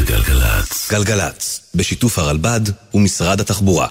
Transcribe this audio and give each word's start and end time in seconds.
זה 0.00 0.06
גלגלצ. 0.06 0.92
גלגלצ, 0.92 1.60
בשיתוף 1.74 2.18
הרלב"ד 2.18 2.60
ומשרד 2.94 3.40
התחבורה. 3.40 3.88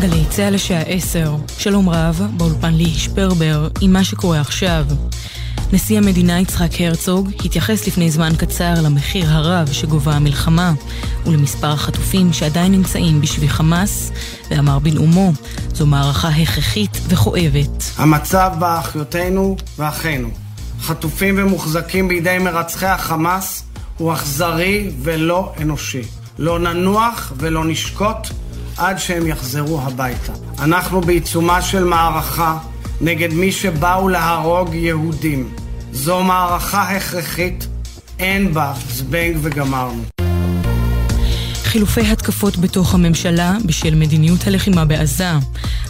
גלי 0.00 0.24
צה"ל 0.30 0.54
לשעה 0.54 0.80
עשר, 0.80 1.36
שלום 1.58 1.88
רב, 1.88 2.22
באולפן 2.36 2.74
לי 2.74 2.90
שפרבר, 2.90 3.68
עם 3.80 3.92
מה 3.92 4.04
שקורה 4.04 4.40
עכשיו. 4.40 4.84
נשיא 5.72 5.98
המדינה 5.98 6.40
יצחק 6.40 6.80
הרצוג 6.80 7.30
התייחס 7.44 7.86
לפני 7.86 8.10
זמן 8.10 8.32
קצר 8.38 8.74
למחיר 8.84 9.26
הרב 9.30 9.72
שגובה 9.72 10.12
המלחמה 10.12 10.72
ולמספר 11.26 11.70
החטופים 11.70 12.32
שעדיין 12.32 12.72
נמצאים 12.72 13.20
בשבי 13.20 13.48
חמאס, 13.48 14.12
ואמר 14.50 14.78
בנאומו, 14.78 15.32
זו 15.74 15.86
מערכה 15.86 16.28
הכרחית 16.28 17.00
וכואבת. 17.08 17.84
המצב 17.96 18.52
באחיותינו 18.58 19.56
ואחינו, 19.78 20.28
חטופים 20.80 21.34
ומוחזקים 21.38 22.08
בידי 22.08 22.38
מרצחי 22.38 22.86
החמאס, 22.86 23.64
הוא 23.98 24.12
אכזרי 24.12 24.90
ולא 25.02 25.52
אנושי. 25.62 26.02
לא 26.38 26.58
ננוח 26.58 27.32
ולא 27.36 27.64
נשקוט 27.64 28.28
עד 28.76 28.98
שהם 28.98 29.26
יחזרו 29.26 29.80
הביתה. 29.80 30.32
אנחנו 30.58 31.00
בעיצומה 31.00 31.62
של 31.62 31.84
מערכה 31.84 32.58
נגד 33.00 33.32
מי 33.32 33.52
שבאו 33.52 34.08
להרוג 34.08 34.74
יהודים. 34.74 35.48
זו 35.92 36.22
מערכה 36.22 36.82
הכרחית, 36.82 37.66
אין 38.18 38.54
בה 38.54 38.72
זבנג 38.88 39.36
וגמרנו. 39.42 40.02
חילופי 41.66 42.00
התקפות 42.00 42.56
בתוך 42.56 42.94
הממשלה 42.94 43.56
בשל 43.64 43.94
מדיניות 43.94 44.46
הלחימה 44.46 44.84
בעזה. 44.84 45.30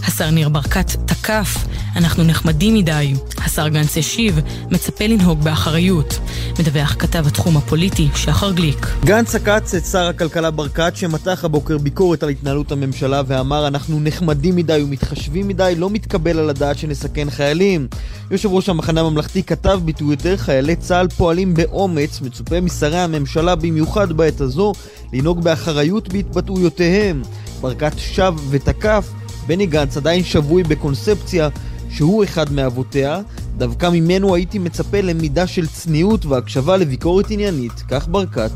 השר 0.05 0.31
ניר 0.31 0.49
ברקת 0.49 0.91
תקף, 1.07 1.57
אנחנו 1.97 2.25
נחמדים 2.25 2.75
מדי. 2.75 3.15
השר 3.45 3.69
גנץ 3.69 3.97
השיב, 3.97 4.41
מצפה 4.71 5.07
לנהוג 5.07 5.45
באחריות. 5.45 6.19
מדווח 6.59 6.97
כתב 6.99 7.27
התחום 7.27 7.57
הפוליטי, 7.57 8.09
שחר 8.15 8.53
גליק. 8.53 8.87
גנץ 9.05 9.35
עקץ 9.35 9.75
את 9.75 9.85
שר 9.85 10.07
הכלכלה 10.09 10.51
ברקת, 10.51 10.93
שמתח 10.97 11.45
הבוקר 11.45 11.79
ביקורת 11.79 12.23
על 12.23 12.29
התנהלות 12.29 12.73
הממשלה 12.73 13.23
ואמר 13.27 13.67
אנחנו 13.67 14.01
נחמדים 14.01 14.57
מדי 14.57 14.83
ומתחשבים 14.83 15.49
מדי, 15.49 15.75
לא 15.77 15.91
מתקבל 15.91 16.39
על 16.39 16.51
הדעת 16.51 16.79
שנסכן 16.79 17.31
חיילים. 17.31 17.89
יושב 18.31 18.49
ראש 18.49 18.69
המחנה 18.69 19.01
הממלכתי 19.01 19.43
כתב 19.43 19.81
בטוויטר, 19.85 20.37
חיילי 20.37 20.77
צה"ל 20.77 21.09
פועלים 21.09 21.55
באומץ, 21.55 22.21
מצופה 22.21 22.61
משרי 22.61 22.99
הממשלה 22.99 23.55
במיוחד 23.55 24.13
בעת 24.13 24.41
הזו 24.41 24.73
לנהוג 25.13 25.45
באחריות 25.45 25.67
בהתבטאויותיהם. 26.13 27.23
ברקת 27.61 27.93
שב 27.99 28.35
ותקף, 28.51 29.09
בני 29.47 29.67
גנץ 29.67 29.97
עדיין 29.97 30.25
שבוי 30.25 30.63
בקונספציה 30.63 31.49
שהוא 31.91 32.25
אחד 32.25 32.53
מאבותיה, 32.53 33.21
דווקא 33.59 33.91
ממנו 33.93 34.35
הייתי 34.35 34.59
מצפה 34.59 35.01
למידה 35.01 35.47
של 35.47 35.67
צניעות 35.67 36.27
והקשבה 36.27 36.77
לביקורת 36.77 37.31
עניינית, 37.31 37.73
כך 37.89 38.09
ברקת. 38.09 38.51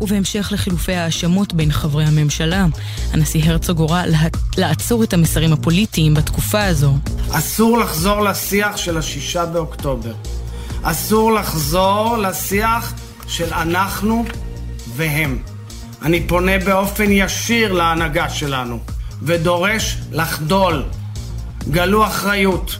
ובהמשך 0.00 0.48
לחילופי 0.52 0.92
ההאשמות 0.92 1.54
בין 1.54 1.72
חברי 1.72 2.04
הממשלה, 2.04 2.66
הנשיא 3.12 3.44
הרצוג 3.44 3.78
הורה 3.78 4.06
לה... 4.06 4.18
לעצור 4.58 5.04
את 5.04 5.12
המסרים 5.12 5.52
הפוליטיים 5.52 6.14
בתקופה 6.14 6.64
הזו. 6.64 6.94
אסור 7.30 7.78
לחזור 7.78 8.20
לשיח 8.20 8.76
של 8.76 8.98
השישה 8.98 9.46
באוקטובר. 9.46 10.12
אסור 10.82 11.32
לחזור 11.32 12.16
לשיח 12.16 12.92
של 13.26 13.52
אנחנו 13.54 14.24
והם. 14.96 15.51
אני 16.04 16.26
פונה 16.26 16.58
באופן 16.58 17.10
ישיר 17.10 17.72
להנהגה 17.72 18.28
שלנו 18.28 18.78
ודורש 19.22 19.96
לחדול. 20.12 20.82
גלו 21.70 22.06
אחריות. 22.06 22.76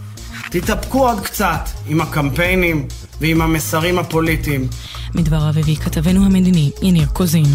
תתאפקו 0.50 1.08
עוד 1.08 1.20
קצת 1.20 1.68
עם 1.86 2.00
הקמפיינים 2.00 2.88
ועם 3.20 3.42
המסרים 3.42 3.98
הפוליטיים. 3.98 4.68
מדבריו 5.14 5.58
הביא 5.58 5.76
כתבנו 5.76 6.24
המדיני 6.24 6.70
יניר 6.82 7.06
קוזין. 7.06 7.46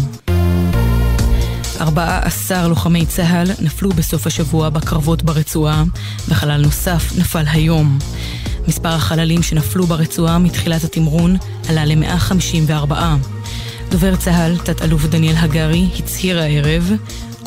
14 1.80 2.68
לוחמי 2.68 3.06
צה"ל 3.06 3.50
נפלו 3.60 3.90
בסוף 3.90 4.26
השבוע 4.26 4.68
בקרבות 4.68 5.22
ברצועה, 5.22 5.84
וחלל 6.28 6.62
נוסף 6.62 7.12
נפל 7.18 7.44
היום. 7.46 7.98
מספר 8.68 8.88
החללים 8.88 9.42
שנפלו 9.42 9.86
ברצועה 9.86 10.38
מתחילת 10.38 10.84
התמרון 10.84 11.36
עלה 11.68 11.84
ל-154. 11.84 12.92
דובר 13.90 14.16
צה"ל, 14.16 14.56
תת-אלוף 14.58 15.06
דניאל 15.06 15.36
הגרי, 15.36 15.88
הצהיר 15.98 16.38
הערב 16.38 16.92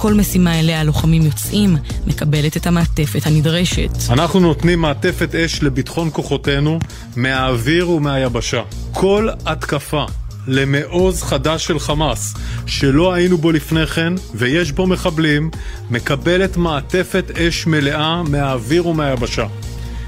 כל 0.02 0.14
משימה 0.14 0.60
אליה 0.60 0.82
הלוחמים 0.82 1.22
יוצאים, 1.22 1.78
מקבלת 2.08 2.58
את 2.58 2.68
המעטפת 2.68 3.26
הנדרשת. 3.26 3.90
אנחנו 4.10 4.40
נותנים 4.40 4.82
מעטפת 4.82 5.36
אש 5.36 5.64
לביטחון 5.64 6.10
כוחותינו 6.14 6.80
מהאוויר 7.16 7.90
ומהיבשה. 7.90 8.62
כל 8.92 9.30
התקפה 9.46 10.06
למעוז 10.48 11.24
חדש 11.24 11.66
של 11.66 11.80
חמאס, 11.80 12.34
שלא 12.66 13.14
היינו 13.14 13.38
בו 13.38 13.52
לפני 13.52 13.88
כן, 13.88 14.14
ויש 14.34 14.72
בו 14.72 14.88
מחבלים, 14.88 15.52
מקבלת 15.90 16.58
מעטפת 16.58 17.32
אש 17.38 17.68
מלאה 17.68 18.24
מהאוויר 18.24 18.88
ומהיבשה. 18.88 19.46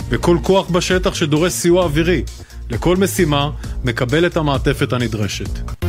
וכל 0.10 0.38
כוח 0.44 0.70
בשטח 0.70 1.14
שדורש 1.14 1.52
סיוע 1.52 1.84
אווירי 1.84 2.24
לכל 2.70 2.98
משימה, 2.98 3.50
מקבל 3.84 4.26
את 4.26 4.38
המעטפת 4.38 4.94
הנדרשת. 4.94 5.83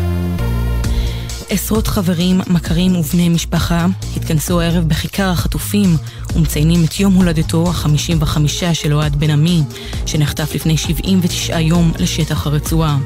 עשרות 1.48 1.86
חברים, 1.86 2.40
מכרים 2.46 2.96
ובני 2.96 3.28
משפחה 3.28 3.86
התכנסו 4.16 4.60
הערב 4.60 4.88
בכיכר 4.88 5.28
החטופים 5.30 5.96
ומציינים 6.34 6.84
את 6.84 7.00
יום 7.00 7.14
הולדתו 7.14 7.70
ה-55 7.70 8.38
של 8.72 8.92
אוהד 8.92 9.16
בן 9.16 9.30
עמי, 9.30 9.62
שנחטף 10.06 10.54
לפני 10.54 10.76
79 10.76 11.60
יום 11.60 11.92
לשטח 11.98 12.46
הרצועה. 12.46 12.98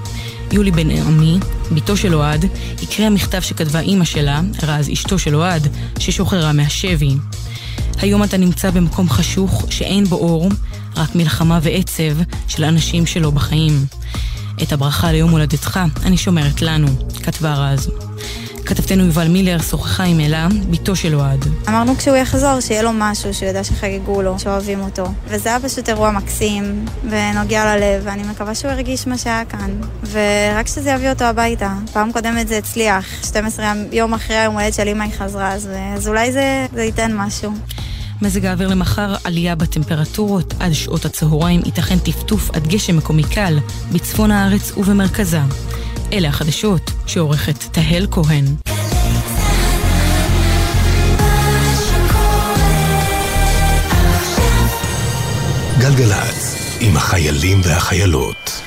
יולי 0.53 0.71
בן 0.71 0.91
עמי, 0.91 1.39
בתו 1.73 1.97
של 1.97 2.15
אוהד, 2.15 2.45
הקריאה 2.83 3.11
מכתב 3.11 3.41
שכתבה 3.41 3.81
אימא 3.81 4.05
שלה, 4.05 4.41
רז 4.63 4.91
אשתו 4.93 5.19
של 5.19 5.35
אוהד, 5.35 5.69
ששוחררה 5.99 6.53
מהשבי. 6.53 7.15
היום 8.01 8.25
אתה 8.25 8.37
נמצא 8.37 8.71
במקום 8.71 9.11
חשוך 9.11 9.67
שאין 9.71 10.05
בו 10.05 10.17
אור, 10.17 10.49
רק 10.97 11.15
מלחמה 11.15 11.59
ועצב 11.63 12.23
של 12.49 12.65
אנשים 12.65 13.07
שלא 13.07 13.31
בחיים. 13.31 13.87
את 14.63 14.73
הברכה 14.73 15.13
ליום 15.13 15.31
הולדתך 15.31 15.81
אני 16.03 16.17
שומרת 16.17 16.63
לנו, 16.63 16.89
כתבה 17.23 17.55
רז. 17.55 17.91
כתבתנו 18.69 19.05
יובל 19.05 19.29
מילר 19.29 19.59
שוחחה 19.59 20.05
עם 20.05 20.21
אלה, 20.21 20.49
בתו 20.71 20.97
של 20.97 21.15
אוהד. 21.15 21.45
אמרנו 21.69 21.97
כשהוא 21.97 22.17
יחזור, 22.17 22.61
שיהיה 22.61 22.83
לו 22.83 22.91
משהו, 22.95 23.35
שהוא 23.35 23.49
ידע 23.49 23.65
שחגגו 23.65 24.23
לו, 24.23 24.39
שאוהבים 24.39 24.81
אותו. 24.81 25.05
וזה 25.29 25.49
היה 25.49 25.61
פשוט 25.61 25.89
אירוע 25.89 26.11
מקסים, 26.11 26.85
ונוגע 27.05 27.77
ללב, 27.77 28.03
ואני 28.05 28.23
מקווה 28.23 28.55
שהוא 28.55 28.71
הרגיש 28.71 29.07
מה 29.07 29.19
שהיה 29.19 29.45
כאן. 29.45 29.71
ורק 30.11 30.67
שזה 30.67 30.91
יביא 30.91 31.11
אותו 31.11 31.25
הביתה. 31.25 31.73
פעם 31.93 32.13
קודמת 32.13 32.49
זה 32.49 32.59
הצליח, 32.59 33.07
12 33.25 33.73
יום 33.93 34.15
אחרי 34.15 34.37
היום 34.37 34.55
הולדת 34.55 34.75
של 34.75 34.89
אמא 34.89 35.03
היא 35.03 35.13
חזרה, 35.19 35.53
אז, 35.53 35.69
אז 35.97 36.09
אולי 36.09 36.33
זה, 36.33 36.67
זה 36.75 36.83
ייתן 36.83 37.17
משהו. 37.17 37.53
מזג 38.23 38.45
האוויר 38.45 38.69
למחר, 38.69 39.15
עלייה 39.25 39.55
בטמפרטורות 39.55 40.55
עד 40.61 40.73
שעות 40.73 41.05
הצהריים, 41.05 41.61
ייתכן 41.65 41.99
טפטוף 41.99 42.51
עד 42.51 42.67
גשם 42.67 42.97
מקומי 42.97 43.25
קל 43.25 43.59
בצפון 43.93 44.31
הארץ 44.31 44.73
ובמרכזה. 44.77 45.41
אלה 46.13 46.29
החדשות 46.29 46.91
שעורכת 47.07 47.65
תהל 47.73 48.07
כהן. 48.11 48.45
גלגלצ, 55.79 56.57
עם 56.81 56.97
החיילים 56.97 57.61
והחיילות. 57.65 58.58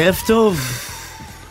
ערב 0.00 0.16
טוב, 0.26 0.60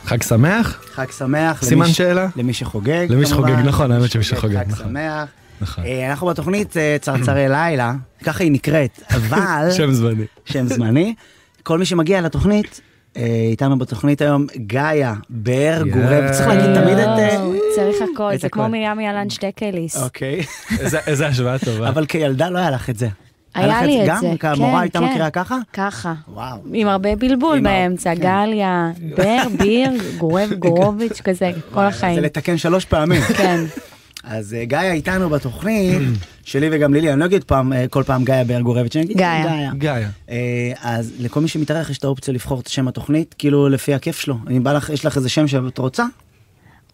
חג 0.05 0.23
שמח? 0.23 0.79
חג 0.93 1.11
שמח. 1.11 1.63
סימן 1.63 1.85
למי 1.85 1.93
שאלה? 1.93 2.27
למי 2.35 2.53
שחוגג. 2.53 3.07
למי. 3.09 3.25
שחוגג, 3.25 3.55
נכון, 3.65 3.91
האמת 3.91 4.11
שמי 4.11 4.23
שחוגג, 4.23 4.57
חג 4.57 4.71
נכון. 4.71 4.85
שמח. 4.85 5.29
נכון. 5.61 5.83
אה, 5.85 6.09
אנחנו 6.09 6.27
בתוכנית 6.27 6.77
אה, 6.77 6.97
צרצרי 7.01 7.49
לילה, 7.49 7.93
ככה 8.23 8.43
היא 8.43 8.51
נקראת, 8.51 9.03
אבל... 9.15 9.71
שם 9.71 9.91
זמני. 9.91 10.25
שם 10.45 10.67
זמני. 10.67 11.13
כל 11.63 11.79
מי 11.79 11.85
שמגיע 11.85 12.21
לתוכנית, 12.21 12.81
אה, 13.17 13.47
איתנו 13.51 13.79
בתוכנית 13.79 14.21
היום 14.21 14.47
גאיה, 14.57 15.13
באר 15.29 15.83
גורב, 15.83 16.31
צריך 16.31 16.47
להגיד 16.47 16.81
תמיד 16.81 16.97
את... 16.97 17.09
צריך 17.75 17.97
הכל, 18.13 18.37
זה. 18.37 18.49
כמו 18.49 18.69
מרים 18.69 18.99
ילן 18.99 19.29
שטקליס. 19.29 20.03
אוקיי. 20.03 20.43
איזה 21.07 21.27
השוואה 21.27 21.59
טובה. 21.59 21.89
אבל 21.89 22.05
כילדה 22.05 22.49
לא 22.49 22.59
היה 22.59 22.71
לך 22.71 22.89
את 22.89 22.97
זה. 22.97 23.07
היה 23.57 23.85
לי 23.85 24.03
את 24.03 24.07
גם? 24.07 24.19
זה, 24.21 24.33
כמורה 24.39 24.71
כן, 24.71 24.79
הייתה 24.79 24.99
כן. 24.99 25.05
מכירה 25.05 25.29
ככה? 25.29 25.57
ככה. 25.73 26.13
וואו. 26.27 26.57
עם 26.73 26.87
הרבה 26.87 27.15
בלבול 27.15 27.57
עם 27.57 27.63
באמצע, 27.63 28.15
כן. 28.15 28.21
גליה, 28.21 28.91
בר, 29.17 29.43
ביר, 29.57 29.91
גורב, 30.17 30.53
גורוביץ', 30.59 31.21
כזה, 31.21 31.51
כל 31.73 31.81
זה 31.81 31.87
החיים. 31.87 32.19
לתקן 32.19 32.57
שלוש 32.57 32.85
פעמים. 32.85 33.21
כן. 33.37 33.63
אז 34.23 34.53
אה, 34.53 34.65
גאיה 34.65 34.91
איתנו 34.91 35.29
בתוכנית, 35.29 36.01
שלי 36.43 36.69
וגם 36.71 36.93
לילי, 36.93 37.11
אני 37.11 37.19
לא 37.19 37.25
אגיד 37.25 37.43
פעם, 37.43 37.73
אה, 37.73 37.85
כל 37.89 38.03
פעם 38.03 38.23
גאיה 38.23 38.43
באר 38.43 38.61
גורבת, 38.61 38.91
שאני 38.91 39.05
אגיד 39.05 39.17
גאיה. 39.17 39.71
גאיה. 39.77 40.09
אה, 40.29 40.71
אז 40.81 41.13
לכל 41.19 41.39
מי 41.41 41.47
שמתארח 41.47 41.89
יש 41.89 41.97
את 41.97 42.03
האופציה 42.03 42.33
לבחור 42.33 42.59
את 42.59 42.67
שם 42.67 42.87
התוכנית, 42.87 43.35
כאילו 43.37 43.69
לפי 43.69 43.93
הכיף 43.93 44.19
שלו. 44.19 44.37
אם 44.51 44.63
בא 44.63 44.73
לך, 44.73 44.89
יש 44.89 45.05
לך 45.05 45.17
איזה 45.17 45.29
שם 45.29 45.47
שאת 45.47 45.77
רוצה? 45.77 46.05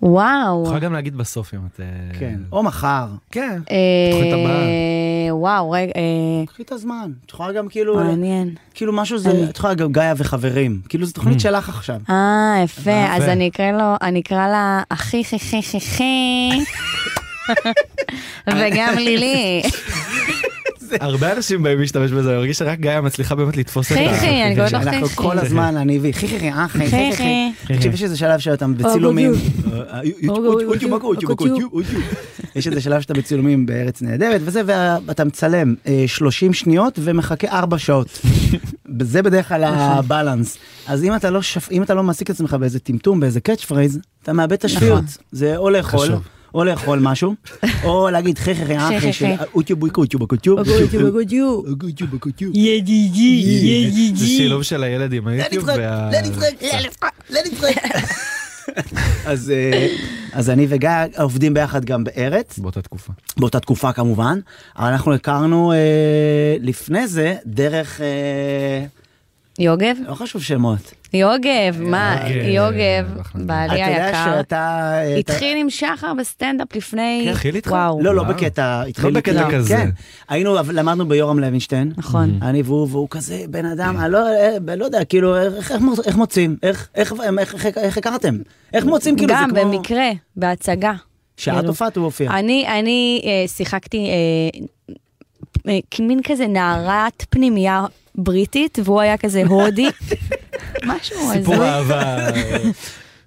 וואו. 0.04 0.64
יכולה 0.64 0.80
גם 0.80 0.94
להגיד 0.94 1.16
בסוף 1.18 1.54
אם 1.54 1.60
את... 1.74 1.80
אה, 1.80 2.20
כן. 2.20 2.40
או 2.52 2.64
מחר. 2.64 3.08
כן. 3.32 3.62
אה, 3.72 4.12
תוכנית 4.12 4.34
הבאה. 4.34 5.34
וואו, 5.34 5.72
רגע, 5.72 5.92
אה, 5.96 6.46
קחי 6.48 6.64
את 6.64 6.72
הזמן. 6.72 7.12
את 7.26 7.32
יכולה 7.32 7.52
גם 7.52 7.68
כאילו, 7.68 7.96
מעניין. 7.96 8.56
כאילו 8.74 8.94
משהו 8.94 9.18
זה, 9.18 9.44
את 9.50 9.58
יכולה 9.58 9.74
גם 9.74 9.92
גאיה 9.92 10.14
וחברים. 10.18 10.82
כאילו 10.90 11.06
זו 11.06 11.14
תוכנית 11.14 11.40
שלך 11.40 11.70
עכשיו. 11.70 12.00
אה, 12.10 12.62
יפה. 12.64 13.06
אז 13.10 13.24
אני 13.24 13.48
אקרא 13.48 13.72
לו, 13.72 13.96
אני 14.02 14.20
אקרא 14.20 14.48
לה 14.48 14.84
אחי 14.90 15.24
חי 15.24 15.40
חי 15.40 15.62
חי 15.62 15.80
חי. 15.80 16.50
וגם 18.58 18.94
לילי. 18.98 19.62
הרבה 21.00 21.34
אנשים 21.34 21.64
באים 21.64 21.80
להשתמש 21.80 22.12
בזה, 22.12 22.30
אני 22.30 22.38
מרגיש 22.38 22.58
שרק 22.58 22.80
גאיה 22.80 23.02
מצליחה 23.02 23.36
באמת 23.36 23.58
לתפוס 23.58 23.92
את 23.92 23.98
ה... 23.98 24.14
חי, 24.20 24.44
אני 24.44 24.56
קוראת 24.56 24.72
לו 24.72 24.80
אנחנו 24.80 25.08
חי 25.08 25.16
כל. 25.16 25.40
הזמן, 25.40 25.78
אני 25.78 26.00
וי, 26.00 26.14
חי 26.14 26.28
חי 26.28 26.40
חי, 26.40 26.50
אה, 26.50 26.68
חי 26.68 26.80
חי 26.80 26.90
חי 26.90 27.12
חי. 27.16 27.52
חי. 27.66 27.74
תקשיב, 27.76 27.94
יש 27.94 28.04
איזה 28.04 28.18
שלב 28.18 28.40
שאתה 28.40 28.68
בצילומים. 28.68 29.34
אה, 29.92 30.02
יש 32.56 32.68
איזה 32.68 32.82
שלב 32.82 33.02
שאתה 33.02 33.14
בצילומים 33.14 33.66
בארץ 33.66 34.02
נהדרת 34.02 34.42
וזה, 34.44 34.62
ואתה 35.06 35.24
מצלם 35.24 35.76
אה, 35.88 36.04
30 36.08 36.54
שניות 36.54 37.00
ומחכה 37.04 37.48
4 37.48 37.78
שעות. 37.78 38.22
זה 39.02 39.22
בדרך 39.22 39.48
כלל 39.48 39.64
ה 39.64 39.74
balance. 39.74 40.58
אז 40.88 41.04
אם 41.04 41.16
אתה 41.16 41.30
לא 41.30 41.40
אם 41.72 41.84
אתה 41.84 41.94
לא 41.94 42.04
מעסיק 42.04 42.30
את 42.30 42.36
עצמך 42.36 42.54
באיזה 42.54 42.80
טמטום, 42.80 43.20
באיזה 43.20 43.40
catch 43.40 43.66
phrase, 43.66 44.00
אתה 44.24 44.34
מאבד 44.34 44.54
את 44.54 44.66
השפיות. 44.66 45.04
זה 45.32 45.58
או 45.58 45.70
לאכול. 45.70 46.10
או 46.54 46.64
לאכול 46.64 47.00
משהו, 47.00 47.36
או 47.84 48.10
להגיד 48.10 48.40
חי 48.40 48.56
חי 48.56 48.66
חי 48.66 48.78
חי, 48.78 48.98
אחי 48.98 49.00
חי, 49.00 49.14
של 49.14 49.38
חי. 49.38 49.44
אוטיוב 49.54 49.80
בוקוטיוב 49.80 50.20
בוקוטיוב. 50.20 50.60
בגודיו. 50.62 51.62
בוקוטיוב. 52.12 52.56
ידידי, 52.56 54.12
זה 54.16 54.28
שילוב 54.28 54.64
של 54.64 54.84
הילד 54.84 55.14
עם 55.14 55.28
היוטיוב 55.28 55.70
נצחק, 55.70 55.80
וה... 55.80 56.10
אז 59.26 59.52
אה, 59.52 59.88
אז 60.34 60.50
אני 60.50 60.66
וגיא 60.70 60.90
עובדים 61.18 61.54
ביחד 61.54 61.86
גם 61.86 62.04
בארץ. 62.04 62.60
באותה 62.60 62.82
תקופה. 62.82 63.14
באותה 63.38 63.60
תקופה 63.60 63.94
כמובן, 63.94 64.40
אבל 64.78 64.88
אנחנו 64.88 65.14
הכרנו 65.14 65.72
אה, 65.72 65.78
לפני 66.60 67.08
זה 67.08 67.36
דרך, 67.46 68.02
אה, 68.02 68.86
יוגב? 69.60 69.96
לא 70.08 70.16
חשוב 70.16 70.42
שמות. 70.42 70.94
יוגב, 71.14 71.82
מה, 71.82 72.18
יוגב. 72.44 73.08
בעלי 73.36 73.84
היקר. 73.84 74.42
התחיל 75.20 75.58
עם 75.58 75.70
שחר 75.70 76.14
בסטנדאפ 76.20 76.76
לפני... 76.76 77.22
כן, 77.26 77.32
התחיל 77.32 77.56
איתך? 77.56 77.72
וואו. 77.72 78.02
לא, 78.02 78.16
לא. 78.16 78.24
בקטע, 78.24 78.82
התחיל... 78.82 79.12
בקטע 79.12 79.44
כן, 79.50 79.58
כזה. 79.58 79.78
כן. 79.78 79.90
היינו, 80.30 80.56
למדנו 80.74 81.08
ביורם 81.08 81.40
לוינשטיין. 81.40 81.92
נכון. 81.98 82.40
אני 82.42 82.62
והוא, 82.62 82.88
והוא 82.92 83.08
כזה 83.10 83.44
בן 83.50 83.66
אדם, 83.66 83.98
אני 83.98 84.12
לא, 84.12 84.28
אה, 84.28 84.76
לא 84.76 84.86
יודע, 84.86 85.06
כאילו, 85.06 85.38
איך, 85.38 85.72
איך, 85.72 85.82
מוצ- 85.82 86.08
איך 86.08 86.16
מוצאים? 86.16 86.58
איך, 86.64 87.98
הכרתם? 87.98 88.38
איך 88.74 88.86
מוצאים? 88.86 89.16
כאילו, 89.18 89.34
גם 89.34 89.50
זה 89.56 89.62
כמו... 89.62 89.72
במקרה, 89.72 90.10
בהצגה. 90.36 90.94
שאת 91.38 91.54
כאילו. 91.54 91.68
הופעת, 91.68 91.98
הוא 91.98 92.06
הופיע. 92.06 92.32
אני, 92.32 92.66
אני 92.80 93.22
אה, 93.26 93.48
שיחקתי 93.48 94.08
אה, 95.66 95.80
מין 96.00 96.20
כזה 96.24 96.48
נערת 96.48 97.26
פנימייה 97.30 97.86
בריטית, 98.16 98.80
והוא 98.84 99.02
היה 99.02 99.18
כזה 99.18 99.44
הודי. 99.48 99.88
משהו 100.84 101.18
סיפור 101.34 101.56
הזוי. 101.56 101.70
אהבה. 101.70 102.28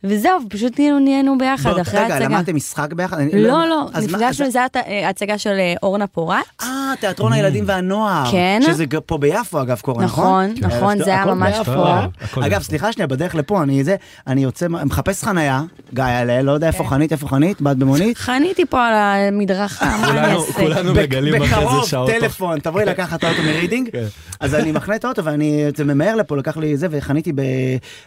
וזהו, 0.08 0.38
פשוט 0.48 0.78
נהיינו, 0.78 0.98
נהיינו 0.98 1.38
ביחד 1.38 1.70
בוא, 1.72 1.80
אחרי 1.80 2.00
רגע, 2.00 2.14
ההצגה. 2.14 2.28
למדתם 2.28 2.56
משחק 2.56 2.92
ביחד? 2.92 3.18
אני- 3.18 3.42
לא, 3.42 3.68
לא, 3.68 3.86
אז 3.94 4.06
מה- 4.06 4.18
נפגשנו, 4.18 4.50
זו 4.50 4.58
הייתה 4.58 4.80
אה, 4.86 5.08
הצגה 5.08 5.38
של 5.38 5.50
אה, 5.58 5.74
אורנה 5.82 6.06
פורט. 6.06 6.36
אה, 6.62 6.68
תיאטרון 7.00 7.32
הילדים 7.32 7.64
והנוער. 7.66 8.30
כן. 8.30 8.60
שזה 8.66 8.84
פה 9.06 9.18
ביפו 9.18 9.62
אגב 9.62 9.80
קורה, 9.80 10.04
נכון? 10.04 10.54
נכון, 10.60 10.68
נכון, 10.78 10.98
זה 11.04 11.10
היה 11.10 11.24
ממש. 11.26 11.56
פה. 11.64 11.98
הכל 12.20 12.42
אגב. 12.42 12.62
סליחה 12.62 12.92
שנייה, 12.92 13.06
בדרך 13.06 13.34
לפה, 13.34 13.62
אני 13.62 13.84
זה, 13.84 13.96
אני 14.26 14.42
יוצא, 14.42 14.68
מחפש 14.68 15.24
חניה, 15.24 15.62
גיא 15.94 16.04
הלל, 16.04 16.40
לא 16.42 16.52
יודע 16.52 16.66
איפה 16.66 16.84
כן. 16.84 16.90
חנית, 16.90 17.12
איפה 17.12 17.28
חנית, 17.28 17.60
באת 17.60 17.76
במונית. 17.76 18.18
חניתי 18.18 18.64
פה 18.66 18.86
על 18.86 18.94
המדרכה, 18.94 19.84
מה 19.86 19.94
אני 19.96 20.06
כולנו- 20.06 20.40
אעשה? 20.40 20.52
כולנו 20.52 20.94
מגלים 20.94 21.42
אחרי 21.42 21.48
זה 21.60 21.66
בקרוב, 21.66 21.86
שעות. 21.86 22.10
טלפון, 22.10 22.58
תבואי 22.58 22.84
לקחת 22.84 23.18
את 23.18 23.24
האוטו 23.24 23.42
מרידינג. 23.42 23.88
כן. 23.92 24.04
אז 24.40 24.54
אני 24.54 24.72
מחנה 24.72 24.96
את 24.96 25.04
האוטו 25.04 25.24
ואני 25.24 25.64
ממהר 25.84 26.14
לפה, 26.16 26.36
לקח 26.36 26.56
לי 26.56 26.76
זה, 26.76 26.86
וחניתי. 26.90 27.32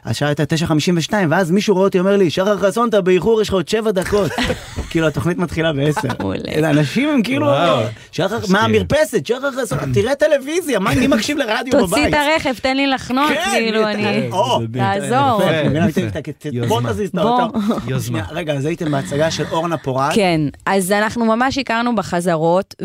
השעה 0.06 0.29
הייתה 0.29 0.44
9:52, 0.46 0.75
ואז 1.29 1.51
מישהו 1.51 1.75
רואה 1.75 1.88
אותי, 1.89 2.00
אומר 2.00 2.17
לי, 2.17 2.29
שחר 2.29 2.58
חסון, 2.58 2.89
אתה 2.89 3.01
באיחור, 3.01 3.41
יש 3.41 3.48
לך 3.48 3.53
עוד 3.53 3.67
שבע 3.67 3.91
דקות. 3.91 4.31
כאילו, 4.89 5.08
התוכנית 5.08 5.38
מתחילה 5.38 5.74
בעשר. 5.74 6.08
מעולה. 6.19 6.69
אנשים 6.69 7.10
הם 7.10 7.24
כאילו. 7.24 7.48
שחר, 8.12 8.38
מהמרפסת, 8.50 9.25
שחר 9.25 9.51
חסון, 9.51 9.77
תראה 9.93 10.15
טלוויזיה, 10.15 10.79
מה, 10.79 10.96
מי 10.96 11.08
מקשיב 11.08 11.38
לרדיו 11.38 11.74
בבית? 11.74 11.89
תוציא 11.89 12.08
את 12.08 12.13
הרכב, 12.13 12.53
תן 12.62 12.77
לי 12.77 12.88
לחנות, 12.88 13.29
כן, 13.29 13.50
כאילו, 13.51 13.88
אני... 13.88 14.29
או, 14.31 14.60
תעזור. 14.74 15.41
בוא 16.67 16.81
תזיז 16.81 17.10
את. 17.10 17.17
האוטו. 17.17 17.60
יוזמה. 17.88 18.22
רגע, 18.31 18.53
אז 18.53 18.65
הייתם 18.65 18.91
בהצגה 18.91 19.31
של 19.31 19.43
אורנה 19.51 19.77
פורט. 19.77 20.12
כן, 20.15 20.41
אז 20.65 20.91
אנחנו 20.91 21.25
ממש 21.25 21.58
הכרנו 21.58 21.96
בחזרות, 21.96 22.75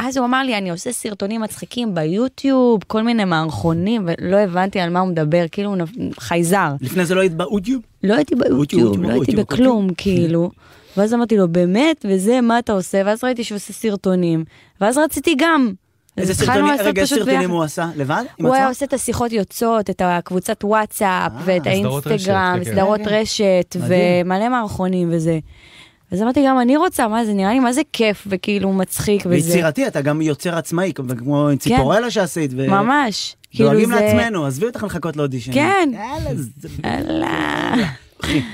ואז 0.00 0.16
הוא 0.16 0.26
אמר 0.26 0.42
לי, 0.42 0.58
אני 0.58 0.70
עושה 0.70 0.92
סרטונים 0.92 1.40
מצחיקים 1.40 1.94
ביוטיוב, 1.94 2.80
כל 2.86 3.02
מיני 3.02 3.24
מערכונים, 3.24 4.08
ולא 4.08 4.36
הבנתי 4.36 4.80
על 4.80 4.90
מה 4.90 5.00
הוא 5.00 5.08
מדבר, 5.08 5.44
כאילו 5.52 5.70
הוא 5.70 5.78
חייזר. 6.18 6.72
לפני 6.80 7.04
זה 7.04 7.14
לא 7.14 7.20
היית 7.20 7.34
באודיו? 7.34 7.78
לא 8.02 8.14
הייתי 8.14 8.34
ביוטיוב, 8.34 9.02
לא 9.02 9.08
הייתי 9.08 9.18
אוטיוב, 9.18 9.40
בכלום, 9.40 9.88
כאילו. 9.96 10.50
ואז 10.96 11.14
אמרתי 11.14 11.36
לו, 11.36 11.48
באמת? 11.48 12.06
וזה, 12.08 12.40
מה 12.40 12.58
אתה 12.58 12.72
עושה? 12.72 13.02
ואז 13.04 13.24
ראיתי 13.24 13.44
שהוא 13.44 13.56
עושה 13.56 13.72
סרטונים, 13.72 14.44
ואז 14.80 14.98
רציתי 14.98 15.34
גם. 15.38 15.72
אז 16.16 16.30
איזה 16.30 16.34
סרטונים, 16.34 16.74
רגע, 16.80 17.02
איזה 17.02 17.16
סרטונים. 17.16 17.50
הוא 17.50 17.62
עשה? 17.62 17.88
לבד? 17.96 18.24
הוא 18.40 18.54
היה? 18.54 18.68
עושה 18.68 18.84
את 18.84 18.92
השיחות 18.92 19.32
יוצאות, 19.32 19.90
את 19.90 20.02
הקבוצת 20.04 20.64
וואטסאפ, 20.64 21.32
ואת 21.44 21.62
סדרות 21.62 22.06
האינסטגרם, 22.06 22.56
רשת, 22.60 22.64
כן, 22.64 22.74
סדרות 22.74 23.00
כן. 23.00 23.08
רשת. 23.08 23.76
ומלא 23.80 24.48
מערכונים 24.48 25.08
וזה. 25.12 25.38
אז 26.12 26.22
אמרתי 26.22 26.44
גם, 26.46 26.60
אני 26.60 26.76
רוצה, 26.76 27.08
מה 27.08 27.24
זה 27.24 27.32
נראה 27.32 27.52
לי 27.52 27.60
מה 27.60 27.72
זה 27.72 27.80
כיף, 27.92 28.26
וכאילו 28.30 28.72
מצחיק 28.72 29.22
וזה. 29.26 29.34
ויצירתי, 29.34 29.86
אתה 29.86 30.00
גם 30.00 30.22
יוצר 30.22 30.58
עצמאי, 30.58 30.92
כמו 31.18 31.48
עם 31.48 31.56
ציפורלה 31.56 32.10
שעשית. 32.10 32.50
ו- 32.56 32.70
ממש. 32.70 33.36
כאילו 33.50 33.70
דואגים 33.70 33.88
זה... 33.88 33.94
לעצמנו, 33.94 34.46
עזבי 34.46 34.66
אותך 34.66 34.82
לחכות 34.82 35.16
לאודישן. 35.16 35.52
כן. 35.52 35.88
יאללה, 36.84 37.86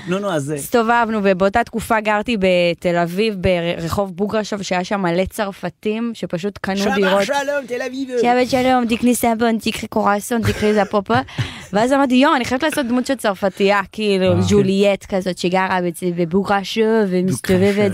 נו 0.07 0.19
נו, 0.19 0.31
אז... 0.31 0.51
אה, 0.51 0.55
הסתובבנו, 0.55 1.19
ובאותה 1.23 1.63
תקופה 1.63 1.99
גרתי 1.99 2.37
בתל 2.39 2.95
אביב, 2.95 3.35
ברחוב 3.35 4.15
בוגרשוב, 4.15 4.61
שהיה 4.61 4.83
שם 4.83 5.01
מלא 5.01 5.25
צרפתים, 5.25 6.11
שפשוט 6.13 6.59
קנו 6.61 6.95
דירות. 6.95 7.23
שלום, 7.23 7.65
תל 7.67 7.81
אביב. 7.81 8.09
שבת 8.21 8.49
שלום, 8.49 8.85
תקני 8.89 9.15
סמפון, 9.15 9.57
תקחי 9.57 9.87
קורסון, 9.87 10.41
תקחי 10.41 10.73
זפופה. 10.73 11.19
ואז 11.73 11.93
אמרתי, 11.93 12.15
יואו, 12.15 12.35
אני 12.35 12.45
חייבת 12.45 12.63
לעשות 12.63 12.85
דמות 12.85 13.05
של 13.05 13.15
צרפתייה, 13.15 13.81
כאילו, 13.91 14.41
ז'וליאט 14.41 15.05
כזאת, 15.05 15.37
שגרה 15.37 15.79
בבוגרשוב, 16.15 16.85
ומסתובבת. 17.09 17.91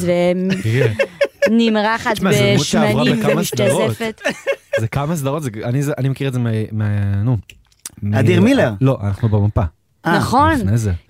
ונמרחת 1.49 2.19
בשמנים. 2.19 3.21
ומשתזפת. 3.27 4.21
זה 4.79 4.88
כמה 4.88 5.15
סדרות, 5.15 5.43
אני 5.97 6.09
מכיר 6.09 6.27
את 6.27 6.33
זה 6.33 6.39
מה... 6.71 7.23
נו. 7.23 7.38
אדיר 8.13 8.41
מילר. 8.41 8.73
לא, 8.81 8.97
אנחנו 9.03 9.29
במפה. 9.29 9.63
נכון. 10.06 10.53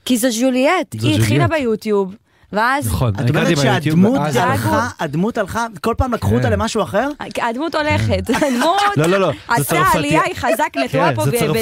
כי 0.05 0.17
זו 0.17 0.27
ז'וליאט, 0.31 0.96
זו 1.00 1.08
היא 1.08 1.19
התחילה. 1.19 1.48
ביוטיוב. 1.48 2.15
ואז 2.53 2.88
נכון, 2.88 3.13
את 3.15 3.20
אני 3.20 3.29
אומרת 3.29 3.44
קראתי 3.48 3.62
ביוטיוב, 3.62 3.84
שהדמות 3.96 4.36
הלכה, 4.36 4.88
הדמות 5.00 5.38
הלכה, 5.38 5.65
כל 5.82 5.94
פעם 5.98 6.13
לקחו 6.13 6.36
אותה 6.36 6.48
כן. 6.48 6.53
למשהו 6.53 6.84
אחר? 6.84 7.10
הדמות 7.41 7.75
הולכת, 7.75 8.24
הדמות 8.29 8.82
לא, 8.98 9.06
לא, 9.08 9.18
לא, 9.20 9.32
עשה. 9.48 9.82
עלייה, 9.94 10.22
היא 10.25 10.36
חזק 10.36 10.68
נטועה 10.86 11.10
כן, 11.10 11.15
פה 11.15 11.25
בזיון. 11.25 11.53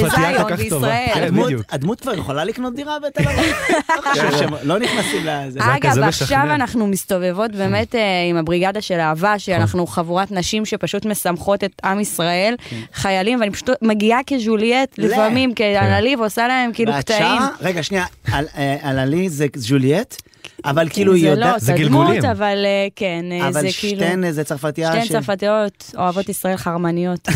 בישראל. 0.56 1.10
כן, 1.14 1.28
הדמות- 1.70 2.00
כבר 2.00 2.14
יכולה 2.14 2.44
לקנות 2.44 2.74
דירה 2.74 2.96
בתל 3.06 3.28
אביב? 3.28 3.54
לא 4.50 4.58
לא 4.62 4.78
נכנסים 4.78 5.26
לזה. 5.26 5.60
אגב, 5.62 5.98
עכשיו. 6.02 6.38
אנחנו 6.54 6.86
מסתובבות 6.86 7.52
באמת 7.52 7.94
אה, 7.94 8.00
עם 8.30 8.36
הבריגדה 8.36 8.80
של 8.80 8.94
אהבה, 9.00 9.38
שאנחנו 9.38 9.86
חבורת 9.86 10.30
נשים 10.30 10.64
שפשוט 10.64 11.06
משמחות 11.06 11.64
את 11.64 11.72
עם 11.84 12.00
ישראל, 12.00 12.54
חיילים, 12.94 13.40
ואני 13.40 13.50
פשוט 13.50 13.70
מגיעה 13.82 14.20
כז'וליאט. 14.26 14.88
לפעמים 14.98 15.52
כענלי, 15.56 16.16
ועושה 16.16 16.48
להם 16.48 16.70
כאילו 16.74 16.92
קטעים. 16.98 17.42
רגע, 17.60 17.82
שנייה, 17.82 18.04
על- 18.32 18.46
אה, 18.56 18.76
על 18.82 18.98
עלי 18.98 19.28
זה 19.30 19.46
ג'וליאט, 19.68 20.16
אבל 20.64 20.88
כאילו 20.88 21.12
היא 21.14 21.22
זה 21.22 21.28
יודעת... 21.28 21.52
לא 21.52 21.58
זה 21.58 21.72
דמות, 21.72 21.80
גלגולים. 22.06 22.24
אבל 22.24 22.64
אה, 22.64 22.88
כן, 22.96 23.24
אה, 23.32 23.52
זה 23.52 23.58
אבל 23.60 23.68
כאילו... 23.80 23.96
שתיהן 24.02 24.24
איזה 24.24 24.44
צרפתייה 24.44 24.88
שתיהן 24.90 25.04
ש... 25.04 25.12
צרפתיות 25.12 25.90
אוהבות 25.96 26.28
ישראל 26.28 26.56
חרמניות. 26.56 27.28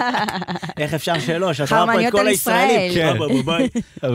איך 0.80 0.94
אפשר 0.94 1.18
שלא? 1.18 1.52
שאת 1.52 1.72
רואה 1.72 1.80
פה 1.80 1.84
את 1.84 1.88
חרמניות 1.90 2.12
כל 2.12 2.18
על 2.20 2.26
הישראלים. 2.26 2.90
ישראל. 2.90 3.16
כן. 4.00 4.10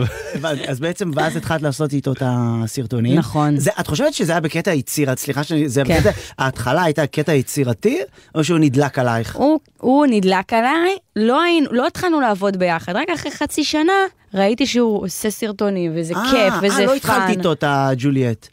אז 0.70 0.80
בעצם, 0.80 1.10
ואז 1.14 1.36
התחלת 1.36 1.62
לעשות 1.62 1.92
איתו 1.92 2.12
את 2.12 2.22
הסרטונים. 2.26 3.18
נכון. 3.18 3.56
זה- 3.56 3.70
את 3.80 3.86
חושבת 3.86 4.14
שזה 4.14 4.32
היה 4.32 4.40
בקטע 4.40 4.72
יצירת, 4.74 5.18
סליחה, 5.18 5.44
שאני- 5.44 5.68
זה 5.68 5.82
כן. 5.86 5.96
בקטע, 5.98 6.10
ההתחלה 6.38 6.82
הייתה 6.82 7.06
קטע 7.06 7.34
יצירתי, 7.34 7.98
או 8.34 8.44
שהוא 8.44 8.58
נדלק 8.58 8.98
עלייך? 8.98 9.36
הוא, 9.36 9.58
הוא 9.80 10.06
נדלק 10.10 10.52
עליי, 10.52 10.96
לא, 11.16 11.40
לא 11.70 11.86
התחלנו 11.86 12.20
לעבוד 12.20 12.56
ביחד, 12.56 12.96
רק 12.96 13.08
אחרי 13.14 13.30
חצי 13.30 13.64
שנה 13.64 13.92
ראיתי 14.36 14.66
שהוא 14.66 15.04
עושה 15.04 15.30
סרטונים, 15.30 15.92
וזה 15.94 16.14
אה, 16.14 16.30
כיף, 16.30 16.54
וזה 16.62 16.68
fun. 16.76 16.80
אה, 16.80 16.86
לא 16.86 16.94
התחלתי 16.94 17.32
איתו 17.32 17.52
את 17.52 17.64
הג'וליאט. 17.66 18.48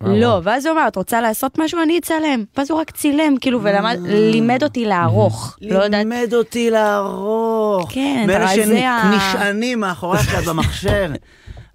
לא, 0.00 0.40
ואז 0.42 0.66
הוא 0.66 0.72
אמר, 0.74 0.88
את 0.88 0.96
רוצה 0.96 1.20
לעשות 1.20 1.58
משהו? 1.58 1.82
אני 1.82 1.98
אצלם. 1.98 2.44
ואז 2.56 2.70
הוא 2.70 2.80
רק 2.80 2.90
צילם, 2.90 3.34
כאילו, 3.40 3.60
ולימד 3.62 4.62
אותי 4.62 4.84
לערוך. 4.84 5.56
לא 5.62 5.86
לימד 5.86 6.28
אותי 6.34 6.70
לערוך. 6.70 7.90
כן, 7.92 8.24
מאלה 8.26 8.44
אבל 8.54 8.64
זה 8.66 8.88
ה- 8.88 9.12
שנשענים 9.32 9.80
מאחורי 9.80 10.18
במחשב. 10.46 11.10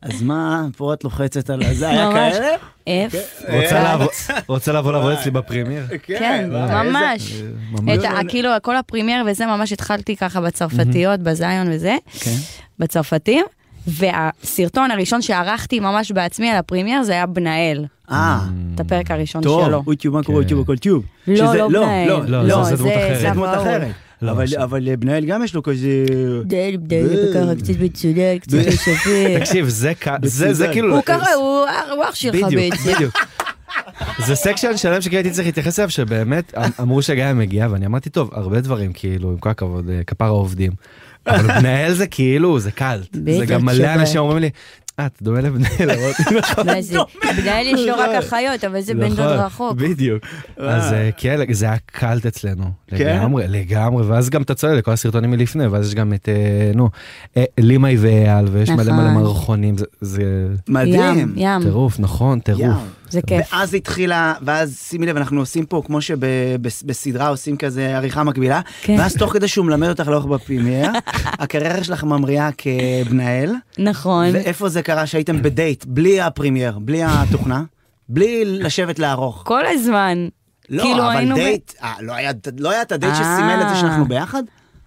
אז 0.01 0.22
מה, 0.22 0.66
פה 0.77 0.94
את 0.94 1.04
לוחצת 1.04 1.50
על 1.50 1.74
זה, 1.74 1.89
היה. 1.89 2.10
כאלה? 2.13 2.56
רוצה 3.62 3.84
לעבור- 3.84 4.08
רוצה 4.48 4.72
לבוא 4.72 4.92
לעבוד 4.92 5.13
אצלי 5.13 5.32
בפרמייר? 5.32 5.84
כן, 6.04 6.50
ממש. 6.51 7.34
ממש. 7.72 8.00
את 8.00 8.04
ה- 8.04 8.30
כאילו, 8.30 8.50
כל 8.62 8.75
הפרימייר 8.77 9.24
וזה, 9.27 9.46
ממש 9.46 9.72
התחלתי 9.72 10.16
ככה 10.16 10.42
בצרפתיות, 10.42 11.20
בזיון 11.20 11.68
וזה, 11.72 11.96
כן. 12.20 12.36
בצרפתים. 12.80 13.46
והסרטון 13.88 14.92
הראשון 14.92 15.22
שערכתי 15.22 15.80
ממש 15.80 16.12
בעצמי 16.12 16.50
על 16.50 16.58
הפרימייר 16.58 17.04
זה 17.04 17.12
היה 17.13 17.25
בנאל, 17.25 17.86
אה, 18.12 18.39
את 18.75 18.80
הפרק 18.80 19.12
הראשון 19.12 19.44
טוב, 19.44 19.66
שלו. 19.66 19.84
אוטיוב, 19.88 20.16
מה 20.16 20.24
קורה 20.24 20.38
כן. 20.38 20.44
אוטיוב, 20.44 20.62
הכל 20.62 20.77
טיוב. 20.77 21.04
לא, 21.27 21.36
שזה- 21.36 21.58
לא 21.58 21.68
בנאל. 21.86 22.08
לא, 22.27 22.44
לא, 22.48 22.63
זה 22.63 22.75
דמות 23.34 23.50
אחרת. 23.54 23.88
לא, 24.22 24.32
אבל- 24.32 24.44
עכשיו. 24.44 24.64
אבל 24.64 24.96
בנאל 24.96 25.26
גם 25.26 25.44
יש 25.44 25.56
לו 25.56 25.64
כזה... 25.64 26.06
בדל, 26.46 26.78
בדל, 26.78 27.34
ככה 27.34 27.56
קצת 27.56 27.74
מצודק, 27.80 28.38
קצת 28.42 28.58
שווה. 28.86 29.40
תקשיב, 29.40 29.68
זה. 29.70 29.94
כאילו... 30.72 30.96
הוא 30.96 31.04
ככה, 31.06 31.34
הוא 31.34 31.66
אח 32.10 32.16
שלך 32.16 32.36
בדיוק, 32.36 32.54
בעצם. 32.54 32.92
בדיוק. 32.96 33.16
זה 34.26 34.36
section 34.36 34.78
שלם 34.78 35.02
שכאילו 35.02 35.18
הייתי 35.18 35.32
צריך 35.32 35.46
להתייחס 35.48 35.80
אליו, 35.80 35.90
שבאמת 35.90 36.54
אמ- 36.58 36.70
אמרו 36.82 37.02
שגיא 37.02 37.26
מגיע, 37.36 37.68
ואני 37.72 37.86
אמרתי, 37.86 38.10
טוב, 38.10 38.30
הרבה 38.34 38.62
דברים, 38.62 38.94
כאילו, 38.94 39.30
עם 39.32 39.38
כל 39.38 39.50
הכבוד, 39.50 39.90
אה, 39.90 40.04
כפר 40.08 40.26
העובדים. 40.26 40.72
אבל 41.28 41.48
בנהל 41.60 41.94
זה 41.94 42.08
כאילו, 42.08 42.60
זה 42.60 42.72
cult. 42.72 43.08
זה 43.38 43.46
גם 43.46 43.66
מלא. 43.66 43.94
אנשים 43.94 44.22
אומרים 44.22 44.38
לי, 44.38 44.50
אה, 45.00 45.06
אתה 45.06 45.16
דומה 45.24 45.42
לבנהל, 45.42 45.92
אמרתי, 45.92 46.24
נכון. 46.39 46.82
זה? 46.82 46.98
בגלל 47.38 47.62
יש 47.66 47.82
לו 47.88 47.94
רק 47.98 48.10
אחיות, 48.24 48.63
אבל 48.63 48.82
זה 48.82 48.94
בן 48.94 49.10
דוד 49.10 49.20
נכון, 49.20 49.27
רחוק. 49.46 49.77
בדיוק. 49.77 50.24
אז 50.58 50.94
אה, 50.94 51.10
כן, 51.18 51.54
זה 51.54 51.66
היה 51.66 51.75
cult 51.86 52.26
אצלנו. 52.25 52.66
כן? 52.88 53.18
לגמרי, 53.20 53.44
לגמרי, 53.48 54.06
ואז 54.08 54.30
גם 54.30 54.42
אתה 54.42 54.54
צולל 54.56 54.74
לכל 54.75 54.92
הסרטונים 54.92 55.32
מלפני, 55.32 55.68
ואז 55.68 55.88
יש 55.88 55.96
גם 55.96 56.13
את, 56.13 56.30
אה, 56.30 56.72
נו, 56.75 56.89
אה, 57.38 57.44
לימאי 57.60 57.96
ואייל, 58.00 58.46
ויש 58.51 58.70
מלא 58.70 58.84
נכון. 58.84 58.96
מלא 58.96 59.12
מערכונים, 59.12 59.77
זה- 59.77 59.86
זה 60.01 60.22
מדהים. 60.70 61.20
ים, 61.20 61.34
ים, 61.38 61.62
טירוף, 61.63 62.00
נכון, 62.00 62.39
טירוף. 62.39 62.77
זה 63.10 63.22
כיף. 63.22 63.54
ואז 63.54 63.74
התחילה, 63.74 64.34
ואז 64.42 64.80
שימי 64.90 65.06
לב, 65.06 65.18
אנחנו 65.18 65.40
עושים 65.40 65.66
פה, 65.66 65.82
כמו 65.86 66.02
שבסדרה 66.02 67.28
עושים 67.28 67.58
כזה 67.58 67.98
עריכה 67.98 68.24
מקבילה, 68.24 68.62
כן. 68.82 68.96
ואז 69.00 69.16
תוך 69.16 69.34
כדי 69.34 69.48
שהוא 69.48 69.66
מלמד 69.66 69.90
אותך 69.90 70.08
לערוך 70.08 70.26
ב 70.26 70.32
Premiere, 70.32 70.90
הקריירה 71.40 71.84
שלך 71.84 72.04
ממריאה 72.04 72.50
כבנהל, 72.58 73.54
נכון. 73.80 74.26
ואיפה 74.34 74.70
זה 74.70 74.82
קרה 74.82 75.06
שהייתם 75.06 75.42
בדייט, 75.42 75.86
בלי 75.86 76.22
ה 76.22 76.27
Premiere, 76.27 76.80
בלי 76.80 77.02
התוכנה, 77.04 77.64
בלי 78.10 78.46
לשבת 78.46 79.00
לערוך. 79.00 79.44
כל 79.46 79.66
הזמן. 79.66 80.28
לא, 80.70 80.84
כאילו 80.84 81.04
אבל 81.04 81.16
היינו 81.18 81.36
ב- 81.36 81.40
דייט, 81.40 81.74
אה, 81.84 81.94
לא 82.02 82.14
היה- 82.14 82.32
לא 82.58 82.72
היה 82.72 82.82
את 82.82 82.92
הדייט 82.92 83.14
שסימל 83.16 83.58
את 83.62 83.70
זה 83.70 83.76
אה. 83.76 83.82
שאנחנו 83.82 84.06
ביחד? 84.06 84.44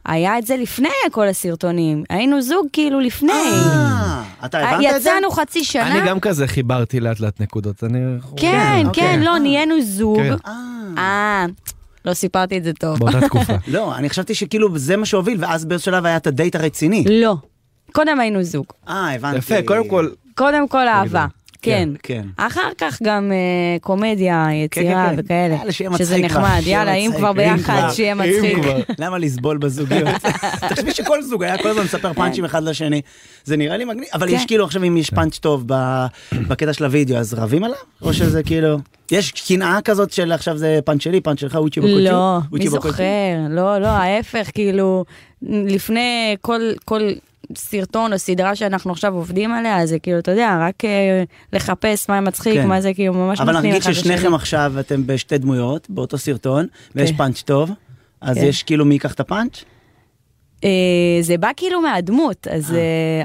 היה 0.07 0.39
את 0.39 0.47
זה 0.47 0.57
לפני 0.57 0.89
כל 1.13 1.29
הסרטונים. 1.29 2.05
היינו 2.11 2.43
זוג 2.43 2.67
כאילו 2.73 3.01
לפני. 3.01 3.33
אה, 3.33 4.23
אתה 4.45 4.59
הבנת 4.59 4.97
את 4.97 5.03
זה? 5.03 5.11
יצאנו 5.11 5.31
חצי 5.31 5.65
שנה. 5.65 5.99
אני 5.99 6.09
גם 6.09 6.21
כזה 6.21 6.47
חיברתי 6.47 7.01
לאט 7.01 7.21
לאט 7.21 7.41
נקודות, 7.41 7.85
אני... 7.85 7.99
כן, 8.37 8.83
אוקיי. 8.87 9.05
כן, 9.05 9.21
לא, 9.23 9.39
נהיינו 9.39 9.75
זוג. 9.83 10.17
כן. 10.17 10.35
אה. 10.47 10.53
אה, 10.99 11.47
לא 12.05 12.15
סיפרתי 12.15 12.59
את 12.59 12.65
זה 12.65 12.73
טוב. 12.73 12.99
באותה 12.99 13.21
תקופה. 13.29 13.53
לא, 13.69 13.95
אני 13.97 14.11
חשבתי 14.11 14.35
שכאילו 14.35 14.79
זה 14.79 14.97
מה 14.97 15.07
שהוביל, 15.07 15.37
ואז 15.41 15.65
באיזשהו 15.65 15.93
שלב 15.93 16.07
היה 16.07 16.17
את 16.17 16.27
הדייט 16.27 16.57
הרציני. 16.57 17.05
לא. 17.11 17.35
קודם 17.93 18.21
היינו 18.21 18.43
זוג. 18.43 18.67
אה, 18.89 19.15
הבנתי. 19.15 19.39
יפה, 19.39 19.55
קודם 19.65 19.89
כל, 19.89 20.09
קודם 20.35 20.69
כל 20.69 20.89
אהבה. 20.89 21.27
כן. 21.63 21.89
כן. 22.03 22.27
אחר 22.37 22.71
כך 22.79 23.03
גם 23.03 23.33
אה, 23.33 23.79
קומדיה, 23.81 24.47
יצירה 24.65 25.09
כן, 25.11 25.17
כן. 25.17 25.23
וכאלה. 25.25 25.55
יאללה, 25.55 25.73
שיהיה 25.73 25.91
שזה 25.99 26.19
נחמד, 26.19 26.61
יאללה, 26.65 26.95
אם 26.95 27.11
כבר 27.17 27.33
ביחד, 27.33 27.89
שיהיה 27.93 28.15
מצחיק. 28.15 28.59
למה 28.99 29.19
לסבול 29.19 29.59
בזוגיות? 29.59 30.09
תחשבי 30.71 30.91
שכל 30.91 31.23
זוג 31.23 31.43
היה 31.43 31.59
כל 31.59 31.69
הזמן 31.69 31.83
מספר 31.83 32.13
פאנצ'ים 32.13 32.45
אחד 32.45 32.63
לשני. 32.63 33.01
זה 33.45 33.57
נראה 33.57 33.77
לי 33.77 33.85
מגניב, 33.85 34.09
אבל 34.15 34.29
כן. 34.29 34.35
יש 34.35 34.47
כאילו 34.47 34.65
עכשיו 34.65 34.85
אם 34.85 34.97
יש 34.97 35.11
פאנץ' 35.11 35.39
טוב 35.39 35.65
ב- 35.67 36.07
בקטע 36.49 36.73
של 36.73 36.85
הוידאו, 36.85 37.17
אז 37.17 37.35
רבים 37.35 37.65
עליו? 37.65 37.77
או 38.03 38.13
שזה 38.13 38.43
כאילו... 38.43 38.79
יש 39.11 39.31
קנאה 39.33 39.79
כזאת 39.85 40.13
של 40.13 40.33
עכשיו 40.33 40.57
זה 40.59 40.79
פאנץ' 40.85 41.03
שלי, 41.03 41.21
פאנץ' 41.21 41.41
שלך, 41.41 41.57
אוצ'י 41.57 41.81
בקולצ'י? 41.81 42.05
לא, 42.05 42.39
מי? 42.53 42.69
זוכר? 42.69 43.05
לא, 43.49 43.79
לא, 43.79 43.87
ההפך, 43.87 44.51
כאילו, 44.55 45.05
לפני 45.43 46.37
כל, 46.41 46.61
כל 46.85 47.11
סרטון 47.57 48.13
או 48.13 48.19
סדרה 48.19 48.57
שאנחנו 48.57 48.93
עכשיו 48.93 49.15
עובדים 49.15 49.53
עליה, 49.53 49.87
זה 49.87 49.99
כאילו, 49.99 50.19
אתה 50.19 50.31
יודע, 50.31 50.59
רק 50.61 50.85
אה, 50.85 51.23
לחפש 51.53 52.09
מה 52.09 52.21
מצחיק, 52.21 52.55
כן. 52.55 52.67
מה 52.69 52.81
זה, 52.81 52.95
כאילו, 52.95 53.15
ממש 53.15 53.41
אבל 53.41 53.59
נגיד 53.59 53.75
אחד 53.75 53.91
לשני. 53.91 53.95
ששניכם 54.03 54.35
עכשיו 54.35 54.73
אתם 54.81 55.07
בשתי 55.07 55.39
דמויות, 55.39 55.91
באותו 55.91 56.19
סרטון, 56.19 56.67
ויש 56.95 57.11
כן. 57.11 57.17
פאנץ' 57.17 57.43
טוב, 57.43 57.71
אז 58.21 58.37
כן. 58.39 58.45
יש 58.45 58.63
כאילו 58.63 58.85
מי 58.85 58.95
ייקח 58.95 59.13
את 59.15 59.21
הפאנץ'? 59.21 59.65
אה, 60.65 60.69
זה 61.21 61.39
בא 61.39 61.49
כאילו 61.57 61.81
מהדמות, 61.81 62.47
אז... 62.51 62.75
אה, 62.75 62.77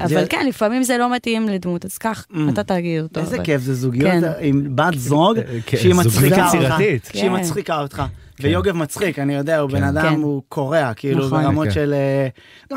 זה- 0.08 0.14
אבל 0.18 0.26
כן, 0.28 0.46
לפעמים 0.48 0.82
זה 0.82 0.98
לא 0.98 1.12
מתאים 1.14 1.48
לדמות, 1.48 1.84
אז 1.84 1.98
קח, 1.98 2.26
Mm. 2.30 2.36
אתה 2.48 2.62
תגיד 2.62 3.02
אותו. 3.02 3.20
איזה 3.20 3.36
אבל- 3.36 3.44
כיף 3.44 3.60
זה 3.62 3.74
זוגיות 3.74 4.10
כן. 4.10 4.32
עם 4.40 4.76
בת 4.76 4.94
זוג 4.98 5.36
כן, 5.66 5.76
שהיא 5.78 5.94
מצחיקה 5.94 6.46
אותך. 6.52 6.74
שהיא 7.12 7.22
כן. 7.22 7.32
מצחיקה 7.36 7.80
אותך. 7.80 8.02
ויוגב 8.40 8.72
מצחיק, 8.76 9.18
אני 9.18 9.34
יודע, 9.34 9.58
הוא 9.58 9.70
בן 9.70 9.78
כן. 9.78 9.84
אדם, 9.84 10.02
כן. 10.14 10.22
הוא 10.22 10.42
קורע, 10.48 10.92
כאילו, 10.96 11.26
נכון. 11.26 11.42
ברמות 11.42 11.64
כן. 11.68 11.74
של... 11.74 11.94
אה, 12.70 12.76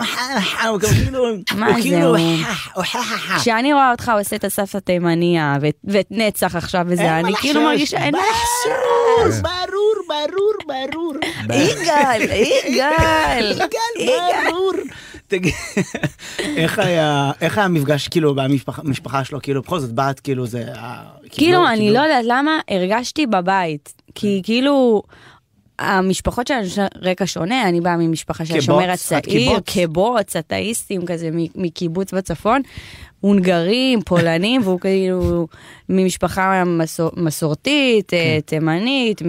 הוא 0.69 0.79
כאילו... 0.79 1.23
מה 1.55 1.67
הוא 1.67 1.75
זה, 1.75 1.81
כאילו... 1.81 2.15
הוא-. 2.17 2.83
כשאני 3.39 3.73
רואה 3.73 3.91
אותך 3.91 4.11
עושה 4.19 4.35
את 4.35 4.43
הסבתא 4.43 4.77
תימניה 4.77 5.57
ואת- 5.61 6.07
נצח 6.11 6.55
עכשיו 6.55 6.85
וזה, 6.87 7.19
אני 7.19 7.33
כאילו. 7.35 7.61
מרגישה, 7.61 7.97
אין 7.97 8.15
מה 8.15 8.19
ברור. 8.65 9.39
ברור, 9.41 9.93
ברור, 10.67 10.93
ברור. 10.93 11.13
יגאל, 11.55 12.21
יגאל. 12.67 13.51
יגאל, 13.99 14.49
ברור. 14.51 14.71
תגיד, 15.27 15.53
איך 16.57 16.79
היה, 16.79 17.31
איך 17.41 17.57
היה 17.57 17.65
המפגש, 17.65 18.07
כאילו, 18.07 18.35
במשפחה 18.35 19.23
שלו, 19.23 19.41
כאילו, 19.41 19.61
בכל 19.61 19.79
זאת, 19.79 19.91
בת, 19.93 20.19
כאילו, 20.19 20.45
זה... 20.45 20.63
ה- 20.75 21.03
כאילו, 21.29 21.67
אני 21.67 21.77
כאילו- 21.77 21.93
לא 21.93 21.99
יודעת 21.99 22.25
למה 22.27 22.59
הרגשתי 22.69 23.27
בבית. 23.27 23.93
כי 24.15 24.41
כאילו, 24.43 25.01
המשפחות 25.79 26.47
שלנו 26.47 26.63
יש 26.63 26.79
רקע 27.01 27.25
שונה, 27.27 27.69
אני 27.69 27.81
באה 27.81 27.97
ממשפחה 27.97 28.45
של 28.45 28.57
השומר 28.57 28.91
הצעיר, 28.91 29.21
קיבוץ. 29.21 29.63
קיבוץ, 29.65 30.35
אתאיסטים 30.35 31.05
כזה 31.05 31.29
מקיבוץ 31.55 32.13
בצפון, 32.13 32.61
הונגרים, 33.19 34.01
פולנים, 34.01 34.61
והוא 34.63 34.79
כאילו 34.79 35.47
ממשפחה 35.89 36.63
מסור, 36.65 37.11
מסורתית, 37.17 38.13
אה, 38.13 38.19
כן. 38.33 38.39
תימנית, 38.45 39.21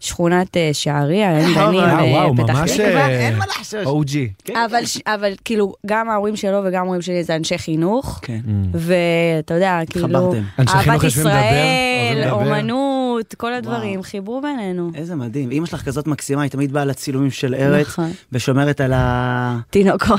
משכונת 0.00 0.56
אה, 0.56 0.70
שעריה, 0.72 1.38
עין 1.38 1.54
גנים, 1.54 1.80
אה, 1.80 2.32
בפתח 2.32 2.60
ממש 2.60 2.70
תקווה. 2.70 3.08
אין 3.08 3.38
מה 3.38 3.44
לחשוש. 3.46 3.86
OG. 3.86 4.12
כן, 4.44 4.54
אבל, 4.70 4.86
ש- 4.86 4.98
אבל 5.06 5.32
כאילו, 5.44 5.72
גם 5.86 6.08
ההורים 6.10 6.36
שלו 6.36 6.60
וגם 6.64 6.82
ההורים 6.82 7.02
שלי 7.02 7.24
זה 7.24 7.36
אנשי 7.36 7.58
חינוך. 7.58 8.18
כן. 8.22 8.40
ואתה 8.74 9.54
יודע, 9.54 9.78
כאילו, 9.90 10.32
אהבת 10.68 11.04
ישראל. 11.04 12.28
אומנות, 12.30 13.34
כל 13.34 13.52
הדברים, 13.52 14.02
חיברו 14.02 14.40
בינינו. 14.40 14.90
איזה 14.94 15.14
מדהים. 15.14 15.50
אימא 15.50 15.66
שלך 15.66 15.82
כזאת 15.84 16.06
מקסימה, 16.06 16.42
היא 16.42 16.50
תמיד 16.50 16.72
באה 16.72 16.84
לצילומים 16.84 17.30
של 17.30 17.54
ארץ, 17.54 17.86
נכון. 17.86 18.10
ושומרת 18.32 18.80
על 18.80 18.92
התינוקות, 18.96 20.18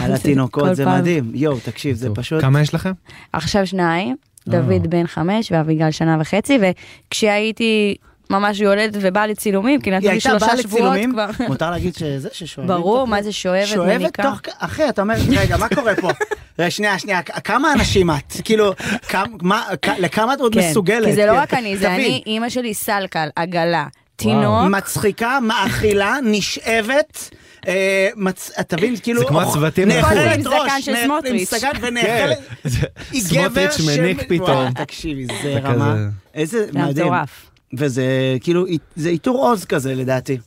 זה. 0.75 0.86
מדהים. 0.86 1.32
יואו, 1.34 1.58
תקשיב, 1.65 1.95
זה 1.95 2.10
פשוט... 2.15 2.41
כמה 2.41 2.62
יש 2.62 2.73
לכם? 2.84 2.93
עכשיו 3.34 3.67
שניים, 3.67 4.15
דוד 4.48 4.88
בן 4.89 5.08
חמש 5.08 5.52
ואביגל 5.52 5.91
שנה 5.91 6.17
וחצי, 6.19 6.60
וכשהייתי 6.62 7.96
ממש 8.30 8.60
יולדת 8.60 8.98
ובאה 9.02 9.28
לצילומים, 9.28 9.82
כי 9.82 9.91
נתנו 9.91 10.08
לי 10.08 10.13
הייתה 10.13 10.30
שלושה 10.30 10.46
באה 10.46 10.58
שבועות 10.58 10.84
לצילומים, 10.84 11.12
כבר. 11.13 11.30
מותר 11.50 11.72
להגיד 11.72 11.96
שזה 11.96 12.30
ששואבת. 12.32 12.69
ברור, 12.69 13.08
מה 13.08 13.22
זה 13.22 13.32
שואבת, 13.32 13.67
שואבת 13.67 14.02
מניקה. 14.02 14.24
תוך, 14.24 14.39
אחי, 14.58 14.89
אתה 14.89 15.02
אומר, 15.02 15.15
רגע, 15.38 15.58
מה 15.58 15.69
קורה 15.69 15.93
פה? 15.96 16.10
שנייה, 16.69 17.00
שנייה, 17.00 17.22
כמה 17.22 17.74
אנשים 17.74 18.12
את? 18.12 18.34
כאילו, 18.43 18.74
לכמה 20.00 20.34
את 20.34 20.39
עוד 20.39 20.54
כן, 20.54 20.60
מסוגלת? 20.60 21.06
כי 21.06 21.13
זה 21.13 21.26
לא 21.26 21.32
כן. 21.32 21.38
רק 21.38 21.54
אני, 21.54 21.78
זה. 21.78 21.96
אני, 21.96 22.24
אימא 22.26 22.50
שלי 22.50 22.74
סלקל, 22.74 23.30
עגלה, 23.36 23.88
תינוק. 24.15 24.69
מצחיקה, 24.69 25.39
מאכילה, 25.41 26.15
נשאבת. 26.24 27.30
אה, 27.67 28.10
מצ- 28.15 28.52
תבין, 28.67 28.95
כאילו, 29.04 29.19
זה 29.19 29.26
כמו 29.26 29.41
הצוותים 29.41 29.88
נאכלת. 29.88 30.36
עם 30.36 30.41
זקן 30.43 30.52
ראש, 30.54 30.89
סמוטריץ'. 31.06 31.49
זקן 31.54 31.71
ונאכלת, 31.82 32.38
היא 33.12 33.23
גבר 33.32 33.43
סמוטריץ' 33.43 33.71
של- 33.78 34.02
מניק 34.02 34.23
פתאום. 34.30 34.71
תקשיבי, 34.73 35.26
זה 35.43 35.60
רמה, 35.63 35.95
איזה 36.34 36.65
זה 36.65 36.80
מדהים. 36.80 37.06
מטורף. 37.08 37.49
וזה 37.78 38.04
כאילו, 38.41 38.65
זה 38.95 39.10
איתור 39.10 39.47
עוז 39.49 39.65
כזה 39.65 39.95
לדעתי. 39.95 40.38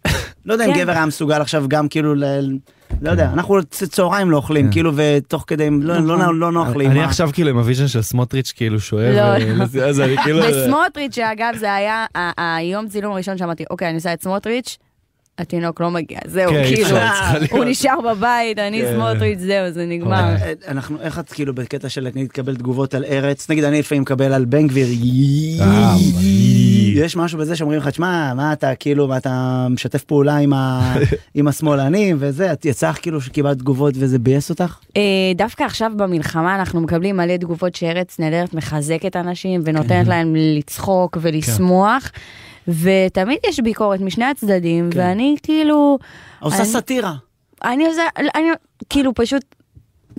לא 0.46 0.52
יודע 0.52 0.64
אם 0.66 0.74
כן. 0.74 0.80
גבר 0.80 0.92
היה 0.92 1.06
מסוגל 1.06 1.40
עכשיו 1.40 1.64
גם 1.68 1.88
כאילו, 1.88 2.14
ל- 2.14 2.58
לא 3.02 3.10
יודע, 3.10 3.30
אנחנו 3.32 3.58
צהריים 3.64 4.30
לא 4.30 4.36
אוכלים, 4.36 4.70
כאילו, 4.70 4.92
ותוך 4.96 5.44
כדי, 5.46 5.68
לא- 5.80 5.98
לא 6.00 6.34
לא 6.38 6.52
נוח 6.52 6.76
לי. 6.76 6.86
אני 6.86 7.02
עכשיו 7.04 7.30
כאילו 7.32 7.50
עם 7.50 7.58
הוויז'ן 7.58 7.88
של 7.88 8.02
סמוטריץ' 8.02 8.52
כאילו 8.56 8.80
שואב, 8.80 9.14
לא, 9.14 9.20
אה, 9.20 9.62
אז 9.88 10.00
אני 10.00 10.16
כאילו... 10.18 10.38
וסמוטריץ', 10.44 11.14
שאגב, 11.14 11.54
זה 11.58 11.74
היה 11.74 12.06
היום 12.36 12.88
צילום 12.88 13.12
הראשון 13.12 13.38
שאמרתי, 13.38 13.64
אוקיי, 13.70 13.88
אני 13.88 13.96
עושה 13.96 14.12
את 14.12 14.22
סמוטריץ', 14.22 14.78
התינוק 15.38 15.80
לא 15.80 15.90
מגיע, 15.90 16.18
זהו, 16.26 16.50
כן, 16.50 16.64
כאילו. 16.64 16.96
הוא 17.50 17.64
נשאר 17.64 18.00
בבית, 18.00 18.58
אני 18.58 18.82
כן. 18.82 18.92
סמוטריץ', 18.94 19.38
זהו, 19.38 19.72
זה 19.72 19.86
נגמר. 19.86 20.14
אה, 20.42 20.52
אנחנו, 20.68 21.00
איך 21.00 21.18
את 21.18 21.32
כאילו 21.32 21.54
בקטע 21.54 21.88
של 21.88 22.04
נגיד 22.04 22.24
לקבל 22.24 22.56
תגובות 22.56 22.94
על 22.94 23.04
ארץ, 23.04 23.50
נגיד 23.50 23.64
אני 23.64 23.78
לפעמים 23.78 24.02
מקבל 24.02 24.32
על 24.32 24.44
בן 24.44 24.66
גביר, 24.66 24.86
אה, 25.60 25.94
יש 26.94 27.16
משהו 27.16 27.38
בזה 27.38 27.56
שאומרים 27.56 27.78
לך, 27.80 27.94
שמע, 27.94 28.34
מה 28.34 28.52
אתה 28.52 28.74
כאילו, 28.74 29.08
מה 29.08 29.16
אתה 29.16 29.66
משתף 29.70 30.04
פעולה 30.04 30.36
עם 30.36 30.52
ה- 30.52 30.94
עם 31.34 31.48
השמאלנים 31.48 32.16
וזה, 32.20 32.52
את 32.52 32.64
יצא 32.64 32.88
לך 32.90 33.02
כאילו 33.02 33.20
שקיבלת 33.20 33.58
תגובות 33.58 33.94
וזה 33.96 34.18
ביאס 34.18 34.50
אותך? 34.50 34.76
אה, 34.96 35.02
דווקא 35.34 35.64
עכשיו 35.64 35.92
במלחמה 35.96 36.54
אנחנו 36.54 36.80
מקבלים 36.80 37.16
מלא 37.16 37.36
תגובות 37.36 37.74
שארץ 37.74 38.18
נהדרת 38.18 38.54
מחזקת 38.54 39.16
אנשים 39.16 39.62
ונותנת 39.64 40.06
להם 40.06 40.34
לצחוק 40.36 41.18
ולשמוח. 41.20 42.10
ותמיד 42.68 43.38
יש 43.48 43.60
ביקורת 43.60 44.00
משני 44.00 44.24
הצדדים, 44.24 44.90
ואני 44.94 45.36
כאילו... 45.42 45.98
עושה 46.40 46.56
אני- 46.58 46.64
סאטירה. 46.66 47.14
אני 47.64 47.86
עושה, 47.86 48.02
אני 48.34 48.48
כאילו 48.90 49.14
פשוט, 49.14 49.42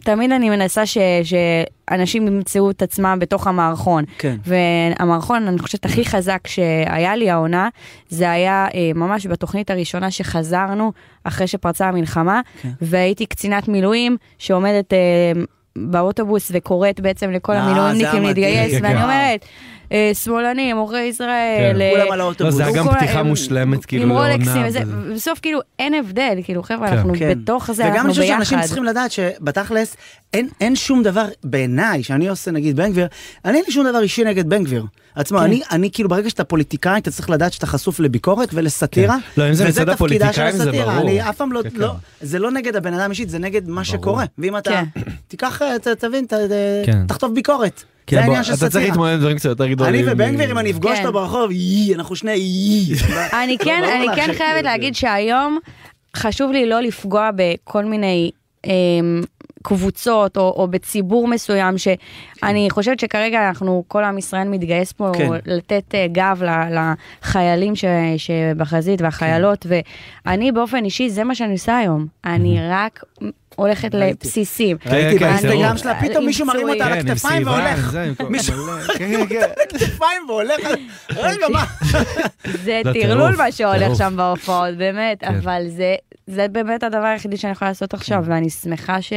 תמיד 0.03 0.31
אני 0.31 0.49
מנסה 0.49 0.85
ש, 0.85 0.97
שאנשים 1.23 2.27
ימצאו 2.27 2.71
את 2.71 2.81
עצמם 2.81 3.17
בתוך 3.21 3.47
המערכון. 3.47 4.03
כן. 4.17 4.35
והמערכון, 4.45 5.47
אני 5.47 5.59
חושבת, 5.59 5.85
הכי 5.85 6.05
חזק 6.05 6.47
שהיה 6.47 7.15
לי 7.15 7.29
העונה, 7.29 7.69
זה 8.09 8.31
היה 8.31 8.67
אה, 8.73 8.91
ממש 8.95 9.27
בתוכנית 9.27 9.69
הראשונה 9.71 10.11
שחזרנו 10.11 10.91
אחרי 11.23 11.47
שפרצה 11.47 11.87
המלחמה, 11.87 12.41
כן. 12.61 12.69
והייתי 12.81 13.25
קצינת 13.25 13.67
מילואים 13.67 14.17
שעומדת 14.37 14.93
אה, 14.93 14.97
באוטובוס 15.77 16.51
וקוראת 16.53 16.99
בעצם 16.99 17.31
לכל 17.31 17.53
אה, 17.53 17.59
המילואימניקים. 17.59 18.23
להתגייס, 18.23 18.73
ואני 18.73 18.95
כן. 18.95 19.01
אומרת, 19.03 19.45
אה, 19.91 20.11
שמאלנים, 20.13 20.77
עוכרי 20.77 21.01
ישראל, 21.01 21.73
כן. 21.73 21.81
אה, 21.81 21.91
כולם 21.91 22.11
על 22.11 22.19
לא, 22.19 22.23
האוטובוס. 22.23 22.55
זה 22.55 22.65
היה 22.65 22.75
גם 22.75 22.87
פתיחה 22.87 23.23
מושלמת 23.23 23.85
כאילו 23.85 24.03
עם 24.03 24.09
לעונה. 24.09 24.67
ובסוף 25.09 25.39
כאילו 25.39 25.59
אין 25.79 25.93
הבדל, 25.93 26.39
כאילו 26.43 26.63
חבר'ה, 26.63 26.87
כן. 26.87 26.93
אנחנו. 26.93 27.13
בתוך 27.29 27.71
זה, 27.71 27.83
וגם 27.83 27.91
אנחנו 27.91 28.05
אני 28.05 28.09
חושב 28.09 28.21
ביחד. 28.21 28.35
שאנשים 28.35 28.61
צריכים 28.61 28.83
לדעת 28.83 29.11
שבתכלס 29.11 29.97
אין, 30.33 30.47
אין 30.61 30.75
שום 30.75 31.03
דבר 31.03 31.25
בעיניי 31.43 32.03
שאני 32.03 32.27
עושה 32.27 32.51
נגיד 32.51 32.75
בן 32.75 32.91
גביר, 32.91 33.07
אני 33.45 33.57
אין 33.57 33.63
לי 33.67 33.71
שום 33.71 33.87
דבר 33.87 34.01
אישי 34.01 34.23
נגד 34.23 34.49
בן 34.49 34.63
גביר. 34.63 34.85
עצמו, 35.17 35.37
כן. 35.37 35.43
אני, 35.43 35.61
אני 35.71 35.89
כאילו 35.91 36.09
ברגע 36.09 36.29
שאתה 36.29 36.43
פוליטיקאי 36.43 36.97
אתה 36.97 37.11
צריך 37.11 37.29
לדעת 37.29 37.53
שאתה 37.53 37.67
חשוף 37.67 37.99
לביקורת 37.99 38.49
ולסאטירה. 38.53 39.17
כן. 39.35 39.41
לא, 39.41 39.49
אם 39.49 39.53
זה 39.53 39.67
וזה 39.67 39.81
מצד 39.81 39.93
תפקידה 39.93 40.33
של 40.33 40.41
הפוליטיקאים, 40.41 40.57
זה 40.57 40.63
הסאטירה. 40.63 40.85
ברור. 40.85 41.07
אני 41.09 41.29
אף 41.29 41.35
פעם 41.35 41.51
לא, 41.51 41.63
כן, 41.63 41.69
כן. 41.69 41.77
לא, 41.77 41.93
זה 42.21 42.39
לא 42.39 42.51
נגד 42.51 42.75
הבן 42.75 42.93
אדם 42.93 43.09
אישית, 43.09 43.29
זה 43.29 43.39
נגד 43.39 43.69
מה 43.69 43.83
שקורה. 43.83 44.25
ואם 44.37 44.57
אתה. 44.57 44.81
תיקח, 45.27 45.61
ת, 45.81 45.87
תבין, 45.87 46.25
ת, 46.25 46.33
כן. 46.85 47.07
תכתוב 47.07 47.35
ביקורת. 47.35 47.83
כן, 48.07 48.15
זה 48.17 48.21
העניין 48.23 48.43
של 48.43 48.51
אתה 48.51 48.59
צריך 48.59 48.71
סאטירה. 48.73 48.89
להתמודד 48.89 49.13
עם 49.13 49.19
דברים 49.19 49.37
קצת 49.37 49.49
יותר 49.49 49.67
גדולים. 49.67 50.05
אני 50.05 50.13
ובן 50.13 50.35
גביר, 50.35 50.51
אם 50.51 50.57
אני 50.57 50.71
אפגוש. 50.71 50.99
אותו 50.99 51.13
ברחוב, 51.13 51.51
יי, 51.51 51.95
אנחנו 51.95 52.15
שני 52.15 52.31
יי. 52.31 52.95
אני 53.43 53.57
כן, 53.57 53.83
לך 53.83 54.15
כן 54.15 54.21
שכאילו 54.21 54.37
חייבת 54.37 54.63
להגיד 54.63 54.95
שהיום 54.95 55.59
חשוב 56.15 56.51
לי 56.51 56.69
לא 56.69 56.79
לפגוע 56.79 57.29
בכל 57.35 57.85
מיני 57.85 58.31
אמ, 59.71 59.77
קבוצות 59.77 60.37
או, 60.37 60.53
או 60.57 60.67
בציבור 60.67 61.27
מסוים 61.27 61.75
שאני 61.77 62.67
חושבת 62.69 62.99
שכרגע 62.99 63.47
אנחנו, 63.47 63.83
כל 63.87 64.03
עם 64.03 64.17
ישראל 64.17 64.47
מתגייס 64.47 64.91
פה 64.91 65.11
כן. 65.13 65.29
לתת 65.45 65.95
אה, 65.95 66.07
גב 66.11 66.41
לחיילים 67.23 67.75
ש, 67.75 67.85
שבחזית 68.17 69.01
והחיילות, 69.01 69.65
ואני 70.25 70.51
באופן 70.51 70.85
אישי, 70.85 71.09
זה 71.09 71.23
מה 71.23 71.35
שאני 71.35 71.51
עושה 71.51 71.77
היום. 71.77 72.07
אני 72.25 72.59
רק 72.69 73.03
הולכת. 73.57 73.93
לבסיסים. 73.93 74.77
ראיתי 74.85 75.19
כן, 75.19 75.25
באינסטגרם 75.25 75.61
טירוף. 75.61 75.77
שלה, 75.77 76.01
פתאום 76.01 76.25
מישהו 76.25 76.45
מרים 76.45 76.69
אותה 76.69 76.85
על. 76.85 76.93
כן, 77.01 77.07
הכתפיים 77.09 77.47
והולך. 77.47 77.91
זה, 77.91 78.11
מישהו 78.29 78.65
מלא, 78.65 78.93
כן, 78.97 79.27
כן. 79.29 79.47
הכתפיים 79.63 80.21
והולך. 80.27 80.59
רגע, 81.15 81.47
מה? 81.53 81.65
זה 82.43 82.81
זה 82.83 82.93
טרלול 82.93 83.35
מה 83.37 83.51
שהולך. 83.51 83.97
שם 83.97 84.13
בהופעות, 84.17 84.75
באמת, 84.77 85.19
כן. 85.19 85.35
אבל 85.35 85.61
זה, 86.27 86.47
באמת 86.51 86.83
הדבר 86.83 87.03
היחידי 87.05 87.37
שאני 87.37 87.51
יכולה 87.51 87.71
לעשות 87.71 87.93
עכשיו, 87.93 88.23
ואני 88.27 88.49
שמחה 88.49 89.01
ש, 89.01 89.13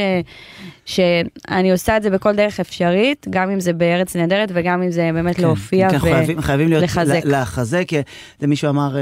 שאני 0.85 1.71
עושה 1.71 1.97
את 1.97 2.03
זה 2.03 2.09
בכל 2.09 2.35
דרך 2.35 2.59
אפשרית, 2.59 3.25
גם 3.29 3.49
אם 3.49 3.59
זה 3.59 3.73
בארץ 3.73 4.15
נהדרת 4.15 4.49
וגם 4.53 4.81
אם 4.83 4.91
זה 4.91 5.09
באמת 5.13 5.39
להופיע 5.39 5.89
כן, 5.89 5.99
חייבים- 5.99 6.41
חייבים 6.41 6.69
להיות, 6.69 6.81
ולחזק. 6.81 7.21
לחזק, 7.25 7.83
כי 7.87 7.97
זה 8.39 8.47
מישהו 8.47 8.69
אמר, 8.69 8.97
אה, 8.97 9.01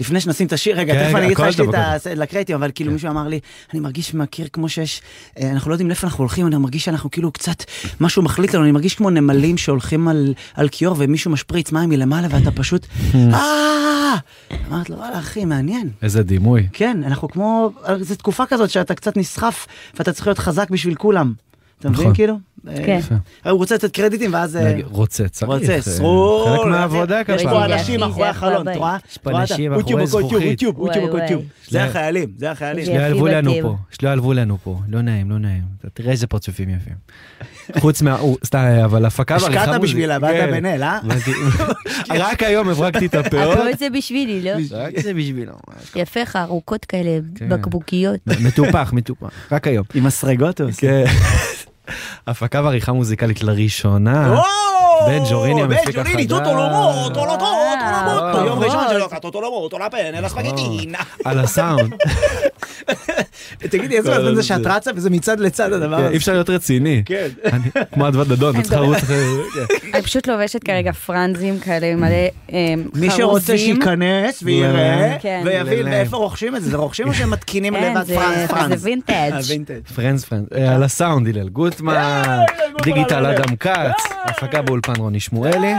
לפני 0.00 0.20
שנשים 0.20 0.46
את 0.46 0.52
השיר, 0.52 0.76
רגע, 0.78 0.94
כן, 0.94 1.00
תכף 1.02 1.10
כן, 1.10 1.16
אני 1.16 1.26
אגיד 1.26 1.38
לך, 1.38 1.46
יש 1.48 1.60
לי 1.60 1.66
את. 1.68 2.06
לקרדיטים, 2.18 2.56
אבל 2.56 2.70
כאילו 2.74 2.92
מישהו 2.92 3.10
אמר 3.10 3.28
לי, 3.28 3.40
אני 3.72 3.80
מרגיש 3.80 4.14
מהקיר 4.14 4.46
כמו 4.52 4.68
שיש, 4.68 5.02
אה, 5.40 5.50
אנחנו 5.50 5.70
לא 5.70 5.74
יודעים 5.74 5.88
לאיפה 5.88 6.06
אנחנו 6.06 6.18
הולכים, 6.22 6.46
אני 6.46 6.56
מרגיש 6.56 6.84
שאנחנו 6.84 7.10
כאילו 7.10 7.32
קצת, 7.32 7.64
משהו 8.00 8.22
מחליט 8.22 8.54
לנו, 8.54 8.64
אני 8.64 8.72
מרגיש 8.72 8.94
כמו 8.94 9.10
נמלים 9.10 9.56
שהולכים 9.58 10.08
על- 10.08 10.34
על 10.54 10.68
כיור 10.68 10.94
ומישהו 10.98 11.30
משפריץ 11.30 11.72
מים 11.72 11.88
מלמעלה 11.88 12.28
ואתה 12.30 12.50
פשוט, 12.50 12.86
אה! 13.14 14.14
אמרת 14.68 14.90
לו, 14.90 14.96
וואלה 14.96 15.18
אחי, 15.18 15.44
מעניין. 15.44 15.88
איזה 16.02 16.22
דימוי. 16.22 16.66
כן, 16.72 17.00
אנחנו 17.04 17.28
כמו, 17.28 17.70
זו 18.00 18.14
תקופה 18.14 18.46
כזאת 18.46 18.70
שאתה 18.70 18.94
קצת 18.94 19.16
נסחף 19.16 19.66
ואתה 19.94 20.12
צריך 20.12 20.26
להיות 20.26 20.38
חזק 20.38 20.70
בשביל 20.70 20.94
כולם. 20.94 21.32
אתה 21.84 21.92
מבין 21.92 22.02
נכון. 22.02 22.14
כאילו? 22.14 22.34
כן. 22.86 23.00
אה, 23.46 23.50
הוא 23.50 23.58
רוצה 23.58 23.74
לתת 23.74 23.92
קרדיטים 23.94 24.34
ואז... 24.34 24.56
אה, 24.56 24.78
רוצה, 24.84 25.28
צריך. 25.28 25.50
רוצה, 25.50 25.72
אה, 25.74 25.82
סרול. 25.82 26.48
חלק 26.58 26.66
מהעבודה 26.66 27.20
יש 27.20 27.42
ככה. 27.42 27.50
פה 27.50 27.64
רגע, 27.64 27.74
אנשים 27.74 28.00
מאחורי 28.00 28.24
זה 28.24 28.30
החלון, 28.30 28.54
הבית. 28.60 28.76
את 28.76 28.80
רואה? 28.80 28.96
יש 29.10 29.18
פה 29.18 29.30
אנשים 29.30 29.72
אתה? 29.72 29.76
מאחורי 29.76 30.02
יוטיוב, 30.02 30.20
זכוכית. 30.20 30.50
יוטיוב, 30.50 30.78
יוטיוב, 30.86 31.10
וואי, 31.10 31.22
יוטיוב. 31.22 31.40
וואי. 31.40 31.50
זה 31.64 31.70
זה- 31.78 31.84
החיילים, 31.84 32.28
זה 32.36 32.50
החיילים. 32.50 32.84
שלא 32.84 32.92
יעלבו 32.94 33.26
לנו. 33.26 33.52
פה, 33.62 33.76
שלא 33.90 34.08
יעלבו 34.08 34.32
לנו 34.32 34.58
פה, 34.64 34.78
לא 34.88 35.00
נעים, 35.02 35.30
לא 35.30 35.38
נעים. 35.38 35.62
אתה 35.80 35.90
תראה 35.90 36.12
איזה 36.12 36.26
פרצופים 36.26 36.68
יפים. 36.68 36.94
חוץ 37.78 38.02
מה... 38.02 38.18
סתם, 38.44 38.58
אבל 38.84 39.04
הפקה 39.04 39.36
ועריכה 39.40 39.62
השקעת 39.62 39.80
בשבילה, 39.80 40.18
באת 40.18 40.30
כן. 40.30 40.50
בן 40.50 40.66
אל, 40.66 40.82
אה? 40.82 40.98
רק 42.28 42.42
היום 42.42 42.68
הברקתי 42.68 43.06
את 43.06 43.14
הפאות. 43.14 43.58
הכל 43.58 43.66
זה 43.78 43.90
בשבילי, 43.90 44.42
לא? 44.42 44.50
רק 44.84 45.00
זה 45.00 45.14
בשבילו. 45.14 45.52
יפה 45.96 46.20
לך, 46.22 46.36
ארוכות 46.36 46.84
כאלה, 46.84 47.18
כן. 47.34 47.48
בקבוקיות. 47.48 48.20
מטופח, 48.40 48.92
מטופח. 48.92 49.28
רק 49.52 49.66
היום. 49.66 49.84
עם 49.94 50.06
הסרגות 50.06 50.60
הוא 50.60 50.68
עושה. 50.70 51.04
הפקה 52.26 52.62
ועריכה 52.64 52.92
מוזיקלית 52.92 53.42
לראשונה. 53.42 54.34
בן 55.06 55.22
ג'וריני 55.30 55.62
המפיק 55.62 55.86
בן 55.86 55.92
ג'וריני, 55.92 56.10
החדש. 56.10 56.26
טוטו 56.26 56.54
לומו, 56.56 57.08
טולוטו, 57.14 57.36
טולומוט. 57.38 58.22
אה, 58.22 58.42
ביום 58.42 58.62
אה. 58.62 58.66
ראשון 58.66 58.84
שלו, 58.90 59.08
טוטו 59.22 59.40
לומו, 59.40 59.68
טולה 59.68 59.90
פן, 59.90 60.14
אל 60.14 60.24
הספגטין. 60.24 60.94
על 61.24 61.38
הסאונד. 61.38 61.94
תגידי, 63.58 63.96
איזה 63.96 64.10
מעצבן 64.10 64.34
זה 64.34 64.42
שאת 64.42 64.66
רצה 64.66 64.90
וזה 64.96 65.10
מצד 65.10 65.40
לצד 65.40 65.72
הדבר 65.72 65.96
הזה. 65.96 66.08
אי 66.08 66.16
אפשר 66.16 66.32
להיות 66.32 66.50
רציני. 66.50 67.02
כן. 67.06 67.28
כמו 67.92 68.08
אדוות 68.08 68.28
דדון, 68.28 68.62
צריך 68.62 68.72
לרוץ 68.80 68.96
אחרי... 68.96 69.24
אני 69.94 70.02
פשוט 70.02 70.26
לובשת 70.26 70.64
כרגע 70.64 70.92
פרנזים 70.92 71.58
כאלה 71.58 71.86
עם 71.86 72.00
מלא 72.00 72.14
אה, 72.52 72.74
מי 72.94 73.10
שרוצה 73.10 73.46
חרוזים. 73.46 73.76
שייכנס 73.76 74.42
ויראה. 74.42 75.16
ויבין 75.44 75.86
ללב. 75.86 75.92
איפה 75.92 76.16
רוכשים 76.16 76.56
את 76.56 76.62
זה, 76.62 76.70
זה 76.70 76.76
רוכשים 76.76 77.08
או 77.08 77.14
שהם 77.14 77.30
מתקינים 77.30 77.74
לבד 77.74 78.04
פרנס 78.14 78.50
פרנס? 78.50 78.80
זה 78.80 78.88
וינטג'. 78.88 79.30
פרנדס. 79.94 80.24
אה, 80.56 80.74
על 80.74 80.82
הסאונד 80.82 81.28
הלל 81.28 81.48
גוטמן, 81.48 82.38
digital 82.82 83.26
אדם 83.26 83.56
כץ, 83.56 84.02
הפקה 84.24 84.62
באולפן 84.62 84.93
רוני 84.98 85.20
שמואלי. 85.20 85.72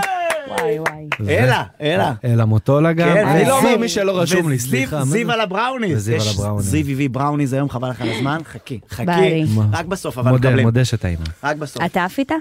וואי 0.47 0.79
וואי. 0.79 1.07
אלה, 1.29 1.63
אלה. 1.81 2.13
אלה 2.25 2.45
מוטולה 2.45 2.93
גם. 2.93 3.13
כן, 3.13 3.27
אני 3.27 3.45
לא 3.45 3.57
אומר 3.57 3.77
מי 3.77 3.89
שלא 3.89 4.19
רשום 4.19 4.49
לי, 4.49 4.59
סליחה. 4.59 5.05
זיו? 5.05 5.31
על 5.31 5.41
הבראוניז. 5.41 5.97
וזיו 5.97 6.15
יש 6.15 6.27
על 6.27 6.33
הבראוניז. 6.33 6.65
זיו 6.69 6.85
הביא 6.91 7.09
בראוניז 7.09 7.53
היום, 7.53 7.69
חבל 7.69 7.89
לך 7.89 8.01
על 8.01 8.11
הזמן, 8.11 8.41
חכי, 8.45 8.79
חכי. 8.89 9.45
רק 9.73 9.85
בסוף, 9.85 10.17
אבל 10.17 10.31
מודה, 10.31 10.49
מקבלים. 10.49 10.65
מודה 10.65 10.85
שטעימה. 10.85 11.23
רק 11.43 11.55
בסוף. 11.57 11.83
אתה 11.85 12.05
עף 12.05 12.19
איתה? 12.19 12.35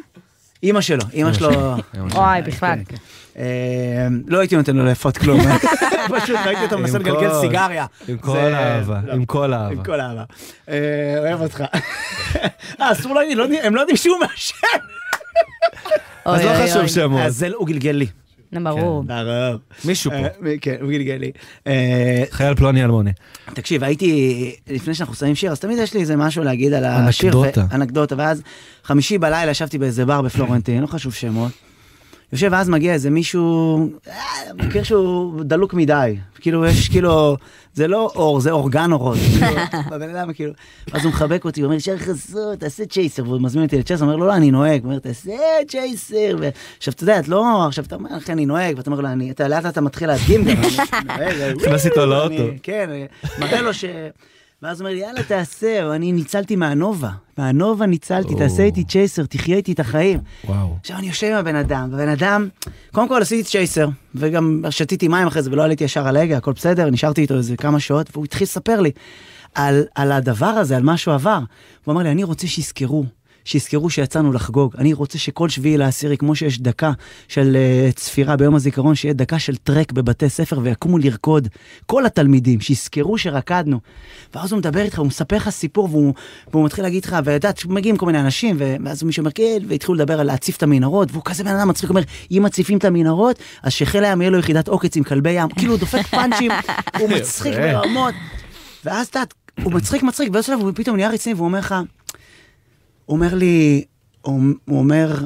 אימא 0.62 0.80
שלו, 0.80 1.04
אימא 1.12 1.32
שלו. 1.32 1.50
וואי, 1.94 2.42
בכלל. 2.42 2.78
אה, 3.38 3.44
לא 4.26 4.38
הייתי 4.38 4.56
נותן 4.56 4.76
לו 4.76 4.84
לאפות 4.84 5.18
כלום. 5.18 5.40
פשוט 6.20 6.36
ראיתי 6.46 6.62
אותו 6.62 6.78
מנסה 6.78 6.98
עם 6.98 7.02
לגלגל 7.02 7.40
סיגריה. 7.40 7.86
עם 8.08 8.18
כל 8.18 8.36
האהבה, 8.38 9.00
לא. 9.04 9.12
עם 9.12 9.24
כל 9.24 9.44
עם 9.44 9.52
האהבה. 9.52 9.84
כל 9.84 10.00
האהבה. 10.00 10.24
אה, 10.68 11.14
אוהב 11.18 11.40
אותך. 11.40 11.64
אה, 12.80 12.92
אסור 12.92 13.14
להגיד, 13.14 13.36
לא 13.36 13.46
הם 13.62 13.74
לא 13.74 13.80
יודעים 13.80 13.96
שהוא 13.96 14.16
מעשן. 14.20 14.78
אז 16.24 16.44
לא 16.44 16.50
חשוב. 16.66 16.86
שמות. 16.86 17.20
אז 17.20 17.36
זה 17.36 17.48
הוא 17.56 17.66
גלגל 17.66 17.90
לי. 17.90 18.06
ברור. 18.62 19.02
ברור. 19.02 19.58
מישהו 19.84 20.10
פה. 20.10 20.16
אה, 20.16 20.54
כן, 20.60 20.76
הוא 20.80 20.90
גלגל 20.90 21.14
לי. 21.14 21.30
אה, 21.66 22.24
חייל 22.30 22.54
פלוני 22.54 22.84
אלמוני. 22.84 23.12
תקשיב, 23.54 23.84
הייתי, 23.84 24.56
לפני 24.68 24.94
שאנחנו 24.94 25.14
שמים 25.14 25.34
שיר, 25.34 25.52
אז 25.52 25.60
תמיד 25.60 25.78
יש 25.78 25.94
לי 25.94 26.00
איזה 26.00 26.16
משהו 26.16 26.44
להגיד 26.44 26.72
על 26.72 26.84
השיר. 26.84 27.32
אנקדוטה. 27.32 27.66
אנקדוטה, 27.72 28.14
ואז 28.18 28.42
חמישי 28.84 29.18
בלילה 29.18 29.50
ישבתי 29.50 29.78
באיזה 29.78 30.06
בר 30.06 30.22
בפלורנטין, 30.22 30.82
לא 30.82 30.86
חשוב 30.86 31.14
שמות. 31.14 31.52
יושב 32.32 32.48
ואז 32.52 32.68
מגיע 32.68 32.92
איזה 32.92 33.10
מישהו, 33.10 33.78
אה, 34.08 34.14
מכיר 34.54 34.82
שהוא 34.82 35.44
דלוק 35.44 35.74
מדי, 35.74 36.16
כאילו 36.40 36.66
יש 36.66 36.88
כאילו, 36.88 37.36
זה 37.74 37.88
לא 37.88 38.12
אור, 38.14 38.40
זה 38.40 38.50
אורגן 38.50 38.92
אורות, 38.92 39.18
כאילו, 39.38 39.60
הבן 39.72 40.16
אדם 40.16 40.32
כאילו, 40.32 40.52
אז 40.92 41.04
הוא 41.04 41.10
מחבק 41.10 41.44
אותי, 41.44 41.60
הוא 41.60 41.66
אומר, 41.66 41.78
שיר 41.78 41.98
חסות, 41.98 42.60
תעשה 42.60 42.86
צ'ייסר, 42.86 43.24
והוא 43.24 43.40
מזמין 43.40 43.64
אותי 43.64 43.78
לצ'ייסר, 43.78 44.04
אומר 44.04 44.16
לו, 44.16 44.26
לא, 44.26 44.34
אני 44.34 44.50
נוהג, 44.50 44.82
הוא 44.82 44.88
אומר, 44.88 44.98
תעשה 44.98 45.32
צ'ייסר, 45.68 46.36
עכשיו, 46.78 46.94
אתה 46.94 47.02
יודע, 47.02 47.18
את 47.18 47.28
לא, 47.28 47.66
עכשיו 47.66 47.84
אתה 47.84 47.94
אומר, 47.94 48.16
אחי, 48.16 48.32
אני 48.32 48.46
נוהג, 48.46 48.76
ואתה 48.76 48.90
אומר 48.90 49.00
לו, 49.00 49.08
אני, 49.08 49.30
אתה 49.30 49.48
לאט 49.48 49.66
אתה 49.66 49.80
מתחיל 49.80 50.08
להדגים 50.08 50.44
גם, 50.44 50.56
נכנס 51.56 51.86
איתו 51.86 52.06
לאוטו. 52.06 52.44
כן, 52.62 52.90
מראה 53.38 53.62
לו 53.62 53.74
ש... 53.74 53.84
ואז 54.62 54.80
הוא 54.80 54.86
אומר 54.88 54.96
לי, 54.96 55.06
יאללה, 55.06 55.22
תעשה, 55.22 55.86
ואני 55.90 56.12
ניצלתי 56.12 56.56
מהנובה, 56.56 57.10
מהנובה 57.38 57.86
ניצלתי, 57.86 58.34
תעשה 58.34 58.62
איתי 58.62 58.84
צ'ייסר, 58.84 59.26
תחיה 59.26 59.56
איתי 59.56 59.72
את 59.72 59.80
החיים. 59.80 60.20
וואו. 60.44 60.76
עכשיו 60.80 60.96
אני 60.96 61.06
יושב 61.06 61.26
עם 61.26 61.36
הבן 61.36 61.56
אדם, 61.56 61.88
והבן 61.92 62.08
אדם, 62.08 62.48
קודם 62.92 63.08
כל 63.08 63.22
עשיתי 63.22 63.44
צ'ייסר, 63.44 63.88
וגם 64.14 64.64
שתיתי 64.70 65.08
מים 65.08 65.26
אחרי 65.26 65.42
זה 65.42 65.52
ולא 65.52 65.64
עליתי 65.64 65.84
ישר 65.84 66.08
על 66.08 66.16
ההגה, 66.16 66.36
הכל 66.36 66.52
בסדר, 66.52 66.90
נשארתי 66.90 67.20
איתו 67.20 67.34
איזה 67.34 67.56
כמה 67.56 67.80
שעות, 67.80 68.10
והוא 68.12 68.24
התחיל 68.24 68.44
לספר 68.44 68.80
לי 68.80 68.90
על, 69.54 69.84
על 69.94 70.12
הדבר 70.12 70.46
הזה, 70.46 70.76
על 70.76 70.82
מה 70.82 70.96
שהוא 70.96 71.14
עבר. 71.14 71.40
הוא 71.84 71.92
אמר 71.92 72.02
לי, 72.02 72.10
אני 72.10 72.24
רוצה 72.24 72.46
שיזכרו. 72.46 73.04
שיזכרו 73.44 73.90
שיצאנו 73.90 74.32
לחגוג. 74.32 74.74
אני 74.78 74.92
רוצה 74.92 75.18
שכל 75.18 75.48
שביעי 75.48 75.76
לעשירי, 75.76 76.16
כמו 76.16 76.36
שיש 76.36 76.60
דקה 76.60 76.92
של 77.28 77.56
uh, 77.56 77.94
צפירה 77.94 78.36
ביום 78.36 78.54
הזיכרון, 78.54 78.94
שיהיה 78.94 79.14
דקה 79.14 79.38
של 79.38 79.56
טרק 79.56 79.92
בבתי 79.92 80.28
ספר 80.28 80.58
ויקומו 80.62 80.98
לרקוד. 80.98 81.48
כל 81.86 82.06
התלמידים, 82.06 82.60
שיזכרו 82.60 83.18
שרקדנו. 83.18 83.80
ואז 84.34 84.52
הוא 84.52 84.58
מדבר 84.58 84.80
איתך, 84.80 84.98
הוא 84.98 85.06
מספר 85.06 85.36
לך 85.36 85.50
סיפור, 85.50 85.88
והוא, 85.90 86.14
והוא 86.52 86.64
מתחיל 86.64 86.84
להגיד 86.84 87.04
לך, 87.04 87.16
ואת 87.24 87.34
יודעת, 87.34 87.64
מגיעים 87.64 87.96
כל 87.96 88.06
מיני 88.06 88.20
אנשים, 88.20 88.56
ואז 88.58 89.02
מישהו 89.02 89.20
אומר, 89.20 89.30
כן, 89.30 89.58
והתחילו 89.68 89.94
לדבר 89.94 90.20
על 90.20 90.26
להציף 90.26 90.56
את 90.56 90.62
המנהרות, 90.62 91.08
והוא 91.12 91.22
כזה 91.24 91.44
בן 91.44 91.56
אדם 91.56 91.68
מצחיק, 91.68 91.90
אומר, 91.90 92.02
אם 92.30 92.42
מציפים 92.42 92.78
את 92.78 92.84
המנהרות, 92.84 93.38
אז 93.62 93.72
שחיל 93.72 94.04
הים 94.04 94.20
יהיה 94.20 94.30
לו 94.30 94.38
יחידת 94.38 94.68
עוקץ 94.68 94.96
עם 94.96 95.02
כלבי 95.02 95.30
ים. 95.30 95.48
כאילו, 95.48 95.72
הוא 95.72 95.80
דופק 95.80 96.06
פאנצ'ים, 96.06 96.50
הוא 96.98 97.10
מצחיק. 97.16 97.54
ברמות. 97.54 98.14
ואז 98.84 99.06
אתה, 99.06 99.22
הוא 99.62 99.72
מצחיק 99.72 100.02
מצחיק, 100.02 100.28
באיזשהו 100.28 100.54
שלב 100.54 100.66
הוא 100.66 100.72
פתאום 100.74 100.96
נהיה 100.96 101.08
רציני, 101.08 101.34
והוא 101.34 101.46
אומר 101.46 101.58
לך, 101.58 101.74
אומר 103.08 103.34
לי, 103.34 103.84
הוא, 104.22 104.42
הוא 104.64 104.78
אומר, 104.78 105.24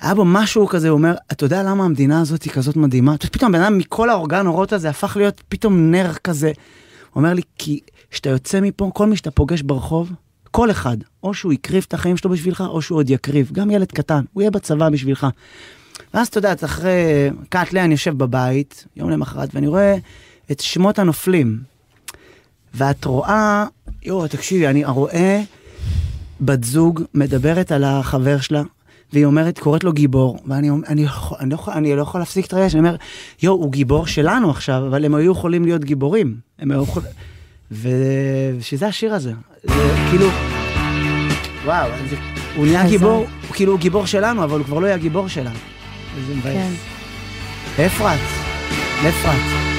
היה 0.00 0.14
בו 0.14 0.24
משהו 0.24 0.66
כזה, 0.66 0.88
הוא 0.88 0.98
אומר, 0.98 1.14
אתה 1.32 1.44
יודע 1.44 1.62
למה 1.62 1.84
המדינה 1.84 2.20
הזאת 2.20 2.42
היא 2.42 2.52
כזאת 2.52 2.76
מדהימה? 2.76 3.18
פתאום 3.18 3.54
הבן 3.54 3.64
אדם 3.64 3.78
מכל 3.78 4.10
האורגן 4.10 4.46
אורות 4.46 4.72
הזה 4.72 4.90
הפך 4.90 5.16
להיות 5.16 5.42
פתאום 5.48 5.90
נר 5.90 6.12
כזה. 6.14 6.52
הוא 7.12 7.20
אומר 7.20 7.34
לי, 7.34 7.42
כי 7.58 7.80
כשאתה 8.10 8.28
יוצא 8.30 8.60
מפה, 8.60 8.90
כל 8.94 9.06
מי 9.06 9.16
שאתה 9.16 9.30
פוגש 9.30 9.62
ברחוב, 9.62 10.12
כל 10.50 10.70
אחד, 10.70 10.96
או 11.22 11.34
שהוא 11.34 11.52
הקריב 11.52 11.84
את 11.88 11.94
החיים 11.94 12.16
שלו 12.16 12.30
בשבילך, 12.30 12.64
או 12.68 12.82
שהוא 12.82 12.98
עוד 12.98 13.10
יקריב. 13.10 13.50
גם 13.52 13.70
ילד 13.70 13.92
קטן, 13.92 14.24
הוא 14.32 14.42
יהיה 14.42 14.50
בצבא 14.50 14.88
בשבילך. 14.88 15.26
ואז 16.14 16.28
אתה 16.28 16.38
יודע, 16.38 16.54
אחרי 16.64 17.30
קאט 17.48 17.72
לאה 17.72 17.84
אני 17.84 17.94
יושב 17.94 18.18
בבית, 18.18 18.86
יום 18.96 19.10
למחרת, 19.10 19.54
ואני 19.54 19.66
רואה 19.66 19.96
את 20.50 20.60
שמות 20.60 20.98
הנופלים. 20.98 21.58
ואת 22.74 23.04
רואה, 23.04 23.66
יואו, 24.02 24.28
תקשיבי, 24.28 24.66
אני 24.66 24.84
רואה 24.84 25.42
בת 26.44 26.64
זוג 26.64 27.02
מדברת 27.14 27.72
על 27.72 27.84
החבר 27.84 28.40
שלה, 28.40 28.62
והיא 29.12 29.24
אומרת, 29.24 29.58
קוראת 29.58 29.84
לו 29.84 29.92
גיבור, 29.92 30.38
ואני 30.46 30.70
אני, 30.70 30.78
אני, 30.88 31.02
לא, 31.50 31.54
יכול- 31.54 31.74
אני 31.74 31.96
לא 31.96 32.02
יכול 32.02 32.20
להפסיק 32.20 32.46
את 32.46 32.52
הרגש, 32.52 32.74
אני 32.74 32.80
אומר, 32.80 32.96
יואו, 33.42 33.56
הוא 33.56 33.72
גיבור 33.72 34.06
שלנו 34.06 34.50
עכשיו, 34.50 34.82
אבל 34.86 35.04
הם 35.04 35.14
היו 35.14 35.32
יכולים 35.32 35.64
להיות 35.64 35.84
גיבורים. 35.84 36.36
הם 36.58 36.70
היו 36.70 36.82
יכולים... 36.82 37.08
ושזה 37.72 38.86
השיר 38.86 39.14
הזה. 39.14 39.32
זה 39.64 39.74
כאילו, 40.10 40.26
וואו, 41.64 41.90
זה, 42.10 42.16
הוא 42.56 42.66
נהיה. 42.66 42.88
גיבור, 42.88 43.12
הוא 43.48 43.54
כאילו 43.54 43.72
הוא 43.72 43.80
גיבור 43.80 44.06
שלנו, 44.06 44.44
אבל 44.44 44.58
הוא 44.58 44.66
כבר 44.66 44.78
לא 44.78 44.86
יהיה 44.86 44.96
גיבור 44.98 45.28
שלנו. 45.28 45.56
וזה 46.16 46.34
מבאס. 46.34 46.54
כן. 47.76 47.84
אפרת, 47.86 48.18
אפרת. 49.08 49.71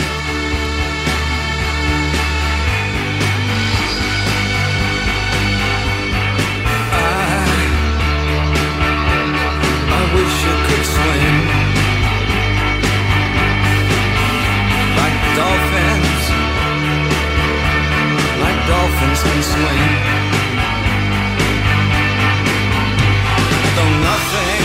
Though 23.76 23.96
nothing, 24.10 24.63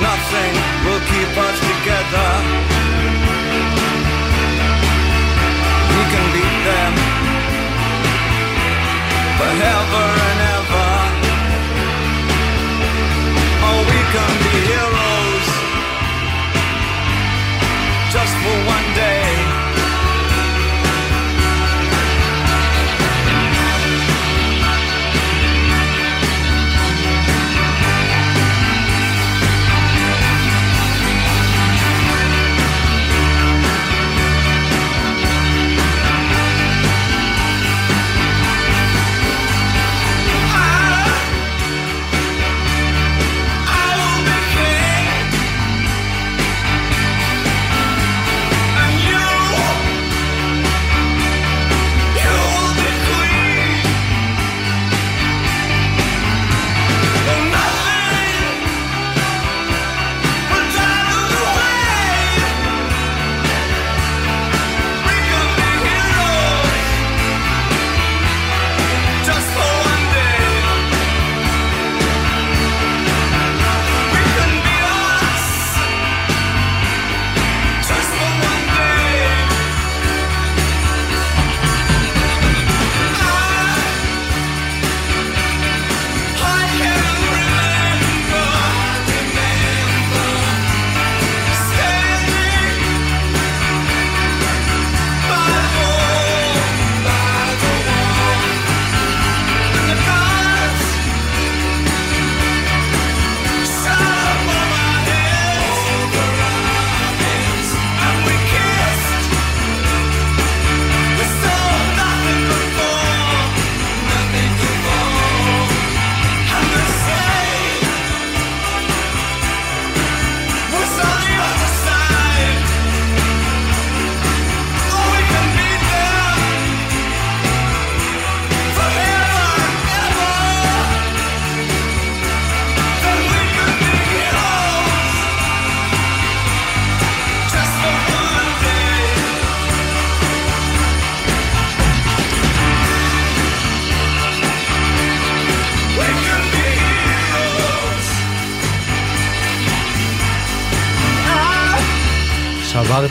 nothing 0.00 0.52
will 0.84 1.02
keep 1.10 1.32
us 1.46 1.58
together. 1.70 2.30
We 5.94 6.02
can 6.12 6.26
beat 6.34 6.58
them 6.70 6.92
forever 9.38 10.04
and 10.28 10.38
ever. 10.56 10.88
Oh, 13.66 13.80
we 13.90 14.00
can. 14.12 14.45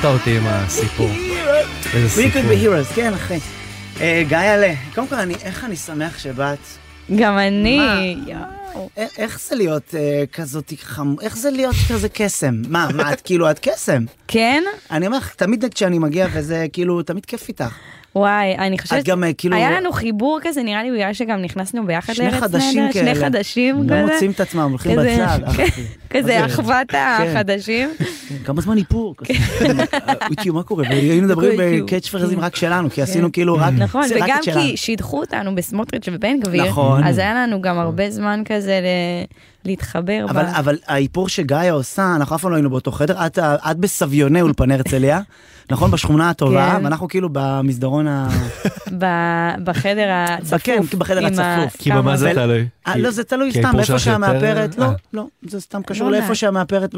אותי 0.07 0.37
עם 0.37 0.43
הסיפור. 0.47 1.09
איזה 1.93 2.21
We 2.21 2.25
could 2.25 2.37
סיפור. 2.37 2.51
be 2.51 2.55
heroes, 2.89 2.95
כן 2.95 3.13
אחי. 3.13 3.37
אה, 4.01 4.23
גיא 4.27 4.37
עלה, 4.37 4.73
קודם 4.95 5.07
כל, 5.07 5.15
איך 5.43 5.63
אני 5.63 5.75
שמח 5.75 6.19
שבאת. 6.19 6.59
גם 7.15 7.37
אני? 7.37 8.15
יואו. 8.27 8.89
איך 9.17 9.39
זה 9.49 9.55
להיות 9.55 9.95
אה, 9.97 10.23
כזאת 10.33 10.73
חם... 10.81 11.15
איך 11.21 11.37
זה 11.37 11.49
להיות 11.51 11.75
כזה 11.89 12.07
קסם? 12.09 12.61
מה, 12.69 12.87
מה, 12.93 13.13
את 13.13 13.21
כאילו, 13.21 13.51
את 13.51 13.59
קסם. 13.61 14.03
כן? 14.27 14.63
אני 14.91 15.07
אומר 15.07 15.17
לך, 15.17 15.33
תמיד 15.35 15.65
כשאני 15.73 15.99
מגיע 15.99 16.27
וזה, 16.33 16.65
כאילו, 16.73 17.01
תמיד 17.03 17.25
כיף 17.25 17.47
איתך. 17.47 17.75
וואי, 18.15 18.55
אני 18.57 18.79
חושבת, 18.79 18.99
את 18.99 19.05
גם, 19.05 19.23
אה, 19.23 19.33
כאילו- 19.33 19.55
היה 19.57 19.71
לנו 19.71 19.91
חיבור 19.91 20.39
כזה, 20.43 20.63
נראה 20.63 20.83
לי 20.83 20.91
בגלל 20.91 21.13
שגם 21.13 21.41
נכנסנו 21.41 21.85
ביחד 21.87 22.13
שני 22.13 22.25
לארץ 22.27 22.39
חדשים 22.39 22.79
נהדרת, 22.79 22.93
שני 22.93 23.15
כאלה. 23.15 23.25
חדשים 23.25 23.75
לא 23.89 23.93
כזה. 24.03 24.05
מוצאים 24.13 24.31
את 24.31 24.39
עצמם, 24.39 24.69
הולכים 24.69 24.91
בצד. 24.97 25.39
כן, 25.55 25.63
אחי. 25.63 25.81
כזה 26.17 26.27
זה? 26.27 26.45
אחוות 26.45 26.87
כן. 26.87 26.97
החדשים. 27.37 27.89
כן, 28.29 28.35
כמה 28.45 28.61
זמן 28.61 28.77
איפור? 28.77 29.15
כזה. 29.17 29.33
איציו, 30.31 30.53
מה 30.53 30.63
קורה? 30.63 30.83
והיינו 30.89 31.25
מדברים 31.27 31.59
איציו. 31.61 31.85
בקאץ' 31.85 32.07
פרזים 32.07 32.39
רק 32.39 32.55
שלנו, 32.55 32.89
כי 32.89 33.01
עשינו 33.01 33.31
כאילו 33.31 33.55
רק 33.55 33.73
נכון, 33.77 34.03
וגם. 34.15 34.37
כי 34.53 34.77
שידחו 34.77 35.19
אותנו 35.19 35.55
בסמוטריץ' 35.55 36.05
ובן 36.11 36.39
גביר, 36.39 36.65
נכון. 36.69 37.03
אז 37.03 37.17
היה 37.17 37.33
לנו 37.33 37.61
גם 37.61 37.79
הרבה 37.79 38.09
זמן 38.11 38.41
כזה 38.45 38.79
ל- 38.83 39.25
להתחבר. 39.67 40.25
אבל, 40.29 40.43
ב- 40.43 40.47
אבל 40.55 40.77
האיפור 40.87 41.29
שגאיה 41.29 41.73
עושה, 41.73 42.13
אנחנו 42.15 42.35
אף 42.35 42.41
פעם 42.41 42.51
לא 42.51 42.55
היינו 42.55 42.69
באותו 42.69 42.91
חדר, 42.91 43.25
את, 43.25 43.39
את 43.39 43.77
בסביוני 43.77 44.41
אולפני 44.41 44.73
הרצליה, 44.73 45.19
נכון? 45.71 45.91
בשכונה 45.91 46.29
הטובה, 46.29 46.75
כן. 46.77 46.83
ואנחנו 46.85 47.07
כאילו 47.07 47.29
במסדרון 47.31 48.07
ה... 48.07 48.27
בחדר 49.63 50.07
הצפוף. 50.11 50.61
כן, 50.63 50.81
בחדר 50.97 51.25
הצפוף. 51.25 51.75
כי 51.81 51.91
במה 51.91 52.17
זה 52.17 52.31
תלוי? 52.33 52.67
אה, 52.87 52.97
לא, 52.97 53.11
זה 53.11 53.23
תלוי 53.23 53.51
סתם, 53.51 53.79
איפה 53.79 53.99
שהמאפרת, 53.99 54.77
לא, 54.77 54.85
אה. 54.85 54.91
לא, 55.13 55.25
זה 55.47 55.61
סתם 55.61 55.81
קשור 55.85 56.04
לא 56.11 56.17
לאיפה. 56.17 56.35
שהמאפרת 56.35 56.95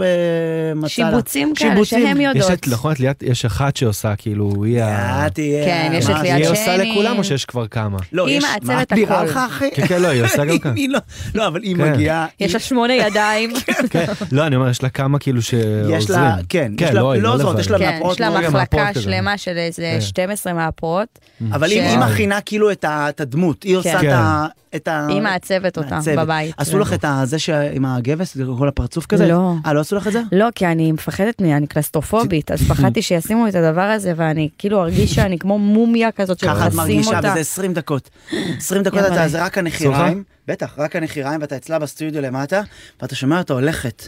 מצאה 0.76 0.90
שיבוצים 0.90 1.54
כאלה, 1.56 1.72
שיבוצים. 1.72 2.02
שהן 2.08 2.22
יודעות. 2.22 2.52
יש 2.52 2.60
את, 2.60 2.68
נכון, 2.68 2.92
את 2.92 3.00
ליאת, 3.00 3.24
יש 3.24 3.46
אחת 3.46 3.76
שעושה, 3.78 4.16
כאילו, 4.16 4.64
היא 4.64 4.82
ה... 4.84 5.28
כן, 5.36 5.92
יש 5.94 6.06
את 6.06 6.16
ליאת 6.22 6.24
היא 6.36 6.44
שני. 6.44 6.48
עושה 6.48 6.78
לכולם 6.78 7.18
או 7.18 7.24
שיש 7.24 7.46
כבר 7.46 7.68
כמה? 7.68 7.98
לא, 8.12 8.28
היא 8.28 8.38
יש... 8.38 8.44
מעצבת 8.44 8.64
מה, 8.68 8.82
את 8.82 8.94
נראה. 8.94 9.24
לך, 9.24 9.40
אחי? 9.48 9.70
כן, 9.74 9.88
כן, 9.88 10.02
לא, 10.02 10.08
היא 10.08 10.24
עושה 10.24 10.46
גם 10.46 10.60
כאן. 10.64 10.76
היא 10.76 10.90
לא- 10.90 11.00
לא, 11.36 11.48
אבל 11.48 11.62
היא 11.64 11.76
כן. 11.76 11.92
מגיעה... 11.94 12.26
יש 12.40 12.54
לה 12.54 12.60
שמונה 12.60 12.94
ידיים. 12.94 13.54
כן, 13.90 14.06
לא, 14.32 14.48
אני 14.48 14.56
אומר, 14.56 14.70
יש 14.70 14.84
לה 14.84 14.90
כמה 14.90 15.20
כאילו 15.20 15.42
שעוזרים. 15.42 15.98
יש 15.98 16.10
לה, 16.10 16.36
כן, 16.50 16.72
יש 16.80 16.92
לה, 16.92 17.12
היא 17.12 17.22
לא 17.22 17.34
עוזרות. 17.34 17.60
יש 17.60 17.72
לה 17.72 17.78
כן, 17.78 17.92
מאפרות 17.94 18.14
יש 18.14 18.22
לה 18.22 18.30
מחלקה. 18.50 18.90
שלמה 19.02 19.38
של 19.38 19.58
איזה 19.58 19.92
כן. 19.94 20.02
12 20.02 20.54
מאפרות. 20.54 21.20
אבל 21.52 21.70
היא 21.72 21.82
היא 21.82 21.98
מכינה 21.98 22.42
כאילו 22.42 22.72
את 22.72 22.86
הדמות, 23.22 23.64
היא 23.64 23.76
עושה 23.78 24.00
כן. 24.02 24.08
את 24.08 24.14
ה... 24.14 24.46
את 24.78 24.88
ה... 24.88 25.08
היא 25.10 25.22
מעצבת 25.22 25.78
אותה 25.78 25.96
מעצבת. 25.96 26.18
בבית. 26.18 26.54
עשו 26.58 26.80
לך 26.80 26.94
את 26.94 27.06
זה 27.24 27.40
ש- 27.40 27.50
עם 27.50 27.86
הגבס, 27.86 28.38
כל 28.60 28.68
הפרצוף 28.68 29.06
כזה? 29.06 29.28
לא. 29.28 29.54
אה, 29.66 29.74
לא 29.74 29.80
עשו 29.80 29.96
לך 29.96 30.08
את 30.08 30.12
זה? 30.14 30.22
לא, 30.32 30.48
כי 30.56 30.66
אני 30.66 30.92
מפחדת, 30.92 31.42
אני 31.42 31.68
קלסטרופובית, 31.68 32.52
אז 32.52 32.62
פחדתי 32.68 33.02
שישימו 33.02 33.48
את 33.48 33.56
הדבר 33.56 33.82
הזה, 33.82 34.14
ואני 34.16 34.50
כאילו 34.58 34.84
ארגיש 34.84 35.16
שאני 35.16 35.40
כמו 35.40 35.60
מומיה 35.60 36.12
כזאת 36.12 36.42
ככה 36.42 36.68
את 36.68 36.72
שמכסים 36.72 36.78
מרגישה, 36.78 37.18
אותה. 37.18 37.30
וזה 37.32 37.40
20 37.40 37.74
דקות. 37.74 38.10
20 38.58 38.84
דקות. 38.84 39.00
אתה, 39.00 39.28
זה 39.28 39.44
רק 39.44 39.58
הנחיריים, 39.58 40.24
בטח, 40.48 40.74
רק 40.78 40.96
הנחיריים, 40.96 41.42
ואתה 41.42 41.56
אצלה 41.56 41.80
בסטודיו 41.80 42.22
למטה, 42.22 42.62
ואתה 43.02 43.16
שומע 43.16 43.38
אותה 43.38 43.54
הולכת, 43.54 44.08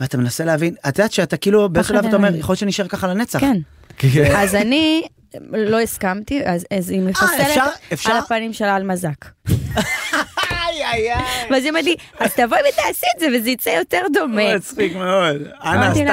ואתה 0.00 0.18
מנסה 0.18 0.44
להבין, 0.44 0.74
את 0.88 0.98
יודעת 0.98 1.12
שאתה 1.12 1.36
כאילו, 1.36 1.68
באיזשהו 1.68 1.94
שלב 1.94 2.06
אתה 2.06 2.16
אומר. 2.16 2.34
יכול 2.36 2.52
להיות 2.52 2.58
שנשאר 2.58 2.88
ככה 2.88 3.06
לנצח. 3.08 3.40
כן. 3.40 3.56
כן. 3.96 4.34
אז 4.36 4.54
אני 4.54 5.02
לא 5.52 5.80
הסכמתי, 5.80 6.40
אז 6.44 6.66
אז 6.78 6.90
היא 6.90 7.00
אפשר- 7.10 7.24
מפסלת 7.26 7.68
אפשר- 7.92 8.12
על 8.12 8.18
הפנים 8.18 8.52
שלה 8.52 8.74
על 8.76 8.82
מזק. 8.86 9.24
ואז 11.50 11.62
היא 11.62 11.68
אומרת 11.70 11.84
לי, 11.84 11.94
אז 12.20 12.34
תבואי 12.34 12.60
ותעשי 12.72 13.06
את 13.16 13.20
זה, 13.20 13.26
וזה 13.34 13.50
יצא 13.50 13.70
יותר 13.70 14.00
דומה. 14.12 14.56
מצחיק 14.56 14.96
מאוד. 14.96 15.36
אמרתי 15.66 16.04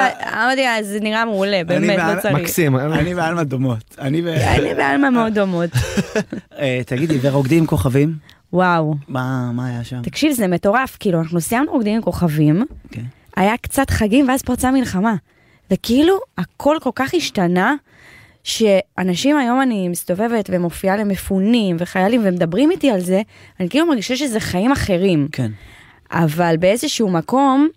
לה, 0.62 0.76
זה 0.82 1.00
נראה 1.00 1.24
מעולה, 1.24 1.60
באמת, 1.66 1.98
לא 1.98 2.20
צריך. 2.20 2.34
מקסים. 2.34 2.76
אני 2.76 3.14
ועלמה 3.14 3.44
דומות. 3.44 3.96
אני 3.98 4.22
ו... 4.22 4.34
אני 4.34 4.74
ועלמה 4.74 5.10
מאוד 5.10 5.34
דומות. 5.34 5.70
אה, 6.58 6.80
תגידי, 6.86 7.18
ורוקדים 7.22 7.58
עם 7.58 7.66
כוכבים? 7.66 8.14
וואו. 8.52 8.94
מה 9.08 9.50
מה 9.52 9.66
היה 9.66 9.84
שם? 9.84 10.02
תקשיב, 10.02 10.32
זה 10.32 10.46
מטורף, 10.46 10.96
כאילו, 11.00 11.20
אנחנו 11.20 11.40
סיימנו 11.40 11.72
רוקדים 11.72 11.94
עם 11.96 12.02
כוכבים, 12.02 12.64
כן. 12.90 13.02
היה 13.36 13.56
קצת 13.56 13.90
חגים, 13.90 14.28
ואז 14.28 14.42
פרצה 14.42 14.70
מלחמה. 14.70 15.14
וכאילו, 15.70 16.18
הכל 16.38 16.76
כל 16.80 16.90
כך 16.94 17.14
השתנה, 17.14 17.74
שאנשים 18.44 19.36
היום 19.36 19.62
אני 19.62 19.88
מסתובבת 19.88 20.50
ומופיעה 20.52 20.96
למפונים 20.96 21.76
וחיילים 21.78 22.20
ומדברים 22.24 22.70
איתי 22.70 22.90
על 22.90 23.00
זה, 23.00 23.22
אני 23.60 23.68
כאילו 23.68 23.86
מרגישה 23.86 24.16
שזה 24.16 24.40
חיים 24.40 24.72
אחרים. 24.72 25.28
כן. 25.32 25.50
אבל 26.10 26.56
באיזשהו 26.56 27.10
מקום, 27.10 27.68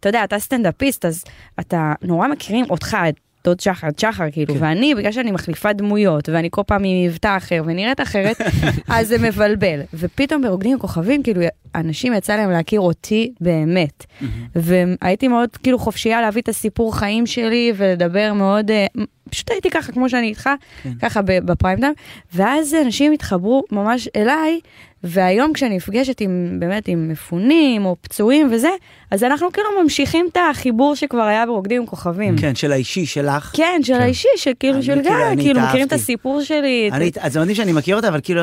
אתה 0.00 0.08
יודע, 0.08 0.24
אתה 0.24 0.38
סטנדאפיסט, 0.38 1.04
אז 1.04 1.24
אתה 1.60 1.92
נורא 2.02 2.28
מכירים 2.28 2.64
אותך, 2.70 2.96
את 3.08 3.14
דוד 3.44 3.60
שחר, 3.60 3.88
את 3.88 3.98
שחר, 3.98 4.30
כאילו, 4.32 4.54
כן. 4.54 4.62
ואני, 4.62 4.94
בגלל 4.94 5.12
שאני 5.12 5.30
מחליפה 5.30 5.72
דמויות, 5.72 6.28
ואני 6.28 6.48
כל 6.50 6.62
פעם 6.66 6.84
עם 6.84 7.06
מבטא 7.06 7.36
אחר 7.36 7.62
ונראית 7.66 8.00
אחרת, 8.00 8.40
אז 8.88 9.08
זה 9.08 9.18
מבלבל. 9.18 9.80
ופתאום 9.94 10.42
ברוקדים 10.42 10.72
עם 10.72 10.78
כוכבים, 10.78 11.22
כאילו, 11.22 11.40
אנשים 11.74 12.12
יצא 12.14 12.36
להם 12.36 12.50
להכיר 12.50 12.80
אותי 12.80 13.32
באמת. 13.40 14.06
והייתי 14.54 15.28
מאוד, 15.28 15.48
כאילו, 15.62 15.78
חופשייה 15.78 16.20
להביא 16.20 16.42
את 16.42 16.48
הסיפור 16.48 16.96
חיים 16.96 17.26
שלי 17.26 17.72
ולדבר 17.76 18.32
מאוד, 18.32 18.70
אה, 18.70 18.86
פשוט 19.30 19.50
הייתי 19.50 19.70
ככה, 19.70 19.92
כמו 19.92 20.08
שאני 20.08 20.26
איתך, 20.26 20.50
כן. 20.82 20.90
ככה 21.02 21.20
בפריים 21.24 21.80
טיים, 21.80 21.92
ואז 22.34 22.74
אנשים 22.84 23.12
התחברו 23.12 23.62
ממש 23.72 24.08
אליי, 24.16 24.60
והיום 25.04 25.52
כשאני 25.52 25.76
נפגשת 25.76 26.20
עם, 26.20 26.56
באמת, 26.58 26.88
עם 26.88 27.08
מפונים 27.08 27.84
או 27.84 27.96
פצועים 28.00 28.48
וזה, 28.52 28.68
אז 29.10 29.24
אנחנו 29.24 29.52
כאילו 29.52 29.68
ממשיכים 29.82 30.28
את 30.32 30.36
החיבור 30.50 30.94
שכבר 30.94 31.22
היה 31.22 31.46
ברוקדים 31.46 31.80
עם 31.80 31.86
כוכבים. 31.86 32.38
כן, 32.38 32.54
של 32.54 32.72
האישי 32.72 33.06
שלך. 33.06 33.50
כן, 33.56 33.80
של 33.82 33.94
האישי, 33.94 34.28
שכאילו, 34.36 34.74
אני 34.74 34.82
של 34.82 34.92
כאילו, 34.92 35.02
גיא, 35.16 35.26
אני 35.32 35.42
כאילו, 35.42 35.60
מכירים 35.60 35.86
את. 35.86 35.92
הסיפור 35.92 36.42
שלי. 36.42 36.88
את- 36.88 36.92
אני, 36.94 37.10
אז 37.20 37.32
זה 37.32 37.40
מדהים 37.40 37.54
שאני 37.56 37.72
מכיר 37.72 37.96
אותה, 37.96 38.08
אבל 38.08 38.20
כאילו, 38.22 38.42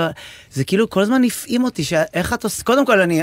זה 0.52 0.64
כאילו 0.64 0.90
כל 0.90 1.02
הזמן 1.02 1.24
הפעים 1.24 1.64
אותי, 1.64 1.84
שאיך 1.84 2.34
את 2.34 2.44
עושה, 2.44 2.64
קודם 2.64 2.86
כל 2.86 3.00
אני, 3.02 3.17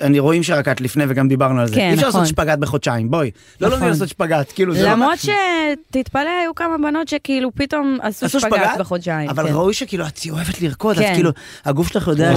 אני 0.00 0.18
רואים 0.18 0.42
שרק 0.42 0.68
את 0.68 0.80
לפני 0.80 1.04
וגם 1.08 1.28
דיברנו 1.28 1.60
על 1.60 1.66
זה. 1.68 1.74
כן, 1.74 1.80
אי 1.88 1.94
אפשר 1.94 2.08
נכון. 2.08 2.20
לעשות 2.20 2.34
שפגאט 2.36 2.58
בחודשיים, 2.58 3.10
בואי. 3.10 3.30
לא 3.60 3.66
נכון. 3.68 3.70
לומדים 3.70 3.88
לעשות 3.88 4.08
שפגאט, 4.08 4.52
כאילו 4.54 4.74
זה 4.74 4.82
לא... 4.82 4.90
למרות 4.90 5.18
שתתפלא, 5.18 6.30
היו 6.42 6.54
כמה 6.54 6.78
בנות 6.78 7.08
שכאילו 7.08 7.50
פתאום 7.54 7.98
עשו 8.02 8.40
שפגאט? 8.40 8.78
בחודשיים. 8.78 9.30
אבל 9.30 9.46
כן. 9.48 9.54
ראוי 9.54 9.74
שכאילו 9.74 10.06
את 10.06 10.20
אוהבת 10.30 10.62
לרקוד, 10.62 10.96
אז 10.96 11.02
כן. 11.02 11.14
כאילו, 11.14 11.30
הגוף 11.64 11.88
שלך 11.88 12.08
יודע 12.08 12.32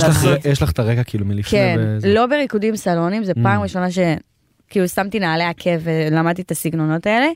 יש 0.46 0.62
לך- 0.62 0.72
את 0.72 0.80
הרקע 0.80 1.04
כאילו 1.04 1.26
מלפני. 1.26 1.60
כן. 1.60 1.80
לא 2.04 2.26
בריקודים 2.26 2.76
סלונים, 2.76 3.24
זו 3.24 3.34
פעם 3.44 3.62
ראשונה 3.62 3.92
ש... 3.92 4.00
כאילו 4.70 4.88
שמתי 4.88 5.20
נעלי 5.20 5.44
עקב 5.44 5.80
ולמדתי 5.84 6.42
את 6.42 6.52
הסגנונות 6.52 7.08
האלה, 7.08 7.28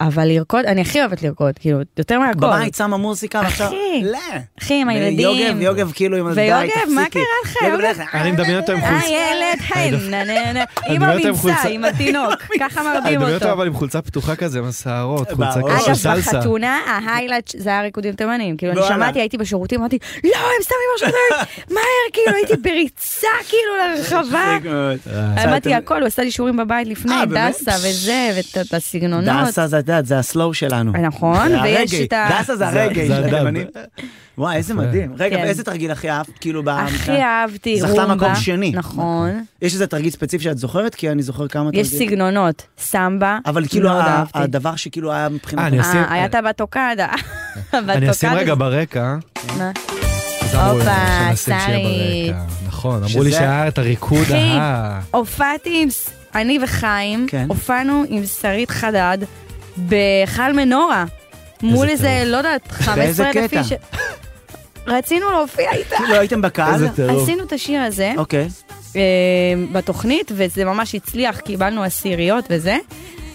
אבל 0.00 0.24
לרקוד, 0.28 0.64
אני 0.64 0.80
הכי 0.80 1.00
אוהבת 1.00 1.22
לרקוד, 1.22 1.58
כאילו, 1.58 1.78
יותר 1.98 2.18
מהכל. 2.18 2.38
בבית 2.38 2.74
שמה 2.74 2.96
מוזיקה 2.96 3.40
ועכשיו... 3.44 3.66
אחי, 3.66 4.02
לא. 4.04 4.18
אחי, 4.62 4.74
עם 4.80 4.88
הילדים. 4.88 5.20
יוגב, 5.20 5.60
יוגב 5.60 5.92
כאילו 5.94 6.16
עם 6.16 6.34
די, 6.34 6.40
ויוגב, 6.40 6.70
מה 6.94 7.04
תפסיקי. 7.04 7.18
קרה 7.18 7.70
לך? 7.70 7.72
יוגב, 7.72 8.06
אני 8.14 8.32
מדמיין 8.32 8.56
אותה 8.60 8.72
עם 8.72 8.80
חולצה. 8.80 9.06
הילד, 9.06 9.58
היי, 9.74 9.90
נה 9.90 10.24
נה 10.24 10.52
נה, 10.52 10.64
עם 10.86 10.96
מדמיין 10.96 11.18
אותה 11.18 11.28
עם 11.28 11.34
חולצה. 11.34 11.88
התינוק, 11.94 12.42
ככה 12.60 12.80
אני 12.80 12.88
מרדים 12.88 13.18
מדמיין 13.18 13.34
אותה 13.34 13.44
אותו. 13.44 13.52
אבל 13.52 13.66
עם 13.66 13.74
חולצה 13.74 14.02
פתוחה 14.02 14.36
כזה, 14.36 14.58
עם 14.58 14.64
השערות, 14.64 15.30
חולצה 15.32 15.60
ברור. 15.60 15.70
כזה 15.72 15.84
של 15.84 15.90
אגב, 15.90 16.20
סלסה. 16.20 16.38
בחתונה, 16.38 16.80
ההיילייט 16.86 17.50
זה 17.58 17.70
היה 17.70 17.82
ריקודים 17.82 18.12
תימנים. 18.14 18.56
כאילו, 18.56 18.72
אני. 18.72 18.82
שמעתי, 18.88 19.20
הייתי 19.20 19.38
בשירותים, 19.38 19.80
אמרתי, 19.80 19.98
לא, 20.24 20.30
הם 20.36 20.62
שמים 20.64 20.88
משהו 20.96 21.06
תימני, 21.06 21.44
מהר, 21.74 21.84
כאילו, 22.12 22.36
הייתי 22.36 22.56
בריצה, 22.56 23.28
כאילו, 23.48 23.72
לרחבה. 23.96 24.56
מצחיק 24.56 24.72
מאוד. 24.72 24.98
למדתי 25.46 25.74
הכל, 25.74 26.00
הוא 26.00 26.06
עשה 26.06 26.22
לי 26.22 26.30
שיעורים 26.30 26.56
בבית 26.56 26.75
לפני, 26.84 27.12
אה, 27.14 27.26
באמת? 27.26 27.54
דסה 27.54 27.88
וזה, 27.88 28.30
ואת 28.36 28.66
את 28.66 28.74
הסגנונות. 28.74 29.46
דסה 29.48 29.66
זה, 29.66 29.78
את 29.78 29.88
יודעת, 29.88 30.06
זה 30.06 30.18
הסלואו 30.18 30.54
שלנו. 30.54 30.92
נכון, 30.92 31.48
זה 31.48 31.60
ויש. 31.62 31.94
את 31.94 32.12
ה... 32.12 32.28
דסה 32.40 32.56
זה 32.56 32.66
זה 32.72 32.88
של. 33.06 33.12
התימנים. 33.24 33.66
וואי, 34.38 34.56
איזה 34.56 34.74
מדהים. 34.74 35.14
רגע, 35.18 35.36
כן. 35.36 35.42
ואיזה 35.42 35.64
תרגיל 35.64 35.90
הכי 35.90 36.10
אהבת? 36.10 36.38
כאילו, 36.40 36.62
הכי 36.70 37.22
אהבתי 37.22 37.80
זכתה 37.80 37.92
רומבה. 37.92 38.14
מקום 38.14 38.34
שני. 38.34 38.72
נכון. 38.74 39.44
יש 39.62 39.72
איזה 39.72 39.86
תרגיל 39.86 40.10
ספציפי 40.10 40.44
שאת 40.44 40.58
זוכרת? 40.58 40.94
כי 40.94 41.10
אני 41.10 41.22
זוכר 41.22 41.48
כמה 41.48 41.70
יש 41.72 41.88
תרגילים. 41.88 42.08
סגנונות, 42.08 42.62
סמבה, 42.78 43.38
אבל 43.46 43.66
כאילו. 43.68 43.90
הדבר 44.34 44.76
שכאילו 44.76 45.12
היה 45.12 45.28
מבחינת... 45.28 45.62
אה, 45.62 45.66
אני 45.66 45.80
אשים- 45.80 46.00
אה, 46.00 46.12
היה 46.12 46.26
את 46.26 46.34
הבטוקדה. 46.34 47.08
אני 47.74 48.10
אשים 48.10 48.30
רגע 48.32 48.54
ברקע. 48.54 49.16
מה? 49.58 49.70
הופה. 50.52 50.84
ברקע. 51.48 52.44
נכון, 52.66 53.02
אמרו 53.04 53.22
לי 53.22 53.30
שהיה 53.32 53.68
את 53.68 53.78
הריקוד 53.78 54.26
ה... 54.32 55.00
הופעתי 55.10 55.82
עם, 55.82 55.88
אני 56.36 56.58
וחיים, 56.62 57.26
כן. 57.28 57.46
הופענו 57.48 58.04
עם 58.08 58.26
שרית 58.26 58.70
חדד 58.70 59.18
בהיכל 59.76 60.52
מנורה. 60.52 61.04
מול 61.62 61.88
איזה. 61.88 62.22
לא 62.26 62.36
יודעת, 62.36 62.72
באיזה 62.94 63.24
15 63.24 63.42
אלף? 63.42 63.52
איש. 63.52 63.72
רצינו 64.86 65.30
להופיע 65.30 65.72
איתה. 65.72 65.96
כאילו 65.96 66.14
הייתם 66.14 66.42
בקהל? 66.42 66.74
איזה 66.74 66.88
טירוף. 66.88 67.22
עשינו 67.22 67.44
את 67.44 67.52
השיר 67.52 67.80
הזה 67.82 68.12
אוקיי. 68.16 68.48
אה, 68.96 69.02
בתוכנית, 69.72 70.32
וזה 70.34 70.64
ממש 70.64 70.94
הצליח, 70.94 71.40
קיבלנו 71.40 71.82
עשיריות 71.82 72.44
וזה. 72.50 72.76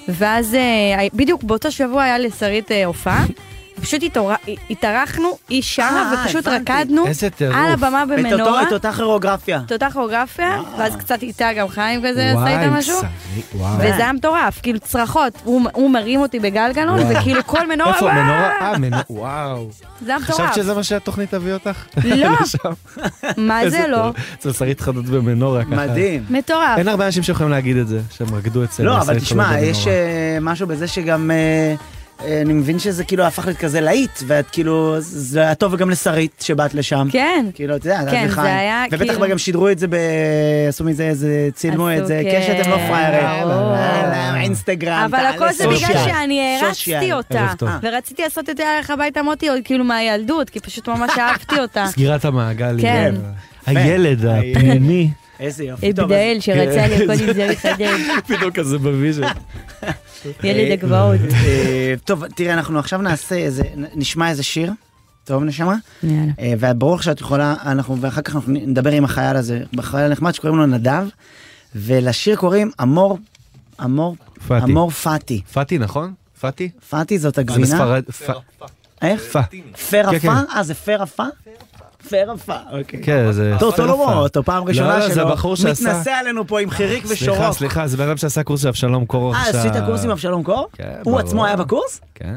ואז 0.07 0.55
אה, 0.55 1.07
בדיוק 1.13 1.43
באותו 1.43 1.71
שבוע 1.71 2.03
היה 2.03 2.17
לשרית 2.17 2.71
אה, 2.71 2.85
הופעה, 2.85 3.25
פשוט 3.81 4.03
התעור- 4.03 4.31
התארחנו, 4.69 5.37
היא 5.49 5.61
שרה 5.61 5.85
אה, 6.13 6.13
ופשוט 6.25 6.47
הבנתי. 6.47 6.71
רקדנו. 6.71 7.05
על 7.53 7.71
הבמה 7.71 8.05
במנורה. 8.05 8.63
את 8.63 8.71
אותה 8.73 8.91
כירוגרפיה. 8.91 9.61
את 9.65 9.71
אותה 9.71 9.87
כירוגרפיה, 9.91 10.61
ואז 10.77 10.95
קצת 10.95 11.23
איתה 11.23 11.53
גם 11.57 11.67
חיים 11.67 12.01
כזה 12.09 12.31
עשה 12.31 12.47
איתה 12.61 12.71
משהו. 12.71 12.97
וזה 13.77 13.95
היה 13.97 14.13
מטורף, 14.13 14.59
כאילו 14.63 14.79
צרחות, 14.79 15.33
הוא 15.43 15.61
הוא 15.73 15.89
מרים 15.91 16.19
אותי 16.19 16.39
בגלגלון. 16.39 16.99
וכאילו 17.09 17.41
כל 17.45 17.67
מנורה, 17.67 17.93
איפה! 17.93 18.13
מנורה? 18.13 18.51
אה, 18.61 18.77
מנורה, 18.77 19.03
וואו. 19.09 19.69
זה 20.05 20.11
היה 20.11 20.19
מטורף. 20.19 20.39
חשבת 20.39 20.53
שזה 20.53 20.73
מה 20.73 20.83
שהתוכנית 20.83 21.31
תביא 21.31 21.53
אותך? 21.53 21.83
לא. 22.03 22.29
מה 23.37 23.69
זה 23.69 23.85
לא? 23.87 24.11
אצל 24.33 24.51
שרית 24.53 24.81
חדות 24.81 25.05
במנורה 25.05 25.63
ככה. 25.65 25.75
מדהים. 25.75 26.23
מטורף. 26.29 26.77
אין 26.77 26.87
הרבה 26.87 27.05
אנשים 27.05 27.23
שיכולים 27.23 27.51
להגיד 27.51 27.77
את 27.77 27.87
זה, 27.87 27.99
שהם 28.11 28.35
רקדו 28.35 28.63
אצל 28.63 28.83
לא, 28.83 28.97
אבל 28.97 29.19
תשמע, 29.19 29.59
יש. 29.59 29.87
אה, 29.87 29.93
משהו 30.41 30.67
בזה 30.67 30.87
שגם... 30.87 31.31
אה, 32.25 32.31
אה, 32.31 32.41
אני 32.41 32.53
מבין 32.53 32.79
שזה 32.79 33.03
כאילו 33.03 33.23
הפך 33.23 33.45
להיות 33.45 33.57
כזה 33.57 33.81
להיט, 33.81 34.19
ואת 34.27 34.49
כאילו, 34.51 34.95
זה 34.99 35.41
היה 35.41 35.55
טוב 35.55 35.75
גם 35.75 35.89
לשרית 35.89 36.43
שבאת 36.45 36.73
לשם. 36.73 37.07
כן. 37.11 37.45
כאילו, 37.53 37.75
אתה 37.75 37.87
יודע, 37.87 38.11
כן, 38.11 38.27
זה. 38.29 38.41
היה 38.41 38.85
ובטח 38.91 39.05
כאילו- 39.13 39.27
גם 39.27 39.37
שידרו 39.37 39.69
את 39.69 39.79
זה, 39.79 39.87
ב... 39.87 39.95
עשו 40.69 40.83
מזה 40.83 41.03
איזה, 41.03 41.49
צילמו 41.53 41.91
את 41.91 42.07
זה, 42.07 42.21
כן, 42.23 42.39
קשת 42.41 42.65
הם 42.65 42.71
לא. 42.71 43.73
אה, 43.73 44.41
אינסטגרם, 44.41 45.09
אבל 45.13 45.25
הכל 45.25 45.53
זה 45.53 45.67
בגלל. 45.67 46.05
שאני. 46.05 46.57
הערצתי 46.61 47.13
אותה, 47.13 47.47
טוב. 47.57 47.69
ורציתי 47.83 48.21
לעשות 48.21 48.49
את 48.49 48.57
זה 48.57 48.69
עליך 48.69 48.89
הביתה 48.89 49.23
מוטי, 49.23 49.47
כאילו 49.63 49.83
מהילדות, 49.83 50.49
כי 50.49 50.59
פשוט 50.59 50.87
ממש 50.87 51.11
אהבתי 51.17 51.59
אותה. 51.59 51.85
סגירת 51.91 52.25
המעגל. 52.25 52.77
כן. 52.81 53.15
הילד 53.65 54.25
הפנימי. 54.25 55.09
איזה 55.41 55.63
יופי. 55.63 55.89
אבדאל 55.91 56.37
שרצה 56.39 56.87
כן. 56.87 56.89
לרקוד 56.89 57.27
עם 57.27 57.33
זה 57.33 57.51
מחדד. 57.51 57.97
פתאום 58.37 58.51
כזה 58.51 58.77
בוויז'ן. 58.77 59.23
ילד 60.43 60.71
הגבעות. 60.71 61.19
אה, 61.33 61.93
טוב, 62.05 62.27
תראה, 62.27 62.53
אנחנו 62.53 62.79
עכשיו 62.79 63.01
נעשה 63.01 63.35
איזה, 63.35 63.63
נשמע 63.95 64.29
איזה 64.29 64.43
שיר. 64.43 64.71
טוב, 65.23 65.43
נשמה? 65.43 65.75
יאללה. 66.03 66.31
אה, 66.39 66.53
וברור 66.59 66.95
לך 66.95 67.03
שאת 67.03 67.21
יכולה, 67.21 67.55
אנחנו, 67.65 68.01
ואחר 68.01 68.21
כך 68.21 68.35
אנחנו 68.35 68.53
נדבר 68.53 68.91
עם 68.91 69.05
החייל 69.05 69.35
הזה, 69.37 69.63
בחייל 69.73 70.05
הנחמד 70.05 70.31
שקוראים 70.31 70.59
לו 70.59 70.65
נדב, 70.65 71.03
ולשיר 71.75 72.35
קוראים 72.35 72.71
אמור, 72.81 73.17
אמור, 73.83 74.15
פאטי. 74.47 74.71
אמור 74.71 74.89
פאטי. 74.91 75.41
פאטי, 75.53 75.77
נכון? 75.77 76.13
פאטי? 76.39 76.69
פאטי 76.89 77.19
זאת 77.19 77.37
הגבינה? 77.37 77.65
בספרד... 77.65 78.03
פ- 78.05 78.63
איך? 79.01 79.21
פא. 79.21 79.41
פר 79.89 80.11
כן? 80.11 80.19
כן. 80.19 80.27
אה, 80.29 80.63
זה 80.63 80.73
פר 80.73 81.01
עפה? 81.01 81.23
פר 82.09 82.31
עפה, 82.31 82.55
אוקיי. 82.71 83.03
כן, 83.03 83.31
זה... 83.31 83.55
טוב, 83.59 83.71
אותו 83.71 83.85
לא 83.85 84.13
אותו, 84.13 84.43
פעם 84.43 84.63
לא, 84.63 84.69
ראשונה 84.69 84.99
לא, 84.99 85.07
זה 85.07 85.13
שלו. 85.13 85.71
מתנשא 85.71 86.11
עלינו 86.11 86.47
פה 86.47 86.59
עם 86.59 86.69
חיריק 86.69 87.05
סליחה, 87.05 87.23
ושורוק. 87.23 87.53
סליחה, 87.53 87.87
זה 87.87 87.97
בן 87.97 88.07
אדם 88.07 88.17
שעשה 88.17 88.43
קורס 88.43 88.61
של 88.61 88.67
אבשלום 88.67 89.05
קור 89.05 89.35
אה, 89.35 89.41
עכשיו. 89.41 89.59
עשית 89.59 89.73
קורס 89.85 90.03
עם 90.03 90.11
אבשלום 90.11 90.43
קור? 90.43 90.67
כן, 90.73 90.91
הוא. 91.03 91.19
עצמו 91.19 91.45
היה 91.45 91.55
בקורס? 91.55 92.01
כן. 92.15 92.35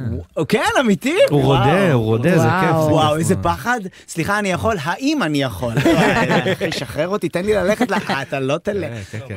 כן, 0.48 0.60
אמיתי? 0.80 1.16
הוא. 1.30 1.42
רודה, 1.42 1.92
הוא 1.92 2.04
רודה, 2.04 2.38
זה. 2.38 2.48
כיף. 2.60 2.70
זה 2.70 2.92
וואו. 2.92 3.16
איזה 3.16 3.36
פחד. 3.36 3.80
סליחה, 4.08 4.38
אני 4.38 4.50
יכול? 4.50 4.76
האם 4.82 5.22
אני 5.22 5.42
יכול? 5.42 5.72
אחי, 6.52 6.72
שחרר 6.72 7.08
אותי, 7.08 7.28
תן 7.28 7.44
לי 7.44 7.54
ללכת 7.54 7.90
ל... 7.90 7.94
אה, 7.94 8.22
אתה 8.22 8.40
לא 8.40 8.58
תלך. 8.58 8.90
כן, 9.10 9.18
כן, 9.28 9.36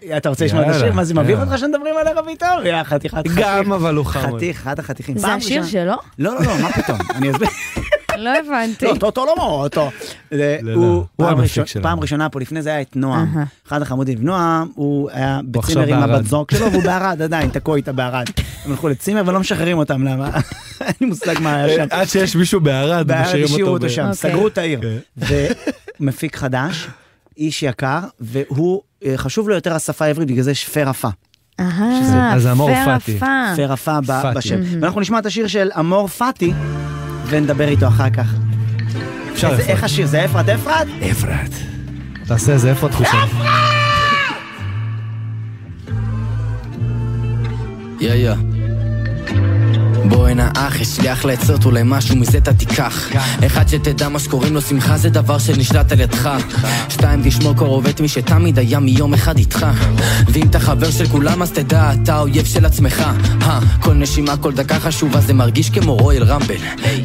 כן. 0.00 0.16
אתה 0.16 0.28
רוצה 0.28 0.44
לשמוע 0.44 0.62
את 0.62 0.68
השיר? 0.68 0.92
מה 0.92 1.04
זה 1.04 1.14
מביך. 1.14 1.40
אותך 1.40 1.58
שמדברים 1.58 1.96
על 1.96 2.08
ערב 2.08 2.28
איתו? 2.28 2.46
יא 2.64 2.82
חתיכת 2.82 3.18
חתיך. 3.18 3.32
גם, 3.36 3.72
אבל 3.72 3.94
הוא 3.94 4.06
חמוד. 4.06 4.36
חתיך, 4.36 4.56
אחד 4.56 4.78
החתיכים. 4.78 5.18
זה 5.18 5.28
השיר 5.28 5.64
שלו? 5.66 5.94
לא, 6.18 6.34
לא, 6.34 6.40
לא, 6.40 6.58
מה 6.62 6.72
פתאום? 6.72 6.98
אני 7.14 7.30
אסביר. 7.30 7.48
לא 8.18 8.30
הבנתי. 8.38 8.86
לא, 8.86 8.94
טוטו 9.00 9.24
לא 9.26 9.34
לא, 10.32 10.38
לא. 10.62 10.74
הוא 10.74 11.04
הוא 11.16 11.36
פעם 11.82 12.00
ראשונה 12.00 12.28
פה, 12.28 12.40
לפני 12.40 12.62
זה 12.62 12.70
היה 12.70 12.80
את 12.80 12.96
נועם. 12.96 13.34
אחד 13.68 13.82
החמודים. 13.82 14.18
נועם, 14.20 14.68
הוא 14.74 15.10
היה 15.12 15.40
בצימר 15.44 15.86
עם. 15.86 16.02
הבת 16.02 16.24
זוג 16.26 16.50
שלו, 16.50 16.72
והוא 16.72 16.82
בערד 16.82 17.22
עדיין, 17.22 17.50
תקוע 17.50 17.76
איתה 17.76 17.92
בערד. 17.92 18.26
הם 18.64 18.70
הלכו 18.70 18.88
לצימר 18.88 19.22
ולא 19.26 19.40
משחררים 19.40 19.78
אותם, 19.78 20.04
למה? 20.04 20.30
אין 20.80 20.92
לי 21.00 21.06
מושג 21.06 21.34
מה 21.40 21.56
היה 21.56 21.76
שם. 21.76 21.86
עד 21.90 22.08
שיש 22.08 22.36
מישהו 22.36 22.60
בערד, 22.60 23.06
בערד 23.06 23.22
משאירים 23.22 23.44
השאירו 23.44 23.70
אותו 23.70 23.86
ב- 23.86 23.88
שם, 23.88 24.02
אוקיי. 24.02 24.14
סגרו 24.14 24.46
את 24.48 24.58
העיר. 24.58 24.80
כן. 25.28 25.46
ומפיק 26.00 26.36
חדש, 26.36 26.88
איש 27.38 27.62
יקר, 27.62 27.98
והוא, 28.20 28.80
אה, 29.04 29.12
חשוב 29.16 29.48
לו 29.48 29.54
יותר 29.54 29.74
השפה 29.74 30.04
העברית, 30.04 30.28
בגלל 30.28 30.42
זה 30.42 30.50
יש 30.50 30.68
פר 30.68 30.88
עפה. 30.88 31.08
אהה, 31.60 32.34
אז 32.34 32.46
אמור 32.46 32.68
פר 32.74 32.84
פאטי. 32.84 33.18
פר 33.18 34.22
פאטי. 34.22 34.38
בשם. 34.38 34.60
ואנחנו 34.80 35.00
נשמע 35.00 35.18
את 35.18 35.26
השיר 35.26 35.46
של 35.46 35.70
אמור 35.78 36.08
פאטי, 36.08 36.52
ונדבר 37.26 37.68
איתו 37.68 37.88
אחר 37.88 38.10
כך. 38.10 38.34
אפשר 39.32 39.54
אפרת. 39.54 39.60
איך 39.68 39.84
השיר? 39.84 40.06
זה 40.06 40.24
אפרת 40.24 40.48
אפרת? 40.48 40.86
אפרת. 41.10 41.50
תעשה 42.26 42.52
איזה 42.52 42.70
איפה 42.70 42.86
התחושה. 42.86 43.24
יא 48.00 48.14
יא. 48.14 48.51
בוא 50.12 50.28
הנה 50.28 50.50
אח, 50.56 50.80
יש 50.80 51.00
לי 51.00 51.12
אחלה 51.12 51.32
עצות, 51.32 51.64
אולי 51.64 51.82
משהו 51.84 52.16
מזה 52.16 52.38
אתה 52.38 52.54
תיקח. 52.54 53.08
אחד 53.46 53.68
שתדע 53.68 54.08
מה 54.08 54.18
שקוראים 54.18 54.54
לו 54.54 54.60
שמחה 54.60 54.98
זה 54.98 55.10
דבר 55.10 55.38
שנשלט 55.38 55.92
על 55.92 56.00
ידך. 56.00 56.30
שתיים 56.88 57.20
תשמור 57.24 57.56
קרוב 57.56 57.86
את 57.86 58.00
מי 58.00 58.08
שתמיד 58.08 58.58
היה 58.58 58.80
מיום 58.80 59.14
אחד 59.14 59.38
איתך. 59.38 59.66
ואם 60.28 60.46
אתה 60.46 60.60
חבר 60.60 60.90
של 60.90 61.06
כולם 61.06 61.42
אז 61.42 61.50
תדע, 61.50 61.92
אתה 62.02 62.18
אויב 62.18 62.46
של 62.46 62.66
עצמך. 62.66 63.04
כל 63.80 63.94
נשימה, 63.94 64.36
כל 64.36 64.52
דקה 64.52 64.80
חשובה, 64.80 65.20
זה 65.20 65.34
מרגיש 65.34 65.70
כמו 65.70 65.96
רויאל 65.96 66.24
רמבל. 66.24 66.56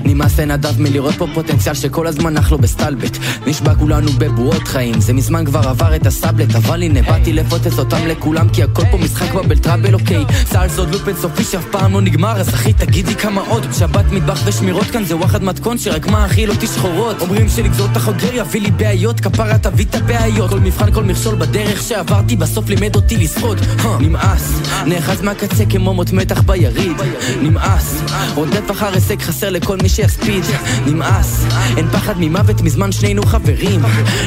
נמאס 0.05 0.39
לנדב 0.39 0.81
מלראות 0.81 1.15
פה 1.17 1.27
פוטנציאל 1.33 1.75
שכל 1.75 2.07
הזמן 2.07 2.33
נח 2.33 2.51
לו 2.51 2.57
בסטלבט. 2.57 3.17
נשבע 3.47 3.75
כולנו 3.75 4.11
בבועות 4.11 4.67
חיים, 4.67 5.01
זה 5.01 5.13
מזמן 5.13 5.45
כבר 5.45 5.69
עבר 5.69 5.95
את 5.95 6.07
הסאבלט, 6.07 6.55
אבל 6.55 6.83
הנה 6.83 7.01
באתי 7.01 7.33
לפוצץ 7.33 7.79
אותם 7.79 8.07
לכולם, 8.07 8.49
כי 8.49 8.63
הכל 8.63 8.83
פה 8.91 8.97
משחק 8.97 9.33
בבל 9.33 9.57
טראבל, 9.57 9.93
אוקיי. 9.93 10.25
צה"ל 10.49 10.69
זה 10.69 10.81
עוד 10.81 10.91
לופ 10.91 11.07
אינסופי 11.07 11.43
שאף 11.43 11.65
פעם 11.71 11.93
לא 11.93 12.01
נגמר, 12.01 12.31
אז 12.31 12.49
אחי 12.49 12.73
תגיד 12.73 12.96
לי 13.05 13.15
כמה 13.15 13.41
עוד. 13.41 13.67
שבת 13.79 14.05
מטבח 14.11 14.41
ושמירות 14.45 14.87
כאן 14.87 15.03
זה 15.03 15.15
וואחד 15.15 15.43
מתכון 15.43 15.77
שרק 15.77 16.07
מאכיל 16.07 16.49
אותי 16.49 16.67
שחורות. 16.67 17.21
אומרים 17.21 17.49
שלגזור 17.49 17.87
את 17.91 17.97
החוגר 17.97 18.33
יביא 18.33 18.61
לי 18.61 18.71
בעיות, 18.71 19.19
כפרה 19.19 19.57
תביא 19.57 19.85
את 19.85 19.95
הבעיות. 19.95 20.49
כל 20.49 20.59
מבחן, 20.59 20.93
כל 20.93 21.03
מכשול 21.03 21.35
בדרך 21.35 21.81
שעברתי, 21.81 22.35
בסוף 22.35 22.69
לימד 22.69 22.95
אותי 22.95 23.17
לשחות. 23.17 23.57
נמאס, 23.99 24.59
נאחז 24.85 25.21
מהקצה 25.21 25.65
כמו 25.65 25.93
מוט 25.93 26.11
מתח 26.11 26.41
ביריד. 26.41 26.97
נמאס, 27.41 27.95
רודף 28.35 28.71
אחר 28.71 28.93
הישג 28.93 29.21
חסר 29.21 29.49
לכל 29.49 29.77
מי 29.83 29.89
שיספיד. 29.89 30.43
נמאס, 30.85 31.45
אין 31.77 31.87
פחד 31.91 32.13
ממוות 32.17 32.61
מזמן 32.61 32.91
שנינו 32.91 33.23
חברים. 33.23 33.81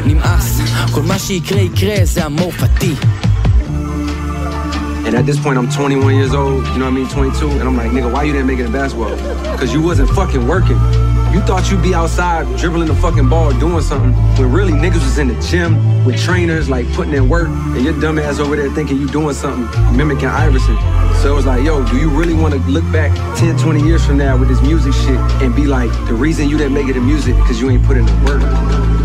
נמאס, 0.07 0.61
כל 0.93 1.03
מה 1.03 1.18
שיקרה 1.18 1.61
יקרה 1.61 1.97
זה 2.05 2.27
אמור 2.27 2.53
פתי. 2.53 2.95
And 5.11 5.18
at 5.18 5.26
this 5.26 5.40
point, 5.40 5.58
I'm 5.58 5.68
21 5.68 6.14
years 6.14 6.32
old, 6.34 6.64
you 6.68 6.78
know 6.78 6.84
what 6.84 6.86
I 6.86 6.90
mean, 6.90 7.08
22, 7.08 7.50
and 7.50 7.62
I'm 7.62 7.76
like, 7.76 7.90
nigga, 7.90 8.12
why 8.12 8.22
you 8.22 8.32
didn't 8.32 8.46
make 8.46 8.61
it 8.61 8.66
in 8.66 8.70
basketball? 8.70 9.16
Because 9.50 9.72
you 9.72 9.82
wasn't 9.82 10.08
fucking 10.11 10.46
working. 10.46 10.76
You 11.34 11.40
thought 11.40 11.68
you'd 11.68 11.82
be 11.82 11.94
outside 11.94 12.46
dribbling 12.56 12.86
the 12.86 12.94
fucking 12.94 13.28
ball, 13.28 13.50
doing 13.58 13.82
something, 13.82 14.12
when 14.38 14.52
really 14.52 14.72
niggas 14.72 15.02
was 15.02 15.18
in 15.18 15.26
the 15.26 15.34
gym 15.40 16.04
with 16.04 16.16
trainers, 16.16 16.70
like 16.70 16.88
putting 16.92 17.12
in 17.12 17.28
work, 17.28 17.48
and 17.48 17.84
your 17.84 17.98
dumb 18.00 18.20
ass 18.20 18.38
over 18.38 18.54
there 18.54 18.70
thinking 18.70 18.98
you 18.98 19.08
doing 19.08 19.34
something, 19.34 19.96
mimicking 19.96 20.28
Iverson. 20.28 20.76
So 21.16 21.32
it 21.32 21.34
was 21.34 21.44
like, 21.44 21.64
yo, 21.64 21.84
do 21.88 21.96
you 21.96 22.08
really 22.08 22.34
want 22.34 22.54
to 22.54 22.61
look 22.70 22.84
back 22.92 23.11
10, 23.36 23.58
20 23.58 23.82
years 23.82 24.06
from 24.06 24.16
now 24.16 24.38
with 24.38 24.48
this 24.48 24.62
music 24.62 24.92
shit 24.92 25.18
and 25.42 25.56
be 25.56 25.66
like, 25.66 25.90
the 26.06 26.14
reason 26.14 26.48
you 26.48 26.56
didn't 26.56 26.74
make 26.74 26.86
it 26.86 26.96
in 26.96 27.04
music 27.04 27.34
because 27.34 27.61
you 27.61 27.68
ain't 27.68 27.82
put 27.82 27.96
in 27.96 28.06
the 28.06 28.12
work? 28.24 28.99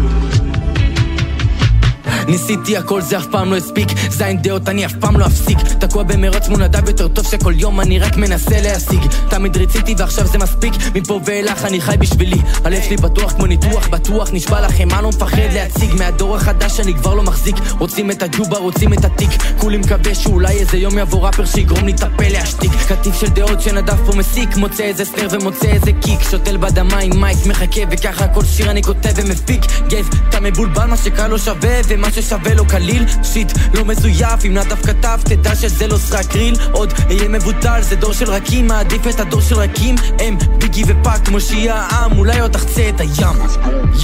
ניסיתי 2.28 2.78
הכל 2.78 3.02
זה 3.02 3.18
אף 3.18 3.26
פעם 3.26 3.52
לא 3.52 3.58
הספיק. 3.58 3.88
זין 4.10 4.42
דעות 4.42 4.70
אני 4.70 4.86
אף 4.86 4.94
פעם 5.00 5.20
לא 5.20 5.26
אפסיק. 5.26 5.58
תקוע 5.80 6.04
במרוץ 6.04 6.48
מול 6.48 6.64
נדב 6.64 6.88
יותר 6.90 7.08
טוב 7.08 7.26
שכל 7.26 7.54
יום 7.56 7.82
אני 7.82 8.00
רק 8.00 8.18
מנסה 8.18 8.62
להשיג. 8.62 9.02
תמיד 9.30 9.58
רציתי 9.58 9.96
ועכשיו 9.98 10.28
זה 10.28 10.38
מספיק. 10.38 10.74
מפה 10.96 11.20
ואילך 11.26 11.66
אני 11.66 11.82
חי 11.82 11.96
בשבילי. 12.00 12.38
הלב 12.64 12.82
שלי 12.82 12.98
פתוח 12.98 13.34
כמו 13.34 13.46
ניתוח 13.46 13.88
בטוח 13.88 14.30
נשבע 14.34 14.62
לכם 14.62 14.88
אני 14.94 15.04
לא 15.04 15.10
מפחד 15.10 15.38
להציג. 15.54 15.94
מהדור 15.94 16.36
החדש 16.36 16.80
אני 16.80 16.94
כבר 16.94 17.14
לא 17.14 17.24
מחזיק. 17.24 17.56
רוצים 17.80 18.12
את 18.12 18.24
הג'ובה 18.24 18.58
רוצים 18.58 18.94
את 18.94 19.06
התיק. 19.06 19.30
כולי 19.58 19.78
מקווה 19.78 20.16
שאולי 20.16 20.54
איזה 20.58 20.78
יום 20.78 20.98
יבוא 20.98 21.26
ראפר 21.26 21.46
שיגרום 21.46 21.86
לי 21.86 21.92
את 21.92 22.04
הפה 22.04 22.28
להשתיק. 22.28 22.72
קטיף 22.88 23.16
של 23.20 23.28
דעות 23.28 23.62
שנדב 23.62 24.06
פה 24.06 24.16
מסיק. 24.16 24.58
מוצא 24.58 24.84
איזה 24.84 25.06
סנר 25.06 25.28
ומוצא 25.32 25.68
איזה 25.68 25.92
קיק. 26.02 26.20
שותל 26.32 26.58
בדמה 26.58 26.98
עם 26.98 27.22
מייק 27.22 27.46
מחכה 27.46 27.82
וככה 27.92 28.28
כל 28.28 28.46
שיר 28.46 28.72
אני 28.72 28.84
כותב 28.84 29.12
ומפיק. 29.16 29.62
גייב 29.88 30.10
אתה 30.30 30.40
מבולבל 30.40 30.86
מה 30.86 30.98
שקל 30.98 31.28
לא 31.28 31.38
שווה 31.38 31.82
ומה 31.88 32.12
ששווה 32.16 32.54
לא 32.54 32.64
קליל 32.64 33.06
שיט 33.24 33.52
לא 33.74 33.86
מזויף. 33.86 34.46
אם 34.46 34.54
נדב 34.54 34.76
כתב 34.76 35.20
תדע 35.24 35.56
שזה 35.56 35.88
לא 35.88 35.98
סרק 35.98 36.36
ריל. 36.36 36.56
עוד 36.72 36.94
אהיה 37.10 37.28
מבוטל 37.28 37.82
זה 37.82 37.96
דור 37.96 38.14
של 38.14 38.30
רכים. 38.30 38.68
מעדיף 38.68 39.08
את 39.08 39.20
הדור 39.20 39.42
של 39.42 39.56
רכים. 39.56 39.96
הם 40.20 40.38
ביגי 40.60 40.84
ופאק 40.88 41.26
כמו 41.26 41.40
שיהיה 41.40 41.76
העם 41.76 42.18
אולי 42.18 42.40
עוד 42.40 42.52
תחצה 42.52 42.90
את 42.90 43.00
הים. 43.00 43.38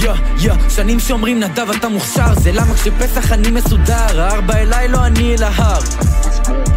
יא 0.00 0.12
יא 0.38 0.52
שנים 0.68 1.00
שאומרים 1.00 1.40
נדב 1.40 1.70
אתה 1.70 1.88
מוכשר. 1.88 2.34
זה 2.34 2.52
למה 2.52 2.74
כשפסח 2.74 3.32
אני 3.32 3.50
מסודר 3.50 4.20
הארבע 4.20 4.54
אליי 4.54 4.88
לא 4.88 5.06
אני 5.06 5.34
אל 5.34 5.42
ההר. 5.42 5.80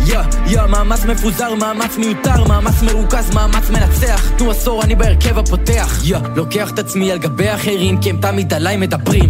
יא, 0.07 0.19
יא, 0.47 0.61
מאמץ 0.69 1.05
מפוזר, 1.05 1.55
מאמץ 1.55 1.97
מיותר, 1.97 2.43
מאמץ 2.43 2.81
מרוכז, 2.81 3.29
מאמץ 3.33 3.69
מנצח. 3.69 4.31
תנו 4.37 4.51
עשור, 4.51 4.83
אני 4.83 4.95
בהרכב 4.95 5.37
הפותח. 5.37 5.99
יא, 6.03 6.17
לוקח 6.35 6.71
את 6.71 6.79
עצמי 6.79 7.11
על 7.11 7.17
גבי 7.17 7.53
אחרים, 7.53 7.97
כי 7.97 8.09
הם 8.09 8.17
תמיד 8.21 8.53
עליי 8.53 8.77
מדברים. 8.77 9.29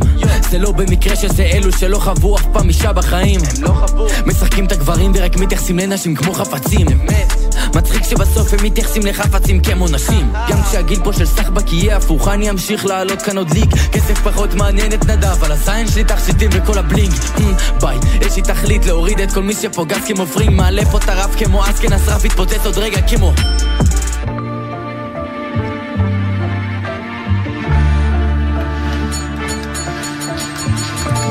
זה 0.49 0.58
לא 0.60 0.72
במקרה 0.72 1.16
שזה 1.16 1.43
אלו 1.43 1.72
שלא 1.72 1.94
לא 1.95 1.99
חוו 1.99 2.37
אף 2.37 2.45
פעם 2.53 2.67
אישה 2.67 2.93
בחיים. 2.93 3.39
הם 3.39 3.63
לא 3.63 3.67
חוו. 3.67 4.07
משחקים 4.25 4.65
את 4.65 4.71
הגברים 4.71 5.11
ורק 5.15 5.37
מתייחסים 5.37 5.79
לנשים 5.79 6.15
כמו 6.15 6.33
חפצים. 6.33 6.87
אמת 6.87 7.33
מצחיק 7.75 8.03
שבסוף 8.03 8.53
הם 8.53 8.59
מתייחסים 8.63 9.05
לחפצים 9.05 9.61
כמו 9.61 9.87
נשים. 9.87 10.33
גם 10.49 10.63
כשהגיל 10.63 10.99
פה 11.03 11.13
של 11.13 11.25
סחבק 11.25 11.73
יהיה 11.73 11.97
הפוך 11.97 12.27
אני 12.27 12.49
אמשיך 12.49 12.85
לעלות 12.85 13.21
כאן 13.21 13.37
עוד 13.37 13.51
ליג. 13.51 13.75
כסף 13.91 14.21
פחות 14.23 14.53
מעניין 14.53 14.93
את 14.93 15.05
נדב 15.05 15.43
על 15.43 15.51
הזין 15.51 15.87
שלי 15.87 16.03
תכשיטים 16.03 16.49
וכל 16.53 16.77
הבלינג. 16.77 17.13
אמ, 17.39 17.53
ביי. 17.81 17.97
יש 18.21 18.35
לי 18.35 18.41
תכלית 18.41 18.85
להוריד 18.85 19.19
את 19.19 19.31
כל 19.31 19.41
מי 19.41 19.53
שפוגס 19.53 20.07
כמו 20.07 20.25
פרינג. 20.25 20.53
מעלה 20.53 20.85
פה 20.85 20.97
את 20.97 21.09
הרף 21.09 21.35
כמו 21.37 21.63
אסקן 21.65 21.93
השרף 21.93 22.25
יתפוצץ 22.25 22.65
עוד 22.65 22.77
רגע 22.77 23.01
כמו 23.01 23.33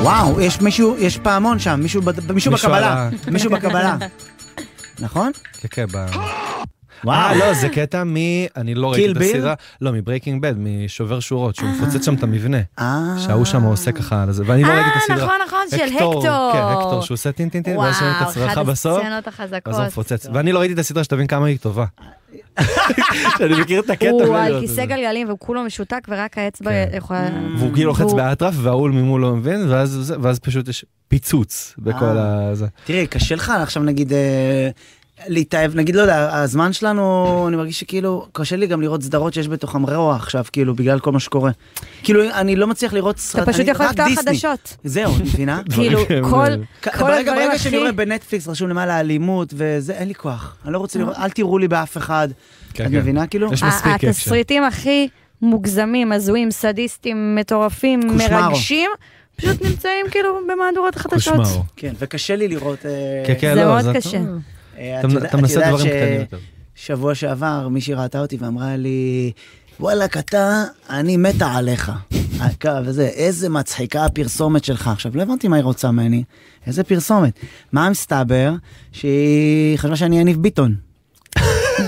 וואו, 0.05 0.40
יש 0.40 0.61
מישהו, 0.61 0.96
יש 0.98 1.18
פעמון 1.18 1.59
שם, 1.59 1.80
מישהו 1.82 2.02
מישהו 2.34 2.52
בקבלה, 2.52 3.11
מישהו 3.30 3.50
בקבלה. 3.50 3.96
נכון? 5.00 5.32
כן, 5.52 5.68
כן, 5.70 5.86
ב... 5.92 6.07
וואו. 7.05 7.16
אה, 7.16 7.34
לא, 7.34 7.55
זה 7.55 7.68
קטע 7.68 8.05
מ... 8.05 8.16
אני 8.57 8.74
לא 8.74 8.92
ראיתי 8.92 9.12
את? 9.12 9.16
הסדרה. 9.16 9.55
לא, 9.80 9.92
מברייקינג 9.92 10.42
בד, 10.42 10.55
משובר 10.59 11.20
שורות, 11.20 11.55
שהוא 11.55 11.68
מפוצץ 11.68 12.05
שם 12.05 12.14
את 12.14 12.22
המבנה. 12.22 12.59
אה. 12.78 13.14
שההוא 13.18 13.44
שם 13.44 13.62
עושה 13.62 13.92
ככה 13.92 14.22
על 14.22 14.32
זה, 14.32 14.42
ואני 14.46 14.62
לא 14.62 14.68
אה, 14.68 14.74
ראיתי 14.74 14.90
את 14.90 14.96
הסדרה. 14.96 15.26
נכון, 15.26 15.36
נכון, 15.46 15.61
של 15.70 15.94
הקטור. 15.94 16.22
כן, 16.52 16.62
הקטור, 16.62 17.02
שהוא 17.02 17.14
עושה 17.14 17.32
טין 17.32 17.48
טין 17.48 17.62
טין, 17.62 17.76
ואז 17.76 17.94
שומעים 17.94 18.14
את 18.14 18.20
וואו, 18.20 18.30
הצרחה 18.30 18.52
אחת 18.52 18.66
בסוף. 18.66 18.98
הסצנות 18.98 19.28
החזקות. 19.28 19.68
אז 19.68 19.78
הוא 19.78 19.86
מפוצץ. 19.86 20.26
ואני 20.32 20.52
לא 20.52 20.59
ראיתי 20.59 20.74
את 20.74 20.78
הסדרה, 20.78 21.05
שתבין 21.05 21.26
כמה 21.26 21.46
היא 21.46 21.59
טובה. 21.59 21.84
שאני 23.38 23.61
מכיר 23.61 23.80
את 23.80 23.90
הקטע. 23.90 24.11
הוא 24.11 24.36
על. 24.36 24.61
כיסא 24.61 24.84
גלגלים 24.84 25.26
והוא 25.26 25.38
כולו 25.38 25.64
משותק 25.64 26.07
ורק 26.09 26.38
האצבע 26.38 26.70
יכולה... 26.96 27.28
והוא 27.59 27.72
כאילו 27.74 27.88
לוחץ 27.88 28.12
באטרף, 28.12 28.55
וההוא 28.62 28.88
ממול 28.88 29.20
לא 29.20 29.36
מבין, 29.36 29.66
ואז 30.20 30.38
פשוט 30.42 30.68
יש 30.68 30.84
פיצוץ 31.09 31.74
בכל 31.78 32.05
אה. 32.05 32.50
ה... 32.50 32.55
זה. 32.55 32.66
תראי, 32.84 33.07
קשה 33.07 33.34
לך 33.34 33.52
עכשיו 33.62 33.82
נגיד 33.82 34.12
אה, 34.12 34.68
להתאהב, 35.28 35.76
נגיד, 35.76 35.94
לא 35.96 36.00
יודע, 36.00 36.34
הזמן 36.42 36.72
שלנו, 36.72 37.44
אני 37.48 37.56
מרגיש 37.56 37.80
שכאילו, 37.80 38.26
קשה 38.32 38.56
לי 38.56 38.66
גם 38.66 38.80
לראות 38.80 39.02
סדרות 39.02 39.34
שיש 39.34 39.48
בתוכם 39.48 39.82
רוע 39.86 40.16
עכשיו, 40.16 40.44
כאילו, 40.52 40.74
בגלל 40.74 40.98
כל 41.00 41.12
מה 41.12 41.20
שקורה. 41.20 41.50
כאילו, 42.02 42.22
אני 42.30 42.56
לא 42.56 42.66
מצליח 42.66 42.92
לראות 42.92 43.18
סרט, 43.18 43.48
פשוט 43.48 43.60
אני- 43.60 43.70
יכול 43.70 43.86
לפתוח. 43.86 44.06
חדשות. 44.26 44.76
זהו, 44.84 45.16
את 45.16 45.20
מבינה? 45.20 45.60
כאילו, 45.74 46.00
כל 46.30 46.46
כ- 46.82 46.88
כל 46.88 47.04
ברגע, 47.04 47.18
הדברים 47.20 47.48
ברגע 47.48 47.58
שאני 47.58 47.68
הכי... 47.76 47.78
רואה 47.78 47.92
בנטפליקס 47.92 48.48
רשום 48.48 48.68
למעלה 48.68 49.00
אלימות 49.00 49.54
וזה, 49.56 49.92
אין 49.92 50.08
לי 50.08 50.14
כוח. 50.14 50.56
אני 50.64 50.72
לא 50.72 50.78
רוצה 50.78 50.98
לראות, 50.98 51.16
אל 51.16 51.30
תראו 51.30 51.58
לי 51.58 51.68
באף 51.68 51.96
אחד. 51.96 52.28
כן, 52.74 52.84
את 52.84 52.90
כן. 52.90 52.96
מבינה 52.96 53.26
כאילו? 53.26 53.52
יש 53.52 53.62
מספיק. 53.62 54.04
התסריטים 54.04 54.64
הכי 54.64 55.08
מוגזמים, 55.42 56.12
הזויים, 56.12 56.50
סדיסטים, 56.50 57.34
מטורפים. 57.36 58.00
מרגשים, 58.00 58.90
פשוט 59.36 59.62
נמצאים 59.64 60.06
כאילו 60.10 60.28
במהדורת 60.52 60.96
החדשות. 60.96 61.34
קושמרו. 61.36 61.62
כן, 61.76 61.92
וקשה 61.98 62.36
לי 62.36 62.48
לראות... 62.48 62.86
אה, 62.86 62.90
כן, 63.26 63.34
כן, 63.40 63.54
זה 63.54 63.60
לא, 63.64 63.66
מאוד 63.70 63.80
זה- 63.82 63.92
קשה. 63.94 64.18
אה, 64.79 65.01
אתה- 65.01 65.37
מנסה 65.37 65.61
דברים 65.68 65.87
קטנים 65.87 66.20
יותר. 66.20 66.39
שבוע 66.75 67.14
שעבר 67.14 67.68
מישהי 67.68 67.95
ראתה 67.95 68.20
אותי 68.20 68.37
ואמרה 68.41 68.77
לי, 68.77 69.33
וואלכ, 69.81 70.16
אתה, 70.16 70.62
אני 70.91 71.16
מתה 71.16 71.47
עליך. 71.53 71.93
הקו 72.41 72.70
וזה, 72.85 73.07
איזה 73.07 73.49
מצחיקה 73.49 74.05
הפרסומת 74.05 74.64
שלך. 74.64 74.89
עכשיו, 74.89 75.12
לא 75.16 75.22
הבנתי 75.22 75.49
מה 75.49 75.57
היא 75.57 75.64
רוצה 75.64 75.91
ממני, 75.91 76.25
איזה 76.66 76.85
פרסומת. 76.85 77.33
מה 77.72 77.91
מסתבר? 77.91 78.53
שהיא 78.93 79.79
חשבה 79.79 79.97
שאני 79.97 80.20
יניב 80.20 80.43
ביטון. 80.43 80.75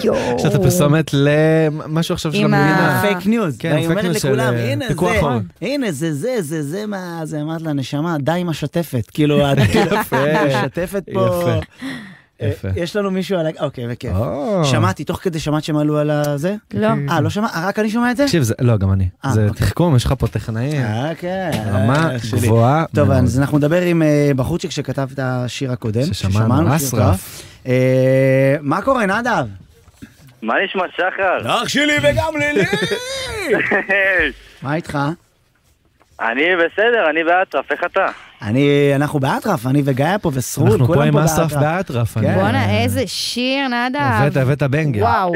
יואו. 0.05 0.37
יש 0.37 0.45
לה 0.45 0.51
את 0.51 0.55
הפרסומת 0.55 1.11
למשהו 1.15 2.15
עכשיו 2.15 2.33
של 2.33 2.39
עם 2.39 2.55
המדינה. 2.55 2.99
fake 3.03 3.27
news. 3.27 3.57
כן, 3.59 3.69
והיא 3.69 3.79
פייק 3.79 3.91
אומרת 3.91 4.05
news 4.05 4.23
של, 4.23 4.29
לכולם, 4.29 4.55
אה, 4.55 4.73
הנה 4.73 4.85
פיקוח 4.89 5.13
זה, 5.13 5.19
העורף. 5.19 5.43
הנה 5.63 5.93
זה, 5.93 6.15
זה, 6.15 6.37
זה, 6.41 6.63
זה 6.63 6.87
מה... 6.87 7.21
זה 7.25 7.43
אמרת 7.43 7.63
לה, 7.63 7.73
נשמה, 7.73 8.17
די 8.21 8.33
עם 8.33 8.49
השתפת. 8.49 9.11
כאילו, 9.15 9.53
את 9.53 9.59
משתפת 10.49 11.03
פה... 11.13 11.45
יפה. 12.41 12.69
אה, 12.69 12.71
יפה. 12.71 12.81
יש 12.81 12.97
לנו 12.97 13.11
מישהו 13.11 13.39
על 13.39 13.47
ה... 13.47 13.51
אוקיי, 13.61 13.89
בכיף. 13.89 14.13
שמעתי, 14.65 15.05
תוך 15.05 15.19
כדי 15.23 15.41
שמעת 15.41 15.65
שהם 15.65 15.77
עלו 15.77 15.99
על 15.99 16.11
הזה? 16.11 16.55
לא. 16.75 16.89
אה, 17.11 17.21
לא 17.21 17.31
שמע? 17.31 17.47
רק 17.67 17.79
אני 17.79 17.91
שומע 17.91 18.11
את 18.11 18.17
זה? 18.17 18.25
תקשיב, 18.25 18.43
זה- 18.43 18.55
לא, 18.61 18.77
גם 18.77 18.93
אני. 18.93 19.09
אה, 19.25 19.31
זה 19.31 19.49
אוקיי. 19.49 19.67
תחכום, 19.67 19.97
יש 19.97 20.05
לך 20.05 20.15
פה 20.19 20.27
טכנאים. 20.29 20.83
אה, 20.83 21.13
כן. 21.19 21.51
רמה 21.73 22.11
אה. 22.11 22.17
גבוהה 22.43 22.85
טוב. 22.95 23.11
אז 23.11 23.41
אנחנו 23.41 23.59
נדבר 23.59 23.81
עם 23.83 24.03
אה, 24.03 24.31
בחורצ'יק 24.37 24.71
שכתב 24.71 25.09
את 25.15 25.19
השיר 25.23 25.73
הקודם. 25.73 26.03
ששמענו, 26.13 26.77
אסרף. 26.77 27.43
אה, 27.67 28.57
מה 28.61 28.83
קורה, 28.83 29.07
נדב? 29.07 29.47
מה 30.43 30.55
נשמע, 30.65 30.83
שחר? 30.97 31.39
אח 31.63 31.69
שלי 31.69 31.93
וגם 32.03 32.33
לילי! 32.39 32.65
מה 34.63 34.75
איתך? 34.75 34.99
אני 36.21 36.43
בסדר, 36.57 37.11
אני 37.11 37.25
באטרף, 37.25 37.73
איך 37.73 37.81
אתה? 37.87 38.07
אני, 38.43 38.93
אנחנו 38.95 39.21
באטרף, 39.21 39.67
אני 39.67 39.83
וגיא 39.85 40.07
פה 40.23 40.31
וסרול, 40.35 40.71
אנחנו 40.71 40.87
כולם 40.87 41.01
פה 41.01 41.05
עם 41.07 41.13
פה 41.13 41.25
אסרף 41.25 41.53
באטרף. 41.53 41.63
באטרף. 41.63 42.19
כן. 42.19 42.35
בואנה, 42.35 42.83
איזה 42.83 43.07
שיר, 43.07 43.69
נדב. 43.69 44.01
הבאת, 44.01 44.37
הבאת 44.37 44.63
בנגר. 44.63 45.03
וואו. 45.03 45.33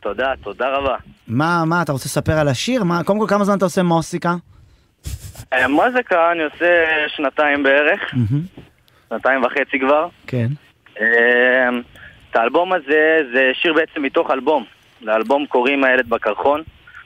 תודה, 0.00 0.32
תודה 0.42 0.68
רבה. 0.68 0.96
מה, 1.28 1.64
מה, 1.66 1.82
אתה 1.82 1.92
רוצה 1.92 2.04
לספר 2.06 2.32
על 2.32 2.48
השיר? 2.48 2.84
מה, 2.84 3.04
קודם 3.04 3.18
כל, 3.18 3.26
כמה 3.28 3.44
זמן 3.44 3.56
אתה 3.56 3.64
עושה 3.64 3.82
מוסיקה? 3.82 4.34
אה, 5.52 5.68
מוזיקה 5.68 6.32
אני 6.32 6.42
עושה 6.42 6.84
שנתיים 7.16 7.62
בערך, 7.62 8.00
שנתיים 9.08 9.42
וחצי 9.42 9.78
כבר. 9.80 10.08
כן. 10.26 10.46
אה, 11.00 11.68
את 12.30 12.36
האלבום 12.36 12.72
הזה, 12.72 13.18
זה 13.34 13.50
שיר 13.54 13.74
בעצם 13.74 14.02
מתוך 14.02 14.30
אלבום. 14.30 14.64
לאלבום 15.02 15.46
קוראים 15.46 15.84
הילד 15.84 16.08
בקרחון, 16.08 16.62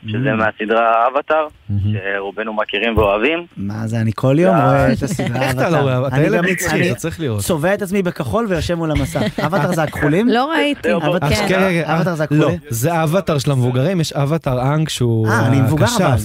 שזה 0.09 0.32
מהסדרה 0.32 1.07
אבטאר, 1.07 1.47
שרובנו 1.82 2.52
מכירים 2.52 2.96
ואוהבים. 2.98 3.46
מה 3.56 3.86
זה, 3.86 4.00
אני 4.00 4.10
כל 4.14 4.36
יום 4.38 4.54
אה. 4.54 4.64
רואה 4.64 4.92
את 4.92 5.02
הסדרה 5.02 5.42
איך 5.42 5.54
אתה. 5.54 5.70
לא 5.70 5.76
רואה? 5.76 6.08
אתה 6.08 6.22
ילד 6.22 6.44
אני 6.70 6.90
אתה 6.90 6.94
צריך 6.94 7.20
לראות. 7.20 7.40
צובע 7.40 7.74
את 7.74 7.82
עצמי 7.82 8.02
בכחול 8.02 8.46
ויושב 8.48 8.74
מול 8.74 8.90
המסך. 8.90 9.20
אבטאר 9.46 9.72
זה 9.72 9.82
הכחולים? 9.82 10.28
לא 10.28 10.50
ראיתי. 10.50 10.88
אז 11.20 11.38
כן, 11.38 11.48
כן, 11.48 11.84
כן. 11.86 12.04
זה 12.04 12.10
לא, 12.10 12.24
הכחולים? 12.24 12.58
זה 12.68 12.94
האבטר 12.94 13.38
של 13.38 13.50
המבוגרים, 13.50 14.00
יש 14.00 14.12
אבטר 14.12 14.74
אנג 14.74 14.88
שהוא 14.88 15.28
אה, 15.28 15.46
אני 15.46 15.60
מבוגר. 15.60 15.86
אבל. 15.96 16.16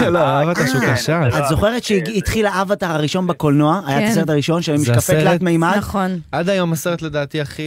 כן, 0.00 0.12
לא, 0.14 0.18
האבטר 0.18 0.66
שהוא 0.66 0.82
אה, 0.82 0.94
קשף. 0.94 1.20
את 1.38 1.48
זוכרת 1.48 1.84
שהתחיל 1.84 2.46
האבטר 2.46 2.86
הראשון 2.86 3.26
בקולנוע? 3.26 3.80
היה 3.86 4.06
את. 4.06 4.10
הסרט 4.10 4.30
הראשון 4.30 4.62
של 4.62 4.76
משקפי 4.76 5.12
תלת 5.12 5.42
מימד? 5.42 5.74
נכון. 5.76 6.18
עד 6.32 6.48
היום 6.48 6.72
הסרט 6.72 7.02
לדעתי 7.02 7.40
הכי... 7.40 7.62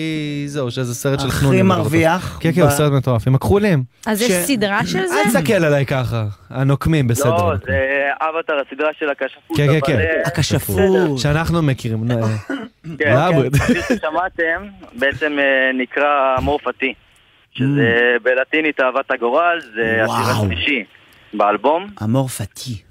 זהו, 0.47 0.71
שזה 0.71 0.95
סרט 0.95 1.19
של 1.19 1.28
הכי 1.28 1.38
חנונים. 1.38 1.67
מרוויח. 1.67 2.38
כן, 2.39 2.51
כן, 2.51 2.61
הוא 2.61 2.69
סרט 2.69 2.91
מטורף. 2.91 3.28
עם 3.28 3.36
הכחולים. 3.36 3.84
אז 4.05 4.21
יש 4.21 4.32
סדרה 4.32 4.86
של 4.86 5.07
זה? 5.07 5.15
אל 5.26 5.30
תסתכל 5.30 5.53
עליי 5.53 5.86
ככה. 5.86 6.26
הנוקמים, 6.49 7.07
בסדר. 7.16 7.30
לא, 7.30 7.49
הנוקמים. 7.51 7.78
זה 7.78 8.09
אבטר, 8.20 8.53
הסדרה 8.68 8.89
של 8.99 9.09
הכשפות. 9.09 9.57
כן, 9.57 9.68
כן, 9.68 9.80
כן. 9.86 9.99
אה, 9.99 10.22
הכשפות. 10.26 11.20
שאנחנו 11.20 11.61
מכירים. 11.61 12.03
נו, 12.07 12.22
כן, 12.99 13.13
לעבוד. 13.16 13.55
השיר 13.55 13.82
ששמעתם 13.82 14.68
בעצם 14.93 15.39
אה, 15.39 15.72
נקרא 15.74 16.36
מורפתי, 16.41 16.93
שזה 17.51 17.91
בלטינית 18.24 18.80
אהבת 18.80 19.11
הגורל, 19.11 19.59
זה 19.76 20.01
השיר 20.03 20.16
וואו. 20.16 20.45
השלישי 20.45 20.84
באלבום. 21.34 21.88
אמור 22.03 22.28
פתי. 22.28 22.82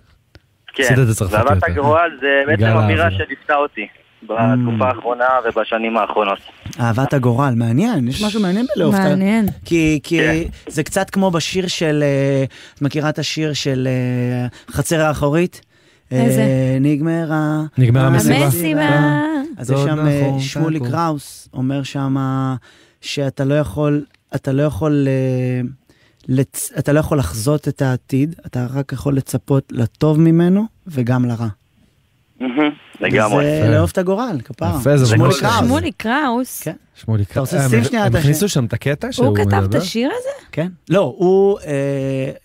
כן, 0.75 0.95
ואהבת 1.31 1.53
יותר. 1.55 1.67
הגורל 1.67 2.11
זה 2.21 2.43
בעצם 2.47 2.67
אמירה. 2.67 3.11
שליוותה 3.11 3.57
אותי 3.57 3.87
בתקופה 4.29 4.89
האחרונה 4.89 5.25
ובשנים 5.49 5.97
האחרונות. 5.97 6.39
אהבת 6.81 7.15
הגורל, 7.15 7.55
מעניין, 7.57 8.09
יש 8.09 8.23
משהו 8.25 8.41
מעניין 8.43 8.67
בלאהוב. 8.77 8.95
ה- 8.95 8.99
מעניין. 8.99 9.47
כי, 9.65 10.01
כי 10.03 10.19
כן. 10.19 10.71
זה 10.71 10.83
קצת 10.83 11.11
כמו 11.11 11.31
בשיר 11.31 11.67
של, 11.67 12.03
אה, 12.03 12.45
את 12.75 12.83
מכירה 12.83 13.09
את 13.09 13.19
השיר 13.19 13.53
של 13.53 13.89
אה, 13.91 14.47
חצר 14.75 15.01
האחורית? 15.01 15.61
איזה? 16.11 16.41
אה, 16.41 16.79
נגמרה. 16.81 17.63
נגמרה 17.79 18.07
המסיבה. 18.07 18.45
המסיבה. 18.45 19.21
אז 19.59 19.71
יש 19.71 19.81
שם 19.81 20.01
נחום, 20.01 20.41
שמולי. 20.41 20.81
קראוס, 20.81 21.49
אומר 21.55 21.83
שם 21.83 22.17
שאתה 23.01 23.45
לא 23.45 23.55
יכול, 23.55 24.05
אתה 24.35 24.53
לא 24.53 24.63
יכול, 24.63 25.07
אה, 25.09 25.61
לצ... 26.29 26.73
אתה 26.79 26.93
לא 26.93 27.01
יכול 27.01 27.19
לחזות 27.19 27.69
את 27.69 27.83
העתיד, 27.83 28.35
אתה 28.47 28.67
רק 28.75 28.93
יכול 28.93 29.17
לצפות 29.17 29.65
לטוב 29.73 30.21
ממנו 30.21 30.65
וגם 30.87 31.25
לרע. 31.25 31.47
מהמם, 32.41 32.71
לגמרי. 33.01 33.45
וזה 33.45 33.69
לאהוב 33.71 33.91
את 33.93 33.99
הגורל, 33.99 34.37
כפרה. 34.45 34.77
יפה, 34.81 34.97
זה 34.97 35.07
שמולי 35.07 35.29
ממש- 35.31 35.41
קראוס. 35.41 35.59
שמולי 35.67 35.93
קראוס. 35.93 36.63
כן. 36.63 36.73
שמולי 36.95 37.23
אתה 37.33 37.41
רוצה 37.41 37.57
אה, 37.59 37.67
לשים 37.67 37.79
הם- 37.79 37.85
שנייה 37.85 38.05
הם 38.05 38.11
את 38.11 38.17
השיר? 38.17 38.31
הכניסו 38.31 38.49
שם 38.49 38.65
את 38.65 38.73
הקטע 38.73 39.13
שהוא 39.13 39.27
הוא 39.27 39.35
מדבר? 39.39 39.51
כתב 39.61 39.65
את 39.71 39.75
השיר 39.75 40.11
הזה? 40.19 40.47
כן. 40.53 40.69
לא, 40.91 41.15
הוא, 41.19 41.59
אה, 41.59 41.73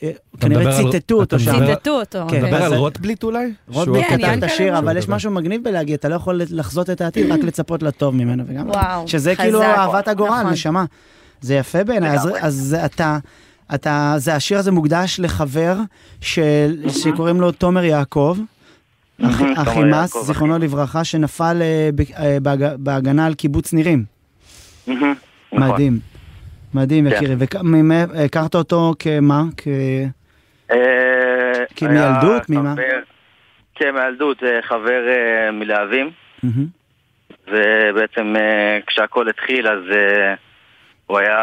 אה, 0.04 0.12
כנראה 0.40 0.78
ציטטו 0.92 1.16
אותו 1.16 1.40
שם. 1.40 1.52
ציטטו 1.68 2.00
אותו. 2.00 2.20
כן. 2.30 2.38
אתה 2.38 2.46
מדבר. 2.48 2.64
על 2.64 2.74
אז- 2.74 2.80
רוטבליט 2.80 3.24
אולי? 3.24 3.54
רוטבליט 3.68 4.06
כן, 4.10 4.18
כתב 4.18 4.26
את 4.28 4.34
ינקלה 4.34 4.52
השיר, 4.54 4.78
אבל 4.78 4.98
יש. 4.98 5.10
משהו 5.10 5.32
מגניב 5.32 5.64
בלהגיד, 5.64 5.94
אתה 5.94 6.10
לא 6.10 6.16
יכול 6.16 6.42
לחזות 6.50 6.90
את 6.90 7.02
העתיד, 7.02 7.32
רק 7.32 7.40
לצפות 7.48 7.84
לטוב 7.84 8.16
ממנו 8.16 8.44
וגם... 8.48 8.70
וואו, 8.70 9.08
שזה. 9.08 9.36
כאילו 9.36 9.62
אהבת 9.64 10.08
הגורל, 10.08 10.40
נכון. 10.40 10.52
נשמה. 10.54 10.86
זה 11.42 11.56
יפה 11.56 11.84
בעיניי, 11.84 12.18
אז- 12.42 12.76
אתה... 12.86 13.18
אתה, 13.74 14.14
זה 14.18 14.36
השיר 14.36 14.58
הזה 14.60 14.72
מוקדש 14.72 15.20
לחבר 15.20 15.78
של, 16.22 16.84
שקוראים 16.90 17.42
לו 17.42 17.52
תומר 17.52 17.84
יעקב, 17.84 18.38
אחימס, 19.62 20.16
יעקב, 20.16 20.20
זיכרונו 20.26 20.58
לברכה, 20.60 21.04
שנפל 21.04 21.58
אה, 21.62 21.90
אה, 22.20 22.38
בהג- 22.42 22.76
בהגנה 22.78 23.26
על 23.26 23.34
קיבוץ 23.34 23.74
נירים. 23.74 24.04
נכון. 24.88 25.14
מדהים. 25.54 26.00
מדהים, 26.74 27.10
כן. 27.10 27.16
יקירי. 27.16 27.36
והכרת 28.14 28.56
אותו 28.56 28.94
כמה? 29.00 29.42
כ... 29.58 29.68
אה, 30.72 31.54
ממה? 32.50 32.76
כן, 33.76 33.96
אה, 34.44 34.60
חבר 34.62 35.02
אה, 35.08 35.52
מלהבים, 35.52 36.10
ובעצם 37.48 38.36
כשהכל 38.88 39.30
התחיל 39.30 39.68
אז 39.68 39.80
הוא 41.06 41.18
היה 41.20 41.38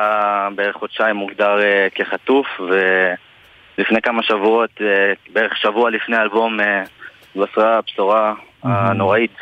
בערך 0.55 0.77
חודשיים 0.77 1.17
מוגדר 1.17 1.57
כחטוף, 1.95 2.47
ולפני 2.61 4.03
כמה 4.03 4.23
שבועות, 4.23 4.71
בערך 5.33 5.57
שבוע 5.57 5.91
לפני 5.91 6.17
האלבום, 6.17 6.57
התבשרה 7.43 7.79
הבשורה 7.79 8.35
הנוראית 8.63 9.35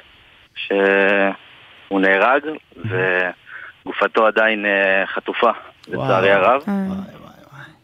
שהוא 0.56 2.00
נהרג, 2.00 2.42
וגופתו 2.76 4.26
עדיין 4.26 4.66
אה, 4.66 5.06
חטופה, 5.06 5.50
לצערי 5.88 6.32
הרב. 6.32 6.62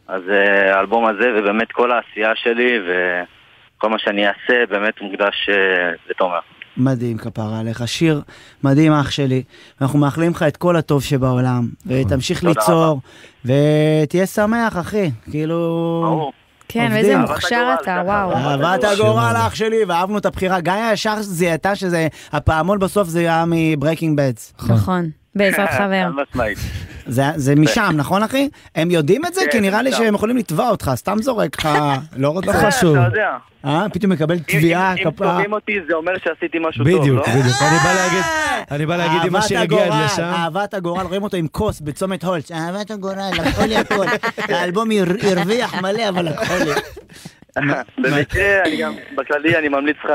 אז 0.09 0.23
אה, 0.31 0.77
האלבום 0.77 1.07
הזה, 1.07 1.31
ובאמת 1.37 1.73
כל 1.73 1.93
העשייה 1.93 2.33
שלי 2.35 2.79
וכל 2.87 3.89
מה 3.89 3.99
שאני 3.99 4.27
אעשה, 4.29 4.67
באמת 4.71 5.01
מוקדש 5.01 5.49
אה, 5.49 5.93
לתומר. 6.11 6.39
מדהים 6.77 7.19
כפרה 7.19 7.61
עליך, 7.61 7.89
שיר 7.89 8.21
מדהים 8.65 8.93
אח 8.93 9.11
שלי. 9.11 9.43
אנחנו 9.81 9.99
מאחלים 9.99 10.31
לך 10.31 10.43
את 10.43 10.57
כל 10.57 10.77
הטוב 10.77 11.03
שבעולם, 11.03 11.63
ותמשיך 11.87 12.45
ליצור, 12.45 13.01
ותהיה 13.45 14.27
שמח 14.27 14.77
אחי, 14.81 15.11
כאילו... 15.31 16.31
כן. 16.73 16.91
ואיזה 16.93 17.17
מוכשר 17.19 17.75
אתה, 17.83 18.03
וואו. 18.05 18.33
אהבת 18.33 18.85
הגורל 18.85 19.35
אח 19.37 19.55
שלי, 19.55 19.85
ואהבנו 19.89 20.19
את 20.19 20.27
הבחירה. 20.27 20.61
גיא 20.61 20.73
ישר 20.93 21.23
זיהתה 21.23 21.77
שזה, 21.77 22.09
הפעמון 22.33 22.79
בסוף 22.79 23.09
זה 23.09 23.19
היה 23.19 23.45
מברקינג 23.47 24.17
בדס. 24.19 24.53
נכון, 24.69 25.11
בעזרת 25.35 25.71
חבר. 25.71 26.07
חד 26.17 26.23
משמעית. 26.31 26.59
זה, 27.07 27.23
זה 27.37 27.55
משם, 27.57 27.93
נכון 27.97 28.23
אחי? 28.23 28.49
הם 28.75 28.91
יודעים 28.91 29.27
את 29.27 29.35
זה? 29.35 29.41
כן, 29.41 29.51
כי 29.51 29.61
נראה 29.61 29.83
לי. 29.83 29.93
שהם 29.93 30.15
יכולים 30.15 30.37
לתבוע 30.37 30.69
אותך, 30.69 30.91
סתם 30.95 31.23
זורק 31.23 31.59
לך, 31.59 31.69
לא 32.17 32.29
רוצה. 32.29 32.69
אתה 32.69 32.77
יודע. 32.87 33.37
אה, 33.65 33.87
פתאום 33.93 34.13
מקבל 34.13 34.39
תביעה, 34.39 34.93
אם 34.95 35.11
כפרה. 35.11 35.31
תובעים 35.33 35.53
אותי 35.53 35.73
זה 35.89 35.95
אומר 35.95 36.13
שעשיתי 36.25 36.59
משהו 36.69 36.85
טוב, 36.85 36.93
לא? 36.95 37.01
בדיוק, 37.01 37.29
בדיוק. 37.29 37.57
אני 37.63 37.79
בא 37.85 37.93
להגיד, 37.95 38.25
אני 38.71 38.87
בא 38.87 38.97
להגיד 38.97 39.21
אם 39.27 39.37
השיר 39.37 39.61
הגיע 39.61 39.85
עד 39.85 40.05
לשם. 40.05 40.23
אהבת 40.23 40.75
הגורל, 40.75 41.07
רואים 41.07 41.23
אותו 41.23 41.37
עם 41.37 41.47
כוס 41.49 41.81
בצומת 41.81 42.25
הולץ, 42.25 42.51
אהבת 42.53 42.91
הגורל, 42.91 43.31
לקחו 43.39 43.67
לי 43.67 43.77
הכל. 43.77 44.07
האלבום 44.49 44.91
הר- 44.91 45.37
הרוויח 45.39 45.75
מלא, 45.75 46.09
אבל 46.09 46.29
לקחו 46.29 46.55
לי. 46.65 46.71
במקרה, 48.03 48.63
אני 48.65 48.77
גם, 48.77 48.93
בכללי 49.17 49.59
אני 49.59 49.69
ממליץ 49.69 49.97
לך 50.05 50.11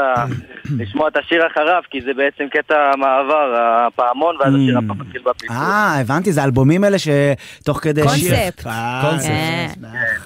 לשמוע 0.79 1.07
את 1.07 1.17
השיר 1.17 1.47
אחריו, 1.47 1.81
כי 1.89 2.01
זה 2.01 2.13
בעצם 2.13 2.43
קטע 2.51 2.91
מעבר, 2.97 3.55
הפעמון, 3.57 4.36
ואז 4.39 4.53
השיר 4.55 4.77
הבא 4.77 4.93
מתחיל 4.99 5.21
בפיצוץ. 5.25 5.51
אה, 5.51 5.99
הבנתי, 6.01 6.31
זה 6.31 6.41
האלבומים 6.41 6.83
האלה 6.83 6.97
שתוך 6.99 7.79
כדי 7.81 8.01
שיר. 8.01 8.36
קונספט. 8.36 8.67
אה, 8.67 9.01
קונספט. 9.09 9.77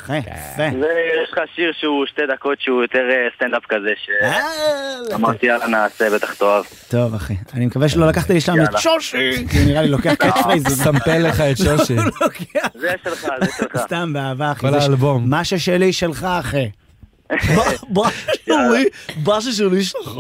יפה. 0.10 0.64
ויש 0.64 1.30
לך 1.32 1.40
שיר 1.56 1.72
שהוא 1.80 2.06
שתי 2.06 2.22
דקות 2.34 2.62
שהוא 2.62 2.82
יותר 2.82 3.10
אה, 3.12 3.28
סטנדאפ 3.36 3.64
כזה, 3.70 3.90
שאמרתי 5.10 5.46
יאללה 5.46 5.68
נעשה, 5.68 6.10
בטח 6.10 6.34
תאהב. 6.34 6.66
טוב 6.90 7.14
אחי, 7.16 7.34
אני 7.54 7.66
מקווה 7.66 7.90
שלא 7.90 8.08
לקחת 8.08 8.30
לי 8.30 8.42
שם 8.42 8.54
את. 8.64 8.78
שושי, 8.78 9.48
כי 9.52 9.66
נראה 9.66 9.82
לי 9.82 9.90
לוקח 9.90 10.14
catch 10.14 10.42
phrase 10.44 10.61
ים. 10.61 10.70
סמפל 10.72 11.18
לך 11.18 11.42
את 11.42 11.58
שושי. 11.58 11.96
זה 12.82 12.92
שלך, 13.04 13.28
זה 13.42 13.52
שלך. 13.58 13.78
סתם 13.78 14.14
באהבה 14.14 14.52
אחי. 14.52 14.62
כל 14.62 14.74
האלבום. 14.74 15.30
מה 15.30 15.44
ששלי 15.44 15.94
שלך 15.94 16.28
אחי. 16.40 16.70
ששלי 19.42 19.84
שלך. 19.84 20.12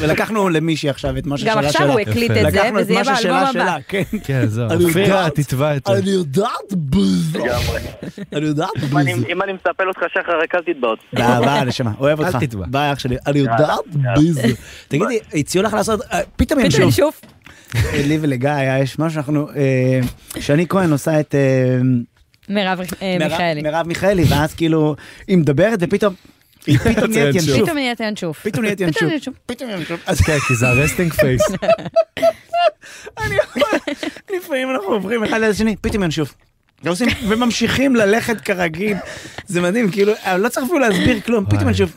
ולקחנו 0.00 0.48
למישהי 0.48 0.88
עכשיו 0.90 1.18
את 1.18 1.26
מה 1.26 1.38
ששלה 1.38 1.54
גם 1.54 1.60
שלה. 1.60 1.68
עכשיו 1.68 1.90
הוא 1.92 2.00
הקליט 2.00 2.30
את 2.30 2.52
זה, 2.52 2.60
וזה 2.74 2.92
יהיה 2.92 3.04
באלבום 3.04 3.60
הבא. 3.60 3.76
כן. 3.88 4.02
כן, 4.24 4.46
זהו. 4.46 4.68
יודעת, 4.96 5.34
תתבע 5.34 5.76
את 5.76 5.86
זה. 5.86 5.92
אני 5.98 6.10
יודעת 6.10 6.72
בזה. 6.72 7.38
לגמרי. 7.38 7.80
אני 8.32 8.46
יודעת 8.46 8.70
אם 8.92 8.98
אני- 8.98 9.14
בזה. 9.14 9.26
אם 9.28 9.42
אני 9.42 9.52
מסמפל 9.52 9.88
אותך 9.88 10.00
שחר, 10.12 10.38
רק 10.42 10.54
אל 10.54 10.60
תתבע 10.72 10.88
אותי. 10.88 11.02
באהבה 11.12 11.64
נשמה, 11.64 11.92
אוהב 12.00 12.20
אל 12.20 12.26
אותך. 12.26 12.38
תתבע. 12.40 12.64
ביי 12.68 12.92
אח 12.92 12.98
שלי, 12.98 13.16
אני 13.26 13.38
יודעת 13.38 13.78
בזה. 14.16 14.42
תגידי, 14.88 15.18
הציעו 15.34 15.64
לך 15.64 15.74
לעשות, 15.74 16.00
אה, 16.12 16.20
פתאום 16.36 16.60
פתאום 16.68 16.82
ינשוף. 16.84 17.20
אה, 17.74 18.02
לי 18.06 18.18
ולגיא 18.20 18.50
יש 18.82 18.98
משהו 18.98 19.14
שאנחנו, 19.14 19.48
אה, 19.56 20.00
שני 20.40 20.66
כהן 20.68 20.92
עושה 20.92 21.20
את 21.20 21.34
מרב 22.48 22.80
אה, 23.02 23.16
מיכאלי. 23.18 23.62
מרב 23.62 23.86
מיכאלי, 23.86 24.24
ואז 24.28 24.54
כאילו, 24.54 24.96
היא 25.28 25.38
מדברת 25.38 25.78
ופתאום, 25.82 26.14
היא 26.66 26.78
פתאום 26.94 27.10
נהיית 27.10 27.34
ינשוף. 27.34 27.60
פתאום 27.62 27.74
נהיית 27.76 28.00
ינשוף. 28.00 28.42
פתאום 28.42 28.64
נהיית 28.64 28.80
ינשוף. 28.80 29.34
פתאום 29.46 29.70
ינשוף. 29.70 30.00
אז 30.06 30.20
כן, 30.20 30.38
כי 30.48 30.54
זה 30.54 30.68
ה 30.68 30.74
resting 30.74 31.12
face. 31.12 31.42
אני 33.24 33.34
יכול, 33.34 33.62
לפעמים 34.36 34.70
אנחנו 34.70 34.86
עוברים 34.92 35.24
אחד 35.24 35.40
ליד 35.40 35.50
השני, 35.50 35.76
פתאום 35.76 36.02
ינשוף. 36.02 36.34
ועושים- 36.82 37.08
וממשיכים 37.28 37.96
ללכת 37.96 38.40
כרגיל. 38.40 38.96
זה 39.46 39.60
מדהים, 39.60 39.90
כאילו, 39.90 40.12
אני 40.24 40.42
לא 40.42 40.48
צריך 40.48 40.66
אפילו 40.66 40.78
להסביר 40.78 41.20
כלום, 41.20 41.44
פתאום 41.46 41.68
ינשוף. 41.68 41.90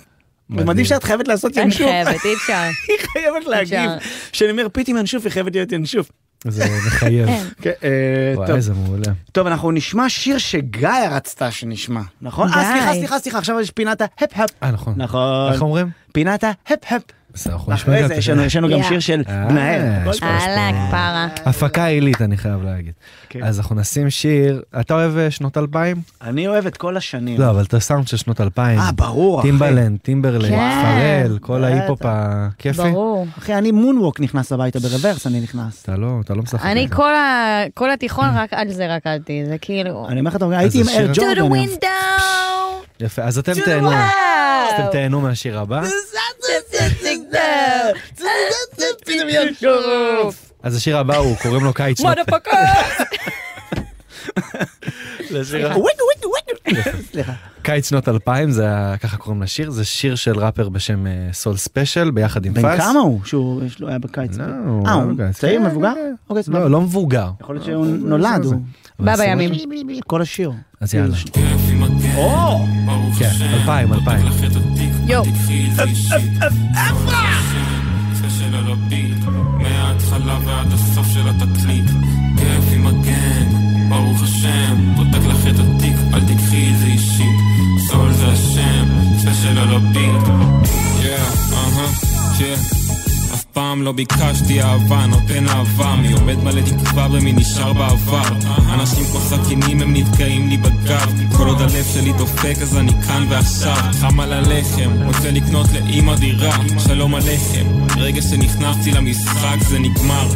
זה 0.57 0.65
מדהים. 0.65 0.85
שאת 0.85 1.03
חייבת 1.03 1.27
לעשות 1.27 1.57
אני 1.57 1.63
ינשוף. 1.65 1.87
חייבת, 1.89 2.25
אי 2.25 2.33
אפשר. 2.33 2.53
היא 2.87 2.97
חייבת 2.99 3.47
להגיב. 3.47 3.91
כשאני 4.31 4.51
אומר 4.51 4.67
פתאום 4.73 4.97
ינשוף, 4.97 5.23
היא 5.25 5.31
חייבת 5.31 5.55
להיות 5.55 5.71
ינשוף. 5.71 6.11
זה 6.47 6.65
מחייב. 6.87 7.27
אין. 7.27 7.47
כן, 7.61 7.71
אה, 7.83 8.33
וואי, 8.35 8.47
טוב. 8.47 8.55
איזה 8.55 8.73
מעולה. 8.73 9.11
טוב, 9.31 9.47
אנחנו 9.47 9.71
נשמע 9.71 10.09
שיר 10.09 10.37
שגיא 10.37 10.89
רצתה 11.11 11.51
שנשמע, 11.51 12.01
נכון? 12.21 12.47
אה. 12.47 12.71
סליחה, 12.71 12.93
סליחה, 12.93 13.19
סליחה, 13.19 13.37
עכשיו 13.37 13.59
יש 13.59 13.71
פינת 13.71 14.01
ההפ-הפ. 14.01 14.49
אה, 14.63 14.71
נכון. 14.71 14.93
נכון. 14.97 15.51
איך 15.53 15.61
אומרים? 15.61 15.89
פינת 16.13 16.43
ההפ-הפ. 16.43 17.01
בסדר, 17.33 17.53
אנחנו 17.53 17.73
נשמע 17.73 17.93
אחרי 17.93 18.01
גם 18.01 18.07
זה 18.07 18.13
יש 18.15 18.29
לנו- 18.55 18.69
גם. 18.69 18.83
שיר 18.83 18.99
של 18.99 19.21
אה, 19.29 20.03
יש 20.09 20.19
פה. 20.19 20.25
אהלן, 20.25 20.87
פרה. 20.91 21.27
הפקה 21.45 21.85
עילית, 21.85 22.21
אני 22.21 22.37
חייב 22.37 22.63
להגיד. 22.63 22.93
כן. 23.29 23.43
אז 23.43 23.59
אנחנו 23.59 23.75
נשים 23.75 24.09
שיר, 24.09 24.61
אתה 24.79 24.93
אוהב 24.93 25.17
אה, 25.17 25.31
שנות 25.31 25.57
2000? 25.57 26.01
אני 26.21 26.47
אוהב 26.47 26.65
את 26.67 26.77
כל 26.77 26.97
השנים. 26.97 27.41
לא, 27.41 27.49
אבל 27.49 27.63
את 27.63 27.73
הסאונד 27.73 28.07
של 28.07 28.17
שנות 28.17 28.41
2000. 28.41 28.79
אה, 28.79 28.91
ברור, 28.91 29.39
אחי. 29.39 29.47
טימבלנד, 29.47 29.99
טימברלנד, 30.01 30.51
כן. 30.51 31.23
פארל, 31.23 31.37
כל. 31.39 31.63
ההיפ-הופ 31.63 31.99
הכיפי. 32.03 32.77
ברור. 32.91 33.25
אחי, 33.37 33.53
אני 33.55 33.71
moonwalk 33.71 34.19
נכנס 34.19 34.51
הביתה 34.51 34.79
ברוורס, 34.79 35.27
אני 35.27 35.39
נכנס. 35.41 35.83
אתה 35.83 35.95
לא, 35.95 36.07
אתה 36.25 36.33
לא 36.33 36.43
משחק. 36.43 36.65
אני. 36.65 36.87
כל 37.73 37.91
התיכון 37.91 38.25
רק 38.35 38.53
על 38.53 38.71
זה 38.71 38.95
רקדתי, 38.95 39.43
זה 39.45 39.55
כאילו... 39.61 40.07
אני 40.09 40.19
אומר 40.19 40.31
לך, 40.31 40.37
הייתי 40.51 40.81
עם 40.81 40.85
Air 40.89 41.07
Jordan. 41.13 41.51
window! 41.51 42.21
יפה, 42.99 43.21
אז 43.21 43.37
אתם 43.37 43.53
תהנו. 43.65 43.91
אז 43.91 43.99
אתם 44.79 44.91
תהנו 44.91 45.21
מהשיר 45.21 45.59
הבא. 45.59 45.81
אז 50.63 50.75
השיר 50.75 50.97
הבא 50.97 51.17
הוא, 51.17 51.35
קוראים 51.37 51.63
לו 51.63 51.73
קיץ 51.73 51.99
שנות... 51.99 52.17
motherfucker! 52.17 52.57
לשיר 55.31 55.71
ה- 55.71 55.75
סליחה. 57.11 57.33
קיץ 57.61 57.89
שנות 57.89 58.09
2000, 58.09 58.51
זה 58.51 58.67
ככה 59.03 59.17
קוראים 59.17 59.41
לשיר, 59.41 59.71
זה 59.71 59.85
שיר 59.85 60.15
של 60.15 60.39
ראפר 60.39 60.69
בשם 60.69 61.07
אה, 61.07 61.29
סול 61.33 61.57
ספיישל 61.57 62.11
ביחד 62.11 62.45
עם 62.45 62.53
פאס. 62.53 62.63
בן 62.63 62.77
כמה 62.77 62.99
הוא? 62.99 63.19
שהוא 63.23 63.61
היה 63.87 63.99
בקיץ. 63.99 64.37
לא, 64.37 64.43
אה, 64.85 64.93
הוא 64.93 65.11
לא. 65.17 65.31
צעיר, 65.31 65.59
כן, 65.59 65.65
מבוגר? 65.65 65.93
כן. 65.95 66.13
אוקיי. 66.29 66.43
לא, 66.47 66.71
לא 66.71 66.81
מבוגר. 66.81 67.29
יכול 67.41 67.55
להיות 67.55 67.65
שהוא 67.65 67.85
נולד. 67.85 68.45
בא 68.99 69.15
בימים. 69.15 69.51
כל 70.07 70.21
השיר. 70.21 70.51
אז 70.81 70.93
יאללה. 70.93 71.15
או! 72.17 72.57
כן, 73.19 73.31
2000, 73.53 73.93
2000. 73.93 74.19
יואו. 75.07 75.23
ה 78.71 78.79
beat, 78.79 79.17
מההתחלה 79.57 80.37
ועד 80.45 80.73
הסוף 80.73 81.07
של 81.07 81.27
התקליט. 81.27 81.85
כיף 82.37 82.73
עם 82.73 82.87
הגן, 82.87 83.47
ברוך 83.89 84.23
השם, 84.23 84.93
פותק 84.95 85.25
לך 85.27 85.47
את 85.47 85.59
התיק, 85.59 85.95
אל 86.13 86.25
תיקחי 86.27 86.71
את 86.71 86.79
זה 86.79 86.85
אישית. 86.85 87.35
סול 87.87 88.13
זה 88.13 88.27
השם, 88.27 88.87
ספיישל 89.17 89.57
על 89.57 89.75
ה 89.75 89.84
beat. 89.84 90.27
Yeah, 91.01 91.09
yeah. 92.39 92.80
פעם 93.53 93.81
לא 93.81 93.91
ביקשתי 93.91 94.61
אהבה, 94.61 95.05
נותן 95.05 95.47
אהבה. 95.47 95.95
מי 95.95 96.11
עומד 96.11 96.43
מלא 96.43 96.61
תקווה 96.61 97.07
ומי 97.11 97.33
נשאר 97.33 97.73
בעבר? 97.73 98.23
אנשים 98.73 99.03
כמו 99.05 99.19
סכינים 99.19 99.81
הם 99.81 99.93
נתקעים 99.93 100.49
לי 100.49 100.57
בגב. 100.57 101.13
כל 101.37 101.47
עוד 101.47 101.61
הלב 101.61 101.85
שלי 101.93 102.13
דופק 102.13 102.55
אז 102.61 102.77
אני 102.77 102.91
כאן 103.07 103.25
ועכשיו. 103.29 103.77
חם 104.01 104.19
על 104.19 104.33
הלחם, 104.33 104.91
רוצה 105.05 105.31
לקנות 105.31 105.67
לאמא 105.73 106.15
דירה. 106.15 106.57
שלום 106.79 107.15
עליכם, 107.15 107.65
רגע 107.97 108.21
שנכנסתי 108.21 108.91
למשחק 108.91 109.57
זה 109.69 109.79
נגמר. 109.79 110.27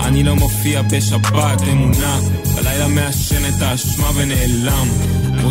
אני 0.00 0.22
לא 0.22 0.36
מופיע 0.36 0.82
בשבת, 0.82 1.62
אמונה. 1.72 2.18
בלילה 2.54 2.88
מעשן 2.88 3.44
את 3.48 3.62
האשמה 3.62 4.10
ונעלם 4.14 4.88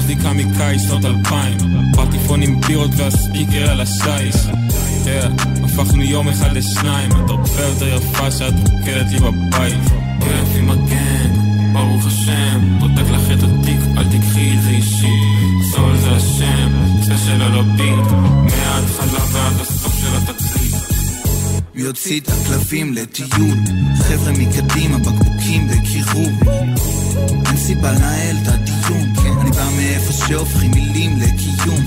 מוזיקה 0.02 0.34
מקיץ 0.34 0.82
שנות 0.82 1.06
אלפיים 1.06 1.58
פרטיפון 1.94 2.42
עם 2.42 2.62
בירות 2.62 2.92
והספיקר 2.98 3.72
על 3.72 3.82
השיש 3.82 4.36
Yeah, 5.06 5.64
הפכנו 5.64 6.04
יום 6.04 6.28
אחד 6.28 6.54
לשניים, 6.54 7.12
את 7.12 7.30
הרבה 7.30 7.66
יותר 7.70 7.88
יפה 7.88 8.32
שאת 8.32 8.54
רוקדת 8.70 9.12
לי 9.12 9.20
בבית. 9.20 9.84
כיף 10.20 10.50
עם 10.58 10.70
הגן, 10.70 11.32
ברוך 11.74 12.08
השם, 12.08 12.80
פותק 12.80 13.10
לך 13.12 13.32
את 13.32 13.44
התיק, 13.44 13.80
אל 13.98 14.10
תיקחי 14.12 14.54
את 14.58 14.64
זה 14.64 14.70
אישי. 14.70 15.20
סול 15.72 15.98
זה 15.98 16.12
השם, 16.12 16.72
ספיישל 17.04 17.42
על 17.42 17.60
הביט, 17.60 18.12
מההתחלה 18.44 19.20
ועד 19.32 19.62
הסוף. 19.62 19.81
יוציא 21.76 22.20
את 22.20 22.28
הקלפים 22.28 22.94
לטיול, 22.94 23.58
חבר'ה 23.98 24.32
מקדימה, 24.32 24.98
בקבוקים 24.98 25.68
בקירוב. 25.68 26.50
אין 27.48 27.58
סיבה 27.58 27.92
לנהל 27.92 28.36
את 28.44 28.48
הדיון. 28.48 29.14
אני 29.42 29.52
בא 29.52 29.70
מאיפה 29.76 30.14
שהופכים 30.14 30.72
מילים 30.72 31.20
לקיום, 31.20 31.82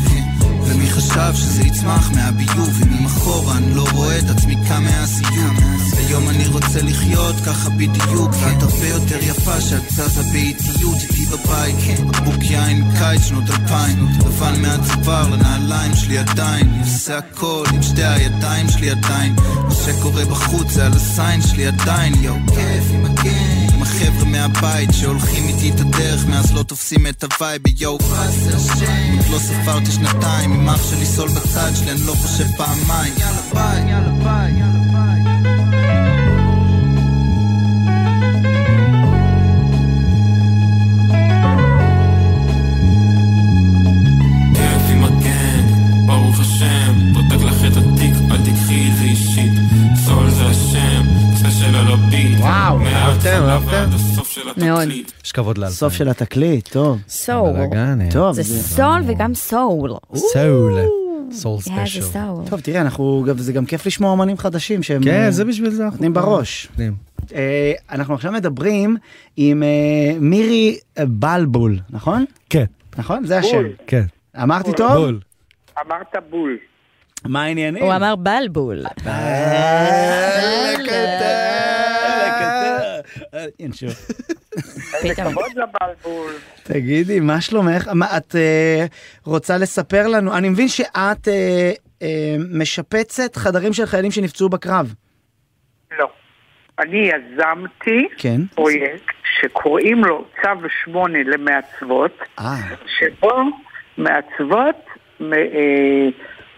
מי 0.84 0.90
חשב 0.90 1.34
שזה 1.34 1.62
יצמח 1.62 2.10
מהביוב? 2.14 2.82
אם 2.82 3.06
אחורה 3.06 3.56
אני 3.56 3.74
לא 3.74 3.84
רואה 3.92 4.18
את 4.18 4.30
עצמי 4.30 4.56
קם 4.68 4.84
מהסיוט 4.84 5.84
היום 6.08 6.28
אני 6.28 6.46
רוצה 6.46 6.82
לחיות 6.82 7.36
ככה 7.46 7.70
בדיוק. 7.70 8.30
ואת 8.40 8.62
הרבה 8.62 8.88
יותר 8.88 9.18
יפה 9.22 9.60
שאת 9.60 9.90
זזה 9.90 10.22
באיטיות 10.32 10.96
איתי 11.02 11.24
בבית. 11.24 12.00
בקבוק 12.08 12.42
יין 12.50 12.84
קיץ 12.98 13.22
שנות 13.22 13.50
אלפיים. 13.50 14.08
לבן 14.26 14.62
מהצוואר 14.62 15.28
לנעליים 15.28 15.94
שלי 15.94 16.18
עדיין. 16.18 16.68
אני 16.68 16.80
עושה 16.80 17.18
הכל 17.18 17.64
עם 17.74 17.82
שתי 17.82 18.04
הידיים 18.04 18.68
שלי 18.68 18.90
עדיין. 18.90 19.34
מה 19.64 19.74
שקורה 19.74 20.24
בחוץ 20.24 20.70
זה 20.70 20.86
על 20.86 20.92
הסיין 20.92 21.42
שלי 21.42 21.66
עדיין. 21.66 22.14
יואו 22.14 22.36
כיף 22.46 22.84
עם 22.94 23.04
הגן 23.04 23.63
החבר'ה 23.84 24.24
מהבית 24.24 24.90
שהולכים 24.92 25.48
איתי 25.48 25.70
את 25.70 25.80
הדרך 25.80 26.26
מאז 26.26 26.54
לא 26.54 26.62
תופסים 26.62 27.06
את 27.06 27.24
הווייב 27.24 27.62
יואו 27.78 27.98
באסר 27.98 28.58
שם 28.58 29.16
עוד 29.16 29.26
לא 29.30 29.38
ספרתי 29.38 29.90
שנתיים 29.92 30.52
עם 30.52 30.68
אח 30.68 30.90
שלי 30.90 31.06
סול 31.06 31.28
בצד 31.28 31.70
שלי 31.74 31.90
אני 31.90 32.06
לא 32.06 32.12
חושב 32.12 32.44
פעמיים. 32.56 33.14
יאללה 33.18 33.42
ביי 33.54 33.90
יאללה 33.90 34.10
ביי 34.10 34.73
אהבתם, 53.34 53.48
אהבתם? 53.48 54.24
של 54.24 54.66
מאוד. 54.66 54.88
יש 55.24 55.32
כבוד 55.32 55.58
לאלפיים. 55.58 55.76
סוף 55.76 55.92
של 55.92 56.08
התקליט, 56.08 56.68
טוב. 56.68 56.98
סול. 57.08 57.52
טוב, 58.12 58.32
זה 58.34 58.44
סול 58.44 59.02
וגם 59.06 59.34
סול. 59.34 59.94
סול. 60.14 60.78
סול 61.30 61.60
ספיישל. 61.60 62.02
טוב, 62.50 62.60
תראה, 62.60 62.80
אנחנו, 62.80 63.24
זה 63.36 63.52
גם 63.52 63.66
כיף 63.66 63.86
לשמוע 63.86 64.10
אומנים 64.10 64.38
חדשים 64.38 64.82
שהם... 64.82 65.02
כן, 65.02 65.24
אה, 65.24 65.30
זה 65.30 65.44
בשביל 65.44 65.70
זה. 65.70 65.84
נותנים. 65.84 66.14
בראש. 66.14 66.68
אה, 67.34 67.72
אנחנו 67.90 68.14
עכשיו 68.14 68.32
מדברים 68.32 68.96
עם 69.36 69.62
אה, 69.62 70.18
מירי 70.20 70.78
בלבול, 70.98 71.78
נכון? 71.90 72.24
כן. 72.50 72.64
נכון? 72.98 73.24
זה 73.24 73.38
השם. 73.38 73.52
בול. 73.52 73.72
כן. 73.86 74.04
אמרתי 74.42 74.72
טוב? 74.72 74.92
בול. 74.92 75.20
אמרת 75.86 76.14
בול. 76.30 76.56
מה 77.24 77.42
העניינים? 77.42 77.82
הוא 77.82 77.94
אמר 77.94 78.14
בלבול. 78.16 78.84
ינשוף. 83.60 84.10
איזה 84.94 85.14
כבוד 85.14 85.52
לבלבול. 85.56 86.32
תגידי, 86.62 87.20
מה 87.20 87.40
שלומך? 87.40 87.88
מה, 87.94 88.06
את 88.16 88.36
אה, 88.36 88.86
רוצה 89.24 89.58
לספר 89.58 90.06
לנו? 90.06 90.36
אני 90.36 90.48
מבין 90.48 90.68
שאת 90.68 91.28
אה, 91.28 91.72
אה, 92.02 92.36
משפצת 92.50 93.36
חדרים 93.36 93.72
של 93.72 93.86
חיילים 93.86 94.10
שנפצעו 94.10 94.48
בקרב. 94.48 94.94
לא. 95.98 96.08
אני 96.78 97.08
יזמתי 97.08 98.08
כן. 98.18 98.40
פרויקט 98.54 99.14
שקוראים 99.40 100.04
לו 100.04 100.24
צו 100.42 100.68
8 100.84 101.18
למעצבות, 101.24 102.18
אה. 102.38 102.56
שבו 102.86 103.42
מעצבות 103.98 104.76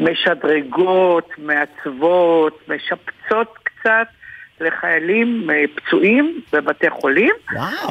משדרגות, 0.00 1.30
מעצבות, 1.38 2.68
משפצות 2.68 3.58
קצת 3.62 4.06
לחיילים 4.60 5.50
אה, 5.50 5.64
פצועים 5.74 6.40
בבתי 6.52 6.90
חולים, 6.90 7.34
וואו. 7.54 7.88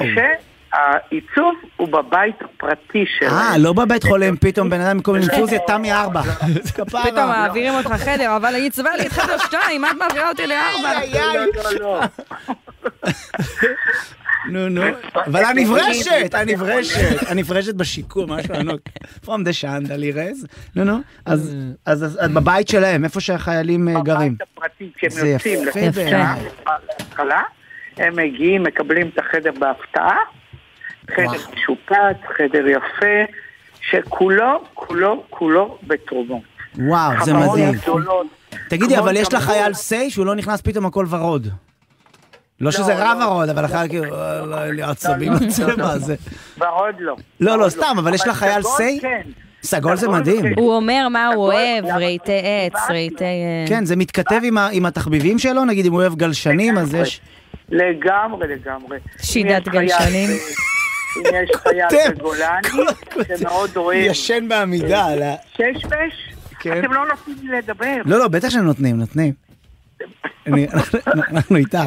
כשהעיצוב 0.76 1.54
הוא 1.78 1.88
בבית 1.88 2.36
הפרטי 2.42 3.06
שלהם. 3.20 3.32
אה, 3.34 3.58
לא 3.58 3.74
בבית 3.74 4.04
חולים, 4.04 4.38
פתאום 4.38 4.70
בן 4.70 4.82
אדם 4.82 4.98
במקום 4.98 5.16
אינפוזיה, 5.16 5.60
תמי 5.68 5.94
ארבע. 5.94 6.22
כפרה. 6.76 7.04
פתאום 7.04 7.28
מעבירים 7.28 7.74
אותך 7.74 7.92
חדר, 7.92 8.36
אבל 8.36 8.56
היא 8.56 8.72
צבעה 8.72 8.98
לי 8.98 9.08
את 9.08 9.12
חדר 9.12 9.38
שתיים, 9.38 9.82
מה 9.82 9.92
את 9.92 9.96
מעבירה 9.96 10.30
אותי 10.30 10.48
לארבע? 10.48 10.92
לא, 11.14 11.46
לא, 11.64 11.80
לא. 11.80 12.02
נו, 14.52 14.70
נו. 14.70 14.82
אבל 15.26 15.44
הנברשת, 15.46 16.34
הנברשת, 16.40 17.30
הנברשת 17.30 17.76
בשיקום, 17.76 18.32
משהו 18.32 18.56
ענוק. 18.56 18.82
From 19.26 19.28
the 19.28 19.62
chandeliers. 19.62 20.48
נו, 20.76 20.84
נו. 20.84 20.98
אז 21.26 22.20
את 22.26 22.32
בבית 22.32 22.68
שלהם, 22.68 23.04
איפה 23.04 23.20
שהחיילים 23.20 23.88
אה, 23.88 24.02
גרים. 24.04 24.36
בבית 24.36 24.48
הפרטי, 24.58 24.92
כשהם 24.96 25.28
יוצאים 25.28 25.68
יפה 25.68 25.80
לחדר. 25.80 26.28
להתחלה, 27.00 27.42
הם 27.98 28.16
מגיעים, 28.16 28.64
מקבלים 28.64 29.10
את 29.14 29.20
החדר 29.20 29.52
בהפתעה, 29.60 30.18
חדר. 31.12 31.32
משופץ, 31.54 32.18
חדר 32.38 32.68
יפה, 32.68 33.34
שכולו, 33.82 34.64
כולו, 34.74 35.24
כולו 35.30 35.78
בתרומות. 35.88 36.42
וואו, 36.78 37.26
זה 37.26 37.34
מדהים. 37.34 37.72
גדולות, 37.74 38.28
תגידי, 38.70 38.98
אבל 38.98 39.16
יש. 39.18 39.34
לחייל 39.34 39.74
סיי 39.74 40.10
שהוא 40.10 40.26
לא 40.26 40.36
נכנס 40.36 40.62
פתאום 40.62 40.86
הכל 40.86 41.06
ורוד. 41.10 41.48
לא 42.62 42.72
שזה 42.72 42.96
רע 42.96 43.26
ורוד, 43.26 43.50
אבל 43.50 43.66
החייל 43.66 43.88
כאילו, 43.88 44.16
"אה, 44.16 44.46
לא, 44.46 44.64
אין 44.66 44.76
לי 44.76 44.84
עצבים 44.84 45.32
לא, 45.34 45.40
לא, 45.40 45.48
לצבע 45.48 45.74
לא. 45.78 45.86
הזה. 45.86 46.16
ורוד 46.58 46.96
לא. 47.00 47.16
לא, 47.40 47.52
לא, 47.52 47.60
ורוד 47.62 47.70
סתם, 47.70 47.96
אבל 48.00 48.14
יש 48.14 48.28
לחייל 48.28 48.62
סיי? 48.62 49.00
כן. 49.02 49.22
סגול 49.64 49.96
זה 49.96 50.08
מדהים. 50.10 50.42
כן. 50.42 50.54
הוא 50.58 50.76
אומר 50.76 51.08
מה 51.10 51.28
הוא 51.28 51.46
אוהב? 51.46 51.86
רהיטי 51.86 52.32
עץ, 52.44 52.82
רהיטי... 52.90 53.24
אה, 53.24 53.66
כן, 53.68 53.86
זה 53.86 53.96
מתכתב 53.96 54.42
עם 54.72 54.86
התחביבים 54.86 55.40
שלו, 55.40 55.66
נגיד 55.66 55.86
אם 55.86 55.92
הוא 55.92 56.02
אוהב 56.02 56.16
גלשנים, 56.16 56.78
אז 56.78 56.94
יש... 56.96 57.22
לגמרי, 57.70 58.48
לגמרי. 58.48 58.98
שידת 59.22 59.68
גלשנים. 59.68 60.30
אה, 61.18 61.30
אם 61.40 61.44
יש 61.44 61.52
חייל 61.56 62.14
בגולני, 62.16 62.86
שמאוד 63.38 63.70
אוהב 63.78 63.98
ישן 64.06 64.48
בעמידה, 64.48 65.06
על 65.06 65.24
ה- 65.24 65.36
ששבש, 65.54 66.34
כן. 66.60 66.80
אתם 66.80 66.94
לא 66.94 67.06
נותנים 67.08 67.38
לי 67.52 67.58
לדבר. 67.58 67.96
לא, 68.06 68.20
לא, 68.20 68.28
בטח 68.28 68.50
שהם 68.50 68.64
נותנים, 68.66 69.00
אנחנו 71.32 71.56
איתך. 71.56 71.80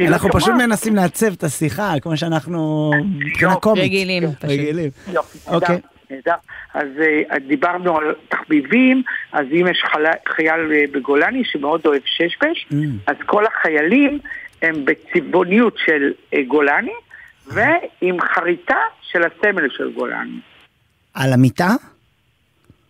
אנחנו 0.00 0.28
פשוט. 0.32 0.48
מנסים 0.54 0.96
לעצב 0.96 1.32
את 1.32 1.44
השיחה, 1.44 1.92
כמו 2.02 2.16
שאנחנו 2.16 2.90
מבחינה 3.18 3.54
קומית. 3.54 3.84
רגילים, 3.84 4.22
פשוט. 4.28 4.44
רגילים. 4.44 4.90
יופי, 5.12 5.38
אוקיי. 5.48 5.76
נהדר, 5.76 5.82
נהדר. 6.10 6.34
אז 6.74 6.86
אה, 7.32 7.38
דיברנו 7.38 7.96
על 7.98 8.04
תחביבים, 8.28 9.02
אז 9.32 9.46
אם 9.60 9.66
יש 9.70 9.82
חייל 10.36 10.72
אה, 10.72 10.84
בגולני 10.92 11.42
שמאוד 11.44 11.80
אוהב 11.86 12.00
ששבש, 12.04 12.66
Mm. 12.70 12.74
אז 13.06 13.16
כל 13.26 13.44
החיילים 13.46 14.18
הם 14.62 14.84
בצבעוניות 14.84 15.76
של 15.86 16.12
אה, 16.34 16.42
גולני, 16.48 16.92
ועם 17.50 18.16
חריטה 18.20 18.78
של 19.02 19.20
הסמל 19.22 19.68
של 19.76 19.92
גולני. 19.92 20.40
על 21.14 21.32
המיטה? 21.32 21.68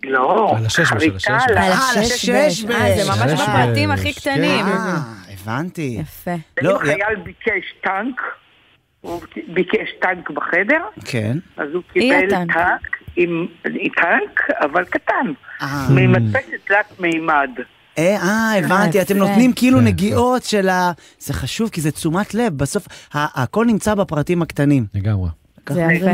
לא, 0.05 0.51
על 0.51 0.63
על 0.79 0.85
חריטה. 0.85 1.39
על 1.49 1.59
על 1.59 1.73
הששבש. 1.73 2.33
הששבש. 2.35 2.65
אה, 2.75 3.05
זה 3.05 3.11
ממש. 3.11 3.41
בפרטים 3.41 3.91
הכי 3.91 4.15
קטנים. 4.15 4.65
אה, 4.67 4.97
הבנתי. 5.33 5.97
יפה. 6.01 6.31
לא, 6.63 6.73
אם 6.73 6.79
חייל 6.79 7.17
ביקש 7.23 7.75
טנק, 7.83 8.21
הוא 9.01 9.23
ביקש 9.49 9.89
טנק 10.01 10.31
בחדר, 10.31 10.83
כן. 11.05 11.39
אז 11.57 11.69
הוא 11.75 11.83
קיבל. 11.93 12.31
טנק 12.31 12.97
עם 13.17 13.47
טנק, 13.97 14.41
אבל 14.61 14.85
קטן, 14.85 15.33
אה. 15.63 15.87
ממדפסת 15.91 16.67
תלת 16.67 17.01
מימד. 17.01 17.51
אה, 18.01 18.17
אה, 18.23 18.59
הבנתי, 18.59 19.03
אתם. 19.03 19.17
נותנים 19.17 19.53
כאילו 19.53 19.79
כן, 19.79 19.85
נגיעות 19.85 20.43
של 20.43 20.69
ה... 20.69 20.93
זה 21.19 21.35
חשוב, 21.35 21.69
כי 21.71 21.81
זה 21.81 21.91
תשומת 21.91 22.35
לב, 22.35 22.59
בסוף 22.59 22.87
ה- 23.15 23.43
הכל 23.43 23.65
נמצא 23.67 23.95
בפרטים 23.95 24.43
הקטנים. 24.43 24.87
לגמרי. 24.95 25.29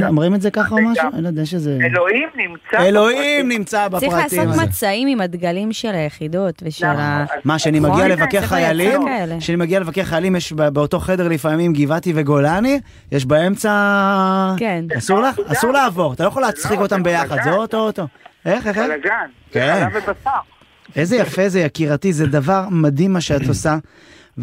אומרים- 0.09 0.35
את 0.35 0.43
זה 0.43 0.51
ככה 0.51 0.75
או 0.75 0.79
משהו? 0.83 1.09
אני 1.15 1.23
לא 1.23 1.29
יודע 1.29 1.47
שזה... 1.47 1.79
אלוהים 1.85 2.29
נמצא... 2.37 2.87
אלוהים 2.89 3.49
נמצא 3.49 3.89
צריך 3.91 4.13
בפרטים. 4.13 4.39
לעשות 4.41 4.55
הזה. 4.55 4.63
מצעים 4.67 5.09
עם 5.09 5.21
הדגלים 5.21 5.73
של 5.73 5.89
היחידות 5.95 6.63
ושל. 6.67 6.87
ה... 6.87 7.25
מה, 7.45 7.59
שאני? 7.59 7.81
מגיע 7.81 7.97
כן, 8.05 8.11
לבקר 8.11 8.39
צריך 8.39 8.45
חיילים? 8.45 9.01
כשאני 9.39 9.57
מגיע 9.57 9.81
לבקר 9.81 10.05
חיילים, 10.05 10.37
יש 10.37 10.53
ב- 10.53 10.69
באותו 10.69 11.01
חדר 11.01 11.29
לפעמים 11.29 11.73
גבעתי 11.73 12.13
וגולני, 12.17 12.81
יש 13.13 13.25
באמצע... 13.27 13.71
כן. 14.59 14.85
אסור 14.99 15.21
לך? 15.21 15.37
אסור 15.53 15.73
לעבור, 15.73 16.13
אתה 16.13 16.23
לא 16.25 16.29
יכול 16.29 16.43
להצחיק 16.43 16.79
לא, 16.79 16.83
אותם 16.83 16.97
זה 16.97 17.03
ביחד. 17.03 17.37
זה 17.45 17.53
אוטו-אוטו. 17.53 18.07
איך, 18.47 18.67
איך, 18.67 18.79
איך? 18.79 18.87
בלאגן, 18.87 19.27
כן. 19.53 19.89
איזה 20.97 21.17
יפה 21.17 21.49
זה, 21.49 21.61
יקירתי, 21.61 22.13
זה 22.13 22.27
דבר 22.27 22.63
מדהים 22.71 23.13
מה 23.13 23.21
שאת 23.21 23.49
עושה. 23.49 23.77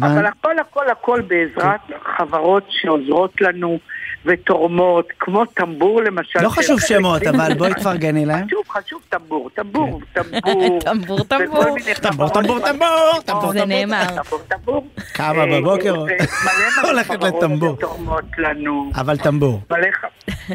אבל 0.02 0.26
הכל 0.26 0.58
הכל 0.58 0.88
הכל 0.90 1.20
בעזרת 1.20 1.80
חברות 2.16 2.64
שעוזרות 2.68 3.40
לנו 3.40 3.78
ותורמות, 4.24 5.08
כמו 5.18 5.44
טמבור 5.44 6.02
למשל. 6.02 6.38
לא 6.42 6.48
חשוב 6.48 6.80
שמות, 6.80 7.22
אבל 7.22 7.54
בואי 7.54 7.74
תפרגני 7.80 8.26
להם. 8.26 8.46
חשוב, 8.46 8.62
חשוב 8.68 9.00
טמבור, 9.08 9.50
טמבור, 9.54 10.00
טמבור. 10.14 10.78
טמבור, 10.80 11.24
טמבור. 11.24 11.64
טמבור, 12.02 12.28
טמבור, 12.28 12.58
טמבור, 12.60 13.20
טמבור, 13.24 13.52
זה. 13.52 13.64
נאמר. 13.64 14.06
טמבור, 14.06 14.38
טמבור. 14.48 14.86
קמה 15.12 15.40
אה, 15.40 15.60
בבוקר, 15.60 15.94
הולכת 16.90 17.22
לטמבור. 17.22 17.76
שתורמות 17.76 18.24
לנו. 18.38 18.90
אבל 18.94 19.16
טמבור. 19.16 19.60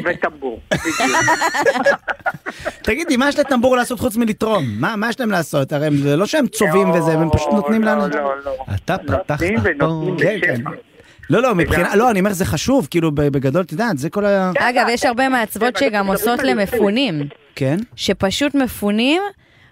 וטמבור, 0.04 0.60
בדיוק. 0.70 1.18
תגידי, 2.82 3.16
מה 3.16 3.28
יש 3.28 3.38
לטמבור 3.38 3.76
לעשות 3.76 4.00
חוץ 4.00 4.16
מלתרום? 4.16 4.64
מה 4.78 5.08
יש 5.10 5.20
להם 5.20 5.30
לעשות? 5.30 5.72
הרי 5.72 5.96
זה 5.96 6.16
לא 6.16 6.26
שהם 6.26 6.46
צובעים 6.46 6.90
וזה, 6.90 7.12
הם 7.12 7.30
פשוט 7.30 7.52
נותנים 7.52 7.82
לא, 7.82 7.90
לנו... 7.90 8.08
לא, 8.08 8.32
לא. 8.44 8.52
אתה 8.74 8.98
פתחת 8.98 9.30
נותנים 9.30 9.58
ונותנים 9.62 10.16
כן, 10.18 10.38
כן. 10.46 10.54
בשפע. 10.54 10.89
לא, 11.30 11.42
לא, 11.42 11.54
מבחינה... 11.54 11.96
לא, 11.96 12.10
אני 12.10 12.20
אומר, 12.20 12.32
זה 12.32 12.44
חשוב, 12.44 12.88
כאילו, 12.90 13.12
בגדול, 13.14 13.62
את 13.62 13.72
יודעת, 13.72 13.98
זה 13.98 14.10
כל 14.10 14.24
ה... 14.26 14.52
אגב, 14.58 14.86
יש 14.90 15.04
הרבה 15.04 15.28
מעצבות 15.28 15.76
שגם 15.76 16.06
עושות 16.06 16.42
למפונים, 16.42 17.22
כן? 17.54 17.76
שפשוט 17.96 18.54
מפונים, 18.54 19.22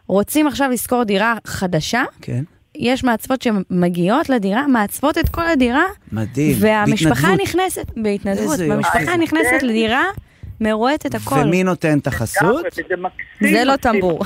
רוצים 0.07 0.47
עכשיו 0.47 0.71
לשכור 0.71 1.05
דירה 1.05 1.35
חדשה, 1.47 2.03
כן. 2.23 2.43
יש 2.75 3.05
מעצבות 3.05 3.43
שמגיעות 3.43 4.29
לדירה, 4.29 4.67
מעצבות 4.67 5.19
את 5.19 5.29
כל 5.29 5.47
הדירה, 5.47 5.85
מדהים. 6.13 6.57
והמשפחה 6.61 7.15
בהתנדבות. 7.15 7.41
נכנסת, 7.49 7.87
בהתנדבות. 7.97 8.59
והמשפחה 8.59 9.17
נכנסת 9.17 9.63
לדירה, 9.63 10.05
מרואט 10.61 11.07
את 11.07 11.15
הכל. 11.15 11.35
ומי 11.39 11.65
נותן 11.65 11.99
את 11.99 12.07
החסות? 12.07 12.65
זה 13.41 13.65
לא 13.65 13.77
טמבור. 13.77 14.21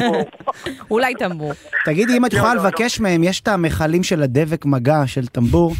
אולי 0.90 1.14
טמבור. 1.14 1.52
תגידי, 1.84 2.16
אם 2.16 2.26
את 2.26 2.32
יכולה 2.32 2.54
לבקש 2.54 3.00
מהם, 3.00 3.24
יש 3.24 3.40
את 3.40 3.48
המכלים 3.48 4.02
של 4.02 4.22
הדבק 4.22 4.64
מגע 4.64 5.02
של 5.06 5.26
טמבור, 5.26 5.74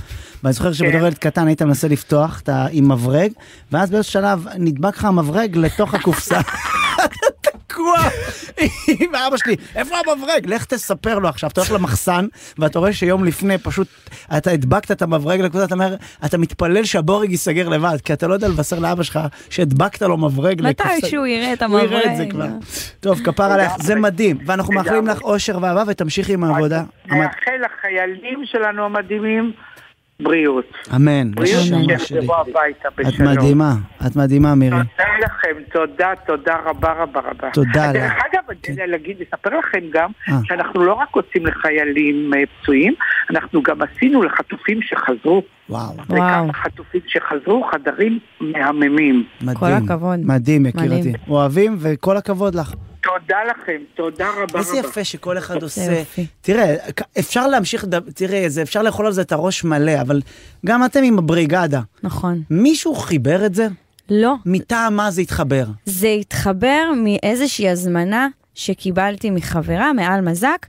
ואני 0.45 0.53
זוכר 0.53 0.73
שבתור 0.73 1.01
ילד 1.01 1.19
קטן 1.19 1.47
היית 1.47 1.63
מנסה 1.63 1.89
לפתוח 1.89 2.41
את 2.41 2.49
ה- 2.49 2.67
עם 2.71 2.93
מברג, 2.93 3.33
ואז 3.73 3.91
באיזשהו 3.91 4.13
שלב 4.13 4.47
נדבק 4.59 4.97
לך 4.97 5.05
המברג 5.05 5.57
לתוך 5.57 5.95
הקופסה. 5.95 6.41
תקוע 7.67 7.99
עם 9.01 9.15
אבא 9.15 9.37
שלי, 9.37 9.57
איפה 9.77 9.95
המברג? 10.07 10.47
לך 10.47 10.65
תספר 10.65 11.19
לו 11.19 11.29
עכשיו, 11.29 11.51
אתה 11.51 11.61
הולך 11.61 11.73
למחסן, 11.73 12.27
ואתה 12.59 12.79
רואה 12.79 12.93
שיום 12.93 13.25
לפני 13.25 13.59
פשוט, 13.59 13.89
אתה 14.37 14.51
הדבקת 14.51 14.91
את 14.91 15.03
המברג 15.03 15.41
לקבוצה, 15.41 15.65
אתה 15.65 15.75
אומר, 15.75 15.97
אתה 16.25 16.39
מתפלל 16.39 16.85
שהבורג 16.85 17.31
ייסגר 17.31 17.69
לבד, 17.69 17.97
כי 18.05 18.13
אתה 18.13 18.27
לא 18.27 18.35
יודע 18.35 18.49
לבשר 18.49 18.79
לאבא 18.79 19.03
שלך 19.03 19.21
שהדבקת 19.51 20.03
לו 20.03 20.17
מברג 20.17 20.61
לקופסה. 20.61 20.97
מתי 20.97 21.09
שהוא 21.09 21.27
יראה 21.27 21.53
את 21.53 21.63
הוא 21.63 21.79
המברג. 21.79 21.93
יראה 21.93 22.13
את 22.13 22.17
זה 22.17 22.27
כבר. 22.31 22.47
טוב, 23.01 23.21
כפר 23.25 23.45
עליך, 23.45 23.73
זה 23.81 23.95
מדהים, 23.95 24.39
ואנחנו 24.47 24.75
מאחלים 24.75 25.07
לך 25.07 25.23
אושר 25.23 25.59
ואהבה 25.63 25.83
ותמשיכי 25.87 26.33
עם 26.35 26.45
העבודה. 26.45 26.83
נאחל 27.07 27.53
לחיילים 27.65 28.43
שלנו 28.45 28.85
המדהימים 28.85 29.53
בריאות. 30.23 30.65
אמן, 30.97 31.31
בריאות. 31.31 31.63
שיחזרו 31.63 32.35
הביתה 32.35 32.89
את 32.89 32.93
בשלום. 32.97 33.29
מדהימה, 33.33 33.75
את 34.07 34.17
מדהימה 34.17 34.55
מירי. 34.55 34.77
תודה 34.77 35.09
לכם, 35.21 35.63
תודה, 35.73 36.13
תודה 36.27 36.57
רבה 36.65 36.93
רבה 36.93 37.21
רבה. 37.21 37.51
תודה 37.53 37.93
דרך 37.93 38.13
לך. 38.13 38.23
אגב, 38.33 38.43
אני 38.49 38.59
יודע 38.69 38.87
להגיד, 38.87 39.17
לספר 39.21 39.59
לכם 39.59 39.81
גם, 39.93 40.11
אה. 40.29 40.35
שאנחנו 40.45 40.85
לא 40.85 40.93
רק 40.93 41.09
עושים 41.11 41.47
לחיילים 41.47 42.35
אה, 42.35 42.43
פצועים, 42.63 42.95
אנחנו 43.31 43.63
גם 43.63 43.77
עשינו 43.83 44.23
לחטופים 44.23 44.83
שחזרו. 44.83 45.43
וואו. 45.69 45.95
לכמה 46.05 46.53
חטופים 46.53 47.01
שחזרו, 47.07 47.69
חדרים 47.73 48.19
מהממים. 48.41 49.25
מדהים. 49.43 49.87
מדהים, 50.25 50.67
יקירתי. 50.67 50.99
מדהים. 50.99 51.15
אוהבים 51.29 51.77
וכל 51.81 52.17
הכבוד 52.17 52.55
לך. 52.55 52.75
תודה 53.03 53.37
לכם, 53.51 53.73
תודה 53.95 54.29
רבה 54.31 54.43
רבה. 54.43 54.59
איזה 54.59 54.77
יפה 54.77 55.05
שכל 55.05 55.39
אחד 55.39 55.63
עושה. 55.63 56.03
תראה, 56.41 56.75
אפשר 57.19 57.47
להמשיך, 57.47 57.85
תראה, 58.15 58.45
זה- 58.49 58.63
אפשר 58.63 58.83
לאכול 58.83 59.07
על 59.07 59.13
זה 59.13 59.21
את 59.23 59.33
הראש 59.33 59.65
מלא, 59.65 60.01
אבל 60.01 60.21
גם 60.67 60.85
אתם 60.85 61.03
עם 61.03 61.19
הבריגדה. 61.19 61.81
נכון. 62.03 62.43
מישהו 62.51 62.95
חיבר 62.95 63.47
את 63.47 63.55
זה? 63.55 63.69
לא. 64.11 64.35
מטעם 64.47 64.97
מה 64.97 65.11
זה 65.11 65.21
התחבר? 65.23 65.65
זה 65.85 66.09
התחבר 66.09 66.83
מאיזושהי 66.97 67.69
הזמנה 67.69 68.29
שקיבלתי 68.55 69.31
מחברה, 69.31 69.93
מעל 69.93 70.21
מזק. 70.21 70.67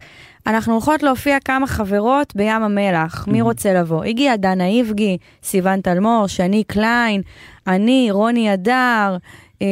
אנחנו 0.47 0.73
הולכות 0.73 1.03
להופיע 1.03 1.37
כמה 1.39 1.67
חברות 1.67 2.33
בים 2.35 2.63
המלח, 2.63 3.27
מי 3.27 3.41
רוצה 3.41 3.73
לבוא? 3.73 4.03
הגיעה 4.03 4.37
דנה 4.37 4.67
איבגי, 4.67 5.17
סיון 5.43 5.81
תלמור, 5.81 6.27
שני 6.27 6.63
קליין, 6.63 7.21
אני, 7.67 8.07
רוני 8.11 8.53
אדר, 8.53 9.17
אה, 9.61 9.67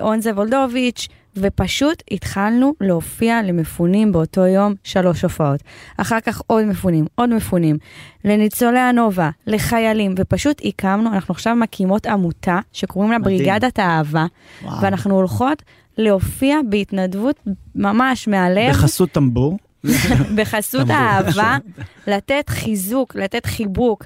אונזה 0.00 0.30
וולדוביץ', 0.30 1.08
ופשוט 1.36 2.02
התחלנו 2.10 2.72
להופיע 2.80 3.42
למפונים 3.42 4.12
באותו 4.12 4.46
יום 4.46 4.74
שלוש 4.84 5.22
הופעות. 5.22 5.60
אחר 5.96 6.20
כך 6.20 6.42
עוד 6.46 6.64
מפונים, 6.64 7.06
עוד 7.14 7.34
מפונים, 7.34 7.78
לניצולי 8.24 8.78
הנובה, 8.78 9.30
לחיילים, 9.46 10.14
ופשוט 10.18 10.62
הקמנו, 10.64 11.12
אנחנו 11.12 11.32
עכשיו 11.32 11.56
מקימות 11.56 12.06
עמותה 12.06 12.58
שקוראים 12.72 13.12
לה 13.12 13.18
מדהים. 13.18 13.36
בריגדת 13.38 13.78
האהבה, 13.78 14.26
וואו. 14.62 14.82
ואנחנו 14.82 15.14
הולכות 15.14 15.62
להופיע 15.98 16.56
בהתנדבות 16.68 17.40
ממש 17.74 18.28
מהלב. 18.28 18.70
בחסות 18.70 19.10
טמבור? 19.10 19.58
בחסות. 20.36 20.90
האהבה, 20.90 21.56
לתת 22.12 22.48
חיזוק, 22.48 23.16
לתת 23.16 23.46
חיבוק, 23.46 24.04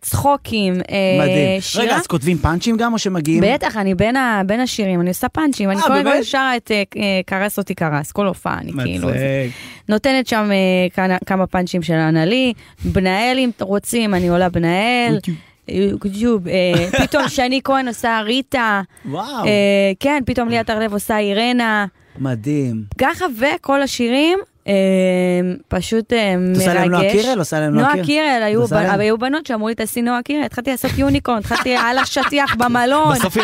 צחוקים, 0.00 0.74
אה, 0.74 1.18
מדהים. 1.20 1.60
שירה. 1.60 1.84
רגע, 1.84 1.96
אז 1.96 2.06
כותבים 2.06 2.38
פאנצ'ים 2.38 2.76
גם 2.76 2.92
או 2.92 2.98
שמגיעים? 2.98 3.44
בטח, 3.46 3.76
אני 3.76 3.94
בין, 3.94 4.16
ה, 4.16 4.42
בין 4.46 4.60
השירים, 4.60 5.00
אני 5.00 5.08
עושה 5.08 5.28
פאנצ'ים, 5.28 5.70
אני 5.70 5.80
אה, 5.80 5.86
כל 5.86 5.92
הזמן? 5.92 6.22
שרה 6.22 6.56
את 6.56 6.70
אה, 6.70 7.20
קרס 7.26 7.58
אותי 7.58 7.74
קרס, 7.74 8.12
כל 8.12 8.26
הופעה, 8.26 8.58
אני 8.58 8.72
כאילו... 8.72 9.08
נותנת 9.88 10.26
שם 10.26 10.50
כמה, 11.26 11.46
פאנצ'ים 11.46 11.82
של 11.82 11.94
אנלי, 11.94 12.52
בנאל 12.84 13.36
אם 13.38 13.50
רוצים, 13.60 14.14
אני 14.14 14.28
עולה 14.28 14.48
אה, 16.48 17.04
פתאום 17.04 17.28
שני 17.36 17.60
כהן 17.64 17.88
עושה 17.88 18.20
ריטה, 18.24 18.82
וואו. 19.04 19.44
כן, 20.00 20.22
פתאום 20.26 20.48
ליאת 20.48 20.70
הרלב 20.70 20.92
עושה 20.92 21.18
אירנה, 21.18 21.86
מדהים. 22.18 22.82
ככה 22.98 23.24
וכל 23.38 23.82
השירים, 23.82 24.38
פשוט 25.68 26.12
אה, 26.12 26.34
מרגש. 26.36 26.58
עושה 26.58 26.74
להם 26.74 26.90
נועה 26.90 27.10
קירל? 27.12 27.38
עושה 27.38 27.60
להם 27.60 27.74
נועה 27.74 27.94
נועה 27.94 28.06
קירל? 28.06 28.06
קירל, 28.06 29.00
היו 29.00 29.18
בנות 29.18 29.46
שאמרו 29.46 29.68
לי 29.68 29.74
תעשי 29.74 30.02
נועה 30.02 30.22
קירל, 30.22 30.44
התחלתי 30.44 30.70
לעשות 30.70 30.90
יוניקורן, 30.98 31.38
התחלתי 31.38 31.76
על 31.76 31.98
השטיח 31.98 32.54
במלון, 32.54 33.14
בסוף 33.14 33.36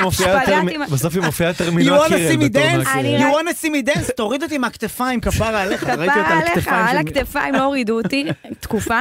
היא 1.17 1.23
מופיעה 1.23 1.49
יותר 1.49 1.71
מנועה 1.71 2.07
wanna 2.07 2.09
קירל 2.09 2.37
בתור 2.37 2.63
נועה 2.77 3.03
You 3.19 3.35
wanna 3.35 3.65
see 3.65 3.69
me 3.69 3.97
dance? 3.97 4.13
תוריד 4.17 4.43
אותי 4.43 4.59
מהכתפיים, 4.59 5.21
כפרה 5.21 5.63
עליך. 5.63 5.85
כפרה 5.91 6.05
על 6.05 6.43
עליך, 6.49 6.69
על 6.73 6.99
הכתפיים 6.99 7.55
לא 7.55 7.63
הורידו 7.63 7.99
אותי 7.99 8.25
תקופה, 8.61 9.01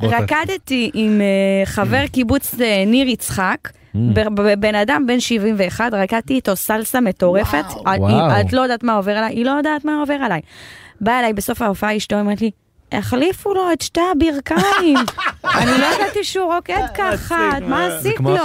ורקדתי 0.00 0.90
עם 0.94 1.20
אה, 1.20 1.66
חבר 1.66 2.06
קיבוץ 2.06 2.54
אה, 2.60 2.84
ניר 2.86 3.08
יצחק. 3.08 3.58
ב- 4.14 4.54
בן 4.60 4.74
אדם 4.74 5.04
בן 5.06 5.20
71, 5.20 5.94
רקדתי 5.94 6.34
איתו 6.34 6.56
סלסה 6.56 7.00
מטורפת. 7.00 7.64
את 8.40 8.52
לא 8.52 8.60
יודעת 8.60 8.84
מה 8.84 8.92
עובר 8.92 9.12
עליי, 9.12 9.34
היא 9.34 9.44
לא 9.44 9.50
יודעת 9.50 9.84
מה 9.84 10.00
עובר 10.00 10.14
עליי. 10.14 10.40
באה 11.04 11.18
אליי 11.20 11.32
בסוף 11.32 11.62
ההופעה 11.62 11.96
אשתו, 11.96 12.20
אומרת 12.20 12.40
לי, 12.40 12.50
החליפו 12.92 13.54
לו 13.54 13.72
את 13.72 13.80
שתי 13.80 14.00
הברכיים. 14.12 14.98
אני 15.58 15.70
לא 15.80 15.86
ידעתי 15.94 16.24
שהוא 16.24 16.54
רוקד 16.54 16.86
ככה, 16.94 17.50
מה 17.62 17.86
עשית 17.86 18.20
לו? 18.20 18.36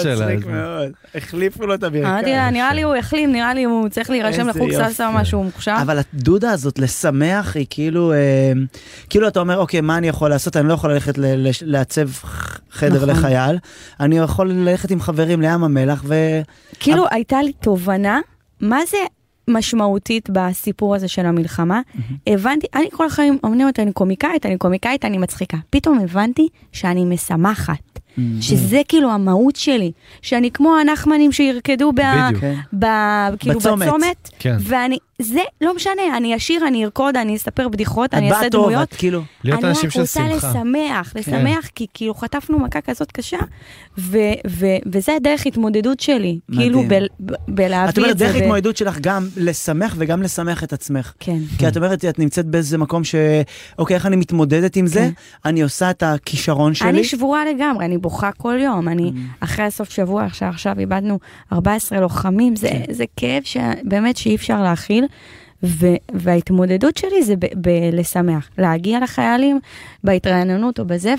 שלה. 0.00 0.26
מצחיק 0.26 0.46
מאוד. 0.46 0.92
החליפו 1.14 1.66
לו 1.66 1.74
את 1.74 1.82
הברכיים. 1.82 2.06
אמרתי 2.06 2.30
לה, 2.30 2.50
נראה 2.50 2.74
לי 2.74 2.82
הוא 2.82 2.94
החלים, 2.94 3.32
נראה 3.32 3.54
לי 3.54 3.64
הוא 3.64 3.88
צריך 3.88 4.10
להירשם 4.10 4.48
לחוג. 4.48 4.72
סלסה 4.72 5.06
או 5.08 5.12
משהו, 5.12 5.44
מוכשר. 5.44 5.76
אבל 5.82 5.98
הדודה 5.98 6.50
הזאת 6.50 6.78
לשמח 6.78 7.56
היא 7.56 7.66
כאילו, 7.70 8.12
אה, 8.12 8.52
כאילו 9.10 9.28
אתה 9.28 9.40
אומר, 9.40 9.58
אוקיי, 9.58 9.80
מה 9.80 9.98
אני 9.98 10.08
יכול 10.08 10.30
לעשות? 10.30 10.56
אני 10.56 10.68
לא 10.68 10.74
יכול 10.74 10.92
ללכת 10.92 11.14
לעצב 11.62 12.08
חדר 12.70 12.96
נכון. 12.96 13.08
לחייל, 13.08 13.58
אני 14.00 14.18
יכול 14.18 14.50
ללכת 14.50 14.90
עם 14.90 15.00
חברים 15.00 15.40
לים 15.40 15.64
המלח 15.64 16.02
ו... 16.06 16.14
כאילו 16.80 17.04
הייתה 17.10 17.42
לי 17.42 17.52
תובנה, 17.52 18.20
מה 18.60 18.78
זה 18.90 18.98
משמעותית 19.48 20.28
בסיפור 20.32 20.94
הזה 20.94 21.08
של 21.08 21.26
המלחמה? 21.26 21.80
הבנתי, 22.26 22.66
אני 22.74 22.86
כל 22.92 23.06
החיים 23.06 23.38
אומרים 23.44 23.66
אותי, 23.66 23.82
אני 23.82 23.92
קומיקאית, 23.92 24.46
אני 24.46 24.58
קומיקאית, 24.58 25.04
אני 25.04 25.18
מצחיקה. 25.18 25.56
פתאום 25.70 25.98
הבנתי 25.98 26.48
שאני 26.72 27.04
משמחת. 27.04 28.00
שזה 28.40 28.80
כאילו 28.88 29.10
המהות 29.10 29.56
שלי, 29.56 29.92
שאני 30.22 30.50
כמו 30.50 30.76
הנחמנים 30.76 31.32
שירקדו 31.32 31.92
ב... 31.92 32.00
כן. 32.40 32.54
ב... 32.78 32.86
כאילו 33.38 33.58
בצומת. 33.58 33.88
בצומת, 33.88 34.30
כן. 34.38 34.56
ואני, 34.60 34.98
זה 35.18 35.40
לא 35.60 35.74
משנה, 35.76 36.16
אני 36.16 36.36
אשיר, 36.36 36.66
אני 36.68 36.84
ארקוד, 36.84 37.16
אני 37.16 37.36
אספר 37.36 37.68
בדיחות, 37.68 38.14
אני 38.14 38.32
אעשה 38.32 38.48
דמויות. 38.48 38.82
את 38.88 38.94
כאילו... 38.94 39.22
להיות 39.44 39.64
אנשים 39.64 39.90
של 39.90 40.06
שמחה. 40.06 40.26
אני 40.26 40.34
רק 40.34 40.44
רוצה 40.44 40.48
לשמח, 40.48 41.12
לשמח, 41.16 41.68
כי 41.74 41.86
כאילו 41.94 42.14
חטפנו 42.14 42.58
מכה 42.58 42.80
כזאת 42.80 43.12
קשה, 43.12 43.38
ו- 43.98 44.18
ו- 44.50 44.66
וזה 44.86 45.12
הדרך 45.16 45.46
התמודדות 45.46 46.00
שלי, 46.00 46.38
מדהים. 46.48 46.62
כאילו 46.72 46.82
ב- 46.88 47.32
ב- 47.32 47.34
בלהביא 47.48 47.90
את 47.90 47.98
אומרת, 47.98 48.10
את 48.12 48.18
זה. 48.18 48.24
דרך 48.24 48.36
ב- 48.36 48.38
התמודדות 48.38 48.76
שלך 48.76 48.98
גם 49.00 49.28
לשמח 49.36 49.94
וגם 49.98 50.22
לשמח 50.22 50.64
את 50.64 50.72
עצמך. 50.72 51.12
כן. 51.20 51.38
כי 51.58 51.68
את 51.68 51.76
אומרת, 51.76 52.04
את 52.04 52.18
נמצאת 52.18 52.46
באיזה 52.46 52.78
מקום 52.78 53.04
ש... 53.04 53.14
אוקיי, 53.78 53.94
איך 53.94 54.06
אני 54.06 54.16
מתמודדת 54.16 54.76
עם 54.76 54.86
זה? 54.86 55.10
אני 55.44 55.62
עושה 55.62 55.90
את 55.90 56.02
הכישרון 56.02 56.74
שלי. 56.74 56.88
אני 56.88 57.04
שבורה 57.04 57.44
לגמרי, 57.44 57.84
אני 57.84 57.98
בוכה 58.04 58.32
כל 58.32 58.58
יום. 58.60 58.88
אני, 58.88 59.12
Mm. 59.14 59.44
אחרי 59.44 59.64
הסוף 59.64 59.90
שבוע, 59.90 60.24
עכשיו, 60.24 60.48
עכשיו 60.48 60.78
איבדנו 60.78 61.18
14 61.52 62.00
לוחמים, 62.00 62.56
זה, 62.56 62.68
כן. 62.68 62.92
זה 62.92 63.04
כאב 63.16 63.42
שבאמת 63.44 64.16
שאי 64.16 64.34
אפשר 64.34 64.62
להכיל. 64.62 65.04
ו- 65.62 65.86
וההתמודדות 66.14 66.96
שלי 66.96 67.22
זה 67.24 67.34
ב- 67.36 67.46
בלשמח, 67.56 68.48
להגיע 68.58 69.00
לחיילים 69.00 69.60
בהתרעננות 70.04 70.80
או 70.80 70.84
בזה, 70.84 71.14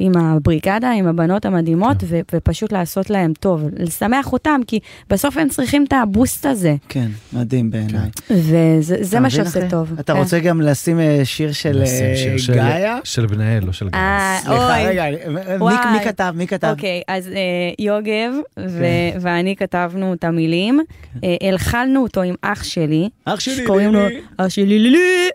ועם 0.00 0.12
הבריגדה, 0.16 0.90
עם 0.90 1.06
הבנות 1.06 1.44
המדהימות, 1.46 1.96
כן. 2.00 2.06
ו- 2.08 2.20
ופשוט 2.34 2.72
לעשות 2.72 3.10
להם 3.10 3.32
טוב, 3.40 3.62
לשמח 3.76 4.32
אותם, 4.32 4.60
כי 4.66 4.78
בסוף 5.10 5.36
הם 5.36 5.48
צריכים 5.48 5.84
את 5.88 5.92
הבוסט 5.92 6.46
הזה, 6.46 6.74
כן, 6.88 7.06
מדהים 7.32 7.70
בעיניי. 7.70 8.08
וזה 8.30 8.96
זה 9.00 9.16
אתה 9.16 9.20
מה 9.20 9.30
שעושה 9.30 9.60
אחי? 9.60 9.68
טוב. 9.68 9.92
אתה 10.00 10.12
כן. 10.12 10.18
רוצה 10.18 10.38
גם 10.38 10.60
לשים 10.60 11.00
אה, 11.00 11.20
שיר 11.24 11.52
של 11.52 11.80
נשים 11.82 12.06
אה, 12.06 12.16
שיר 12.16 12.36
של- 12.38 12.54
גאיה? 12.54 12.98
של 13.04 13.26
בנאל, 13.26 13.64
לא 13.66 13.72
של 13.72 13.88
גאיה. 13.88 14.02
אה, 14.02 14.38
סליחה, 14.42 14.80
אוי. 14.80 14.88
רגע, 14.88 15.04
מי- 15.28 15.40
וואי. 15.58 15.74
מי 15.98 16.04
כתב? 16.04 16.34
מי 16.36 16.46
כתב? 16.46 16.68
אוקיי, 16.76 17.02
אז 17.08 17.28
אה, 17.28 17.34
יוגב 17.78 18.32
ו- 18.58 18.78
כן. 19.12 19.18
ואני 19.20 19.56
כתבנו 19.56 20.14
את 20.14 20.24
המילים, 20.24 20.80
אה, 21.24 21.36
הלחלנו 21.48 22.02
אותו 22.02 22.22
עם 22.22 22.34
אח 22.42 22.62
שלי. 22.64 23.08
אח 23.24 23.40
שלי, 23.40 23.64
שקוראים 23.84 24.02
לו, 24.02 24.08
לילי. 24.08 24.20
אח 24.36 24.48
שלי 24.48 24.78
לילי, 24.78 25.28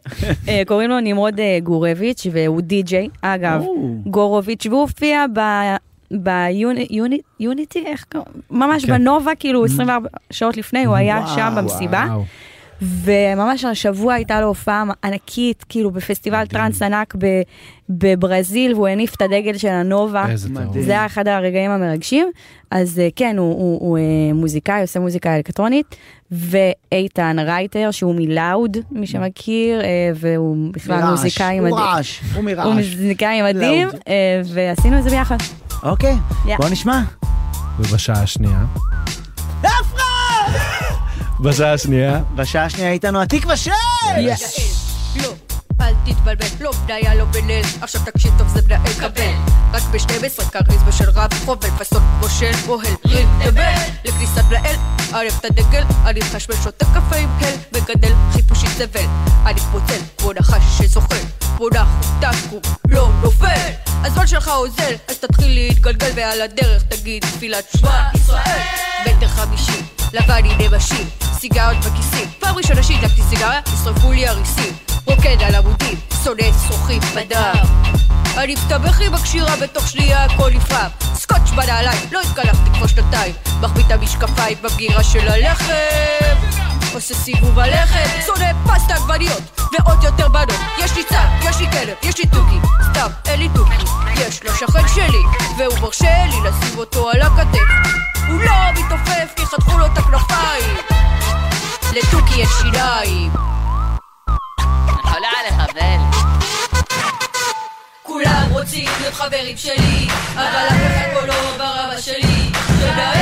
אה, 0.47 0.61
קוראים 0.67 0.89
לו 0.89 0.99
נמרוד 0.99 1.39
אה, 1.39 1.57
גורביץ' 1.63 2.27
והוא 2.31 2.61
די-ג'יי, 2.61 3.07
אגב. 3.21 3.63
גורוביץ', 4.05 4.65
והוא 4.65 4.81
הופיע 4.81 5.25
ב... 5.33 5.39
ביוניטי, 6.11 7.83
איך 7.85 8.05
קוראים? 8.11 8.41
ממש 8.51 8.85
כן. 8.85 8.91
בנובה, 8.91 9.31
כאילו 9.39 9.65
24 9.65 10.09
שעות 10.31 10.57
לפני, 10.57 10.85
הוא 10.85 10.95
היה 10.95 11.17
וואו, 11.17 11.35
שם 11.35 11.53
במסיבה. 11.57 12.05
וואו. 12.09 12.23
וממש 12.81 13.65
השבוע 13.65 14.13
הייתה 14.13 14.41
לו 14.41 14.47
הופעה 14.47 14.83
ענקית, 15.03 15.65
כאילו 15.69 15.91
בפסטיבל 15.91 16.45
טראנס 16.45 16.81
ענק 16.81 17.15
בברזיל, 17.89 18.73
והוא 18.73 18.87
הניף 18.87 19.15
את 19.15 19.21
הדגל 19.21 19.57
של 19.57 19.67
הנובה. 19.67 20.25
זה 20.79 20.91
היה 20.91 21.05
אחד 21.05 21.27
הרגעים 21.27 21.71
המרגשים. 21.71 22.31
אז 22.71 22.99
אה, 22.99 23.07
כן, 23.15 23.37
הוא, 23.37 23.53
הוא, 23.53 23.79
הוא 23.79 23.97
מוזיקאי, 24.33 24.81
עושה 24.81 24.99
מוזיקה 24.99 25.35
אלקטרונית, 25.35 25.95
ואיתן 26.31 27.39
רייטר, 27.39 27.91
שהוא 27.91 28.15
מלאוד, 28.15 28.77
מי 28.91 29.07
שמכיר, 29.07 29.81
אה, 29.81 29.87
והוא 30.15 30.73
בכלל 30.73 31.03
מוזיקאי 31.09 31.57
הוא 31.57 31.67
מדהים. 31.67 31.83
רעש, 31.83 32.19
הוא 32.35 32.43
מרעש. 32.43 32.65
הוא 32.65 32.73
מוזיקאי 32.73 33.41
מדהים. 33.41 33.87
אה, 34.07 34.41
ועשינו 34.53 34.97
את 34.97 35.03
זה 35.03 35.09
ביחד. 35.09 35.37
אוקיי. 35.83 36.15
בוא 36.57 36.69
נשמע. 36.69 37.01
ובשעה 37.79 38.23
השנייה. 38.23 38.65
בשעה 41.39 41.73
השנייה. 41.73 42.21
בשעה 42.35 42.65
השנייה 42.65 42.91
איתנו 42.91 43.21
התקווה 43.21 43.57
של... 43.57 43.71
לא, 45.23 45.33
אל 45.81 45.93
תתבלבל, 46.05 46.45
לא 46.61 46.71
בדיה, 46.71 47.15
לא 47.15 47.25
בליל 47.25 47.65
עכשיו 47.81 48.01
תקשיב 48.05 48.31
טוב 48.37 48.47
זה 48.47 48.61
מנהל 48.67 48.93
קבל 48.99 49.58
רק 49.73 49.83
ב-12 49.83 50.49
כריזמה 50.51 50.91
של 50.91 51.09
רב 51.09 51.33
חובל 51.45 51.69
פסון 51.69 52.01
כמו 52.19 52.29
של 52.29 52.51
ריב 53.05 53.29
דבל 53.45 53.73
לכניסת 54.05 54.43
לאל 54.51 54.75
ערב 55.13 55.33
את 55.39 55.45
הדגל 55.45 55.83
אני 56.05 56.19
מחשמל 56.19 56.55
שותה 56.63 56.85
קפה 56.85 57.15
עם 57.15 57.29
הל 57.41 57.53
מגדל 57.75 58.13
חיפושית 58.33 58.69
זבל 58.77 59.05
אני 59.45 59.59
פוצל 59.71 59.99
כמו 60.17 60.33
נחש 60.33 60.63
שזוחל 60.77 61.15
כמו 61.57 61.67
נחו 62.21 62.59
לא 62.87 63.09
נופל 63.21 63.88
הזמן 64.03 64.27
שלך 64.27 64.47
אוזל 64.47 64.93
אז 65.07 65.17
תתחיל 65.17 65.53
להתגלגל 65.53 66.11
ועל 66.15 66.41
הדרך 66.41 66.83
תגיד 66.83 67.21
תפילת 67.21 67.65
שמע 67.77 68.01
ישראל. 68.15 68.61
מטר 69.05 69.27
חמישים 69.27 69.85
לבן 70.13 70.45
עם 70.45 70.61
נמשים 70.61 71.09
סיגריות 71.39 71.77
בכיסים. 71.77 72.29
פעם 72.39 72.55
ראשונה 72.55 72.83
שהדלקתי 72.83 73.21
סיגריה 73.29 73.59
נשרפו 73.73 74.11
לי 74.11 74.27
הריסים. 74.27 74.73
רוקד 75.05 75.37
על 75.41 75.55
עמודים 75.55 75.97
שונא 76.23 76.43
שרוכים 76.67 77.01
בדם. 77.15 77.65
אני 78.37 78.53
מסתבך 78.53 79.01
עם 79.01 79.13
הקשירה 79.13 79.55
בתוך 79.55 79.87
שנייה 79.87 80.25
הכל 80.25 80.51
נפרם 80.51 80.89
סקוץ' 81.15 81.49
בנעליים 81.55 82.07
לא 82.11 82.21
התקלחתי 82.21 82.69
כבר 82.73 82.87
שנתיים. 82.87 83.33
מחביא 83.61 83.83
את 83.85 83.91
המשקפיים 83.91 84.57
בבגירה 84.61 85.03
של 85.03 85.27
הלחם 85.27 86.35
עושה 86.93 87.13
סיבוב 87.15 87.59
הלחם 87.59 88.21
שונא 88.25 88.51
פסטה 88.67 88.95
עגבניות 88.95 89.43
ועוד 89.59 90.03
יותר 90.03 90.27
בנות. 90.27 90.59
יש 90.77 90.95
לי 90.95 91.03
צד, 91.03 91.27
יש 91.41 91.59
לי 91.59 91.71
כלב, 91.71 91.95
יש 92.03 92.17
לי 92.17 92.25
תוכי. 92.25 92.55
סתם, 92.91 93.07
אין 93.25 93.39
לי 93.39 93.49
תוכי. 93.55 93.83
יש 94.15 94.43
לו 94.43 94.53
שכן 94.55 94.87
שלי 94.95 95.23
והוא 95.57 95.79
מרשה 95.79 96.25
לי 96.25 96.49
לשים 96.49 96.77
אותו 96.77 97.09
על 97.09 97.21
הכתף. 97.21 97.89
הוא 98.27 98.41
לא 98.41 98.71
מתעופף 98.73 99.33
כי 99.35 99.45
חתכו 99.45 99.77
לו 99.77 99.85
את 99.85 99.97
הכנפיים. 99.97 100.77
לתוכי 101.93 102.41
יש 102.41 102.49
שיניים. 102.61 103.31
עולה 105.03 105.27
עליך, 105.39 105.75
בל. 105.75 106.19
כולם 108.03 108.47
רוצים 108.51 108.89
להיות 109.01 109.13
חברים 109.13 109.57
שלי, 109.57 110.07
אבל 110.33 110.67
אף 110.67 110.73
אחד 110.87 111.13
פה 111.13 111.25
לא 111.27 111.57
ברמה 111.57 112.01
שלי. 112.01 112.51
שנהל, 112.79 113.18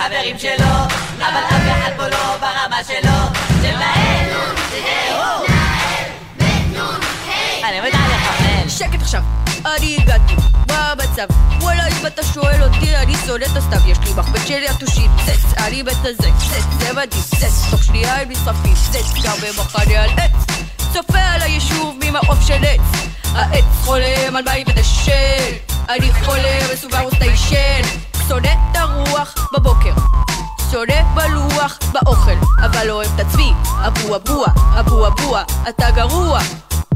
חברים 0.00 0.38
שלו, 0.38 0.66
אבל 1.18 1.42
אף 1.48 1.62
אחד 1.78 1.90
פה 1.96 2.08
לא 2.08 2.36
ברמה 2.40 2.84
שלו. 2.84 3.40
זהו. 3.60 3.70
אני 7.64 7.78
עומד 7.78 7.90
עליך, 7.94 8.40
בל. 8.40 8.68
שקט 8.68 9.02
עכשיו, 9.02 9.22
אני 9.66 9.96
הגעתי, 10.00 10.34
מה 10.68 10.92
המצב? 10.92 11.26
וואלה, 11.60 11.86
אם 11.86 12.06
אתה 12.06 12.22
שואל 12.34 12.62
אותי, 12.62 12.96
אני 12.96 13.14
שונא 13.26 13.44
את 13.44 13.56
הסתיו, 13.56 13.80
יש 13.86 13.98
לי 13.98 14.12
מחבט 14.16 14.46
של 14.46 14.62
יתושים, 14.62 15.10
זץ, 15.26 15.58
אני 15.58 15.82
מת 15.82 16.04
על 16.04 16.12
זה, 16.20 16.28
זץ, 16.38 16.64
זה 16.78 16.92
מדהים, 16.92 17.22
זץ, 17.22 17.70
תוך 17.70 17.84
שנייה 17.84 18.20
הם 18.20 18.28
נשרפים, 18.30 18.74
זץ, 18.74 19.22
גר 19.22 19.34
במחנה 19.34 20.02
על 20.02 20.10
עץ, 20.10 20.62
צופה 20.92 21.18
על 21.18 21.42
היישוב 21.42 21.96
ממעוף 22.04 22.46
של 22.46 22.64
עץ, 22.64 22.80
העץ 23.34 23.64
חולם 23.84 24.36
על 24.36 24.44
מים 24.44 24.66
ודשן, 24.68 25.54
אני 25.88 26.12
חולם 26.24 26.60
בסוגר 26.72 27.10
סטיישן, 27.14 28.09
שונא 28.30 28.48
את 28.48 28.76
הרוח 28.76 29.34
בבוקר, 29.52 29.94
שונא 30.70 31.02
בלוח 31.14 31.78
באוכל, 31.92 32.36
אבל 32.64 32.86
לא 32.86 32.92
אוהב 32.92 33.10
את 33.14 33.26
עצמי, 33.26 33.52
אבו 33.86 34.16
אבוה, 34.16 34.48
אבו 34.80 35.06
אבוה, 35.06 35.42
אתה 35.68 35.90
גרוע, 35.90 36.40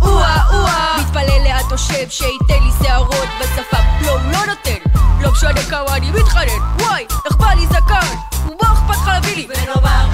אוה 0.03 0.45
אוה. 0.53 0.97
מתפלל 1.01 1.43
לאט 1.45 1.65
חושב 1.69 2.09
שייתן 2.11 2.65
לי 2.65 2.71
שערות 2.83 3.29
בשפה. 3.41 3.77
לא, 4.03 4.11
הוא 4.11 4.33
לא 4.33 4.47
נותן. 4.47 5.01
לא 5.21 5.33
משנה 5.33 5.63
כמה 5.71 5.97
אני 5.97 6.11
מתחנן. 6.11 6.81
וואי, 6.81 7.07
איך 7.27 7.37
בא 7.37 7.55
לי 7.55 7.67
זקן. 7.67 8.17
ומה 8.47 8.73
אכפת 8.73 8.91
לך 8.91 9.07
להביא 9.07 9.37
לי? 9.37 9.47
ונאמר 9.49 10.07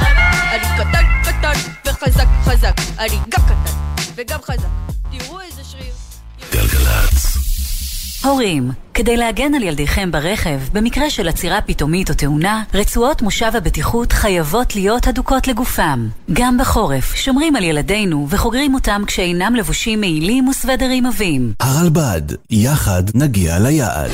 אני 0.50 0.64
קטן 0.78 1.04
קטן 1.24 1.60
וחזק 1.86 2.26
חזק. 2.44 2.74
אני 2.98 3.18
גם 3.28 3.42
קטן 3.42 3.72
וגם 4.14 4.38
חזק. 4.42 4.68
תראו 5.10 5.40
איזה 5.40 5.62
שריר. 5.64 5.94
גלגלצ. 6.52 7.49
הורים, 8.24 8.70
כדי 8.94 9.16
להגן 9.16 9.54
על 9.54 9.62
ילדיכם 9.62 10.10
ברכב, 10.10 10.60
במקרה 10.72 11.10
של 11.10 11.28
עצירה 11.28 11.60
פתאומית 11.60 12.10
או 12.10 12.14
תאונה, 12.14 12.62
רצועות 12.74 13.22
מושב 13.22 13.50
הבטיחות 13.54 14.12
חייבות 14.12 14.74
להיות 14.74 15.06
הדוקות 15.06 15.48
לגופם. 15.48 16.08
גם 16.32 16.58
בחורף, 16.58 17.14
שומרים 17.14 17.56
על 17.56 17.64
ילדינו 17.64 18.26
וחוגרים 18.30 18.74
אותם 18.74 19.02
כשאינם 19.06 19.54
לבושים 19.54 20.00
מעילים 20.00 20.48
וסוודרים 20.48 21.06
עבים. 21.06 21.52
הרלב"ד, 21.60 22.22
יחד 22.50 23.02
נגיע 23.14 23.58
ליעד. 23.58 24.10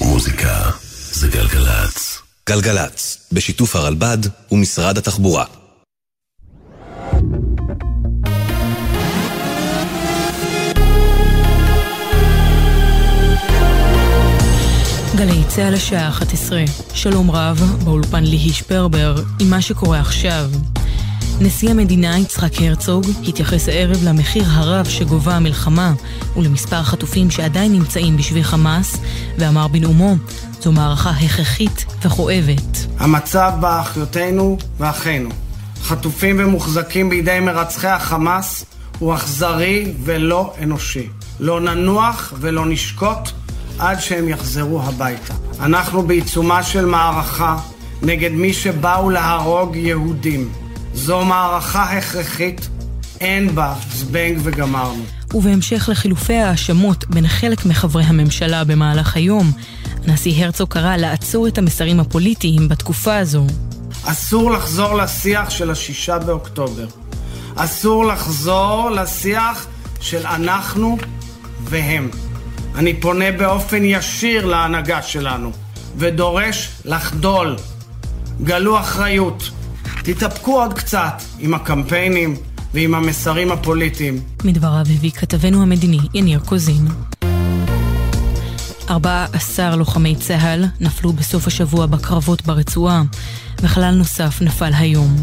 מוזיקה 0.00 0.70
זה 1.12 1.28
גלגלצ. 1.28 2.18
גלגלצ, 2.48 3.18
בשיתוף 3.32 3.76
הרלב"ד 3.76 4.18
ומשרד 4.52 4.98
התחבורה. 4.98 5.57
גלי 15.18 15.44
צה"ל 15.48 15.74
השעה 15.74 16.08
11, 16.08 16.64
שלום 16.94 17.30
רב, 17.30 17.60
באולפן 17.84 18.24
ליהי 18.24 18.52
שפרבר, 18.52 19.14
עם 19.40 19.50
מה 19.50 19.62
שקורה 19.62 20.00
עכשיו. 20.00 20.44
נשיא 21.40 21.70
המדינה 21.70 22.18
יצחק 22.18 22.62
הרצוג 22.62 23.04
התייחס 23.28 23.68
הערב 23.68 23.96
למחיר 24.04 24.44
הרב 24.46 24.86
שגובה 24.86 25.36
המלחמה 25.36 25.92
ולמספר 26.36 26.76
החטופים 26.76 27.30
שעדיין 27.30 27.72
נמצאים 27.72 28.16
בשבי 28.16 28.44
חמאס, 28.44 28.96
ואמר 29.38 29.68
בנאומו, 29.68 30.14
זו 30.60 30.72
מערכה 30.72 31.10
הכרחית 31.10 31.84
וכואבת. 32.04 32.86
המצב 32.98 33.52
באחיותינו 33.60 34.58
ואחינו, 34.78 35.30
חטופים 35.82 36.36
ומוחזקים 36.38 37.10
בידי 37.10 37.40
מרצחי 37.40 37.88
החמאס, 37.88 38.64
הוא 38.98 39.14
אכזרי 39.14 39.92
ולא 40.04 40.54
אנושי. 40.62 41.08
לא 41.40 41.60
ננוח 41.60 42.32
ולא 42.40 42.66
נשקוט 42.66 43.30
עד 43.78 44.00
שהם 44.00 44.28
יחזרו 44.28 44.82
הביתה. 44.82 45.34
אנחנו 45.60 46.02
בעיצומה 46.02 46.62
של 46.62 46.86
מערכה 46.86 47.56
נגד 48.02 48.32
מי 48.32 48.52
שבאו 48.52 49.10
להרוג 49.10 49.76
יהודים. 49.76 50.48
זו 50.94 51.24
מערכה 51.24 51.98
הכרחית, 51.98 52.68
אין 53.20 53.54
בה 53.54 53.74
זבנג 53.92 54.38
וגמרנו. 54.42 55.02
ובהמשך 55.34 55.88
לחילופי 55.92 56.34
ההאשמות 56.34 57.04
בין 57.10 57.28
חלק 57.28 57.66
מחברי 57.66 58.04
הממשלה 58.04 58.64
במהלך 58.64 59.16
היום, 59.16 59.52
הנשיא 60.04 60.44
הרצוג 60.44 60.68
קרא 60.68 60.96
לעצור 60.96 61.48
את 61.48 61.58
המסרים 61.58 62.00
הפוליטיים 62.00 62.68
בתקופה 62.68 63.16
הזו. 63.16 63.46
אסור 64.04 64.50
לחזור 64.50 64.94
לשיח 64.94 65.50
של 65.50 65.70
השישה 65.70 66.18
באוקטובר. 66.18 66.86
אסור 67.54 68.06
לחזור 68.06 68.90
לשיח 68.90 69.66
של 70.00 70.26
אנחנו 70.26 70.98
והם. 71.64 72.10
אני 72.78 72.94
פונה 72.94 73.32
באופן 73.32 73.84
ישיר 73.84 74.46
להנהגה 74.46 75.02
שלנו 75.02 75.52
ודורש 75.96 76.68
לחדול. 76.84 77.56
גלו 78.42 78.80
אחריות. 78.80 79.50
תתאפקו 80.02 80.60
עוד 80.60 80.74
קצת 80.74 81.22
עם 81.38 81.54
הקמפיינים 81.54 82.36
ועם 82.74 82.94
המסרים 82.94 83.52
הפוליטיים. 83.52 84.20
מדבריו 84.44 84.80
הביא 84.80 85.10
כתבנו 85.10 85.62
המדיני 85.62 85.98
יניר 86.14 86.40
קוזין. 86.40 86.88
14 88.90 89.76
לוחמי 89.76 90.16
צה"ל 90.16 90.64
נפלו 90.80 91.12
בסוף 91.12 91.46
השבוע 91.46 91.86
בקרבות 91.86 92.42
ברצועה, 92.42 93.02
וחלל 93.62 93.94
נוסף 93.94 94.42
נפל 94.42 94.70
היום. 94.74 95.16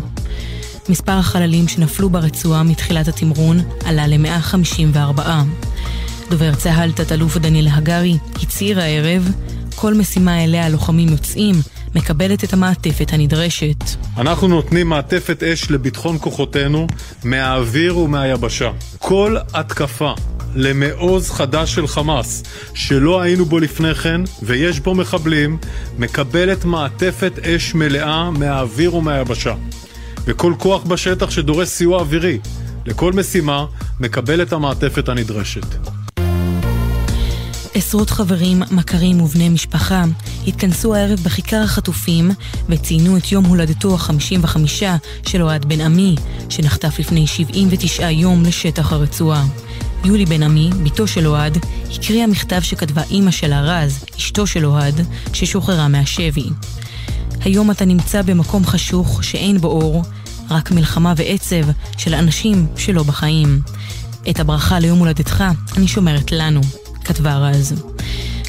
מספר 0.89 1.11
החללים 1.11 1.67
שנפלו 1.67 2.09
ברצועה 2.09 2.63
מתחילת 2.63 3.07
התמרון 3.07 3.57
עלה 3.85 4.07
ל-154. 4.07 5.19
דובר 6.29 6.55
צה"ל, 6.55 6.91
תת-אלוף 6.91 7.37
דניאל 7.37 7.67
הגרי, 7.71 8.17
הצהיר 8.41 8.79
הערב, 8.79 9.31
כל 9.75 9.93
משימה 9.93 10.43
אליה 10.43 10.65
הלוחמים 10.65 11.09
יוצאים, 11.09 11.55
מקבלת 11.95 12.43
את 12.43 12.53
המעטפת 12.53 13.13
הנדרשת. 13.13 13.83
אנחנו 14.17 14.47
נותנים 14.47 14.89
מעטפת 14.89 15.43
אש 15.43 15.71
לביטחון 15.71 16.17
כוחותינו 16.19 16.87
מהאוויר 17.23 17.97
ומהיבשה. 17.97 18.71
כל 18.99 19.37
התקפה 19.53 20.13
למעוז 20.55 21.31
חדש 21.31 21.75
של 21.75 21.87
חמאס, 21.87 22.43
שלא 22.73 23.21
היינו 23.21 23.45
בו 23.45 23.59
לפני 23.59 23.95
כן, 23.95 24.21
ויש 24.43 24.79
בו 24.79 24.95
מחבלים, 24.95 25.57
מקבלת 25.97 26.65
מעטפת 26.65 27.39
אש 27.43 27.75
מלאה 27.75 28.31
מהאוויר 28.31 28.95
ומהיבשה. 28.95 29.53
וכל 30.25 30.53
כוח 30.57 30.83
בשטח 30.83 31.29
שדורש 31.29 31.67
סיוע 31.67 31.99
אווירי 31.99 32.39
לכל 32.85 33.13
משימה, 33.13 33.65
מקבל 33.99 34.41
את 34.41 34.53
המעטפת 34.53 35.09
הנדרשת. 35.09 35.94
עשרות 37.77 38.09
חברים, 38.09 38.63
מכרים 38.71 39.21
ובני 39.21 39.49
משפחה 39.49 40.03
התכנסו 40.47 40.95
הערב 40.95 41.19
בכיכר 41.19 41.61
החטופים 41.63 42.31
וציינו 42.69 43.17
את 43.17 43.31
יום 43.31 43.45
הולדתו 43.45 43.95
ה-55 43.95 44.83
של 45.27 45.41
אוהד 45.41 45.65
בן 45.65 45.81
עמי, 45.81 46.15
שנחטף 46.49 46.99
לפני 46.99 47.27
79 47.27 48.09
יום 48.09 48.43
לשטח 48.43 48.93
הרצועה. 48.93 49.45
יולי 50.03 50.25
בן 50.25 50.43
עמי, 50.43 50.69
בתו 50.83 51.07
של 51.07 51.27
אוהד, 51.27 51.57
הקריאה 51.95 52.27
מכתב 52.27 52.61
שכתבה 52.61 53.01
אימא 53.11 53.31
שלה 53.31 53.61
רז, 53.61 54.05
אשתו 54.17 54.47
של 54.47 54.65
אוהד, 54.65 55.01
ששוחררה 55.33 55.87
מהשבי. 55.87 56.49
היום 57.41 57.71
אתה 57.71 57.85
נמצא 57.85 58.21
במקום 58.21 58.65
חשוך 58.65 59.23
שאין 59.23 59.57
בו 59.57 59.67
אור, 59.67 60.03
רק 60.49 60.71
מלחמה 60.71 61.13
ועצב 61.17 61.71
של 61.97 62.13
אנשים 62.13 62.67
שלא 62.77 63.03
בחיים. 63.03 63.61
את 64.29 64.39
הברכה 64.39 64.79
ליום 64.79 64.99
הולדתך 64.99 65.43
אני 65.77 65.87
שומרת 65.87 66.31
לנו. 66.31 66.61
כתבה 67.05 67.37
רז. 67.37 67.73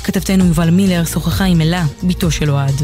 כתבתנו 0.05 0.45
יובל 0.45 0.71
מילר 0.71 1.05
שוחחה 1.05 1.45
עם 1.45 1.61
אלה, 1.61 1.85
בתו 2.03 2.31
של 2.31 2.51
אוהד. 2.51 2.75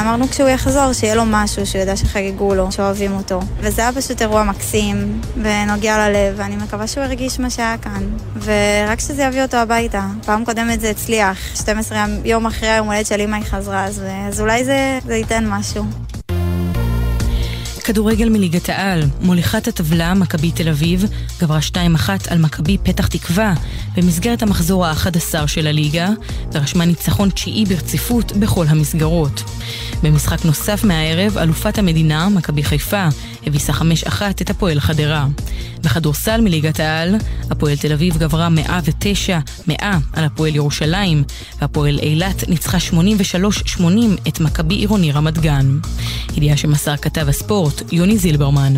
אמרנו 0.00 0.28
כשהוא 0.28 0.48
יחזור, 0.48 0.92
שיהיה 0.92 1.14
לו 1.14 1.22
משהו, 1.26 1.66
שהוא 1.66 1.82
ידע 1.82 1.96
שחגגו 1.96 2.54
לו, 2.54 2.72
שאוהבים 2.72 3.12
אותו. 3.12 3.40
וזה 3.58 3.82
היה 3.82 3.92
פשוט 3.92 4.22
אירוע 4.22 4.44
מקסים, 4.44 5.20
ונוגע 5.36 6.08
ללב, 6.08 6.34
ואני 6.36 6.56
מקווה 6.56 6.86
שהוא 6.86 7.04
הרגיש 7.04 7.40
מה 7.40 7.50
שהיה 7.50 7.78
כאן. 7.78 8.02
ורק 8.42 9.00
שזה 9.00 9.22
יביא 9.22 9.42
אותו 9.42 9.56
הביתה. 9.56 10.06
פעם 10.26 10.44
קודמת 10.44 10.80
זה 10.80 10.90
הצליח, 10.90 11.38
12 11.54 12.06
יום 12.24 12.46
אחרי 12.46 12.68
היום 12.68 12.86
הולדת 12.86 13.06
של 13.06 13.20
אמא 13.20 13.36
היא 13.36 13.44
חזרה, 13.44 13.84
אז, 13.84 14.02
אז 14.28 14.40
אולי 14.40 14.64
זה, 14.64 14.98
זה 15.06 15.14
ייתן 15.14 15.44
משהו. 15.48 15.84
כדורגל 17.90 18.28
מליגת 18.28 18.68
העל, 18.68 19.02
מוליכת 19.20 19.68
הטבלה, 19.68 20.14
מכבי 20.14 20.50
תל 20.50 20.68
אביב, 20.68 21.04
גברה 21.40 21.58
2-1 21.72 21.76
על 22.28 22.38
מכבי 22.38 22.78
פתח 22.82 23.06
תקווה 23.06 23.54
במסגרת 23.96 24.42
המחזור 24.42 24.86
ה-11 24.86 25.46
של 25.46 25.66
הליגה, 25.66 26.08
ורשמה 26.52 26.84
ניצחון 26.84 27.30
תשיעי 27.30 27.64
ברציפות 27.64 28.32
בכל 28.32 28.66
המסגרות. 28.68 29.42
במשחק 30.02 30.44
נוסף 30.44 30.84
מהערב, 30.84 31.38
אלופת 31.38 31.78
המדינה, 31.78 32.28
מכבי 32.28 32.62
חיפה, 32.62 33.08
הביסה 33.46 33.72
5-1 33.72 34.22
את 34.40 34.50
הפועל 34.50 34.80
חדרה. 34.80 35.26
בכדורסל 35.82 36.40
מליגת 36.40 36.80
העל, 36.80 37.14
הפועל 37.50 37.76
תל 37.76 37.92
אביב 37.92 38.16
גברה 38.18 38.48
109-100 39.68 39.84
על 40.12 40.24
הפועל 40.24 40.56
ירושלים, 40.56 41.24
והפועל 41.60 41.98
אילת 41.98 42.48
ניצחה 42.48 42.78
83-80 43.78 43.82
את 44.28 44.40
מכבי 44.40 44.74
עירוני 44.74 45.12
רמת 45.12 45.38
גן. 45.38 45.78
ידיעה 46.36 46.56
שמסר 46.56 46.96
כתב 46.96 47.28
הספורט, 47.28 47.92
יוני 47.92 48.18
זילברמן. 48.18 48.74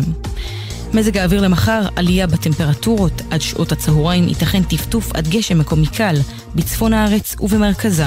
מזג 0.93 1.17
האוויר 1.17 1.41
למחר, 1.41 1.81
עלייה 1.95 2.27
בטמפרטורות, 2.27 3.21
עד 3.31 3.41
שעות 3.41 3.71
הצהריים 3.71 4.27
ייתכן 4.27 4.63
טפטוף 4.63 5.15
עד 5.15 5.27
גשם 5.27 5.59
מקומי 5.59 5.87
קל, 5.87 6.15
בצפון 6.55 6.93
הארץ 6.93 7.35
ובמרכזה. 7.39 8.05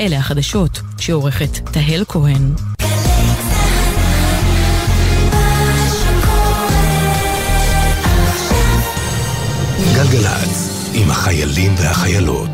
אלה 0.00 0.18
החדשות 0.18 0.80
שעורכת 0.98 1.68
תהל 1.72 2.04
כהן. 2.08 2.71
גלגלצ, 10.02 10.90
עם 10.94 11.10
החיילים 11.10 11.74
והחיילות. 11.78 12.50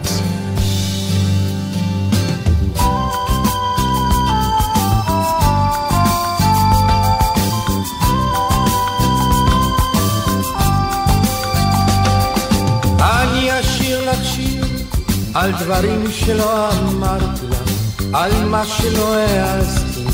על 15.34 15.52
דברים 15.52 16.04
שלא 16.10 16.70
אמרתי 16.72 17.46
לך, 17.50 18.02
על 18.14 18.44
מה 18.44 18.66
שלא 18.66 19.14
העזתי 19.14 20.04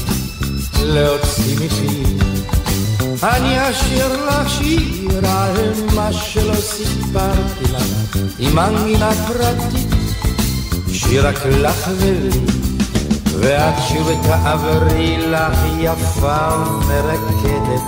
להוציא 0.82 1.56
מפי. 1.56 2.23
אני 3.24 3.70
אשיר 3.70 4.26
לך 4.26 4.50
שיר 4.50 5.26
על 5.26 5.72
מה 5.94 6.12
שלא 6.12 6.54
סיפרתי 6.54 7.64
לך, 7.72 8.16
עם 8.38 8.56
מנגינה 8.56 9.10
פרטית, 9.26 9.88
שיר 10.92 11.28
רק 11.28 11.46
לך 11.46 11.88
ולי. 11.98 12.40
ואת 13.40 13.74
שוב 13.88 14.10
תעברי 14.22 15.16
לך 15.18 15.58
יפה 15.78 16.48
ומרקדת, 16.56 17.82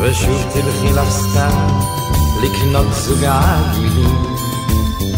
ושוב 0.00 0.44
תלכי 0.52 0.92
לך 0.92 1.10
סתם 1.10 1.68
לקנות 2.42 2.86
זוג 2.94 3.24
עגילים. 3.24 4.34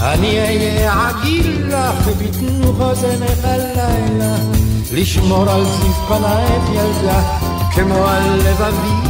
אני 0.00 0.40
אהיה 0.40 1.08
עגיל 1.08 1.66
לך 1.68 2.08
בתנוך 2.18 2.80
אוזנך 2.80 3.44
הלילה, 3.44 4.36
לשמור 4.92 5.50
על 5.50 5.64
זיו 5.64 5.92
פנייך 6.08 6.64
ילדה, 6.74 7.22
כמו 7.74 8.06
על 8.06 8.40
לבבי. 8.40 9.05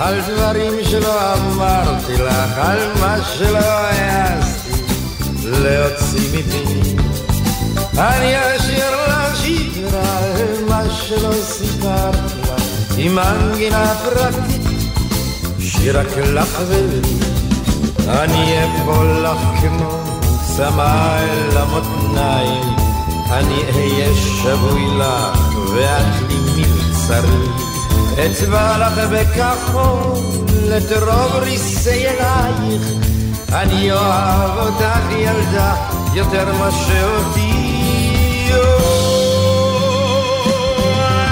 על 0.00 0.20
דברים 0.20 0.72
שלא 0.84 1.34
אמרתי 1.34 2.16
לך, 2.16 2.58
על 2.58 2.78
מה 3.00 3.16
שלא 3.24 3.58
העזתי 3.58 4.82
להוציא 5.44 6.28
מפי. 6.38 6.64
אני 7.98 8.56
אשיר 8.56 9.06
לך 9.08 9.36
שיר 9.36 9.96
על 9.96 10.64
מה 10.68 10.82
שלא 10.90 11.32
סיפרתי 11.32 12.40
לך, 12.42 12.62
עם 12.96 13.14
מנגינה 13.14 13.94
פרטית, 13.94 14.62
שיר 15.60 16.00
רק 16.00 16.16
לך 16.16 16.58
ולי. 16.68 17.00
אני 18.08 18.64
אפול 18.64 19.26
לך 19.26 19.60
כמו 19.60 20.00
צמא 20.56 21.18
אל 21.18 21.56
המותניים, 21.56 22.76
אני 23.30 23.62
אהיה 23.74 24.14
שבוי 24.14 24.86
לך 24.98 25.54
ואת 25.74 26.30
לי 26.30 26.62
מבצרי. 26.62 27.69
אצבע 28.14 28.78
לך 28.78 28.98
בכחול 29.10 30.72
את 30.76 30.92
רוב 31.02 31.36
ריסי 31.42 32.06
אלייך, 32.08 32.82
אני 33.52 33.92
אוהב 33.92 34.58
אותך 34.58 35.10
ילדה 35.18 35.74
יותר 36.14 36.52
מה 36.58 36.70
שאותי. 36.70 37.50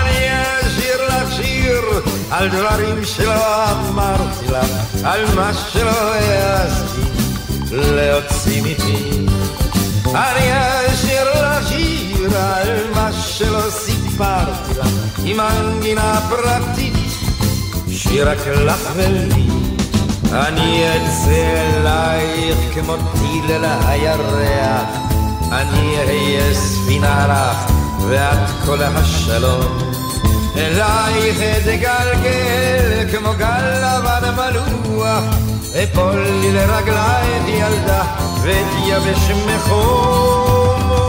אני 0.03 0.29
אשיר 0.61 1.09
לך 1.09 1.33
שיר 1.33 1.83
על 2.31 2.49
דברים 2.49 3.05
שלא 3.05 3.64
אמרתי 3.70 4.47
לך, 4.47 5.05
על 5.05 5.24
מה 5.35 5.51
שלא 5.55 6.14
העזתי 6.14 7.01
להוציא 7.72 8.62
מפי. 8.62 9.26
אני 10.14 10.51
אשיר 10.93 11.24
לך 11.43 11.68
שיר 11.68 12.39
על 12.39 12.76
מה 12.95 13.12
שלא 13.12 13.70
סיפרתי 13.70 13.98
לך, 14.21 14.89
עם 15.25 15.37
מנגינה 15.37 16.21
פרטית, 16.29 16.95
שיר 17.91 18.31
רק 18.31 18.39
לך 18.47 18.91
ולי. 18.97 19.49
אני 20.33 20.85
אצא 20.97 21.77
אלייך 21.77 22.59
כמו 22.75 22.95
טיל 22.97 23.51
אל 23.51 23.64
הירח, 23.64 24.89
אני 25.53 25.97
אהיה 25.99 26.55
ספינה 26.55 27.27
לך 27.27 27.73
ואת 28.09 28.49
כל 28.66 28.83
השלום. 28.83 29.93
אלייך 30.57 31.39
אתגלגל 31.41 33.07
כמו 33.12 33.31
גל 33.39 33.64
לבן 33.83 34.35
מלוח, 34.35 35.25
אפול 35.83 36.27
לי 36.41 36.53
לרגלייך 36.53 37.49
ילדה 37.49 38.03
ותייבש 38.43 39.31
מחום. 39.47 41.08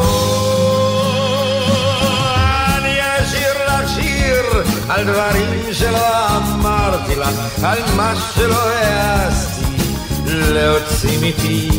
על 4.89 5.03
דברים 5.03 5.73
שלא 5.73 6.27
אמרתי 6.37 7.15
לך, 7.15 7.63
על 7.63 7.79
מה 7.95 8.13
שלא 8.35 8.69
העזתי 8.69 9.65
להוציא 10.27 11.17
מפי. 11.21 11.69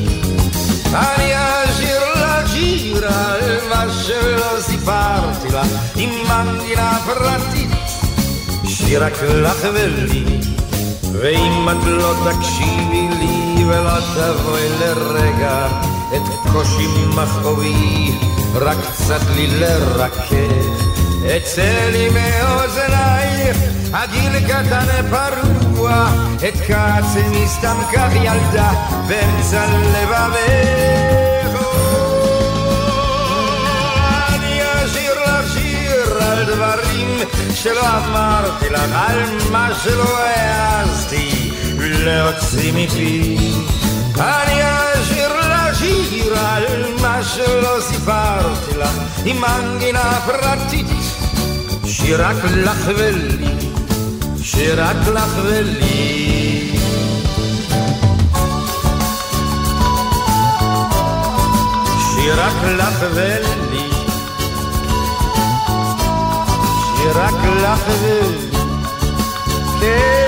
אני 0.94 1.32
אשיר 1.34 2.00
לך 2.14 2.50
שיר 2.52 3.06
על 3.06 3.58
מה 3.68 3.84
שלא 3.92 4.60
סיפרתי 4.60 5.48
לך, 5.48 5.66
עם 5.96 6.10
מנגינה 6.28 6.98
פרטית, 7.06 7.70
שיר 8.66 9.04
רק 9.04 9.22
לך 9.22 9.68
ולי. 9.74 10.24
ואם 11.12 11.68
את 11.68 11.84
לא 11.86 12.14
תקשיבי 12.24 13.08
לי 13.18 13.64
ולא 13.64 14.00
תבואי 14.14 14.68
לרגע 14.80 15.66
את 16.16 16.52
קושי 16.52 16.86
מכאובי, 17.16 18.12
רק 18.54 18.76
קצת 18.92 19.20
לי 19.36 19.46
לרכך. 19.46 20.89
אצא 21.26 21.88
לי 21.92 22.08
מאוזנייך 22.08 23.56
הגיל 23.92 24.40
קטן 24.40 24.86
פרוע, 25.10 26.06
את 26.48 26.60
קצני 26.60 27.48
סתם 27.48 27.76
כך 27.92 28.08
ילדה, 28.14 28.70
באמצע 29.08 29.66
לבבך. 29.66 31.60
אני 34.28 34.60
אשיר 34.62 35.12
לך 35.22 35.52
שיר 35.52 36.22
על 36.22 36.44
דברים 36.44 37.18
שלא 37.54 37.86
אמרתי 37.98 38.68
לך, 38.70 38.90
על 38.92 39.22
מה 39.50 39.68
שלא 39.84 40.18
העזתי 40.18 41.50
להוציא 41.78 42.72
מפי. 42.72 43.36
אני 44.18 44.60
אשיר 44.62 45.36
לך 45.36 45.78
שיר 45.78 46.38
על 46.38 46.89
שלא 47.22 47.80
סיפרתי 47.80 48.78
לך, 48.78 48.96
עם 49.24 49.36
מנגינה 49.40 50.20
פרטית, 50.26 50.86
שרק 51.86 52.44
לך 52.44 52.90
ולי, 52.96 53.54
שרק 54.42 54.96
לך 55.14 55.30
ולי. 55.44 56.30
שרק 62.14 62.64
לך 62.76 63.04
ולי, 63.14 63.90
שרק 66.96 67.44
לך 67.62 67.80
ולי, 68.02 68.50
כן, 69.80 70.19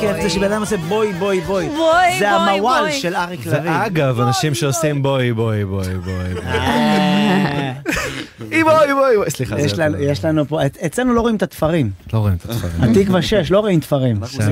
כיף 0.00 0.22
זה 0.22 0.30
שבן 0.30 0.52
אדם 0.52 0.60
עושה 0.60 0.76
בואי, 0.76 1.12
בואי, 1.12 1.40
בואי. 1.40 1.68
בואי, 1.68 2.18
זה 2.18 2.30
המוואל. 2.30 2.90
של 2.90 3.16
אריק 3.16 3.46
לוין. 3.46 3.62
ואגב, 3.66 4.20
אנשים 4.20 4.54
שעושים 4.54 5.02
בואי 5.02 5.32
בואי 5.32 5.64
בואי 5.64 5.94
בואי 6.04 6.34
בואי. 8.48 8.54
אה. 8.54 8.84
אי 8.84 8.94
בואי 8.94 8.94
בואי 8.94 9.16
בואי. 9.16 9.30
סליחה, 9.30 9.60
יש 9.60 9.72
זה 9.74 9.82
לנו- 9.84 9.98
יש 9.98 10.24
לנו 10.24 10.44
פה, 10.48 10.60
אצלנו 10.86 11.14
לא 11.14 11.20
רואים 11.20 11.36
את 11.36 11.42
התפרים. 11.42 11.90
לא 12.12 12.18
רואים 12.18 12.34
את 12.34 12.50
התפרים. 12.50 12.90
התקווה 13.00 13.22
6, 13.22 13.50
לא 13.50 13.60
רואים 13.60 13.80
תפרים. 13.80 14.16
שלום. 14.26 14.46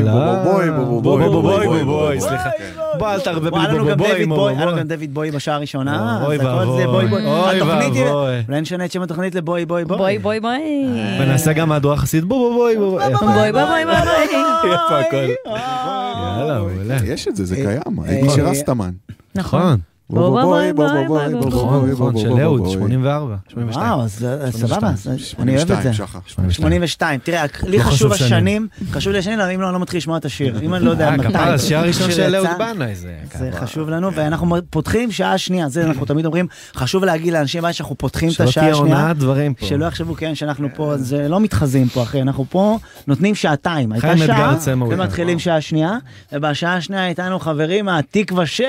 בואי 0.45 0.71
בואי 0.71 1.01
בואי 1.03 1.29
בואי 1.29 1.67
בואי 1.67 1.85
בואי 1.85 2.21
סליחה. 2.21 2.51
בוא 2.99 3.09
אל 3.11 3.19
בואי 3.51 3.95
בואי 3.97 4.27
בוי, 4.27 4.53
היה 4.53 4.65
לנו 4.65 4.71
בואי. 4.73 4.81
גם 4.81 4.89
דויד 4.89 5.15
בוי 5.15 5.31
בשעה 5.31 5.55
הראשונה. 5.55 6.25
אוי 6.27 6.35
אז 6.35 6.41
הכל 6.41 6.65
זה 6.67 6.89
ואבוי. 6.89 7.07
בוי 7.07 7.09
בוי. 7.09 7.27
אוי 7.27 7.61
ואבוי. 7.63 8.45
אולי 8.49 8.61
נשנה 8.61 8.85
את 8.85 8.93
שם 8.93 9.03
התוכנית 9.03 9.35
לבוי 9.35 9.67
בוי 9.67 9.85
בוי. 9.85 9.97
בואי 9.99 10.19
בואי 10.19 10.41
בואי. 10.41 10.87
ונעשה 11.21 11.53
גם 11.53 11.69
מהדורה 11.69 11.97
חסיד 11.97 12.25
בואי 12.25 12.77
בואי 12.77 12.77
בואי. 12.77 13.15
בואי 13.15 13.53
בואי 13.53 13.53
בואי 13.53 13.85
בואי. 13.85 14.73
איפה 14.73 14.99
הכל? 15.01 15.17
יאללה, 15.47 16.59
מעולה. 16.59 16.97
יש 17.05 17.29
את 17.29 17.37
זה, 17.37 17.45
זה 17.45 17.55
אה, 17.57 17.63
קיים. 17.65 17.99
הייתי 18.05 18.31
של 18.31 18.47
רסטמן. 18.47 18.91
נכון. 19.35 19.79
בוא 20.11 20.29
בוא 20.31 20.43
בואי 20.43 20.73
בוא 20.73 20.89
בוא 20.89 21.07
בואי 21.07 21.29
בוא 21.29 21.39
נכון, 21.47 21.51
בוא 21.51 21.89
נכון, 21.89 22.13
בוא 22.13 22.21
של 22.23 22.29
בוא 22.29 22.41
אהוד, 22.41 22.61
בוא. 22.61 22.73
84, 22.73 23.37
82. 23.49 23.91
וואו, 23.91 24.09
סבבה, 24.51 24.93
אני 25.39 25.57
אוהב 25.57 25.71
את 25.71 25.79
82, 25.79 25.83
זה. 25.83 25.93
שחר. 25.93 26.19
82. 26.51 27.21
תראה, 27.23 27.45
לי 27.67 27.79
לא 27.79 27.83
חשוב 27.83 28.13
השנים, 28.13 28.69
חשוב 28.91 29.13
לי 29.13 29.19
השנים, 29.19 29.41
אם 29.41 29.61
לא, 29.61 29.67
אני 29.67 29.75
לא 29.75 29.81
מתחיל 29.81 29.99
לשמוע 29.99 30.17
את 30.17 30.25
השיר. 30.25 30.61
אם 30.63 30.75
אני 30.75 30.85
לא 30.85 30.91
יודע 30.91 31.09
אה, 31.09 31.17
מתי. 31.17 31.29
כפרה, 31.29 31.55
השיר 31.55 31.79
הראשון 31.79 32.11
של 32.13 32.35
אהוד 32.35 32.49
בנאי 32.59 32.95
זה. 32.95 33.15
זה 33.39 33.51
חשוב 33.53 33.91
לנו, 33.91 34.13
ואנחנו 34.13 34.57
פותחים 34.71 35.13
שעה 35.13 35.39
שנייה, 35.39 35.69
זה 35.69 35.85
אנחנו 35.85 36.07
תמיד 36.07 36.27
אומרים, 36.27 36.47
חשוב 36.75 37.05
להגיד 37.05 37.33
לאנשים 37.33 37.63
מה 37.63 37.73
שאנחנו 37.73 37.99
פותחים 37.99 38.29
את 38.29 38.35
שלא 38.35 38.49
השעה 38.49 38.65
תהיה 38.65 38.75
השנייה. 38.75 39.01
הונאת 39.01 39.19
דברים 39.19 39.55
פה. 39.55 39.67
שלא 39.67 39.85
יחשבו 39.85 40.15
כן 40.15 40.35
שאנחנו 40.35 40.69
פה, 40.75 40.93
אז 40.93 41.15
אה, 41.15 41.29
לא 41.29 41.41
מתחזים 41.41 41.89
פה 41.89 42.03
אחי, 42.03 42.23
אנחנו 42.23 42.45
פה 42.51 42.79
נותנים 43.07 43.35
שעתיים. 43.35 43.93
הייתה 43.93 44.17
שעה. 44.17 44.57
ומתחילים 44.89 45.39
שעה 45.39 45.61
שנייה, 45.61 45.93
ובשעה 46.33 46.77
השנייה 46.77 47.09
איתנו 47.09 47.39
חברים 47.39 47.85
מהתקווה 47.85 48.47
6. 48.47 48.63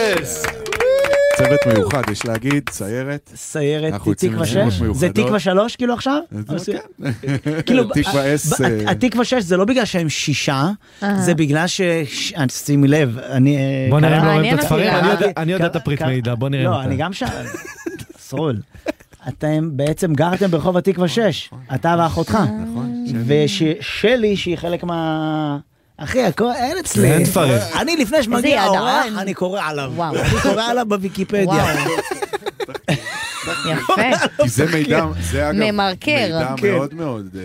יס! 0.00 0.46
צוות 1.38 1.60
מיוחד, 1.66 2.02
יש 2.12 2.26
להגיד, 2.26 2.70
סיירת. 2.70 3.30
סיירת 3.34 3.94
תקווה 3.94 4.12
לתנועות 4.12 4.72
6? 4.72 4.82
זה. 4.92 5.08
תקווה 5.08 5.38
3 5.40 5.76
כאילו 5.76 5.94
עכשיו? 5.94 6.20
זה 6.56 6.72
כן. 6.72 7.10
תקווה 7.94 8.22
ה- 8.22 8.34
S, 8.34 8.60
ב- 8.60 8.62
אה, 8.62 8.90
התקווה 8.90 9.24
6 9.24 9.42
זה 9.42 9.56
לא 9.56 9.64
בגלל 9.64 9.84
שהם 9.84 10.08
שישה, 10.08 10.70
אה. 11.02 11.16
זה 11.18 11.34
בגלל 11.34 11.66
ש... 11.66 11.80
ש- 12.04 12.32
שימי 12.50 12.88
לב, 12.88 13.18
אני... 13.18 13.56
אה, 13.56 13.86
בוא 13.90 14.00
נראה 14.00 14.18
אם 14.20 14.26
לא 14.26 14.32
רואים 14.32 14.54
את 14.54 14.60
הספרים, 14.60 14.92
אני 15.36 15.52
יודע- 15.52 15.66
את 15.66 15.76
הפריט 15.76 16.02
מידע, 16.02 16.34
בוא 16.34 16.48
נראה 16.48 16.64
לא, 16.64 16.82
אני 16.82 16.96
גם 16.96 17.12
ש... 17.12 17.22
סרול. 18.18 18.56
אתם 19.28 19.68
בעצם 19.72 20.14
גרתם 20.14 20.50
ברחוב 20.50 20.76
התקווה 20.76 21.08
6, 21.08 21.50
אתה 21.74 21.94
ואחותך. 21.98 22.30
נכון. 22.30 23.04
ושלי, 23.26 24.36
שהיא 24.36 24.56
חלק 24.56 24.84
מה... 24.84 25.58
אחי, 26.02 26.22
הכל 26.22 26.52
אין 26.56 26.78
אצלי. 26.78 27.12
אין 27.12 27.24
תפרים. 27.24 27.58
אני 27.80 27.96
לפני 27.96 28.22
שמגיע 28.22 28.62
האורח. 28.62 29.06
אני 29.18 29.34
קורא 29.34 29.60
עליו. 29.64 29.92
וואו. 29.94 30.14
אני 30.14 30.40
קורא 30.42 30.62
עליו 30.62 30.86
בוויקיפדיה. 30.88 31.44
וואו. 31.44 31.90
יפה. 33.66 34.02
זה 34.46 34.66
מידע, 34.72 35.06
זה 35.20 35.50
אגב, 35.50 35.58
ממרקר. 35.58 36.12
מידע 36.12 36.54
כן. 36.56 36.72
מאוד 36.72 36.94
מאוד... 36.94 37.36
אה, 37.36 37.42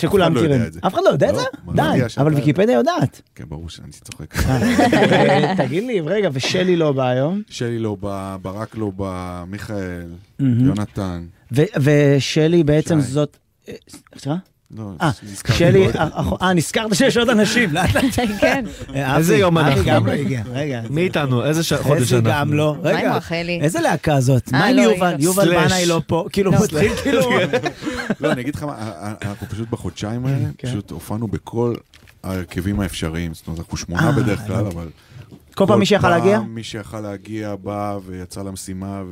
שכולם 0.00 0.34
לא 0.34 0.42
מכירים. 0.42 0.62
אף 0.86 0.94
אחד 0.94 1.02
לא 1.04 1.10
יודע 1.10 1.28
את 1.28 1.34
לא, 1.34 1.38
זה? 1.38 1.44
מה, 1.64 1.72
די, 1.94 2.02
אבל 2.18 2.34
ויקיפדיה 2.34 2.74
יודעת. 2.74 3.20
כן, 3.34 3.44
ברור 3.48 3.68
שאני 3.70 3.92
צוחק. 3.92 4.36
אה, 4.36 5.54
תגיד 5.56 5.84
לי, 5.84 6.00
רגע, 6.00 6.28
ושלי 6.32 6.76
לא 6.76 6.92
בא 6.92 7.08
היום? 7.08 7.42
שלי 7.50 7.78
לא 7.78 7.94
בא, 8.00 8.36
ברק 8.42 8.76
לא 8.76 8.90
בא, 8.90 9.44
מיכאל. 9.46 10.06
יונתן. 10.40 11.24
ושלי 11.52 12.64
בעצם. 12.64 13.00
זאת... 13.00 13.36
אה, 13.68 13.74
סליחה? 14.18 14.36
לא, 14.76 14.90
אה, 15.02 15.10
שלי. 15.54 15.86
אה, 15.88 16.08
אה, 16.42 16.52
נזכרת 16.52 16.94
שיש 16.94 17.16
עוד 17.16 17.28
אנשים, 17.28 17.72
לאט 17.72 17.94
לאט. 17.94 18.04
כן. 18.40 18.64
אה, 18.94 19.16
איזה 19.16 19.32
אבי, 19.32 19.40
יום 19.40 19.58
אבי 19.58 19.70
אנחנו? 19.70 19.84
גם 19.86 20.06
לא 20.06 20.12
הגיע, 20.12 20.42
רגע. 20.52 20.82
מי 20.90 21.00
איתנו? 21.02 21.44
איזה 21.44 21.62
ש- 21.62 21.72
חודש 21.72 22.00
איזה 22.00 22.16
אנחנו? 22.16 22.30
גם 22.32 22.52
לא, 22.52 22.76
מה 22.82 22.90
עם 22.90 22.96
רגע, 22.96 23.16
רחלי? 23.16 23.60
איזה 23.62 23.80
להקה 23.80 24.20
זאת? 24.20 24.42
אה, 24.54 24.58
מה 24.58 24.64
עם 24.66 24.76
לא, 24.76 24.82
יובל? 24.82 25.06
היא- 25.18 25.24
יובל. 25.24 25.54
בנאי 25.64 25.86
לא 25.86 26.00
פה, 26.06 26.26
כאילו, 26.32 26.50
לא. 26.52 26.58
מתחיל 26.62 26.94
כאילו... 27.02 27.20
לא, 28.20 28.32
אני 28.32 28.40
אגיד 28.40 28.54
לך 28.54 28.62
מה, 28.62 28.74
אנחנו 29.22 29.46
פשוט 29.48 29.68
בחודשיים 29.70 30.26
האלה, 30.26 30.44
כן. 30.58 30.68
פשוט 30.68 30.90
הופענו 30.90 31.28
בכל 31.28 31.74
ההרכבים 32.24 32.80
האפשריים, 32.80 33.34
זאת 33.34 33.46
אומרת, 33.46 33.58
אנחנו 33.60 33.76
שמונה 33.76 34.12
בדרך 34.12 34.40
כלל, 34.46 34.62
לא. 34.62 34.68
אבל... 34.68 34.88
כל 35.54 35.64
פעם 35.66 35.78
מי 35.78 35.86
שיכול 35.86 36.10
להגיע? 36.10 36.38
פעם 36.38 36.54
מי 36.54 36.62
שיכול 36.62 37.00
להגיע 37.00 37.54
בא 37.56 37.98
ויצא 38.06 38.42
למשימה, 38.42 39.02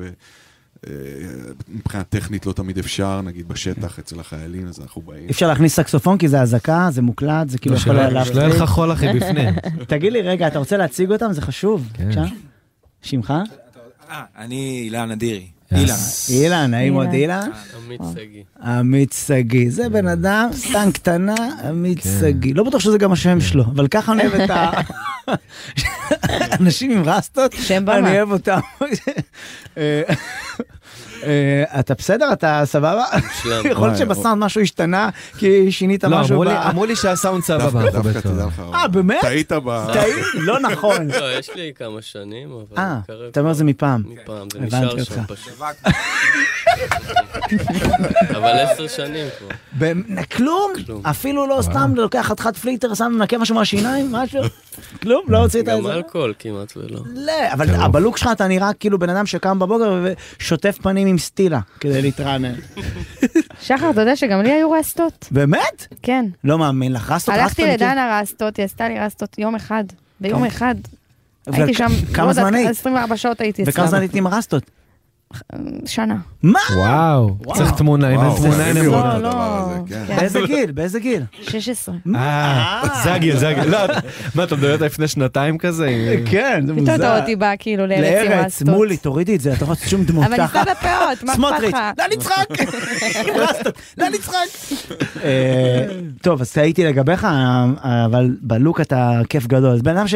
ומבחינה 0.86 2.04
טכנית 2.04 2.46
לא 2.46 2.52
תמיד 2.52 2.78
אפשר, 2.78 3.20
נגיד 3.22 3.48
בשטח 3.48 3.98
אצל 3.98 4.20
החיילים, 4.20 4.66
אז 4.66 4.80
אנחנו 4.80 5.02
באים. 5.02 5.24
אי 5.24 5.30
אפשר 5.30 5.48
להכניס 5.48 5.76
סקסופון 5.76 6.18
כי 6.18 6.28
זה 6.28 6.40
אזעקה, 6.40 6.88
זה 6.90 7.02
מוקלט, 7.02 7.48
זה 7.48 7.58
כאילו 7.58 7.74
לא, 7.74 7.80
יכול 7.80 7.94
להפחיד. 7.94 8.32
שלא 8.34 8.40
יהיה 8.40 8.54
לך 8.54 8.62
חול 8.62 8.92
אחי 8.92 9.06
בפנים. 9.12 9.54
תגיד 9.88 10.12
לי, 10.12 10.22
רגע, 10.22 10.46
אתה 10.46 10.58
רוצה 10.58 10.76
להציג 10.76 11.12
אותם? 11.12 11.32
זה 11.32 11.42
חשוב. 11.42 11.88
כן. 11.94 12.04
בבקשה. 12.04 12.24
שמך? 13.02 13.34
אה, 14.10 14.24
אני 14.38 14.80
אילן 14.84 15.10
אדירי. 15.10 15.46
אילן. 15.74 15.94
אילן, 16.28 16.74
האם 16.74 16.94
עוד 16.94 17.12
אילן? 17.12 17.50
עמית 17.76 18.00
שגיא. 18.14 18.42
עמית 18.62 19.14
שגיא, 19.26 19.70
זה 19.70 19.88
בן 19.88 20.08
אדם, 20.08 20.48
סתם 20.52 20.92
קטנה, 20.92 21.34
עמית 21.68 22.00
כן. 22.00 22.10
שגיא. 22.20 22.54
לא 22.54 22.64
בטוח 22.64 22.80
שזה 22.80 22.98
גם 22.98 23.12
השם 23.12 23.40
שלו, 23.40 23.64
אבל 23.64 23.88
ככה 23.88 24.12
אני 24.12 24.26
אוהב 24.26 24.40
את 24.40 24.50
ה... 24.50 24.70
אנשים 26.60 26.90
עם 26.90 27.02
רסטות, 27.04 27.52
שם 27.52 27.84
במה. 27.84 27.98
אני 27.98 28.16
אוהב 28.16 28.32
אותם. 28.32 28.60
אה, 31.24 31.80
אתה 31.80 31.94
בסדר? 31.94 32.32
אתה 32.32 32.62
סבבה? 32.64 33.04
יכול 33.64 33.88
להיות 33.88 33.98
שבסאונד 33.98 34.44
משהו 34.44 34.60
השתנה, 34.60 35.08
כי 35.38 35.72
שינית 35.72 36.04
לא, 36.04 36.18
משהו 36.20 36.32
אמרו. 36.34 36.44
לי- 36.44 36.68
אמרו 36.70 36.84
לי 36.86 36.96
שהסאונד 36.96 37.42
סבבה. 37.44 37.82
אה, 38.74 38.88
באמת? 38.88 39.20
טעית 39.20 39.52
ב... 39.52 39.92
טעית? 39.92 40.14
לא 40.34 40.60
נכון. 40.60 41.08
לא, 41.20 41.38
יש 41.38 41.50
לי 41.56 41.72
כמה 41.74 42.02
שנים, 42.02 42.48
אבל... 42.52 42.78
אה, 42.78 42.98
אתה 43.30 43.40
אומר 43.40 43.52
זה 43.52 43.64
מפעם. 43.64 44.02
מפעם, 44.06 44.46
זה 44.52 44.60
נשאר. 44.60 45.04
שם 45.04 45.22
פשוט. 45.28 45.58
אבל 48.36 48.48
עשר 48.58 48.88
שנים 48.88 49.26
כבר. 49.38 49.48
כלום. 50.36 50.72
אפילו 51.02 51.46
לא 51.46 51.58
סתם 51.62 51.92
לוקח 51.96 52.26
חתיכת 52.26 52.56
פליטר, 52.56 52.94
שם 52.94 53.12
מנקה 53.18 53.38
משהו 53.38 53.54
מהשיניים, 53.54 54.12
משהו? 54.12 54.42
כלום? 55.02 55.22
לא 55.28 55.38
הוצאת 55.38 55.60
את 55.60 55.68
גם 55.68 55.82
זה? 55.82 55.92
אלכוהול 55.94 56.34
כמעט 56.38 56.72
ולא. 56.76 57.00
לא, 57.14 57.32
אבל 57.52 57.74
הבלוק 57.74 58.16
שלך 58.16 58.28
אתה 58.32 58.48
נראה 58.48 58.72
כאילו 58.72 58.98
בן 58.98 59.10
אדם 59.10 59.26
שקם 59.26 59.58
בבוקר 59.58 60.04
ושוטף 60.38 60.78
פנים 60.82 61.06
עם 61.08 61.18
סטילה 61.18 61.60
כדי 61.80 62.02
להתרענן. 62.02 62.54
שחר, 63.62 63.90
אתה 63.90 64.00
יודע 64.00 64.16
שגם 64.16 64.42
לי 64.42 64.52
היו 64.52 64.70
רסטות? 64.70 65.28
באמת? 65.30 65.86
כן. 66.02 66.24
לא 66.44 66.58
מאמין 66.58 66.92
לך, 66.92 67.10
רסטות 67.10 67.34
הלכתי 67.34 67.66
לדנה 67.66 68.20
רסטות, 68.22 68.56
היא 68.56 68.64
עשתה 68.64 68.88
לי 68.88 68.98
רסטות 69.00 69.38
יום 69.38 69.54
אחד. 69.54 69.84
ביום 70.20 70.38
כמה- 70.38 70.48
אחד. 70.48 70.74
הייתי 71.46 71.74
שם, 71.74 71.86
כמה 72.14 72.32
זמן 72.32 72.54
היית? 72.54 72.70
24 72.70 73.16
שעות 73.16 73.40
הייתי 73.40 73.62
וכמה 73.66 73.72
אצלם. 73.84 73.86
זמן 73.90 74.00
הייתי 74.00 74.18
עם 74.18 74.26
הרסטות? 74.26 74.62
שנה. 75.86 76.16
מה? 76.42 76.58
וואו, 76.76 77.36
צריך 77.54 77.70
תמונה, 77.72 78.14
אם 78.14 78.20
אין 78.20 78.36
תמונה 78.36 78.66
אין 78.66 78.76
לראות 78.76 79.04
אמונה. 79.04 79.18
את 79.18 79.24
הדבר 79.24 79.42
הזה, 79.42 79.80
כן. 80.06 80.16
באיזה 80.16 80.40
גיל? 80.46 80.72
באיזה 80.72 81.00
גיל? 81.00 81.22
16. 81.42 81.94
אה, 82.14 82.82
זה 83.04 83.14
הגיל, 83.14 83.36
זה 83.36 83.48
הגיל. 83.48 83.64
לא, 83.64 83.78
מה, 84.34 84.44
אתה 84.44 84.56
מדבר 84.56 84.76
לפני 84.86 85.08
שנתיים 85.08 85.58
כזה? 85.58 86.16
כן, 86.30 86.62
זה 86.66 86.72
פתאום 86.72 86.88
אתה 86.88 86.96
רואה 86.96 87.20
אותי 87.20 87.36
באה 87.36 87.56
כאילו 87.56 87.86
לארץ 87.86 88.04
עם 88.24 88.30
לארץ, 88.30 88.44
האסטות. 88.44 88.68
מולי, 88.68 88.96
תורידי 88.96 89.36
את 89.36 89.40
זה, 89.40 89.52
אתה 89.52 89.62
יכול 89.62 89.72
לעשות 89.72 89.88
שום 89.88 90.04
דמות 90.04 90.24
אבל 90.24 90.36
ככה. 90.36 90.58
ניסה 90.58 90.74
בפאות, 90.74 91.24
מה 91.24 91.32
אכפת 91.32 91.62
לך? 91.68 91.76
לא 91.98 92.04
נצחק! 92.16 92.44
לא 93.98 94.08
נצחק! 94.08 94.36
אה, 95.24 95.86
טוב, 96.22 96.40
אז 96.40 96.52
טעיתי 96.52 96.84
לגביך, 96.84 97.24
אה, 97.24 97.64
אבל 98.04 98.36
בלוק 98.42 98.80
אתה 98.80 99.20
כיף 99.28 99.46
גדול. 99.46 99.70
אז 99.72 99.82
בן 99.82 99.96
אדם 99.96 100.08
ש... 100.08 100.14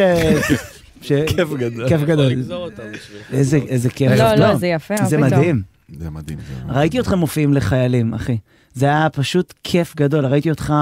ש- 1.04 1.12
כיף 1.26 1.48
גדול. 1.58 1.88
כיף 1.88 2.00
גדול. 2.00 2.32
איזה 3.68 3.90
כיף. 3.90 4.12
לא, 4.18 4.34
לא, 4.34 4.54
זה 4.56 4.66
יפה, 4.66 4.94
זה 4.96 5.16
פתאום. 5.16 5.22
מדהים. 5.22 5.62
זה 5.98 6.10
מדהים. 6.10 6.38
זה- 6.38 6.72
ראיתי 6.72 7.00
אתכם 7.00 7.18
מופיעים 7.18 7.54
לחיילים, 7.54 8.14
אחי. 8.14 8.36
זה 8.76 8.86
היה 8.86 9.08
פשוט 9.12 9.54
כיף 9.64 9.96
גדול, 9.96 10.26
ראיתי 10.26 10.50
אותך, 10.50 10.72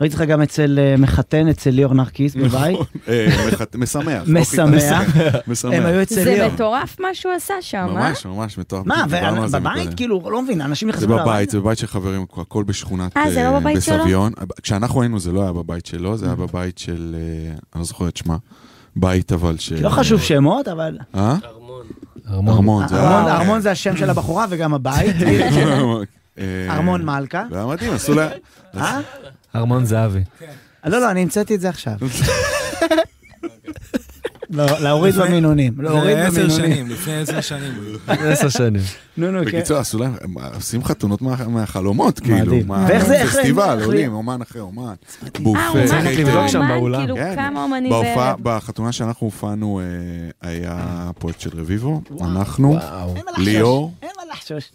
ראיתי 0.00 0.14
אותך 0.16 0.26
גם 0.28 0.42
אצל 0.42 0.78
אה, 0.82 0.96
מחתן, 0.96 1.48
אצל 1.48 1.70
ליאור 1.70 1.94
נרקיס 1.94 2.34
בבית. 2.34 2.78
אה, 3.08 3.26
משמח. 3.74 4.22
משמח. 4.40 4.64
משמח. 5.46 5.72
הם 5.72 5.86
היו 5.86 6.02
אצל 6.02 6.14
זה 6.14 6.24
ליאור. 6.24 6.52
מטורף 6.52 7.00
מה 7.00 7.08
שהוא 7.14 7.32
עשה 7.32 7.54
שם, 7.60 7.76
אה? 7.78 7.86
ממש, 7.86 8.26
ממש 8.26 8.58
מטורף. 8.58 8.86
מה, 8.86 9.04
זה 9.46 9.58
מקודם. 9.58 9.92
כאילו, 9.96 10.28
לא 10.30 10.42
מבין, 10.42 10.60
אנשים 10.60 10.88
זה 10.92 11.06
נכנסו 11.06 11.08
בבית, 11.22 11.50
זה 11.50 11.60
בבית 11.60 11.78
של 11.78 11.86
חברים, 11.86 12.24
הכל 12.36 12.64
בשכונת 12.64 13.16
אה, 13.16 13.30
זה 13.30 13.42
לא 13.42 13.54
אה, 13.54 13.60
בבית 13.60 13.82
שלו? 13.82 13.98
בסביון. 13.98 14.32
כשאנחנו 14.62 15.02
היינו 15.02 15.20
זה 15.20 15.32
לא 15.32 15.42
היה 15.42 15.52
בבית 15.52 15.86
שלו, 15.86 16.16
זה 16.16 16.26
היה 16.26 16.34
בבית 16.34 16.78
של, 16.78 17.16
אני 17.74 17.80
לא 17.80 17.84
זוכר 17.84 18.08
את 18.08 18.16
שמה, 18.16 18.36
בית 19.00 19.32
אבל 19.32 19.58
של... 19.58 19.82
לא 19.82 19.88
חשוב 19.88 20.20
שמות, 20.20 20.68
אבל... 20.68 20.98
אה? 21.14 21.36
ארמון. 21.44 21.86
ארמון. 22.30 22.84
ארמון, 22.92 23.30
ארמון 23.30 23.60
זה 23.60 23.70
השם 23.70 23.96
של 23.96 24.10
הבחורה 24.10 24.46
וגם 24.50 24.74
הבית. 24.74 25.16
אה, 26.38 26.66
ארמון 26.70 27.04
מלכה. 27.04 27.44
זה 27.50 27.56
היה 27.56 27.66
מדהים, 27.66 27.92
עשו 27.92 28.14
לה... 28.14 28.28
אה? 28.76 29.00
ארמון 29.54 29.84
זהבי. 29.84 30.24
לא, 30.84 31.00
לא, 31.00 31.10
אני 31.10 31.22
המצאתי 31.22 31.54
את 31.54 31.60
זה 31.60 31.68
עכשיו. 31.68 31.94
לא, 34.50 34.66
להוריד 34.80 35.14
במינונים. 35.14 35.72
להוריד 35.78 36.16
זה 36.16 36.26
עשר 36.26 36.40
במינונים. 36.42 36.72
שנים, 36.74 36.88
לפני 36.90 37.14
עשר 37.20 37.40
שנים. 37.50 37.72
עשר 38.08 38.48
שנים. 38.48 38.82
נו, 39.16 39.30
נו, 39.30 39.38
כן. 39.38 39.44
בקיצור, 39.44 39.76
עשו 39.78 39.98
להם, 39.98 40.12
הם 40.22 40.34
עושים 40.54 40.84
חתונות 40.84 41.22
מה- 41.22 41.48
מהחלומות, 41.48 42.20
כאילו. 42.20 42.56
ואיך 42.86 43.04
זה- 43.06 43.14
איך- 43.20 43.36
פסטיבל, 43.36 43.80
עולים, 43.84 44.12
אומן 44.12 44.42
אחרי 44.42 44.60
אומן. 44.60 44.82
אה, 45.22 45.28
בופה. 45.40 45.68
אומן 45.68 45.86
צריך 45.86 46.00
אחרי 46.06 46.24
לבדוק 46.24 46.48
שם 46.48 46.58
אומן, 46.58 46.68
באולם. 46.78 47.00
כאילו 47.00 47.16
כן. 47.16 47.34
כמה 47.36 47.62
אומנים 47.62 47.90
בהופעה, 47.90 48.14
בערב. 48.14 48.38
בחתונה 48.42 48.92
שאנחנו 48.92 49.26
הופענו, 49.26 49.80
אה, 49.80 49.84
היה 50.50 50.76
פרויקט 51.18 51.40
של 51.40 51.50
רביבו, 51.54 52.00
אנחנו, 52.20 52.76
ליאור, 53.38 53.92
אין 54.02 54.10
מה 54.16 54.22
לחשוש. 54.32 54.72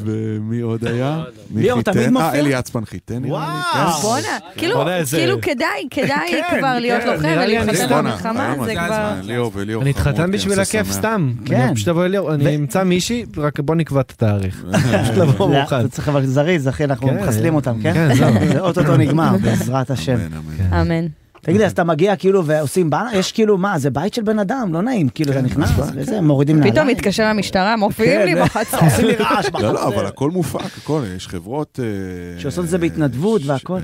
ומי 0.00 0.60
עוד 0.60 0.86
היה? 0.86 1.22
ליאור? 1.56 1.82
תמיד 1.82 1.98
אה, 2.04 2.10
מופיע? 2.10 2.32
אלי 2.34 2.58
יצפן 2.58 2.84
חיתן 2.84 3.22
לי, 3.22 3.30
וואו. 3.30 3.46
כן. 3.72 4.02
בואנה, 4.02 4.26
כאילו, 4.56 4.84
כאילו 5.10 5.40
כדאי, 5.40 5.88
כדאי 5.90 6.30
כן, 6.30 6.56
כבר 6.58 6.78
להיות 6.78 7.02
כן, 7.02 7.08
לוחם 7.12 7.28
ולהתחתן 7.28 7.97
בואנה, 8.02 8.10
במלחמה, 8.16 8.52
היום 8.52 8.64
זה 8.64 8.74
כבר... 8.74 8.82
הזמן, 8.82 9.20
ליאור 9.22 9.52
וליאור 9.54 9.82
אני 9.82 9.90
אתחתן 9.90 10.16
כן, 10.16 10.30
בשביל 10.30 10.60
הכיף. 10.60 10.90
סתם. 10.92 11.32
כן. 11.44 11.74
פשוט 11.74 11.88
אבוא 11.88 12.04
אליאור, 12.04 12.34
אני 12.34 12.56
אמצא 12.56 12.84
מישהי, 12.84 13.24
רק 13.36 13.60
בוא 13.60 13.74
נקבע 13.74 14.00
את 14.00 14.10
התאריך. 14.10 14.64
פשוט 15.02 15.16
לבוא 15.16 15.48
מאוחד. 15.50 15.80
אתה 15.80 15.88
צריך 15.88 16.08
אבל 16.08 16.26
זריז, 16.26 16.68
אחי, 16.68 16.84
אנחנו 16.84 17.08
כן. 17.08 17.16
מחסלים 17.22 17.54
אותם, 17.54 17.82
כן? 17.82 17.94
כן, 17.94 18.14
זהו. 18.14 18.32
זה 18.52 18.60
אוטוטו 18.60 18.96
נגמר, 18.96 19.36
בעזרת 19.42 19.90
השם. 19.90 20.14
אמן, 20.14 20.72
אמן. 20.72 20.92
אמן. 20.92 21.06
תגיד 21.40 21.60
לי, 21.60 21.66
אז 21.66 21.72
אתה 21.72 21.84
מגיע 21.84 22.16
כאילו 22.16 22.44
ועושים 22.44 22.90
בנה, 22.90 23.10
יש 23.14 23.32
כאילו, 23.32 23.58
מה, 23.58 23.78
זה 23.78 23.90
בית 23.90 24.14
של 24.14 24.22
בן 24.22 24.38
אדם, 24.38 24.70
לא 24.72 24.82
נעים, 24.82 25.08
כאילו 25.08 25.32
כן, 25.32 25.38
אתה 25.38 25.46
נכנס, 25.46 25.70
וזה, 25.94 26.20
מורידים 26.20 26.60
פתאום 26.60 26.74
נעליים. 26.74 26.96
מתקשר 26.96 27.28
למשטרה, 27.28 27.76
מופיעים 27.76 28.20
לי 28.20 28.34
כן, 28.34 28.44
בחצר. 28.44 28.78
עושים 28.84 29.04
לי 29.04 29.14
רעש 29.14 29.44
לא, 29.44 29.50
בחצר. 29.50 29.72
לא, 29.72 29.88
אבל 29.88 30.06
הכל 30.06 30.30
מופק, 30.30 30.78
הכל, 30.78 31.02
יש 31.16 31.28
חברות... 31.28 31.80
אה, 31.82 32.40
שעושות 32.40 32.64
את 32.64 32.70
זה 32.70 32.78
בהתנדבות 32.78 33.42
והכל. 33.44 33.80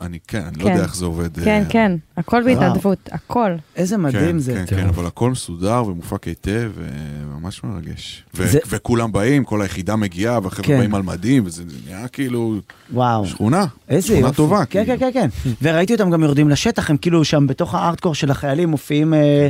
אני 0.00 0.18
כן, 0.28 0.42
אני 0.42 0.58
לא 0.58 0.64
כן. 0.64 0.70
יודע 0.70 0.82
איך 0.82 0.96
זה 0.96 1.04
עובד. 1.04 1.38
אה, 1.38 1.44
כן, 1.44 1.62
כן, 1.68 1.92
הכל 2.16 2.42
בהתנדבות, 2.44 3.08
הכל. 3.12 3.50
איזה 3.76 3.94
כן, 3.94 4.02
מדהים 4.02 4.38
זה. 4.38 4.52
כן, 4.54 4.76
כן, 4.76 4.86
אבל 4.86 5.06
הכל 5.06 5.30
מסודר 5.30 5.82
ומופק 5.86 6.24
היטב, 6.24 6.70
וממש 6.76 7.64
מרגש. 7.64 8.24
וכולם 8.68 9.12
באים, 9.12 9.44
כל 9.44 9.62
היחידה 9.62 9.96
מגיעה, 9.96 10.38
והחבר'ה 10.42 10.66
כן. 10.66 10.78
באים 10.78 10.94
על 10.94 11.02
מדים, 11.02 11.42
וזה 11.46 11.62
נהיה 11.86 12.08
כאילו 12.08 12.54
וואו. 12.92 13.26
שכונה. 13.26 13.64
איזה 13.88 14.08
שכונה. 14.08 14.32
טובה. 14.32 14.64
כן, 14.64 14.84
כן, 14.86 14.96
כאילו. 14.98 15.12
כן, 15.12 15.28
כן. 15.44 15.50
וראיתי 15.62 15.92
אותם 15.92 16.10
גם 16.10 16.22
יורדים 16.22 16.48
לשטח, 16.48 16.90
הם 16.90 16.96
כאילו 17.00 17.24
שם 17.24 17.46
בתוך 17.46 17.74
הארטקור 17.74 18.14
של 18.14 18.30
החיילים 18.30 18.68
מופיעים... 18.68 19.14
אה, 19.14 19.48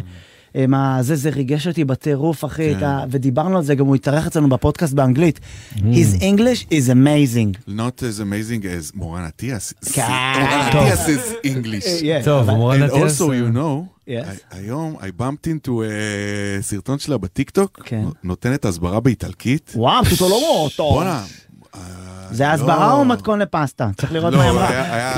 אה, 0.57 0.67
מה 0.67 0.99
זה, 1.03 1.17
זה 1.17 1.31
ריגש 1.31 1.67
אותי 1.67 1.85
בטירוף, 1.85 2.45
אחי, 2.45 2.75
כן. 2.81 2.85
ה- 2.87 3.05
ודיברנו 3.11 3.57
על 3.57 3.63
זה, 3.65 3.75
גם 3.75 3.87
הוא 3.87 3.95
התארח 3.97 4.27
אצלנו 4.27 4.49
בפודקאסט 4.49 4.93
באנגלית. 4.95 5.41
His 5.77 6.21
English 6.21 6.67
is 6.71 6.89
amazing. 6.91 7.71
Not 7.71 7.99
as 8.01 8.21
amazing 8.21 8.63
as 8.65 8.91
מורן 8.95 9.25
אטיאס. 9.25 9.73
כן, 9.93 10.03
מורן. 10.41 10.69
אטיאס 10.69 11.07
is 11.07 11.47
English. 11.47 11.85
Yeah, 12.03 12.25
טוב, 12.25 12.51
מורן 12.51 12.83
And 12.83 12.87
אטיאס. 12.87 13.21
also, 13.21 13.25
you 13.25 13.55
know, 13.57 14.09
Yes. 14.09 14.11
I- 14.11 14.57
היום 14.57 14.97
I 15.01 15.23
bumped 15.23 15.47
into 15.47 15.69
a 15.69 15.83
סרטון 16.63 16.99
שלה 16.99 17.19
בטיקטוק, 17.19 17.81
כן. 17.85 18.05
נותנת 18.25 18.65
הסברה 18.65 19.01
באיטלקית. 19.01 19.73
וואו, 19.75 20.05
פשוט 20.05 20.21
לא 20.21 20.41
מוטו. 20.63 20.91
בואנה. 20.93 21.25
זה 22.31 22.51
הסברה 22.53 22.93
או 22.93 23.05
מתכון 23.05 23.39
לפסטה? 23.39 23.89
צריך 23.97 24.13
לראות 24.13 24.35
מה 24.35 24.43
היא 24.43 24.51
לא, 24.51 24.55
אמרה. 24.57 24.69
היה- 24.69 25.15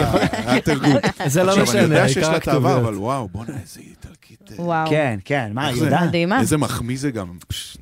היה 0.50 0.60
תרגום. 0.60 0.92
זה 1.26 1.42
לא 1.44 1.50
עכשיו, 1.50 1.64
משנה, 1.64 1.78
אני 1.80 1.88
יודע 1.94 2.08
שיש 2.08 2.16
העיקר 2.16 2.30
לה 2.32 2.36
את 2.36 2.48
העבר, 2.48 2.68
הכתוביות. 2.68 2.88
אבל 2.88 2.98
וואו, 2.98 3.28
בואנה, 3.32 3.52
איזה 3.62 3.80
איטלקית. 3.80 4.19
אה, 4.58 4.64
וואו. 4.64 4.90
כן, 4.90 5.18
כן, 5.24 5.50
מה, 5.54 5.66
היא 5.66 5.76
זה? 5.76 5.84
יודעת? 5.84 6.02
מדהימה. 6.02 6.40
איזה 6.40 6.56
מחמיא 6.56 6.98
זה 6.98 7.10
גם. 7.10 7.26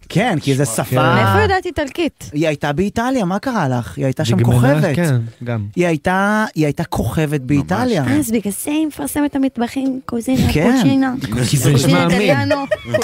כן, 0.09 0.39
כי 0.41 0.55
זה 0.55 0.65
שמע, 0.65 0.75
שפה... 0.75 1.15
מאיפה 1.15 1.43
יודעת 1.43 1.67
איטלקית? 1.67 2.31
היא 2.33 2.47
הייתה 2.47 2.73
באיטליה, 2.73 3.25
מה 3.25 3.39
קרה 3.39 3.69
לך? 3.69 3.97
היא 3.97 4.05
הייתה 4.05 4.25
שם 4.25 4.45
כוכבת. 4.45 4.97
כן, 4.97 5.17
גם. 5.45 5.67
היא 5.77 5.87
הייתה, 5.87 6.85
כוכבת 6.89 7.41
באיטליה. 7.41 8.05
כן. 8.05 8.19
אז 8.19 8.31
בגלל 8.31 8.53
זה 8.65 8.71
היא 8.71 8.87
מפרסמת 8.87 9.37
המטבחים, 9.37 10.01
קוזינה, 10.07 10.53
כן. 10.53 10.77
קוצ'ינה. 10.77 11.15
כי 11.51 11.57
זה 11.57 11.73
נשמע 11.73 12.07
אמין. 12.07 12.49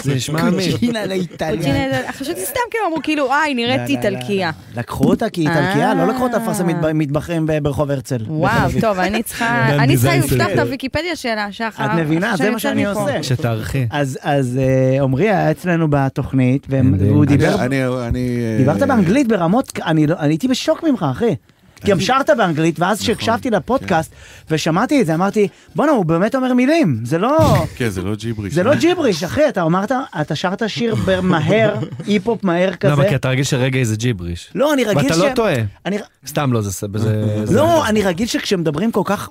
זה 0.03 0.15
נשמע 0.15 0.49
אמין. 0.49 0.73
קוצ'ינה 0.73 1.07
לאיטליה. 1.07 2.13
חשבתי 2.13 2.41
סתם 2.41 2.61
כאילו 2.71 2.87
אמרו 2.87 2.99
כאילו, 3.03 3.31
אה, 3.31 3.43
היא 3.43 3.57
נראית 3.57 3.81
לא, 3.81 3.85
לא, 3.87 4.11
לא, 4.11 4.19
איטלקיה. 4.19 4.51
לקחו 4.77 5.05
אותה 5.05 5.31
כי 5.31 5.41
היא 5.41 5.49
איטלקיה, 5.49 5.95
לא 5.95 6.07
לקחו 6.07 6.23
אותה 6.23 6.37
לפרסם 6.37 6.69
אה. 6.69 6.93
מטבחים 6.95 7.47
ברחוב 7.63 7.91
הרצל. 7.91 8.25
וואו. 8.27 8.71
טוב, 8.81 8.99
אני 8.99 9.23
צריכה, 9.23 9.69
אני 9.79 9.97
צריכה 9.97 10.17
לפתוח 10.17 10.49
את 10.55 10.59
הוויקיפדיה 10.59 11.17
שלה, 11.17 11.53
שחר. 11.53 11.85
את 11.85 11.91
מבינה? 11.97 12.37
זה 12.37 12.51
מה 12.51 12.59
שאני. 12.59 12.87
עושה. 12.87 13.34
שתערכי. 13.37 13.87
אז 13.91 14.19
אז 14.23 14.59
אה, 14.63 15.03
עמרי 15.03 15.29
היה 15.29 15.51
אצלנו 15.51 15.87
בתוכנית. 15.91 16.67
והוא 16.71 17.25
אני- 17.25 17.37
דיבר, 17.37 17.67
אני. 17.67 17.83
אה, 17.83 18.57
דיברת 18.59 18.83
באנגלית 18.89 19.29
ברמות, 19.29 19.79
אני 19.87 20.07
לא- 20.07 20.17
אני 20.19 20.33
הייתי 20.33 20.49
בשוק 20.49 20.85
ממך, 20.85 21.07
אחי. 21.11 21.35
גם 21.87 22.01
שרת 22.01 22.31
באנגלית, 22.37 22.81
ואז 22.81 23.03
נכון, 23.03 23.15
כשהקשבתי 23.15 23.51
לפודקאסט 23.51 24.13
ושמעתי 24.51 25.01
את 25.01 25.07
זה, 25.07 25.15
אמרתי, 25.15 25.49
בואנה, 25.77 25.93
הוא 25.93 26.05
באמת 26.05 26.35
אומר 26.35 26.55
מילים, 26.55 27.01
זה 27.05 27.19
לא... 27.19 27.39
כן, 27.77 27.89
זה 27.89 28.03
לא 28.03 28.15
ג'יבריש. 28.15 28.55
זה 28.55 28.63
לא 28.63 28.75
ג'יבריש, 28.75 29.25
אחי, 29.25 29.49
אתה 29.49 29.63
אמרת, 29.63 29.93
אתה 30.21 30.35
שרת 30.35 30.63
שיר 30.67 30.95
מהר, 31.23 31.75
היפ-הופ 32.07 32.45
מהר 32.45 32.71
לא, 32.71 32.77
כזה. 32.77 32.93
אבל 32.93 33.09
כי 33.09 33.15
אתה 33.15 33.29
רגיל 33.29 33.45
שרגע 33.45 33.85
זה 33.85 33.97
ג'יבריש. 33.97 34.51
לא, 34.55 34.75
אני 34.75 34.85
רגיל 34.85 35.03
ואתה 35.03 35.15
ש... 35.15 35.19
לא 35.19 35.29
טועה. 35.35 35.55
אני... 35.87 35.99
סתם 36.27 36.53
לא, 36.53 36.61
זה... 36.61 36.77
לא, 37.57 37.89
אני 37.89 38.03
רגיל 38.03 38.27
שכשמדברים 38.27 38.93
כל 38.93 39.03
כך. 39.05 39.29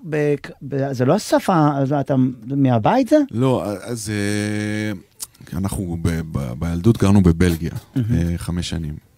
זה 0.92 1.06
לא 1.06 1.14
השפה, 1.14 1.70
אז 1.78 1.94
אתה 1.94 2.16
מהבית 2.48 3.08
זה? 3.08 3.18
לא, 3.32 3.64
אז 3.84 4.12
אה, 4.12 5.58
אנחנו 5.60 5.98
ב- 6.02 6.22
ב- 6.32 6.54
בילדות 6.60 6.98
גרנו 6.98 7.24
בבלגיה 7.24 7.72
אה, 7.98 8.02
חמש 8.38 8.70
שנים. 8.70 9.13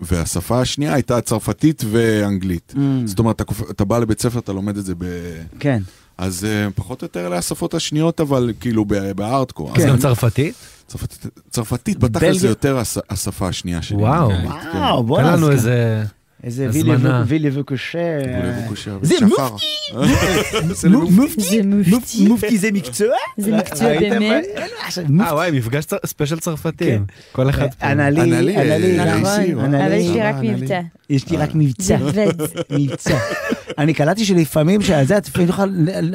והשפה 0.00 0.60
השנייה 0.60 0.94
הייתה 0.94 1.20
צרפתית 1.20 1.82
ואנגלית. 1.90 2.74
זאת 3.04 3.18
אומרת, 3.18 3.40
אתה 3.40 3.44
אתה 3.70 3.84
בא 3.84 3.98
לבית 3.98 4.20
ספר, 4.20 4.38
אתה 4.38 4.52
לומד 4.52 4.76
את 4.76 4.84
זה 4.84 4.94
ב... 4.98 5.04
כן. 5.58 5.82
אז 6.18 6.44
אה, 6.44 6.68
פחות 6.74 7.02
או 7.02 7.04
יותר 7.04 7.26
אלה 7.26 7.38
השפות 7.38 7.74
השניות, 7.74 8.20
אבל 8.20 8.52
כאילו 8.60 8.84
ב- 8.84 9.12
בארדקור. 9.12 9.70
אז 9.72 9.76
אז 9.78 9.86
גם 9.86 9.92
אני- 9.92 10.02
צרפתית? 10.02 10.54
צרפתית, 10.86 11.26
צרפתית, 11.50 11.98
בתכל'ס 11.98 12.36
זה 12.40 12.48
יותר 12.48 12.78
הש- 12.78 12.98
השפה 13.10 13.48
השנייה 13.48 13.82
שלי. 13.82 13.96
וואו. 13.96 14.28
כן, 14.30 14.48
כן. 14.72 14.78
וואו, 14.78 15.02
בוא 15.04 15.22
נעשה. 15.22 15.50
איזה 15.50 16.04
הזמנה. 16.44 17.24
וילי 17.26 17.50
וקושה. 17.52 17.98
וולב 18.24 18.54
וקושר 18.66 18.98
זה 19.02 19.14
ושחר. 19.14 19.48
מופתי. 20.90 21.02
מופתי? 21.10 21.62
מופתי. 21.62 22.28
מופתי 22.28 22.58
זה 22.58 22.72
מקצוע? 22.72 23.08
זה 23.36 23.56
מקצוע 23.56 23.88
ראיתם? 23.88 24.08
באמת? 24.18 24.44
אין 24.44 24.70
מה 24.80 24.86
עכשיו, 24.86 25.04
אה 25.04 25.10
מופתי. 25.10 25.34
וואי, 25.34 25.50
מפגש 25.50 25.84
צר- 25.84 25.96
ספיישל 26.06 26.38
צרפתים. 26.38 27.04
כל 27.32 27.50
אחד 27.50 27.66
פה. 27.74 27.92
אנלי, 27.92 28.20
אנלי, 28.22 28.56
אה, 28.56 28.62
אנלי, 28.62 28.96
נכון. 28.96 29.40
נכון, 29.40 29.74
אבל 29.74 29.84
אנלי. 29.84 29.96
יש 29.96 30.10
לי 30.10 30.20
רק 30.22 30.34
אנלי. 30.34 30.50
מבצע. 30.50 30.80
יש 31.10 31.28
לי 31.30 31.36
רק 31.36 31.50
מבצע. 31.54 31.98
זה 31.98 32.04
עובד. 32.04 32.28
מבצע. 32.70 33.18
אני 33.80 33.94
קלטתי 33.94 34.24
שלפעמים 34.24 34.82
שזה, 34.82 35.18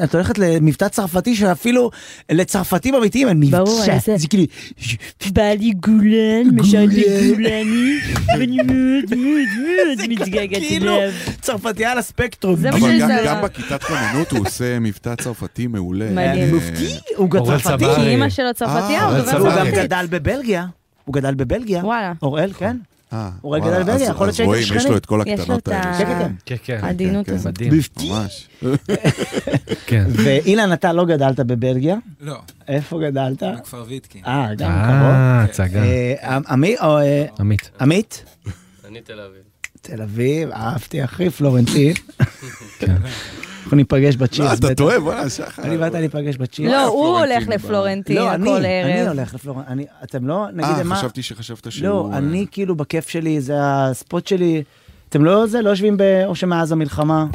את 0.04 0.14
הולכת 0.14 0.38
למבטא 0.38 0.88
צרפתי 0.88 1.36
שאפילו 1.36 1.90
לצרפתים 2.32 2.94
אמיתיים 2.94 3.28
אין 3.28 3.40
ברור. 3.50 3.82
אני 3.84 3.92
אעשה- 3.94 4.16
זה 4.18 4.28
כאילו, 4.28 4.44
בא 5.32 5.42
לי 5.42 5.70
גולן, 5.72 6.50
גולן. 6.56 6.86
גולני, 7.34 7.98
ואני 8.28 8.56
מאוד 8.56 9.14
מאוד 9.16 9.48
מאוד 9.66 9.98
מתגעגעת 10.10 10.60
כאילו 10.62 10.96
אליו. 10.98 11.10
צרפתייה 11.40 11.92
על 11.92 11.98
הספקטרום. 11.98 12.56
זה 12.56 12.70
מה 12.70 12.76
אבל 12.76 13.26
גם- 13.26 13.42
בכיתת 13.42 13.82
כוננות 13.82 14.30
הוא 14.30 14.46
עושה 14.46 14.78
מבטא 14.78 15.14
צרפתי 15.14 15.66
מעולה. 15.66 16.04
אה, 16.18 16.50
מופתי? 16.54 16.86
הוא 17.16 17.30
גם 17.30 17.44
צרפתי. 17.46 17.84
כי 17.94 18.00
אימא 18.00 18.28
שלו 18.28 18.54
צרפתייה, 18.54 19.00
אה, 19.00 19.36
הוא 19.38 19.48
גם. 19.50 19.66
גדל 19.74 20.06
בבלגיה. 20.10 20.66
הוא 21.04 21.14
גדל 21.14 21.34
בבלגיה. 21.34 21.84
וואלה. 21.84 22.12
אוראל, 22.22 22.52
כן. 22.52 22.76
אה, 23.16 23.30
הוא 23.40 23.58
גדל 23.58 23.70
בבלגיה, 23.82 23.94
אז- 23.94 24.00
יכול 24.02 24.26
להיות 24.26 24.28
אז 24.28 24.36
שהייתם 24.36 24.48
רואים, 24.50 24.62
יש 24.62 24.68
שכנים. 24.68 24.90
לו 24.90 24.96
את 24.96 25.06
כל 25.06 25.20
הקטנות 25.20 25.68
האלה. 25.68 25.98
כן, 25.98 26.04
כן, 26.18 26.32
כן, 26.46 26.56
כן. 26.64 26.78
העדינות 26.82 27.26
כן, 27.26 27.34
הזאת. 27.34 27.46
מדהים. 27.46 27.72
ממש. 28.10 28.48
כן. 29.86 30.04
ואילן, 30.24 30.72
אתה 30.72 30.92
לא 30.92 31.04
גדלת 31.04 31.40
בבלגיה? 31.40 31.96
לא. 32.20 32.36
איפה 32.68 33.00
גדלת? 33.06 33.42
בכפר 33.42 33.84
ויטקין. 33.88 34.22
אה, 34.26 34.54
גם 34.54 34.70
אה, 34.70 34.84
קרוב. 34.86 35.50
הצגה. 35.50 35.82
אה, 35.82 36.38
עמית? 36.48 36.80
או, 36.80 36.98
אה, 36.98 37.26
עמית. 37.40 37.70
עמית? 37.80 38.24
אני 38.88 39.00
תל 39.00 39.20
אביב. 39.20 39.42
תל 39.80 40.02
אביב, 40.02 40.50
אהבתי, 40.50 41.04
אחי, 41.04 41.30
פלורנטין. 41.30 41.92
אנחנו 43.66 43.76
ניפגש 43.76 44.16
בצ'ירס. 44.16 44.48
לא, 44.62 44.66
אתה. 44.68 44.74
טועה, 44.74 45.00
בוא'נה, 45.00 45.28
שחר. 45.30 45.62
אני 45.62 45.76
ואתה 45.76 46.00
ניפגש 46.00 46.36
בצ'ירס. 46.36 46.72
לא, 46.72 46.84
הוא 46.86 47.18
הולך 47.18 47.48
לפלורנטין 47.48 48.16
לא, 48.16 48.34
אני, 48.34 48.44
כל 48.48 48.56
אני 48.56 48.68
ערב. 49.00 49.08
הולך 49.16 49.34
לפלורנטין. 49.34 49.72
אני- 49.72 49.86
אתם 50.04 50.26
לא, 50.26 50.46
נגיד, 50.52 50.64
אה, 50.78 50.82
מה... 50.84 50.96
חשבתי 50.96 51.22
שחשבת 51.22 51.72
שהוא... 51.72 51.88
לא, 51.88 52.08
אה, 52.12 52.18
אני 52.18 52.46
כאילו 52.50 52.74
בכיף 52.76 53.08
שלי, 53.08 53.40
זה 53.40 53.52
הספוט 53.58 54.26
שלי. 54.26 54.62
אתם 55.08 55.24
לא 55.24 55.46
זה, 55.46 55.62
לא 55.62 55.70
יושבים 55.70 55.96
ב... 55.96 56.02
או 56.26 56.34
שמאז 56.34 56.72
המלחמה, 56.72 57.26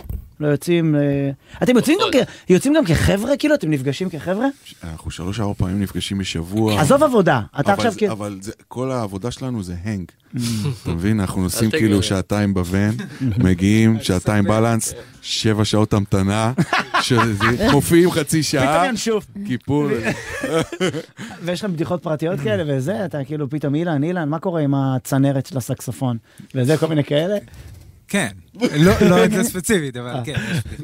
לא 0.41 0.47
יוצאים... 0.47 0.95
אה, 0.95 1.29
אתם 1.63 1.75
יוצאים 1.75 1.97
גם 2.01 2.07
כ- 2.11 2.49
יוצאים 2.51 2.73
גם 2.73 2.85
כחבר'ה, 2.85 3.37
כאילו? 3.37 3.55
אתם 3.55 3.69
נפגשים 3.71 4.09
כחבר'ה? 4.09 4.47
אנחנו 4.83 5.11
שלוש 5.11 5.39
ארבע 5.39 5.53
פעמים 5.53 5.81
נפגשים 5.81 6.17
בשבוע. 6.17 6.81
עזוב 6.81 7.03
עבודה, 7.03 7.41
אתה 7.59 7.73
עכשיו 7.73 7.93
כאילו... 7.97 8.11
אבל 8.13 8.37
זה- 8.41 8.51
כל 8.67 8.91
העבודה 8.91 9.31
שלנו 9.31 9.63
זה 9.63 9.75
הנג. 9.83 10.05
Mm. 10.35 10.39
אתה 10.83 10.91
מבין? 10.91 11.19
אנחנו 11.19 11.41
נוסעים. 11.43 11.71
כאילו 11.71 12.03
שעתיים 12.03 12.53
בוון, 12.53 12.91
מגיעים, 13.45 13.97
שעתיים 14.01 14.43
בלנס, 14.43 14.93
שבע 15.21 15.65
שעות 15.65 15.93
המתנה, 15.93 16.53
מופיעים 17.71 18.11
חצי 18.11 18.43
שעה, 18.43 18.73
פתאום 18.73 18.89
ינשוף. 18.89 19.25
כיפור. 19.47 19.87
ויש 21.43 21.63
לכם 21.63 21.73
בדיחות 21.73 22.03
פרטיות 22.03 22.39
כאלה 22.39 22.63
וזה, 22.77 23.05
אתה 23.05 23.23
כאילו 23.23 23.49
פתאום 23.49 23.75
אילן, 23.75 24.03
אילן, 24.03 24.29
מה 24.29 24.39
קורה 24.39 24.61
עם 24.61 24.73
הצנרת 24.75 25.45
של 25.45 25.57
הסקסופון? 25.57 26.17
וזה, 26.55 26.77
כל 26.77 26.87
מיני 26.87 27.03
כאלה? 27.03 27.37
כן. 28.11 28.27
לא 28.77 28.91
לא 29.09 29.25
את 29.25 29.31
זה 29.31 29.43
ספציפית, 29.43 29.97
אבל 29.97 30.13
כן, 30.25 30.33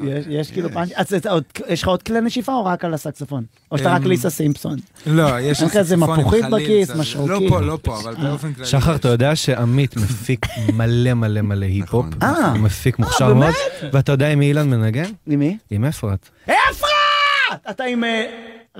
יש 0.04 0.24
יש 0.40 0.50
כאילו 0.50 0.70
פאנץ', 0.72 0.90
אז 0.94 1.14
אתה 1.14 1.30
עוד- 1.30 1.44
יש 1.68 1.82
לך 1.82 1.88
עוד 1.88 2.02
כלי 2.02 2.20
נשיפה 2.20 2.52
או 2.52 2.64
רק 2.64 2.84
על 2.84 2.94
הסקסופון? 2.94 3.44
או 3.72 3.78
שאתה 3.78 3.92
רק 3.94 4.02
אמ, 4.02 4.06
ליסה 4.08 4.30
סימפסון? 4.30 4.78
לא, 5.06 5.40
יש 5.40 5.62
לך 5.62 5.76
איזה 5.76 5.96
מפוחית 5.96 6.44
בכיס, 6.52 6.88
זה- 6.88 7.18
לא? 7.26 7.40
פה, 7.48 7.60
לא 7.60 7.78
פה, 7.82 8.00
אבל 8.00 8.14
באופן 8.14 8.52
כללי. 8.52 8.66
שחר, 8.66 8.94
אתה 8.94 9.08
יודע 9.08 9.36
שעמית 9.36 9.96
מפיק 9.96 10.46
מלא 10.72 11.14
מלא 11.14 11.40
מלא 11.40 11.66
היפ-הופ? 11.66 12.06
אה. 12.22 12.50
הוא 12.50 12.58
מפיק 12.58 12.98
מוכשר 12.98 13.34
מאוד. 13.34 13.54
ואתה 13.92 14.12
יודע 14.12 14.28
עם 14.32 14.38
מי 14.38 14.46
אילן 14.48 14.70
מנגן? 14.70 15.10
עם 15.26 15.38
מי? 15.38 15.58
עם 15.70 15.84
אפרת. 15.84 16.28
אפרת! 16.44 17.60
אתה 17.70 17.84
עם... 17.84 18.04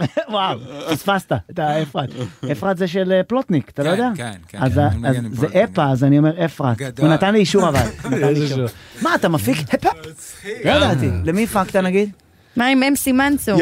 וואו, 0.30 0.58
פספסת 0.90 1.32
את 1.50 1.58
האפרת. 1.58 2.08
אפרת 2.52 2.78
זה 2.78 2.88
של 2.88 3.12
אה, 3.12 3.22
פלוטניק, 3.22 3.70
אתה 3.70 3.82
לא 3.82 3.88
כן, 3.88 3.92
יודע? 3.92 4.10
כן, 4.16 4.32
כן, 4.48 4.58
עם 5.24 5.34
זה. 5.34 5.46
אפה, 5.64 5.84
אז 5.90 6.04
אני 6.04 6.18
אומר 6.18 6.44
אפרת. 6.44 6.98
הוא 6.98 7.08
נתן 7.08 7.32
לי 7.32 7.38
אישור 7.38 7.68
אבל. 7.68 7.86
מה, 9.02 9.14
אתה 9.14 9.28
מפיק? 9.28 9.56
הפה? 9.74 9.88
לא 10.64 10.70
ידעתי. 10.70 11.10
למי 11.24 11.44
הפקת 11.44 11.76
נגיד? 11.76 12.10
מה 12.56 12.66
עם 12.66 12.82
אמסי 12.82 13.12
מנצור? 13.12 13.60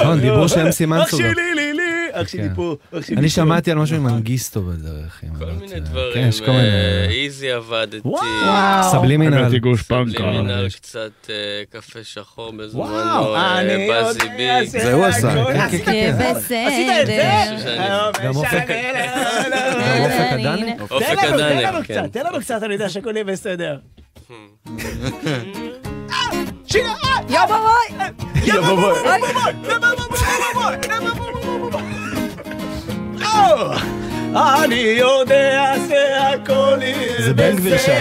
נכון, 0.00 0.20
דיבור 0.20 0.46
של 0.46 0.60
אמסי 0.60 0.86
מנצור. 0.86 1.20
גם. 1.20 1.26
לי, 1.26 1.34
לי, 1.34 1.54
לי, 1.54 1.73
אח 2.22 2.28
שלי 2.28 2.42
כן. 2.48 2.54
פה, 2.54 2.76
אח 2.98 3.06
שלי 3.06 3.16
אני. 3.16 3.28
שמעתי 3.28 3.70
על 3.70 3.78
משהו 3.78 3.96
עם 3.96 4.04
מנגיסטו 4.04 4.62
בדרך. 4.62 5.20
כל 5.38 5.44
לא 5.44 5.52
מיני. 5.52 5.80
דברים. 5.80 6.14
כן, 6.14 6.26
יש 6.28 6.40
כל 6.40 6.46
מיני... 6.50 6.62
אה, 6.68 7.04
איזי 7.10 7.50
עבדתי. 7.52 8.00
סבלימינל. 8.92 9.38
הבאתי 9.38 9.58
גושפנקה. 9.58 10.10
סבלימינל 10.18 10.68
קצת 10.68 11.10
אה, 11.30 11.34
קפה 11.70 11.98
שחור 12.02 12.52
בזמנו. 12.52 12.84
אה, 13.34 13.62
יודע, 13.62 14.12
ביג. 14.36 14.68
זה 14.68 14.92
הוא 14.92 15.04
עשה. 15.04 15.44
כן. 15.84 16.16
בסדר. 16.36 16.66
עשית 16.66 16.88
את 17.02 17.06
זה? 17.06 17.32
גם 18.24 18.36
אופק- 18.36 18.70
הדני? 20.30 20.72
אופק 20.90 21.18
לנו 21.22 21.78
כן. 21.84 21.94
קצת, 22.02 22.12
תן 22.12 22.26
לנו 22.26 22.40
קצת, 22.40 22.62
אני 22.62 22.72
יודע 22.74 22.88
שהכל 22.88 23.10
יהיה 23.14 23.24
בסדר. 23.24 23.76
שירה, 26.66 26.94
יא 27.28 27.40
בואי! 27.46 28.08
יא 28.44 28.60
בואי, 28.60 28.94
אני 34.34 34.74
יודע 34.74 35.74
שהכל 35.88 36.78
יהיה 36.80 37.22
זה 37.22 37.34
בן 37.34 37.56
גביר 37.56 37.78
שם. 37.78 37.92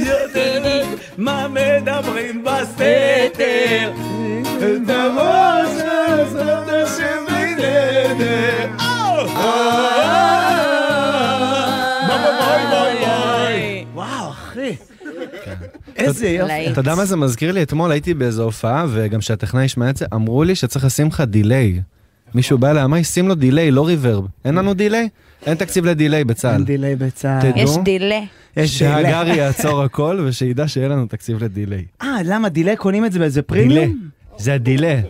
בסדר. 0.00 0.84
מה 1.18 1.46
מדברים 1.48 2.44
בסתר? 2.44 3.92
את 4.58 4.90
הראש 4.90 5.82
הזאת 5.82 6.88
שבנדר. 6.88 8.66
וואו, 13.94 14.30
אחי. 14.30 14.76
איזה 15.96 16.28
יופי. 16.28 16.70
אתה 16.72 16.80
יודע 16.80 16.94
מה 16.94 17.04
זה 17.04 17.16
מזכיר 17.16 17.52
לי? 17.52 17.62
אתמול 17.62 17.92
הייתי 17.92 18.14
באיזו 18.14 18.42
הופעה, 18.42 18.86
וגם 18.88 19.20
שהטכנאי 19.20 19.64
ישמע 19.64 19.90
את 19.90 19.96
זה, 19.96 20.06
אמרו 20.14 20.44
לי 20.44 20.54
שצריך 20.54 20.84
לשים 20.84 21.06
לך 21.08 21.20
delay. 21.20 21.80
מישהו 22.34 22.58
בא 22.58 22.70
אליי, 22.70 22.84
אמר, 22.84 23.02
שים 23.02 23.28
לו 23.28 23.34
delay, 23.34 23.70
לא 23.70 23.86
reverb. 23.86 24.24
אין 24.44 24.54
לנו 24.54 24.74
delay? 24.74 25.08
אין 25.46 25.54
תקציב 25.54 25.84
ל 25.84 25.91
delay 25.91 26.24
בצה"ל. 26.24 26.54
אין 26.54 26.64
delay 26.64 26.96
בצה"ל. 26.96 27.50
תדעו 27.50 27.62
יש 27.62 27.70
delay. 27.84 28.26
שהגרי 28.66 29.36
יעצור 29.36 29.82
הכל, 29.82 30.24
ושידע 30.26 30.68
שיהיה 30.68 30.88
לנו 30.88 31.06
תקציב 31.06 31.44
ל 31.44 31.50
delay. 31.50 31.84
אה, 32.02 32.16
למה 32.24 32.48
delay 32.48 32.76
קונים 32.76 33.04
את 33.04 33.12
זה 33.12 33.18
באיזה 33.18 33.40
delay. 33.40 33.66
פרימיום? 33.66 33.98
זה 34.38 34.54
ה 34.54 34.61
delay. 34.61 35.02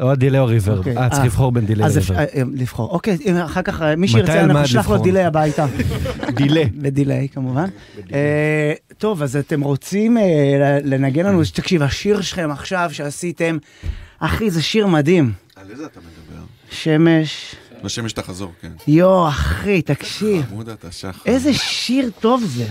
או 0.00 0.10
ה 0.10 0.15
delay 0.15 0.40
או 0.40 0.46
reverb. 0.46 0.78
אוקיי, 0.78 0.96
אה, 0.98 1.08
צריך 1.08 1.20
אה. 1.20 1.26
לבחור 1.26 1.52
בין 1.52 1.66
delay 1.66 1.88
ל 1.88 1.92
reverb. 1.92 2.18
אה, 2.18 2.24
לבחור. 2.54 2.90
אוקיי, 2.90 3.16
אחר 3.44 3.62
כך 3.62 3.82
אה, 3.82 3.96
מי 3.96 4.08
שירצה, 4.08 4.40
אנחנו 4.40 4.62
נשלח 4.62 4.90
לו? 4.90 4.98
דיליי 4.98 5.24
הביתה. 5.24 5.66
דיליי. 6.36 6.64
בדיליי 6.64 7.28
כמובן. 7.28 7.68
אה, 8.12 8.72
טוב, 8.98 9.22
אז 9.22 9.36
אתם 9.36 9.60
רוצים 9.60 10.18
אה, 10.18 10.78
לנגן 10.84 11.26
לנו, 11.26 11.42
תקשיב, 11.54 11.82
השיר 11.82 12.20
שלכם 12.20 12.50
עכשיו 12.50 12.90
שעשיתם, 12.92 13.58
אחי, 14.18 14.50
זה 14.50 14.62
שיר 14.62 14.86
מדהים. 14.86 15.32
על 15.56 15.70
איזה 15.70 15.84
אתה 15.84 16.00
מדבר? 16.00 16.21
שמש, 16.72 17.54
לשמש 17.84 18.12
תחזור, 18.12 18.52
כן. 18.60 18.72
יואו, 18.88 19.28
אחי, 19.28 19.82
תקשיב, 19.82 20.44
חמוד 20.48 20.68
אתה, 20.68 20.92
שחר. 20.92 21.22
איזה 21.26 21.54
שיר 21.54 22.10
טוב 22.20 22.44
זה. 22.44 22.66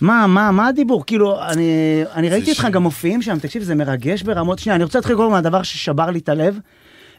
מה, 0.00 0.26
מה, 0.26 0.50
מה 0.50 0.66
הדיבור? 0.68 1.06
כאילו, 1.06 1.42
אני, 1.42 2.02
אני 2.14 2.28
ראיתי 2.28 2.50
אותך. 2.50 2.68
גם 2.72 2.82
מופיעים 2.82 3.22
שם, 3.22 3.38
תקשיב, 3.38 3.62
זה 3.62 3.74
מרגש 3.74 4.22
ברמות. 4.22 4.58
שנייה, 4.58 4.76
אני 4.76 4.84
רוצה 4.84 4.98
להתחיל 4.98 5.16
קודם 5.16 5.30
מהדבר 5.30 5.62
ששבר 5.62 6.10
לי 6.10 6.18
את 6.18 6.28
הלב. 6.28 6.58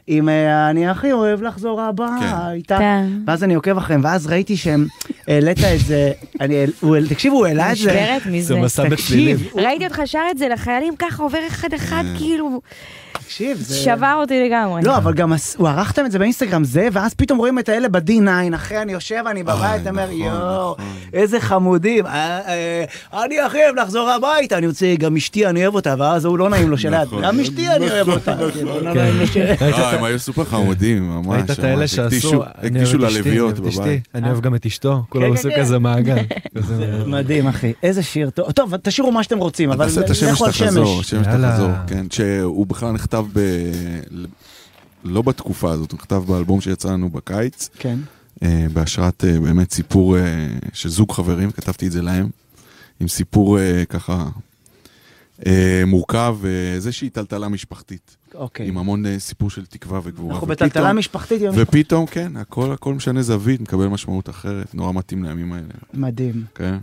עם 0.06 0.28
אה, 0.28 0.70
אני 0.70 0.88
הכי 0.88 1.12
אוהב 1.12 1.42
לחזור 1.42 1.80
הביתה, 1.80 2.78
כן. 2.78 3.06
ואז 3.26 3.44
אני 3.44 3.54
עוקב 3.54 3.76
אחריהם, 3.76 4.00
ואז 4.04 4.26
ראיתי 4.26 4.56
שהם 4.56 4.86
העלית 5.28 5.58
את 5.58 5.80
זה, 5.80 6.12
אני, 6.40 6.64
הוא, 6.80 6.96
תקשיב, 7.08 7.32
הוא 7.32 7.46
העלה 7.46 7.72
את 7.72 7.76
זה. 7.76 7.90
נשברת 7.92 8.26
מזה. 8.26 8.54
זה 8.54 8.60
מסע 8.60 8.88
בצלילים. 8.88 9.36
תקשיב, 9.36 9.52
ראיתי 9.56 9.86
אותך 9.86 10.02
שר 10.04 10.22
את 10.30 10.38
זה 10.38 10.48
לחיילים 10.48 10.96
ככה 10.96 11.22
עובר 11.22 11.38
אחד 11.48 11.72
אחד 11.74 12.04
כאילו 12.18 12.60
תקשיב, 13.32 13.56
זה... 13.56 13.74
שבר 13.74 14.14
אותי 14.20 14.44
לגמרי. 14.44 14.82
לא, 14.82 14.96
אבל 14.96 15.14
גם 15.14 15.32
הוא 15.56 15.68
ערכתם 15.68 16.06
את 16.06 16.12
זה 16.12 16.18
באינסטגרם 16.18 16.64
זה, 16.64 16.88
ואז 16.92 17.14
פתאום 17.14 17.38
רואים 17.38 17.58
את 17.58 17.68
האלה 17.68 17.88
ב-D9, 17.88 18.54
אחרי 18.54 18.82
אני 18.82 18.92
יושב, 18.92 19.24
אני 19.26 19.42
בבית, 19.42 19.86
אומר, 19.86 20.04
נכון, 20.04 20.16
יואו, 20.16 20.76
איזה 21.12 21.40
חמודים, 21.40 22.06
אה, 22.06 22.40
אה, 22.48 22.84
אני 23.24 23.40
הכי 23.40 23.64
אוהב 23.64 23.76
לחזור 23.76 24.10
הביתה, 24.10 24.58
אני 24.58 24.66
רוצה, 24.66 24.94
גם 24.98 25.16
אשתי, 25.16 25.46
אני 25.46 25.62
אוהב 25.62 25.74
אותה, 25.74 25.94
ואז 25.98 26.24
הוא 26.24 26.38
לא 26.38 26.48
נעים 26.48 26.70
לו 26.70 26.78
שליד, 26.78 27.00
נכון. 27.00 27.22
גם 27.22 27.40
אשתי, 27.40 27.68
אני 27.68 27.90
אוהב 27.90 28.08
אותה, 28.08 28.36
לא, 29.92 29.98
הם 29.98 30.04
היו 30.04 30.18
סופר 30.18 30.44
חמודים, 30.44 31.08
ממש. 31.10 31.26
ראית 31.28 31.50
את 31.50 31.58
האלה. 31.58 31.88
שעשו, 31.88 32.42
הקדישו- 32.44 32.98
ללוויות 32.98 33.58
בבית. 33.58 34.08
אני 34.14 34.28
אוהב 34.30 34.40
גם 34.40 34.54
את 34.54 34.66
אשתו, 34.66 34.94
כן, 34.94 35.02
כולם 35.08 35.32
עשו 35.32 35.48
כן. 35.48 35.60
כזה 35.60 35.78
מעגל. 35.78 36.18
מדהים, 37.06 37.46
אחי, 37.46 37.72
איזה 37.82 38.02
שיר 38.02 38.30
טוב. 38.30 38.52
טוב, 38.52 38.76
תשאירו 38.76 39.12
מה 39.12 39.22
שאתם 39.22 39.38
רוצים, 39.38 39.70
אבל 39.70 39.86
לכו 40.32 40.44
על 40.44 40.52
שמש. 40.52 41.14
כן, 41.86 42.06
שהוא 42.10 42.66
בכלל 42.66 42.92
נכתב 42.92 43.24
ב... 43.32 43.40
לא 45.04 45.22
בתקופה 45.22 45.72
הזאת, 45.72 45.92
הוא 45.92 45.98
נכתב 45.98 46.22
באלבום 46.26 46.60
שיצא 46.60 46.88
לנו 46.92 47.10
בקיץ, 47.10 47.68
כן. 47.78 47.98
אה, 48.42 48.66
בהשראת 48.72 49.24
אה, 49.24 49.40
באמת 49.40 49.72
סיפור 49.72 50.18
אה, 50.18 50.22
של 50.72 50.88
זוג 50.88 51.12
חברים, 51.12 51.50
כתבתי 51.50 51.86
את 51.86 51.92
זה 51.92 52.02
להם, 52.02 52.28
עם 53.00 53.08
סיפור 53.08 53.58
ככה 53.88 54.28
מורכב, 55.86 56.36
איזושהי 56.74 57.10
טלטלה 57.10 57.48
משפחתית, 57.48 58.16
אוקיי. 58.34 58.68
עם 58.68 58.78
המון 58.78 59.06
אה, 59.06 59.18
סיפור 59.18 59.50
של 59.50 59.66
תקווה 59.66 60.00
וגבורה. 60.04 60.34
אנחנו 60.34 60.46
בטלטלה 60.46 60.92
משפחתית. 60.92 61.42
ופתאום, 61.54 62.06
כן, 62.06 62.36
הכל 62.36 62.72
הכל 62.72 62.94
משנה 62.94 63.22
זווית, 63.22 63.60
מקבל 63.60 63.86
משמעות 63.86 64.28
אחרת, 64.28 64.74
נורא 64.74 64.92
מתאים 64.92 65.24
לימים 65.24 65.52
האלה, 65.52 65.66
מדהים. 65.94 66.44
כן. 66.54 66.78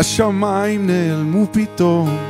השמיים 0.00 0.86
נעלמו 0.86 1.46
פתאום, 1.52 2.29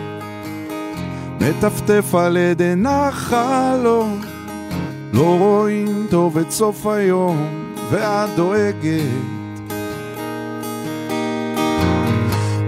מטפטף 1.41 2.15
על 2.15 2.37
עדן 2.37 2.87
החלום, 2.87 4.21
לא 5.13 5.37
רואים 5.39 6.07
טוב 6.11 6.39
את 6.39 6.51
סוף 6.51 6.87
היום, 6.87 7.47
ואת 7.91 8.29
דואגת. 8.37 9.01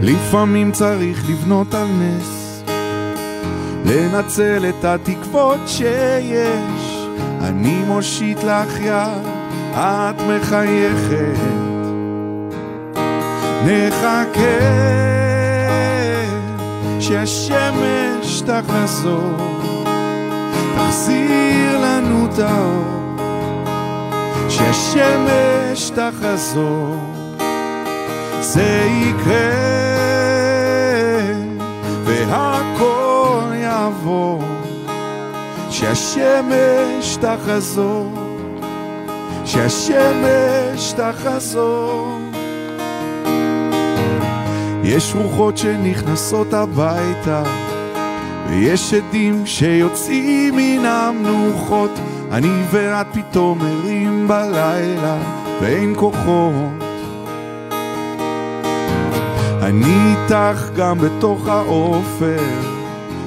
לפעמים 0.01 0.73
צריך 0.73 1.31
לבנות 1.31 1.75
על 1.75 1.87
נס, 1.87 2.63
לנצל 3.85 4.65
את 4.69 4.85
התקוות 4.85 5.61
שיש. 5.67 7.09
אני 7.41 7.85
מושיט 7.87 8.39
לך 8.45 8.81
יד, 8.81 9.27
את 9.75 10.21
מחייכת. 10.21 11.39
נחכה 13.65 14.93
שהשמש 18.43 18.51
תחזור, 18.67 19.37
תחזיר 20.77 21.79
לנו 21.81 22.27
את 22.27 22.39
האור. 22.39 23.17
שהשמש 24.49 25.91
תחזור, 25.91 26.97
זה 28.41 28.89
יקרה, 29.03 29.53
והכל 32.05 33.53
יעבור. 33.55 34.43
שהשמש 35.71 37.17
תחזור, 37.21 38.13
שהשמש 39.45 40.95
תחזור. 40.97 42.19
יש 44.85 45.15
רוחות 45.15 45.59
שנכנסות 45.59 46.53
הביתה, 46.55 47.43
ויש 48.49 48.95
עדים 48.95 49.47
שיוצאים 49.47 50.57
מן 50.57 50.87
המנוחות. 50.87 51.91
אני 52.33 52.63
ואת 52.71 53.07
פתאום 53.13 53.59
ערים 53.63 54.29
בלילה, 54.29 55.17
ואין 55.61 55.95
כוחות. 55.97 56.83
אני 59.63 60.15
איתך 60.15 60.69
גם 60.77 60.99
בתוך 60.99 61.49
האופר, 61.49 62.43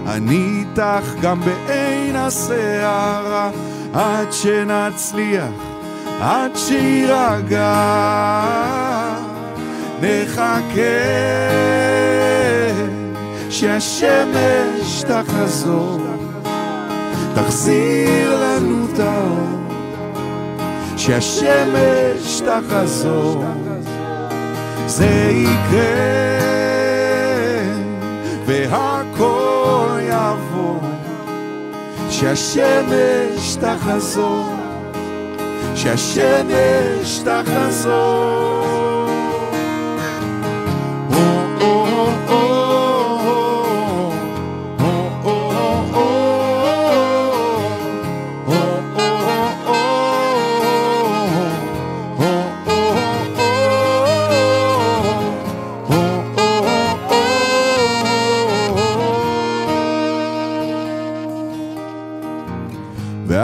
אני 0.07 0.59
איתך 0.59 1.21
גם 1.21 1.39
בעין 1.39 2.15
הסערה, 2.15 3.49
עד 3.93 4.33
שנצליח, 4.33 5.51
עד 6.21 6.51
שיירגע. 6.55 7.75
נחכה 10.01 10.81
שהשמש 13.59 15.03
תחזור, 15.07 15.99
תחזיר 17.35 18.43
לנו 18.43 18.85
את 18.93 18.99
האור, 18.99 19.47
שהשמש 20.97 22.41
תחזור, 22.45 23.43
זה 24.87 25.31
יקרה, 25.31 26.15
והכל 28.45 29.99
יעבור, 30.01 30.81
שהשמש 32.09 33.55
תחזור, 33.59 34.53
שהשמש 35.75 37.23
תחזור. 37.23 38.74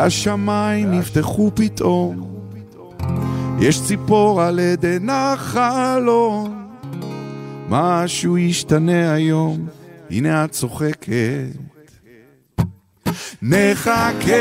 והשמיים 0.02 0.92
נפתחו 0.92 1.52
פתאום, 1.56 2.40
יש 3.60 3.82
ציפור 3.82 4.42
על 4.42 4.60
עדן 4.60 5.10
החלון, 5.10 6.68
משהו 7.70 8.38
ישתנה 8.38 9.14
היום, 9.14 9.68
הנה 10.10 10.46
את 10.46 10.52
צוחקת. 10.52 11.46
נחכה 13.42 14.34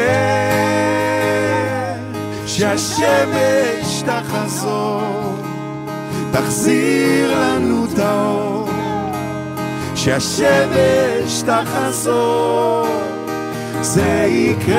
שהשמש 2.46 4.02
תחזור, 4.06 5.34
תחזיר 6.32 7.38
לנו 7.38 7.84
את 7.84 7.98
האור, 7.98 8.68
שהשמש 9.94 11.42
תחזור. 11.46 13.09
זה 13.82 14.26
יקרה, 14.28 14.76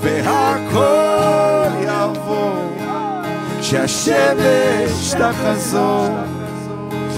והכל 0.00 1.84
יעבור, 1.84 2.76
שהשמש 3.62 5.14
תחזור, 5.18 6.08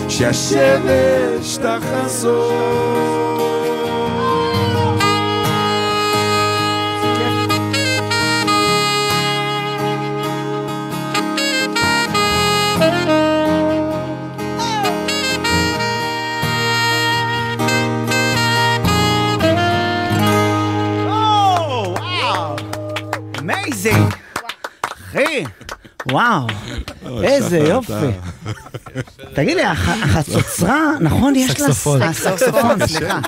שהשמש 0.09 1.59
תחזור. 1.63 3.46
Amazing! 23.91 24.15
אחי, 25.11 25.45
וואו, 26.13 26.47
איזה 27.23 27.59
יופי. 27.59 27.93
תגיד 29.35 29.57
לי, 29.57 29.65
הח- 29.65 29.89
החצוצרה, 29.89 30.81
נכון, 31.01 31.35
יש 31.37 31.51
לה... 31.51 31.55
סקסופון. 31.67 32.03
הסקסופון, 32.03 32.79
סליחה. 32.87 33.19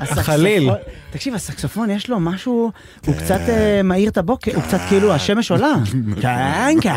הסקסופון- 0.00 0.22
חליל. 0.22 0.70
תקשיב, 1.10 1.34
הסקסופון 1.34 1.90
יש 1.90 2.08
לו 2.10 2.20
משהו, 2.20 2.70
הוא 3.06 3.14
קצת 3.14 3.40
אה, 3.48 3.80
מאיר 3.84 4.08
את 4.10 4.18
הבוקר, 4.18 4.54
הוא 4.54 4.62
קצת 4.62 4.80
כאילו 4.88 5.14
השמש 5.14 5.50
עולה. 5.50 5.72
כן, 6.22 6.76
כן. 6.80 6.96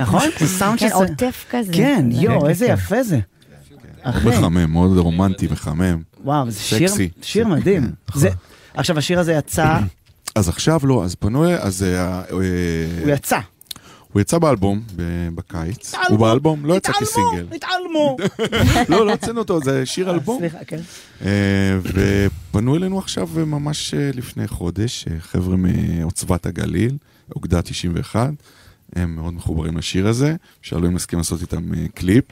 נכון? 0.00 0.28
זה 0.40 0.46
סאונד 0.48 0.78
כן, 0.80 0.86
שזה- 0.88 0.94
עוטף 0.96 1.44
כזה. 1.50 1.72
כן, 1.72 2.06
יואו, 2.12 2.40
כן, 2.40 2.46
איזה 2.48 2.66
כן. 2.66 2.72
יפה 2.72 3.02
זה. 3.02 3.18
אחי, 4.02 4.28
מחמם, 4.28 4.72
מאוד 4.72 4.98
רומנטי, 4.98 5.48
מחמם. 5.52 5.98
וואו, 6.24 6.50
זה 6.50 6.60
שיר- 7.22 7.46
מדהים. 7.48 7.90
זה- 8.14 8.30
עכשיו, 8.74 8.98
השיר 8.98 9.20
הזה 9.20 9.32
יצא, 9.32 9.78
אז 10.34 10.48
עכשיו 10.48 10.80
לא, 10.84 11.04
אז 11.04 11.14
פנו, 11.14 11.50
אז... 11.50 11.82
אה, 11.82 12.20
אה, 12.20 12.22
הוא 12.30 12.42
יצא. 13.06 13.38
הוא 14.12 14.20
יצא 14.20 14.38
באלבום 14.38 14.82
בקיץ. 15.34 15.94
הוא 16.08 16.18
באלבום, 16.18 16.66
לא 16.66 16.74
יצא 16.74 16.92
כסינגל. 16.92 17.46
התעלמו. 17.56 18.16
לא, 18.88 19.06
לא 19.06 19.12
הוצאנו 19.12 19.38
אותו, 19.38 19.60
זה 19.60 19.86
שיר 19.86 20.10
אלבום. 20.10 20.38
סליחה, 20.38 20.58
כן. 20.66 20.80
אה, 21.24 21.78
ופנו 21.82 22.76
אלינו 22.76 22.98
עכשיו 22.98 23.28
אה, 23.38 23.44
ממש 23.44 23.94
אה, 23.94 24.10
לפני 24.14 24.48
חודש, 24.48 25.04
אה, 25.10 25.20
חבר'ה 25.20 25.56
מעוצבת 25.56 26.46
הגליל, 26.46 26.96
אוגדה 27.36 27.62
91, 27.62 28.30
הם 28.96 29.16
מאוד 29.16 29.34
מחוברים 29.34 29.76
לשיר 29.76 30.08
הזה, 30.08 30.36
שאלו 30.62 30.88
אם 30.88 30.94
נסכים 30.94 31.18
לעשות 31.18 31.40
איתם 31.40 31.74
אה, 31.74 31.86
קליפ. 31.94 32.24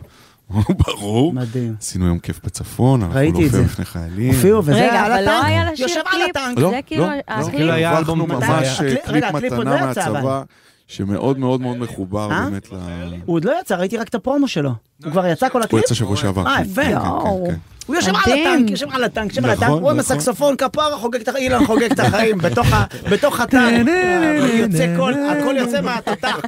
ברור. 0.51 1.33
מדהים. 1.33 1.75
עשינו 1.81 2.07
יום 2.07 2.19
כיף 2.19 2.41
בצפון, 2.45 3.03
את 3.03 3.15
להופיע 3.15 3.49
זה. 3.49 3.63
בפני 3.63 3.85
חיילים. 3.85 4.35
הופיעו, 4.35 4.59
וזה 4.59 4.73
רגע, 4.75 5.01
על 5.01 5.13
אבל 5.13 5.25
לא. 5.25 5.45
היה 5.45 5.71
יושב 5.79 6.01
על 6.07 6.21
קליפ? 6.33 6.37
לא, 6.57 6.71
זה 6.71 6.81
כאילו 6.87 7.05
לא, 7.07 7.11
הקליפ? 7.29 7.47
לא, 7.47 7.59
כאילו 7.59 7.73
היה 7.73 7.91
הרווחנו 7.91 8.25
אלבום 8.25 8.31
ממש? 8.31 8.81
אה, 8.81 8.89
קליפ 8.89 9.09
רגע, 9.09 9.31
לא 9.33 9.39
מתנה 9.41 9.79
אבל. 9.79 9.87
מהצבא, 9.87 10.43
שמאוד 10.87 11.39
מאוד 11.39 11.61
מאוד 11.61 11.77
מחובר 11.77 12.33
אה? 12.33 12.45
באמת 12.45 12.73
ל... 12.73 12.77
הוא 13.25 13.37
עוד 13.37 13.45
לא 13.45 13.53
יצא, 13.61 13.75
ראיתי 13.75 13.97
רק 13.97 14.09
את 14.09 14.15
הפרומו 14.15 14.49
שלו. 14.49 14.73
הוא 15.05 15.13
כבר 15.13 15.27
יצא 15.27 15.49
כל 15.49 15.59
הוא 15.59 15.65
הקליפ? 15.65 15.85
יצא 15.85 15.95
שבוע 15.95 16.17
שעבר. 16.17 16.47
אה, 16.47 16.61
יפה. 16.63 16.83
כן, 16.83 16.95
כן. 16.95 16.99
כן. 17.47 17.55
הוא 17.87 17.97
יושב 17.97 18.13
על. 18.15 18.33
הטנק, 18.33 18.71
יושב 18.71 18.87
על 18.91 19.05
הטנק, 19.05 19.31
יושב 19.31 19.45
על 19.45 19.53
נכון, 19.53 19.65
הטנק, 19.65 19.81
הוא 19.81 19.91
עם 19.91 19.97
נכון. 19.97 20.17
הסקסופון 20.17 20.57
כפרה 20.57 20.97
חוגג 20.99 21.21
את 21.21 21.29
החיים, 21.29 21.53
אילן 21.53 21.67
חוגג 21.67 21.93
את 21.93 22.01
החיים 22.01 22.39
בתוך 23.11 23.41
הטנק. 23.41 23.89
אה, 23.89 24.51
יוצא 24.55 24.85
הקול 24.85 25.57
יוצא 25.57 25.81
מהתותח. 25.81 26.39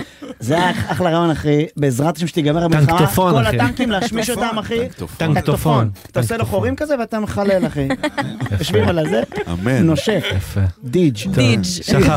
זה 0.48 0.54
היה 0.54 0.70
אחלה 0.86 1.10
רעיון 1.10 1.30
אחי, 1.30 1.66
בעזרת 1.76 2.16
השם 2.16 2.26
שתיגמר 2.26 2.64
המלחמה, 2.64 2.98
טנקטופון, 2.98 3.32
כל. 3.32 3.46
הטנקים 3.46 3.90
להשמיש 3.90 4.30
אותם 4.30 4.58
אחי, 4.58 4.88
טנקטופון. 5.16 5.90
אתה 6.10 6.20
עושה 6.20 6.36
לו 6.36 6.46
חורים 6.46 6.76
כזה 6.76 6.94
ואתה 6.98 7.20
מחלל 7.20 7.66
אחי, 7.66 7.88
יושבים 8.58 8.88
על 8.88 8.98
הזה. 8.98 9.22
נושף, 9.82 10.24
יפה. 10.36 10.60
דיג', 10.84 11.16
טוב, 11.34 11.62
שחר, 11.62 12.16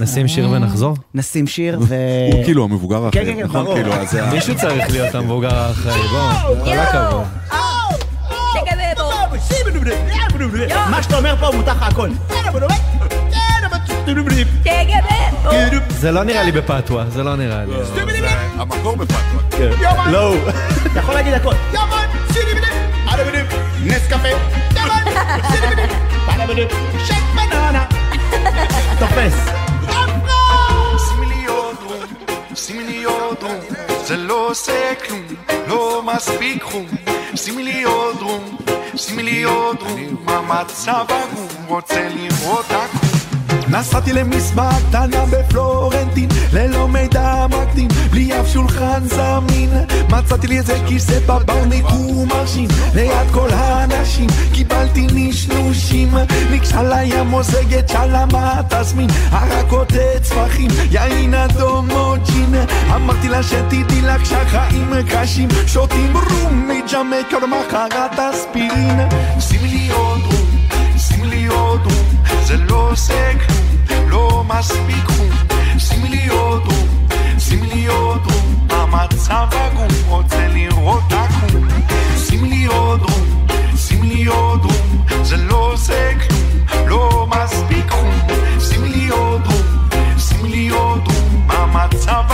נשים 0.00 0.28
שיר 0.28 0.50
ונחזור? 0.50 0.96
נשים 1.14 1.46
שיר 1.46 1.78
ו... 1.80 1.94
הוא 2.32 2.44
כאילו 2.44 2.64
המבוגר 2.64 3.10
כן, 3.10 3.20
האחר, 3.20 3.32
כן, 3.32 3.36
כן, 3.36 3.44
נכון? 3.44 3.64
ברור. 3.64 3.76
כאילו, 3.76 4.26
מישהו 4.32 4.56
צריך 4.56 4.90
להיות 4.90 5.14
המבוגר 5.14 5.54
האחראי, 5.54 6.08
בוא, 6.08 6.64
כל 6.64 6.78
הכבוד. 6.78 7.24
מה 10.90 11.02
שאתה 11.02 11.18
אומר 11.18 11.36
פה 11.40 11.56
מותר 11.56 11.72
לך 11.72 11.82
הכל. 11.82 12.08
זה 15.88 16.10
לא 16.10 16.24
נראה 16.24 16.42
לי 16.42 16.52
בפתווה, 16.52 17.04
זה 17.08 17.22
לא 17.22 17.36
נראה 17.36 17.64
לי. 17.64 17.74
המקור 18.56 18.96
בפתווה. 18.96 20.10
לא. 20.10 20.34
אתה 20.92 20.98
יכול 20.98 21.14
להגיד 21.14 21.32
הכל. 21.34 21.54
נס 23.84 24.06
קפה, 24.08 24.28
שק 27.06 27.22
בננה. 27.34 27.84
תופס. 28.98 29.34
שימי 32.54 32.84
לי 32.84 33.04
עוד 33.04 33.36
רום, 33.42 33.60
זה 34.04 34.16
לא 34.16 34.48
עושה 34.50 34.92
כלום, 35.06 35.26
לא 35.68 36.02
מספיק 36.14 36.62
חום. 36.62 36.86
שימי 37.34 37.62
לי 37.62 37.82
עוד 37.82 38.16
רום, 38.22 38.56
שימי 38.96 39.22
לי 39.22 39.42
עוד 39.42 39.76
רום, 39.80 40.16
המצב 40.26 41.04
עגום, 41.08 41.48
רוצה 41.68 42.08
לראות 42.08 42.66
עקום. 42.70 43.11
נסעתי 43.68 44.12
למסבע 44.12 44.70
קטנה 44.88 45.24
בפלורנטין 45.30 46.28
ללא 46.52 46.88
מידע 46.88 47.46
מקדים, 47.46 47.88
בלי 48.10 48.40
אף 48.40 48.48
שולחן 48.48 49.02
זמין. 49.04 49.70
מצאתי 50.08 50.46
לי 50.46 50.58
איזה 50.58 50.78
כיסא 50.86 51.18
בבר 51.26 51.64
ניטור 51.64 52.26
מרשים 52.26 52.68
ליד 52.94 53.30
כל 53.32 53.48
האנשים 53.50 54.26
קיבלתי 54.52 55.06
נשנושים. 55.12 56.14
ניגשה 56.50 56.82
לי 56.82 57.14
המוזגת 57.14 57.88
שאלה 57.88 58.24
מה 58.32 58.60
תזמין 58.68 59.08
הרכות 59.30 59.92
צפחים, 60.22 60.70
יין 60.90 61.34
אדום 61.34 61.90
או 61.90 62.14
ג'ין. 62.24 62.54
אמרתי 62.94 63.28
לה 63.28 63.42
שתדעי 63.42 64.02
לך 64.02 64.26
שהחיים 64.26 64.90
קשים 65.10 65.48
שותים 65.66 66.12
רום 66.16 66.68
מג'מייקה 66.68 67.36
למחרת 67.42 68.18
אספירין 68.18 69.00
שימי 69.40 69.68
לי 69.68 69.90
עוד 69.90 70.20
רום, 70.20 70.68
שימי 70.98 71.26
לי 71.26 71.46
עוד 71.46 71.80
רום, 71.84 72.21
זה 72.44 72.56
לא 72.56 72.90
עושה 72.90 73.32
כלום, 73.46 74.08
לא 74.10 74.44
מספיק 74.48 75.04
חום. 75.06 75.30
שימי 75.78 76.08
לי 76.08 76.28
עוד 76.28 76.62
רום, 76.66 77.08
שימי 77.38 77.66
לי 77.66 77.86
עוד 77.86 78.20
רום, 78.24 78.66
המצב 78.70 79.46
עגום, 79.50 79.88
רוצה 80.08 80.48
לראות 80.48 81.12
עקום. 81.12 81.68
שימי 82.16 82.48
לי 82.48 82.64
עוד 82.66 83.00
רום, 83.02 83.46
שימי 83.76 84.06
לי 84.06 84.24
עוד 84.24 84.64
רום, 84.64 85.04
זה 85.22 85.36
לא 85.36 85.72
עושה 85.72 86.12
כלום, 86.14 86.88
לא 86.88 87.26
מספיק 87.30 87.90
חום. 87.90 88.10
שימי 88.60 88.88
לי 88.88 89.08
עוד 89.08 89.46
רום, 89.46 90.18
שימי 90.18 90.48
לי 90.48 90.68
עוד 90.68 91.00
רום, 91.06 91.50
המצב 91.50 92.31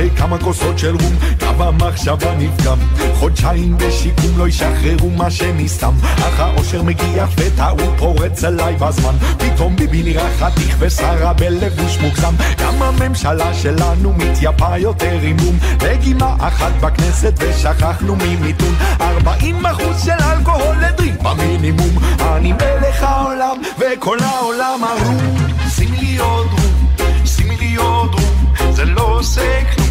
אחרי 0.00 0.10
כמה 0.16 0.38
כוסות 0.38 0.78
של 0.78 0.96
רום, 0.96 1.16
קו 1.38 1.64
המחשבה 1.64 2.34
נפגם. 2.34 2.78
חודשיים 3.14 3.78
בשיקום 3.78 4.38
לא 4.38 4.48
ישחררו 4.48 5.10
מה 5.10 5.30
שנסתם. 5.30 5.92
אך 6.02 6.40
האושר 6.40 6.82
מגיח 6.82 7.28
וטעות 7.36 7.94
פורץ 7.98 8.44
אליי 8.44 8.76
בזמן. 8.76 9.14
פתאום 9.38 9.76
ביבי 9.76 10.02
נראה 10.02 10.28
חתיך 10.38 10.76
ושרה 10.78 11.32
בלבוש 11.32 11.98
מוגזם. 11.98 12.34
גם 12.58 12.82
הממשלה 12.82 13.54
שלנו 13.54 14.12
מתייפה 14.12 14.78
יותר 14.78 15.18
עם 15.22 15.36
רום. 15.40 15.58
לגימה 15.82 16.36
אחת 16.38 16.72
בכנסת 16.80 17.32
ושכחנו 17.38 18.16
ממיתון. 18.16 18.74
40 19.00 19.66
אחוז 19.66 20.04
של 20.04 20.24
אלכוהול 20.32 20.76
לדריק 20.76 21.22
במינימום. 21.22 21.98
אני 22.20 22.52
מלך 22.52 23.02
העולם 23.02 23.56
וכל 23.78 24.18
העולם 24.20 24.84
ערום. 24.84 25.50
שימי 25.68 25.96
לי 25.96 26.18
עוד 26.18 26.46
רום, 26.46 26.86
שימי 27.26 27.56
לי 27.56 27.76
עוד 27.76 28.14
רום, 28.14 28.54
זה 28.70 28.84
לא 28.84 29.02
עושה 29.02 29.60
כלום, 29.74 29.89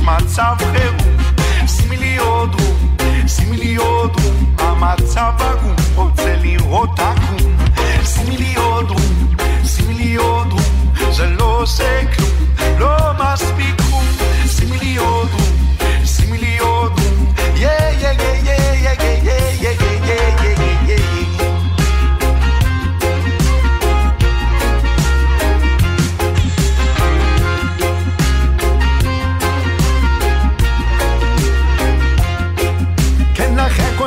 יש 0.00 0.06
מצב 0.06 0.56
חירום. 0.72 1.16
שימי 1.66 1.96
לי 1.96 2.16
עוד 2.16 2.54
רום, 2.60 3.28
שימי 3.28 3.56
לי 3.56 3.76
עוד 3.76 4.16
רום, 4.22 4.54
המצב 4.58 5.32
עגום, 5.38 5.76
רוצה 5.94 6.36
לראות 6.36 6.98
עקום. 6.98 7.56
שימי 8.04 8.36
לי 8.36 8.54
עוד 8.54 8.90
רום, 8.90 9.36
שימי 9.64 9.94
לי 9.94 10.14
עוד 10.14 10.52
רום, 10.52 10.92
זה 11.12 11.26
לא 11.26 11.44
עושה 11.44 12.00
כלום, 12.16 12.30
לא 12.78 12.96
מספיק 13.18 13.80
חום. 13.80 14.04
שימי 14.46 14.78
לי 14.78 14.96
עוד 14.96 15.28
רום, 15.32 15.39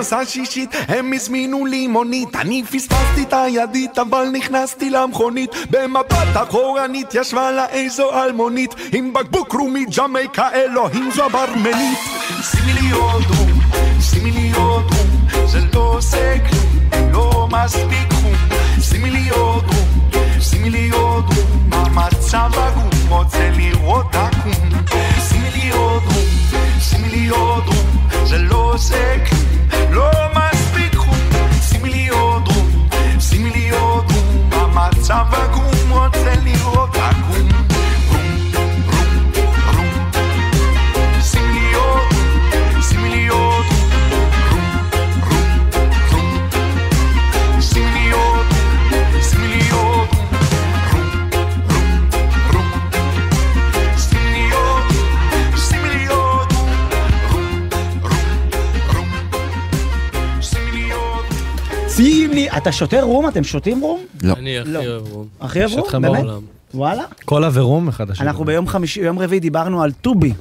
אחרי 0.04 0.14
הכוס 0.14 0.14
השישית 0.14 0.70
הם 0.88 1.14
הזמינו 1.14 1.66
לי 1.66 1.88
מונית. 1.88 2.36
אני 2.36 2.64
פספסתי 2.64 3.24
את 3.24 3.34
הידית 3.34 4.00
אבל 4.00 4.28
נכנסתי 4.34 4.90
למכונית. 4.90 5.52
במבט 5.70 6.28
אחורנית 6.34 7.08
ישבה 7.14 7.52
לה 7.52 7.66
איזו 7.66 8.24
אלמונית. 8.24 8.76
עם 8.92 9.14
בקבוק 9.14 9.54
רומי 9.54 9.86
ג'מייקה 9.98 10.50
אלוהים 10.54 11.12
זו 11.12 11.26
הברמנית. 11.26 12.00
שימי 12.52 12.74
לי 12.74 12.92
עוד 12.92 13.24
רום, 13.38 13.60
שימי 14.02 14.32
לי 14.32 14.52
עוד 14.56 14.84
רום, 14.84 15.48
זה 15.48 15.60
לא 15.74 15.80
עושה 15.80 16.36
כלום, 16.50 17.12
לא 17.12 17.48
מספיק 17.52 18.14
חום. 18.14 18.36
שימי 18.82 19.10
לי 19.10 19.30
עוד 19.30 19.64
רום, 19.64 20.12
שימי 20.42 20.70
לי 20.70 20.90
עוד 20.90 21.26
רום, 21.26 21.70
המצב 21.72 22.52
עגום, 22.58 22.90
רוצה 23.10 23.50
לראות 23.58 24.16
עקום. 24.16 24.52
שימי 25.30 25.50
לי 25.56 25.72
עוד 25.72 26.04
רום, 26.04 26.26
שימי 26.80 27.10
לי 27.10 27.28
עוד 27.28 27.64
רום, 27.68 27.93
זה 28.26 28.38
לא 28.38 28.74
עושה 28.74 29.16
כלום, 29.26 29.94
לא 29.94 30.12
מספיק 30.36 30.96
חום. 30.96 31.18
שימי 31.62 31.90
לי 31.90 32.08
עוד 32.10 32.48
רום, 32.48 32.88
שימי 33.20 33.50
לי 33.50 33.70
עוד 33.70 34.12
רום, 34.12 34.50
המצב 34.52 35.26
עגום, 35.32 35.73
אתה 62.58 62.72
שותה 62.72 63.02
רום? 63.02 63.28
אתם 63.28 63.44
שותים 63.44 63.80
רום? 63.82 64.00
לא. 64.24 64.34
אני 64.34 64.60
הכי 64.60 64.88
אוהב 64.88 65.08
רום. 65.12 65.28
הכי 65.42 65.60
אוהב 65.60 65.72
רום? 65.74 66.02
באמת? 66.02 66.26
וואלה? 66.74 67.04
קולה 67.26 67.50
ורום 67.54 67.88
אחד 67.88 68.10
השני. 68.10 68.28
אנחנו 68.28 68.46
ביום 68.46 68.68
חמישי, 68.68 69.02
ביום 69.02 69.20
רביעי 69.20 69.40
דיברנו 69.40 69.84
על 69.84 69.92
טובי. 69.92 70.34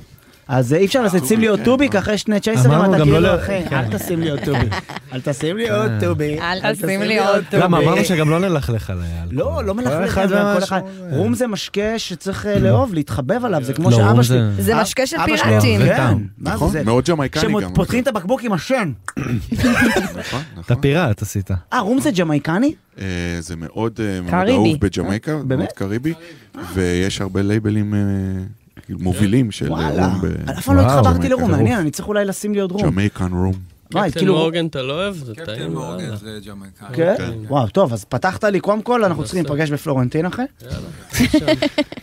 אז 0.49 0.75
אי 0.75 0.85
אפשר 0.85 1.03
לעשות 1.03 1.27
שים 1.27 1.41
לי 1.41 1.47
עוד 1.47 1.61
טובי, 1.65 1.89
כי 1.91 1.99
אחרי 1.99 2.19
שני 2.19 2.41
צ'ייסרים 2.41 2.81
אתה 2.81 2.99
גם 2.99 2.99
לא 2.99 3.05
כאילו 3.05 3.21
ל- 3.21 3.27
אחי, 3.27 3.61
כן. 3.69 3.77
אל 3.77 3.99
תשים 3.99 4.21
לי 4.21 4.31
עוד 4.31 4.41
טובי. 4.49 4.67
אל 5.13 5.21
תשים 5.25 5.57
לי 5.57 5.71
עוד 5.71 5.91
טובי. 6.01 6.41
אל 6.41 6.75
תשים 6.77 7.03
לי 7.03 7.19
עוד 7.19 7.45
טובי. 7.51 7.63
למה, 7.63 7.79
אמרנו 7.79 8.05
שגם 8.05 8.31
לא 8.31 8.39
נלכלך 8.41 8.91
על. 8.91 8.99
לא, 9.31 9.65
לא 9.65 9.75
מלכלך, 9.75 10.05
אחד 10.19 10.33
אבל 10.33 10.59
כל 10.59 10.65
אחד. 10.65 10.81
רום 11.11 11.35
זה 11.35 11.47
משקה 11.47 11.99
שצריך 11.99 12.47
אה, 12.47 12.59
לאהוב, 12.59 12.95
להתחבב 12.95 13.45
עליו, 13.45 13.63
זה 13.65 13.73
כמו 13.75 13.91
לא, 13.91 13.97
שאבא 13.97 14.23
שלי. 14.23 14.39
זה- 14.59 14.75
משקה 14.75 15.07
של 15.07 15.17
פיראטים. 15.25 15.81
כן, 15.81 15.87
וטעם. 15.93 16.27
מה 16.39 16.51
זה 16.51 16.55
נכון? 16.57 16.73
מאוד 16.85 17.05
ג'מייקני 17.09 17.53
גם. 17.63 17.71
שפותחים 17.73 18.03
את 18.03 18.09
הבקבוק 18.09 18.43
עם 18.45 18.53
השן. 18.53 18.93
אתה 20.61 20.77
פיראט 20.77 21.23
עשית. 21.23 21.51
אה, 21.73 21.81
רום 21.81 22.01
זה 22.01 22.11
ג'מייקני? 22.11 22.75
אה, 23.01 23.05
זה 23.41 23.57
מאוד 23.57 24.01
אה. 24.33 24.49
אהוב 24.51 24.69
בג'מייקה? 24.81 25.37
מאוד 25.47 25.73
קריבי, 25.75 26.15
ויש 26.75 27.21
הרבה 27.21 27.43
לייבלים 27.43 27.95
אה, 27.95 27.99
כאילו 28.01 28.62
מובילים 28.91 29.51
של 29.51 29.67
אה, 29.67 29.71
וואלה. 29.73 30.07
רום 30.07 30.21
ב- 30.23 30.51
אף 30.51 30.65
פעם 30.65 30.77
לא 30.77 30.81
התחברתי 30.83 31.29
לרום, 31.29 31.43
רום. 31.43 31.51
מעניין, 31.53 31.79
אני 31.79 31.91
צריך 31.91 32.09
אולי 32.09 32.25
לשים 32.25 32.55
לי 32.55 32.61
עוד 32.61 32.73
רום. 32.73 32.83
Jamaican 32.83 33.33
rum. 33.33 33.53
וואי, 33.95 34.09
קפטן 34.09 34.21
כאילו- 34.21 34.35
מורגן 34.35 34.67
אתה 34.67 34.83
לא 34.83 34.93
אוהב? 34.93 35.15
זה 35.15 35.35
קפטן. 35.35 35.53
מורגן 35.73 35.77
וואלה. 36.05 36.17
זה 36.17 36.39
ג'מייקני. 36.47 36.89
כן? 36.97 37.15
וואו, 37.49 37.69
טוב, 37.69 37.93
אז 37.93 38.05
פתחת 38.05 38.45
לי, 38.45 38.61
קודם 38.61 38.83
כל, 38.83 39.05
אנחנו 39.05 39.25
צריכים 39.25 39.45
להיפגש 39.45 39.71
בפלורנטין 39.71 40.27
אחרי. 40.27 40.45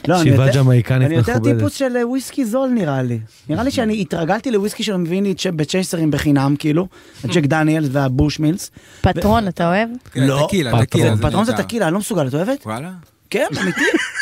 לא, 0.07 0.21
אני 0.21 0.29
ישיבה 0.29 0.45
יותר- 0.47 0.59
ג'מייקנית 0.63 1.05
אני 1.07 1.15
יותר 1.15 1.31
מכובדת. 1.35 1.55
טיפוס 1.57 1.73
של 1.73 1.97
אה, 1.97 2.07
וויסקי 2.07 2.45
זול 2.45 2.69
נראה 2.69 3.01
לי. 3.01 3.19
נראה 3.49 3.63
לי 3.63 3.71
שאני 3.71 4.01
התרגלתי 4.01 4.51
לוויסקי 4.51 4.83
שמביאים 4.83 5.23
לי 5.23 5.33
בצ'ייסרים 5.55 6.11
בחינם, 6.11 6.55
כאילו, 6.59 6.87
הג'ק 7.23 7.43
דניאלס 7.45 7.89
והבוש 7.91 8.39
מילס. 8.39 8.71
פטרון, 9.01 9.47
אתה 9.47 9.67
אוהב? 9.67 9.89
לא, 10.15 10.47
טקילה 10.49 10.71
זה 11.15 11.21
פטרון 11.23 11.45
זה. 11.45 11.53
טקילה, 11.53 11.85
אני 11.85 11.93
לא 11.93 11.99
מסוגל, 11.99 12.27
את 12.27 12.33
אוהבת? 12.33 12.65
וואלה? 12.65 12.91
כן, 13.29 13.45
אמיתי? 13.61 13.81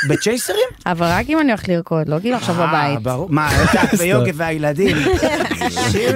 בצ'ייסרים? 0.09 0.59
אבל 0.85 1.05
רק 1.07 1.25
אם 1.29 1.39
אני 1.39 1.49
הולך 1.51 1.69
לרקוד, 1.69 2.09
לא 2.09 2.17
כאילו 2.19 2.35
עכשיו 2.35 2.61
אה, 2.61 2.67
בבית. 2.67 3.03
ברור. 3.03 3.27
מה, 3.29 3.49
את 3.63 3.99
ויוגב 3.99 4.33
והילדים. 4.39 4.97
שימי 5.91 6.13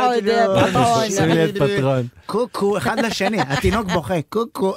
עוד 0.00 0.24
פטרון. 0.68 1.10
שימי 1.10 1.44
את 1.44 1.54
פטרון. 1.58 2.06
קוקו, 2.26 2.78
אחד 2.78 2.98
לשני, 3.00 3.38
התינוק 3.40 3.86
בוכה, 3.92 4.14
קוקו. 4.28 4.74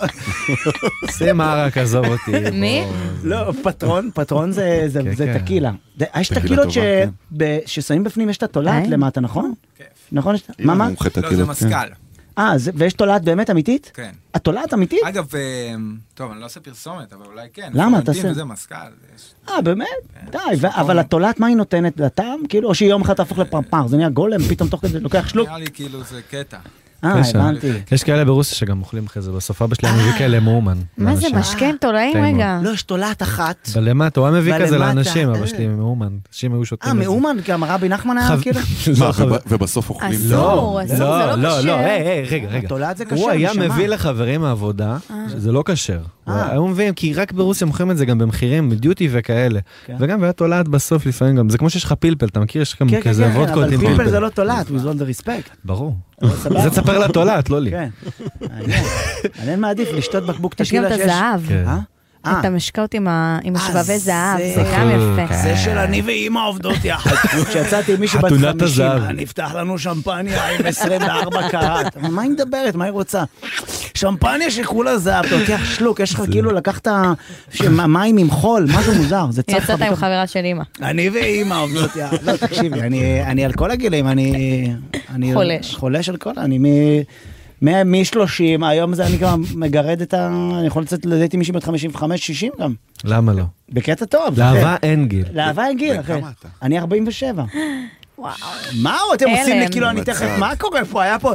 שים 1.11 1.41
ערק, 1.41 1.77
עזוב 1.77 2.06
אותי. 2.06 2.31
מי? 2.52 2.85
לא, 3.23 3.52
פטרון, 3.64 4.10
פטרון 4.14 4.52
זה- 4.52 4.84
זה 4.88 5.02
זה. 5.14 5.34
טקילה. 5.40 5.72
יש 6.19 6.30
טקילות 6.34 6.68
ששמים 7.65 8.03
בפנים, 8.03 8.30
יש 8.30 8.38
את 8.38 8.44
התולעת? 8.44 8.88
למטה, 8.88 9.22
נכון? 9.22 9.53
נכון? 10.11 10.35
מה, 10.60 10.73
מה? 10.76 10.90
לא, 11.22 11.30
זה 11.53 11.69
כן. 11.69 11.88
מזכ"ל. 12.38 12.70
אה, 12.70 12.74
ויש 12.76 12.94
תולעת 12.94 13.24
באמת 13.24 13.50
אמיתית? 13.50 13.92
כן. 13.94 14.12
התולעת 14.34 14.74
אמיתית? 14.74 15.00
אגב, 15.04 15.36
אה, 15.36 15.76
טוב, 16.14 16.32
אני 16.32 16.40
לא 16.40 16.46
עושה 16.46 16.60
פרסומת, 16.60 17.14
אבל 17.14 17.26
אולי 17.26 17.48
כן. 17.54 17.70
למה? 17.74 17.86
פלורנטין 17.86 18.14
תעשה. 18.14 18.32
וזה 18.32 18.46
מזכ"ל. 18.46 18.76
אה, 19.50 19.62
באמת? 19.62 19.88
די, 20.32 20.38
ו- 20.62 20.68
אבל 20.82 21.00
התולעת, 21.00 21.40
מה 21.40 21.48
היא 21.48 21.56
נותנת 21.56 22.00
לטעם? 22.00 22.40
כאילו, 22.50 22.70
או 22.70 22.76
שיום 22.76 23.02
אחד 23.02 23.14
תהפוך 23.14 23.38
לפרפר, 23.38 23.88
זה 23.88 23.98
נהיה 23.98 24.10
גולם, 24.10 24.40
פתאום 24.42 24.70
תוך 24.70 24.82
כדי 24.82 25.00
לוקח 25.00 25.28
שלוק. 25.28 25.48
נראה 25.48 25.60
לי 25.60 25.68
כאילו 25.74 26.04
זה 26.04 26.22
קטע. 26.30 26.58
אה. 27.04 27.22
הבנתי. 27.30 27.72
יש 27.92 28.04
כאלה 28.04 28.26
ברוסיה 28.26 28.58
שגם 28.58 28.80
אוכלים 28.80 29.06
אחרי 29.06 29.22
זה, 29.22 29.32
בסוף 29.32 29.62
אבא 29.62 29.76
שלי 29.76 29.90
היה 29.90 29.98
מביא 29.98 30.12
כאלה 30.18 30.40
מאומן. 30.40 30.78
מה 30.98 31.16
זה. 31.16 31.28
משקן 31.36 31.78
תולעים 31.78 32.18
רגע? 32.24 32.60
לא, 32.64 32.70
יש 32.70 32.84
תולעת 32.84 33.22
אחת. 33.22 33.70
אבל 33.74 33.84
למטה, 33.90 34.20
הוא 34.20 34.28
היה 34.28 34.38
מביא 34.40 34.54
כזה 34.60 34.78
לאנשים, 34.78 35.30
אבא 35.30 35.42
אה. 35.42 35.48
שלי 35.48 35.68
מאומן. 35.68 36.18
אנשים 36.30 36.54
היו 36.54 36.66
שותים 36.66 36.90
אה, 36.90 36.94
את 36.94 36.98
זה. 36.98 37.04
מאומן, 37.04 37.38
גם 37.48 37.64
רבי 37.64 37.90
נחמן 37.90 38.18
היה 38.18 38.38
כאילו? 38.42 38.60
לא, 39.00 39.12
ובסוף 39.48 39.90
אוכלים? 39.90 40.12
אסור, 40.12 40.30
לא, 40.30 40.82
אסור, 40.86 40.98
זה 40.98 41.04
לא 41.04 41.36
לא, 41.36 41.36
לא. 41.36 41.60
לא, 41.62 41.74
רגע, 42.32 42.48
רגע. 42.50 42.66
התולעת 42.66 42.98
זה 42.98 43.04
הוא 43.10 43.18
כשר, 43.18 43.30
היה 43.30 43.52
נשמה. 43.52 43.68
מביא 43.68 43.88
לחברים 43.88 44.42
מהעבודה, 44.42 44.98
אה. 45.12 45.16
שזה 45.30 45.52
לא 45.52 45.64
כשר. 45.66 46.00
הוא 46.24 46.34
אה. 46.34 46.52
היו 46.52 46.68
מביאים, 46.68 46.94
כי 46.94 47.14
רק 47.14 47.32
ברוסיה 47.32 47.68
מוכרים 47.68 47.92
את 47.92 47.98
זה 47.98 48.06
גם 48.06 48.18
במחירים, 48.18 48.74
דיוטי 48.74 49.08
וכאלה. 49.12 49.60
כן. 49.86 49.96
וגם 50.00 50.24
היה 50.24 50.34
תולעת 50.34 50.68
בסוף 50.68 51.06
לפעמים 51.06 51.36
גם, 51.36 51.50
זה 51.50 51.58
כמו 51.58 51.70
שיש 51.70 51.84
לך 51.84 51.94
פלפל, 51.94 52.26
אתה 52.26 52.40
מכיר? 52.40 52.62
יש 52.62 52.76
גם 52.82 52.90
כן, 52.90 53.02
כן, 53.02 53.10
כזה 53.10 53.24
כן, 53.24 53.40
וודקות 53.40 53.64
אבל 53.64 53.74
עם 53.74 53.80
פלפל 53.80 53.96
פלפל. 53.96 54.10
זה 54.10 54.20
לא 54.20 54.30
תולעת, 54.30 54.68
with 54.68 54.72
all 54.72 55.00
the 55.00 55.26
respect. 55.26 55.50
ברור. 55.66 55.96
זה 56.64 56.70
תספר 56.70 57.00
לתולעת, 57.00 57.50
לא 57.50 57.62
לי. 57.62 57.72
כן. 57.72 57.90
אני 59.40 59.56
מעדיף 59.56 59.90
לשתות 59.94 60.26
בקבוק 60.26 60.60
יש 60.60 60.74
גם 60.74 60.86
את 60.86 60.91
שיש... 60.91 61.02
הזהב. 61.02 61.41
כן. 62.24 62.30
אה? 62.30 62.36
אה. 62.36 62.40
אתה 62.40 62.50
משקה 62.50 62.82
אותי 62.82 62.98
עם 62.98 63.08
ה- 63.08 63.40
עם 63.44 63.56
השבבי 63.56 64.00
זהב, 64.00 64.38
זה- 64.38 64.52
זה 64.56 64.64
גם 64.78 64.90
יפה. 64.90 65.36
זה 65.44 65.58
של 65.58 65.78
אני 65.78 66.02
ואימא 66.02 66.40
עובדות 66.48 66.86
יחד. 66.86 67.16
כשיצאתי 67.50 67.94
עם 67.94 68.00
מישהי 68.00 68.20
בת 68.20 68.26
חתונת 68.26 68.41
50, 68.62 68.64
הזהב. 68.64 69.02
נפתח 69.04 69.56
לנו 69.56 69.80
שמפניה 69.80 70.50
עם 70.50 70.66
24 70.66 71.50
קראט. 71.50 71.98
מה 71.98 72.22
היא 72.22 72.32
מדברת? 72.32 72.76
מה 72.76 72.86
היא 72.86 72.91
רוצה? 72.91 73.24
שמפניה 73.94 74.52
שכולה 74.52 74.98
זהב, 74.98 75.26
אתה 75.26 75.36
לוקח 75.38 75.62
שלוק, 75.66 76.00
יש 76.00 76.14
לך 76.14 76.22
כאילו 76.32 76.52
לקחת 76.52 76.88
מים 77.88 78.18
עם 78.18 78.30
חול, 78.32 78.68
משהו 78.78 78.94
מוזר, 78.95 79.26
זה 79.30 79.44
צף 79.44 79.54
לך 79.54 79.64
יצאת 79.64 79.82
עם. 79.82 79.95
חברה 79.95 80.28
של 80.28 80.40
אימא. 80.45 80.64
אני 80.82 81.10
ואימא 81.10 81.54
עובדות 81.56 81.95
יחד. 81.95 82.18
לא, 82.24 82.38
תקשיבי, 82.38 82.82
אני- 82.82 83.24
אני 83.24 83.45
על 83.45 83.54
כל 83.54 83.72
הגילים, 83.72 84.08
אני... 84.08 84.72
אני 85.16 85.34
חולש. 85.34 85.76
חולש 85.76 86.10
על 86.10 86.18
כל... 86.18 86.32
אני 86.38 86.58
מ... 86.58 86.66
מ-30, 87.64 88.19
היום 88.65 88.94
זה 88.94 89.06
אני 89.06 89.18
גם 89.18 89.44
מגרד 89.56 90.02
את 90.02 90.14
ה... 90.14 90.27
אני 90.60 90.68
יכול 90.68 90.84
לצאת 90.84 91.06
לדייט 91.06 91.34
עם 91.34 91.40
מישהי 91.40 91.53
בת 91.53 91.64
55-60 91.64 91.69
גם. 92.60 92.73
למה 93.03 93.34
לא? 93.34 93.44
בקטע 93.69 94.06
טוב. 94.06 94.40
לאהבה 94.40 94.76
אין 94.84 95.07
גיל. 95.07 95.26
לאהבה 95.34 95.68
אין 95.68 95.77
גיל, 95.77 95.99
אחי. 95.99 96.14
אני 96.61 96.80
47. 96.80 97.44
מה 98.81 98.98
אתם 99.14 99.30
עושים 99.30 99.60
לי. 99.60 99.69
כאילו 99.72 99.90
אני 99.90 100.02
תכף, 100.03 100.27
מה 100.40 100.56
קורה 100.56 100.85
פה? 100.85 101.03
היה 101.03 101.19
פה... 101.19 101.31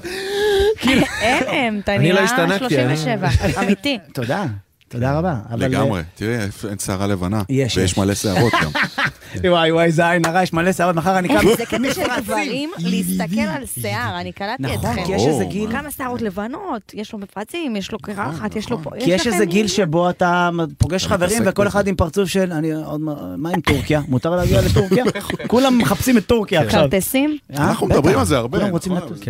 כאילו... 0.80 1.02
הלם, 1.20 1.78
אתה 1.78 1.94
אני 1.96 2.08
לא 2.08 2.14
נראה 2.14 2.24
השתנקתי, 2.24 2.84
אני- 2.84 2.96
37, 2.96 3.28
אמיתי. 3.62 3.98
תודה, 4.14 4.44
תודה 4.88 5.18
רבה. 5.18 5.36
אבל- 5.50 5.62
אה, 5.62 5.68
לגמרי, 5.68 6.02
תראה, 6.14 6.44
איפה- 6.44 6.68
אין 6.68 6.78
שערה 6.78 7.06
לבנה. 7.06 7.42
יש, 7.48 7.76
ויש 7.76 7.92
יש. 7.92 7.98
מלא 7.98 8.14
שערות 8.14 8.52
גם. 8.62 8.70
וואי 9.52 9.72
וואי, 9.72 9.92
זה 9.92 10.10
עין 10.10 10.24
הרע, 10.24 10.42
יש 10.42 10.52
מלא 10.52 10.72
שערות, 10.72 10.96
מחר 10.96 11.18
אני 11.18 11.28
קם... 11.28 11.34
זה 11.56 11.66
קטע 11.66 11.94
של 11.94 12.02
גברים 12.22 12.70
להסתכל 12.78 13.40
על 13.40 13.66
שיער, 13.66 14.20
אני 14.20 14.32
קלטתי 14.32 14.62
נכון, 14.62 14.90
אתכם. 14.90 15.04
כי 15.06 15.12
יש 15.12 15.22
איזה 15.26 15.44
גיל- 15.44 15.70
כמה 15.72 15.90
שערות 15.90 16.22
לבנות, 16.22 16.92
יש 16.94 17.12
לו 17.12 17.18
מפרצים, 17.18 17.76
יש 17.76 17.92
לו 17.92 17.98
קרחת, 17.98 18.56
יש 18.56 18.70
לו 18.70 18.82
פה, 18.82 18.90
כי 19.00 19.10
יש 19.10 19.26
איזה 19.26 19.44
גיל 19.44 19.66
שבו 19.68 20.10
אתה 20.10 20.48
פוגש 20.78 21.06
חברים 21.06 21.42
וכל. 21.46 21.66
אחד 21.68 21.86
עם 21.86 21.94
פרצוף 21.96 22.28
של, 22.28 22.52
אני 22.52 22.72
עוד 22.72 23.00
מה, 23.36 23.50
עם 23.50 23.60
טורקיה? 23.60 24.00
מותר 24.08 24.36
להגיע 24.36 24.60
לטורקיה? 24.62 25.04
כולם 25.46 25.78
מחפשים 25.78 26.18
את 26.18 26.26
טורקיה 26.26 26.60
עכשיו. 26.60 26.80
כרטסים? 26.80 27.36
אה? 27.58 27.68
אנחנו. 27.68 27.86
מדברים 27.86 28.18
על 28.18 28.24
זה 28.24 28.36
הרבה. 28.38 28.58
כולם 28.58 28.70
רוצים 28.70 28.92
נכון, 28.94 29.08
לטוס. 29.08 29.20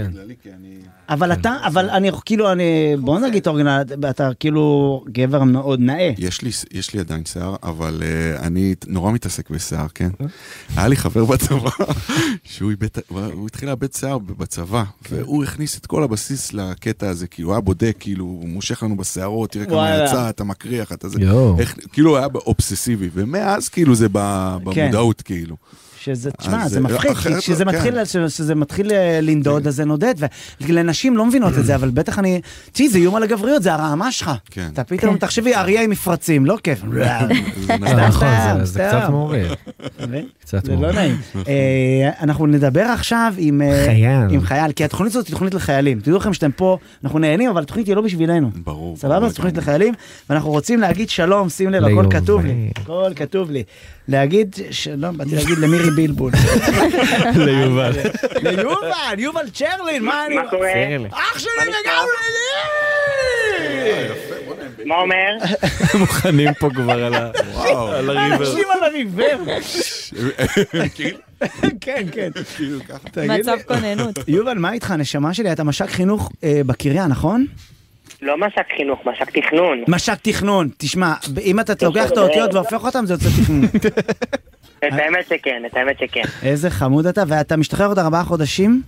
אבל 1.09 1.29
אבל 1.29 1.41
אתה, 1.41 1.57
אבל 1.67 1.91
אני 1.91 2.11
כאילו, 2.25 2.53
אני, 2.53 2.97
בוא 3.01 3.19
נגיד 3.19 3.47
אורגינל, 3.47 3.83
אתה 4.11 4.31
כאילו 4.41 5.05
גבר 5.13 5.45
מאוד 5.45 5.81
נאה. 5.81 6.13
יש 6.19 6.43
לי, 6.43 6.51
יש 6.73 6.95
לי 6.95 7.01
עדיין 7.01 7.25
שיער, 7.25 7.57
אבל 7.63 8.03
uh, 8.03 8.43
אני 8.43 8.75
נורא 8.87 9.13
מתעסק 9.13 9.51
בשיער, 9.51 9.87
כן? 9.95 10.09
היה 10.77 10.89
לי 10.89 10.97
חבר 10.97 11.25
בצבא, 11.25 11.71
שהוא 12.45 12.73
הוא 13.11 13.47
התחיל 13.47 13.69
לאבד 13.69 13.93
שיער 13.93 14.19
בצבא, 14.19 14.85
והוא 15.11 15.45
הכניס 15.45 15.79
את 15.79 15.87
כל 15.87 16.03
הבסיס 16.03 16.53
לקטע 16.53 17.09
הזה, 17.09 17.27
כאילו, 17.27 17.53
היה 17.53 17.61
בודק, 17.61 17.97
כאילו, 18.01 18.25
הוא 18.25 18.49
מושך 18.49 18.83
לנו 18.83 18.97
בשערות, 18.97 19.51
תראה 19.51 19.67
כמה. 19.67 20.05
יצא, 20.05 20.31
אתה 20.31 20.45
מקריח, 20.45 20.93
אתה 20.93 21.09
זה. 21.09 21.19
איך, 21.59 21.77
כאילו, 21.93 22.17
היה 22.17 22.27
אובססיבי, 22.35 23.11
ומאז, 23.15 23.69
כאילו, 23.69 23.95
זה 23.95 24.07
כן. 24.07 24.13
במודעות, 24.65 25.23
כאילו. 25.23 25.57
שזה, 26.01 26.31
תשמע, 26.31 26.63
זה 26.63 26.69
זה- 26.69 26.81
מפחיד, 26.81 27.13
כי 27.15 27.35
כשזה 27.39 27.65
כן. 27.65 27.71
מתחיל, 27.71 28.05
שזה 28.29 28.55
מתחיל 28.55 28.93
אה, 28.93 29.21
לנדוד, 29.23 29.67
אז 29.67 29.77
זה 29.77 29.85
נודד, 29.85 30.15
ולנשים 30.61 31.17
לא 31.17 31.27
מבינות 31.27 31.53
את 31.59 31.65
זה, 31.65 31.75
אבל 31.75 31.91
בטח 31.91 32.19
אני, 32.19 32.41
תשמעי, 32.73 32.89
זה 32.89 32.99
איום 32.99 33.15
על 33.17 33.23
הגבריות, 33.23 33.63
זה 33.63 33.73
הרעמה 33.75 34.13
שלך. 34.13 34.31
כן. 34.51 34.69
אתה 34.73 34.85
פתאום, 34.85 35.17
תחשבי, 35.19 35.55
אריה 35.55 35.83
עם 35.83 35.91
מפרצים, 35.91 36.47
לא 36.47 36.59
כיף. 36.63 36.81
זה 37.67 37.77
נכון. 37.95 38.29
זה-. 38.65 38.89
קצת 38.91 39.11
מעורר. 39.11 39.55
זה 40.45 40.77
לא. 40.81 40.93
נעים. 40.93 41.17
אה, 41.49 42.11
אנחנו 42.23 42.47
נדבר 42.47 42.81
עכשיו 42.83 43.33
עם 43.39 43.63
אה, 43.63 43.83
חייל. 43.87 44.23
עם 44.31 44.41
חייל, 44.41 44.73
כי 44.73 44.85
התוכנית 44.85 45.11
הזאת 45.11 45.27
היא 45.27 45.33
תוכנית 45.33 45.55
לחיילים. 45.55 46.01
תדעו 46.01 46.17
לכם 46.17 46.33
שאתם 46.35 46.51
פה, 46.57 46.79
אנחנו 47.05 47.19
נהנים, 47.19 47.51
אבל 47.51 47.63
התוכנית 47.63 47.87
היא 47.87 47.97
לא 47.97 48.03
בשבילנו. 48.03 48.51
ברור. 48.65 48.97
סבבה? 48.97 49.29
זו 49.29 49.35
תוכנית 49.37 49.57
לחיילים, 49.57 49.95
ואנחנו 50.31 50.51
רוצים 50.51 50.81
להגיד 50.81 51.11
שלום, 51.11 51.49
שים 51.49 51.71
לב, 51.71 51.85
הכל. 51.85 52.07
כתוב 52.11 52.45
לי. 52.45 52.71
הכל 52.77 53.11
כתוב 53.17 53.51
לי. 53.51 53.63
להגיד 54.09 54.55
שלום, 54.71 55.17
באתי 55.19 55.35
להגיד 55.37 55.59
למירי 55.59 55.88
בילבול. 55.97 56.33
ליובל. 57.47 57.93
ליובל, 58.43 59.15
יובל 59.19 59.49
צ'רלין, 59.55 60.03
מה 60.05 60.27
אני... 60.27 60.35
מה 60.37 60.51
קורה? 60.51 60.73
אח 61.13 61.39
שלי 61.39 61.51
וגם 61.63 62.05
לי! 62.33 62.49
מה 64.85 64.95
אומר? 64.95 65.37
מוכנים 66.01 66.55
פה 66.55 66.69
כבר 66.75 67.05
על 67.05 67.15
ה- 67.15 67.31
וואו. 67.53 67.89
על 67.89 68.11
הריבר. 68.19 68.37
אנשים 68.37 68.65
על 68.71 68.85
הריבר. 68.85 69.39
כן, 71.81 72.07
כן. 72.13 72.31
כאילו, 72.57 72.79
מצב 73.29 73.57
כוננות. 73.67 74.19
יובל, 74.29 74.59
מה 74.59 74.73
איתך, 74.73 74.91
נשמה 74.91 75.35
שלי? 75.35 75.53
אתה 75.53 75.65
מש"ק 75.65 75.91
חינוך 75.91 76.31
אה, 76.45 76.61
בקריה, 76.67 77.07
נכון? 77.07 77.47
לא 78.23 78.37
מש"ק 78.39 78.67
חינוך, 78.77 79.01
מש"ק 79.07 79.39
תכנון. 79.39 79.85
מש"ק 79.89 80.19
תכנון. 80.23 80.69
תשמע, 80.79 81.15
אם 81.43 81.61
אתה 81.61 81.73
לוקח 81.87 82.11
את 82.13 82.17
האותיות 82.17 82.55
והופך 82.55 82.85
אותם, 82.85 83.07
זה 83.07 83.15
יוצא 83.15 83.29
תכנון. 83.43 83.65
את 84.89 84.93
האמת 84.93 85.27
שכן, 85.29 85.63
את 85.67 85.77
האמת 85.77 85.99
שכן. 85.99 86.23
איזה 86.43 86.71
חמוד 86.71 87.07
אתה, 87.07 87.23
ואתה 87.29 87.57
משתחרר 87.57 87.87
עוד 87.87 87.99
ארבעה 87.99 88.25
חודשים, 88.25 88.83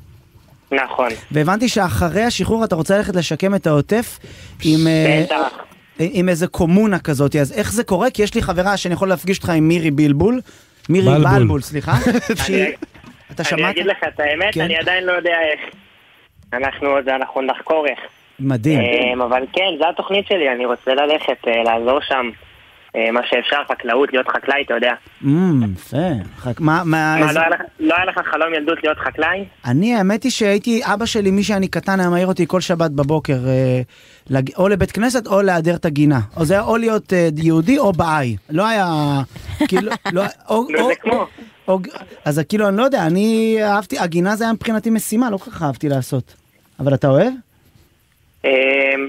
נכון. 0.72 1.08
והבנתי 1.30 1.68
שאחרי 1.68 2.22
השחרור 2.22 2.64
אתה 2.64 2.74
רוצה 2.74 2.96
ללכת 2.96 3.16
לשקם 3.16 3.54
את 3.54 3.66
העוטף 3.66 4.18
עם... 4.64 4.86
אה, 4.86 5.22
בטח. 5.24 5.64
עם 5.98 6.28
איזה 6.28 6.46
קומונה 6.46 6.98
כזאת, 6.98 7.36
אז 7.36 7.52
איך 7.52 7.72
זה 7.72 7.84
קורה? 7.84 8.10
כי 8.10 8.22
יש 8.22 8.34
לי 8.34 8.42
חברה 8.42 8.76
שאני 8.76 8.94
יכול 8.94 9.08
להפגיש 9.08 9.36
אותך 9.38 9.48
עם 9.48 9.68
מירי 9.68 9.90
בילבול. 9.90 10.40
מירי 10.88 11.06
בלבול. 11.06 11.38
בלבול, 11.38 11.60
סליחה. 11.60 11.92
אתה 13.30 13.42
אני 13.42 13.44
שמעת? 13.44 13.70
אגיד 13.70 13.86
לך 13.86 13.96
את 14.14 14.20
האמת, 14.20 14.54
כן. 14.54 14.60
אני 14.60 14.76
עדיין 14.76 15.04
לא 15.04 15.12
יודע 15.12 15.30
איך. 15.52 15.74
אנחנו 16.52 16.88
עוד, 16.88 17.08
אנחנו 17.08 17.42
נחקור 17.42 17.86
איך. 17.86 17.98
מדהים. 18.40 18.80
אמ, 18.80 19.22
אבל 19.22 19.42
כן, 19.52 19.70
זו 19.78 19.88
התוכנית 19.88 20.26
שלי, 20.26 20.52
אני 20.56 20.66
רוצה 20.66 20.94
ללכת, 20.94 21.48
אה, 21.48 21.62
לעזור 21.62 22.00
שם. 22.00 22.30
אה, 22.96 23.10
מה 23.12 23.20
שאפשר, 23.24 23.56
חקלאות, 23.72 24.12
להיות 24.12 24.28
חקלאי, 24.28 24.62
אתה 24.66 24.74
יודע. 24.74 24.92
אמ, 25.24 25.62
יפה. 25.74 25.96
מה, 26.60 26.82
מה, 26.84 27.16
לא 27.32 27.40
היה 27.40 27.48
לך- 27.48 27.60
לא 27.80 27.94
היה 27.96 28.04
לך 28.04 28.20
חלום 28.30 28.54
ילדות 28.54 28.78
להיות 28.84 28.98
חקלאי? 28.98 29.44
אני, 29.66 29.94
האמת 29.94 30.22
היא 30.22 30.32
שהייתי, 30.32 30.80
אבא 30.84 31.06
שלי, 31.06 31.30
מי 31.30 31.42
שאני 31.42 31.68
קטן, 31.68 32.00
היה 32.00 32.08
מעיר 32.10 32.26
אותי 32.26 32.44
כל 32.48 32.60
שבת 32.60 32.90
בבוקר, 32.90 33.38
אה, 33.46 34.40
או 34.58 34.68
לבית 34.68 34.92
כנסת 34.92 35.26
או 35.26 35.42
להדר 35.42 35.74
את 35.74 35.84
הגינה. 35.84 36.20
או 36.36 36.44
זה 36.44 36.54
היה 36.54 36.62
או 36.62 36.76
להיות 36.76 37.12
יהודי 37.36 37.78
או 37.78 37.92
באי. 37.92 38.36
לא 38.50 38.66
היה, 38.68 38.86
כאילו, 39.68 39.92
לא, 40.12 40.22
או, 40.48 40.64
זה 40.66 40.94
כמו. 41.00 41.26
אז 42.24 42.40
כאילו, 42.48 42.68
אני 42.68 42.76
לא 42.76 42.82
יודע, 42.82 43.06
אני 43.06 43.56
אהבתי, 43.62 43.98
הגינה 43.98 44.36
זה 44.36 44.44
היה 44.44 44.52
מבחינתי 44.52 44.90
משימה, 44.90 45.30
לא 45.30 45.36
כל 45.36 45.50
כך 45.50 45.62
אהבתי 45.62 45.88
לעשות. 45.88 46.34
אבל 46.80 46.94
אתה 46.94 47.08
אוהב? 47.08 47.32
אמ, 48.44 48.50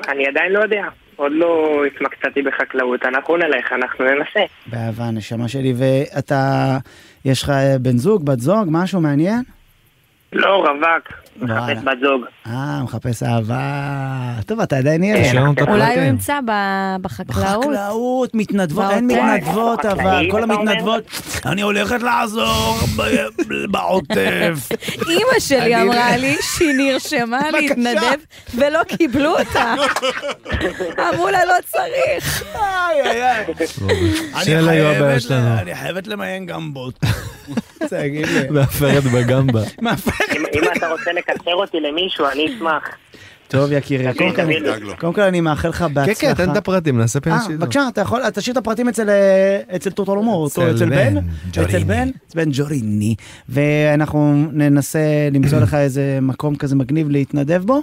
אני 0.07 0.27
עדיין 0.27 0.51
לא 0.51 0.59
יודע. 0.59 0.83
עוד 1.15 1.31
לא 1.31 1.81
התמקצעתי 1.87 2.41
בחקלאות, 2.41 3.05
אנחנו 3.05 3.37
נלך, 3.37 3.71
אנחנו 3.71 4.05
ננסה. 4.05 4.39
באהבה, 4.65 5.11
נשמה 5.11 5.47
שלי. 5.47 5.73
ואתה, 5.77 6.77
יש 7.25 7.43
לך 7.43 7.49
אה, 7.49 7.75
בן 7.79 7.97
זוג, 7.97 8.25
בת 8.25 8.39
זוג, 8.39 8.67
משהו 8.71 9.01
מעניין? 9.01 9.43
לא, 10.33 10.55
רווק. 10.55 11.21
מחפש 11.37 11.77
בת 11.83 11.97
זוג. 12.03 12.21
אה, 12.47 12.83
מחפש 12.83 13.23
אהבה. 13.23 13.61
טוב, 14.45 14.59
אתה 14.61 14.77
עדיין 14.77 15.03
ילד. 15.03 15.37
אולי 15.67 15.95
הוא. 15.95 16.03
ימצא 16.03 16.39
בחקלאות. 17.01 17.65
בחקלאות, 17.65 18.35
מתנדבות, 18.35 18.91
אין. 18.91 19.07
מתנדבות 19.07 19.85
אבל, 19.85 20.27
כל? 20.31 20.43
המתנדבות, 20.43 21.03
אני 21.45 21.61
הולכת 21.61 22.01
לעזור 22.01 22.77
בעוטף. 23.71 24.69
אימא 25.09 25.39
שלי 25.39 25.81
אמרה 25.81 26.17
לי 26.17 26.35
שהיא 26.41 26.73
נרשמה 26.77 27.51
להתנדב 27.51 28.19
ולא 28.55 28.83
קיבלו 28.83 29.39
אותה. 29.39 29.75
אמרו 31.13 31.29
לה 31.29 31.45
לא 31.45 31.53
צריך. 31.65 32.43
איי, 32.55 33.01
איי, 33.01 33.23
איי. 33.23 33.45
אני 35.61 35.75
חייבת 35.75 36.07
למיין 36.07 36.45
גמבות. 36.45 36.99
תגיד 37.89 38.27
לי. 38.27 38.49
מאפרת 38.49 39.03
בגמבה. 39.03 39.61
אם 40.35 40.45
אם 40.53 40.63
אתה 40.77 40.87
רוצה 40.87 41.11
לקצר 41.29 41.55
אותי 41.55 41.79
למישהו, 41.79 42.25
אני 42.33 42.55
אשמח. 42.55 42.83
טוב 43.47 43.71
יקירי, 43.71 44.13
קודם 44.13 44.35
כל-. 44.35 45.11
קודם 45.13 45.27
אני 45.27 45.41
מאחל 45.41 45.69
לך 45.69 45.81
בהצלחה. 45.93 46.21
כן, 46.21 46.35
כן, 46.35 46.45
תן 46.45 46.51
את 46.51 46.57
הפרטים, 46.57 46.97
נעשה 46.97 47.19
אה, 47.27 47.39
שידור. 47.41 47.57
בבקשה, 47.57 47.81
אתה 47.87 48.01
יכול, 48.01 48.29
תשאיר 48.29 48.53
את 48.53 48.57
הפרטים 48.57 48.89
אצל, 48.89 49.09
אה, 49.09 49.59
אצל 49.75 49.89
טוטולומור, 49.89 50.47
אצל 50.47 50.89
בן, 50.89 51.17
אצל. 51.49 51.83
בן, 51.83 52.09
אצל 52.27 52.39
בן 52.39 52.49
ג'וריני, 52.53 53.15
ואנחנו 53.49 54.47
ננסה 54.53 54.99
למצוא 55.31 55.59
לך 55.59 55.73
איזה 55.73 56.19
מקום 56.21 56.55
כזה 56.55 56.75
מגניב 56.75 57.09
להתנדב 57.09 57.63
בו, 57.65 57.81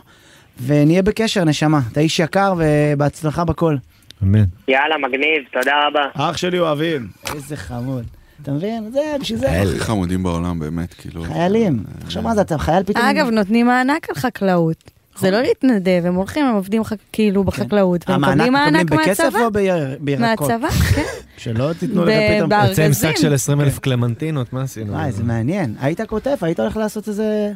ונהיה 0.66 1.02
בקשר, 1.02 1.44
נשמה. 1.44 1.80
אתה 1.92 2.00
איש 2.00 2.18
יקר 2.18 2.54
ובהצלחה 2.58 3.44
בכל. 3.44 3.76
אמן. 4.22 4.44
יאללה, 4.68 4.98
מגניב, 4.98 5.42
תודה 5.52 5.72
רבה. 5.86 6.06
אח 6.14 6.36
שלי 6.36 6.58
אוהבים. 6.58 7.08
איזה 7.34 7.56
חמוד. 7.56 8.04
אתה 8.42 8.52
מבין? 8.52 8.90
זה, 8.92 9.00
בשביל 9.20 9.38
זה. 9.38 9.62
הכי 9.62 9.80
חמודים 9.80 10.22
בעולם, 10.22 10.58
באמת, 10.58 10.94
כאילו. 10.94 11.22
חיילים. 11.24 11.84
עכשיו 12.04 12.22
מה 12.22 12.34
זה, 12.34 12.40
אתה 12.40 12.58
חייל 12.58 12.82
פתאום? 12.82 13.04
אגב, 13.04 13.26
נותנים 13.30 13.66
מענק 13.66 14.06
על 14.10 14.14
חקלאות. 14.16 14.90
זה 15.18 15.30
לא 15.30 15.40
להתנדב, 15.42 16.02
הם 16.04 16.14
הולכים, 16.14 16.46
הם 16.46 16.54
עובדים 16.54 16.82
כאילו 17.12 17.44
בחקלאות, 17.44 18.08
והם 18.10 18.24
המענק 18.24 18.34
מקבלים 18.40 18.52
מקבלים 18.54 18.74
מענק 18.74 19.06
בכסף 19.06 19.24
מהצבא. 19.24 19.44
או 19.44 19.50
ביר- 19.50 19.74
בירקות? 20.00 20.50
מהצבא, 20.50 20.68
כן. 20.94 21.02
שלא 21.36 21.72
תיתנו 21.78 22.04
לך 22.04 22.14
פתאום... 22.36 22.48
בארגזים. 22.48 22.84
יוצא 22.84 23.06
עם 23.08 23.12
שק 23.12 23.20
של 23.20 23.34
20 23.34 23.60
אלף 23.60 23.78
קלמנטינות, 23.78 24.52
מה 24.52 24.62
עשינו? 24.62 24.92
וואי, 24.92 25.12
זה 25.12 25.22
מעניין. 25.24 25.74
היית 25.80 26.00
כותב? 26.00 26.36
היית 26.40 26.60
הולך 26.60 26.76
לעשות 26.76 27.08
איזה 27.08 27.52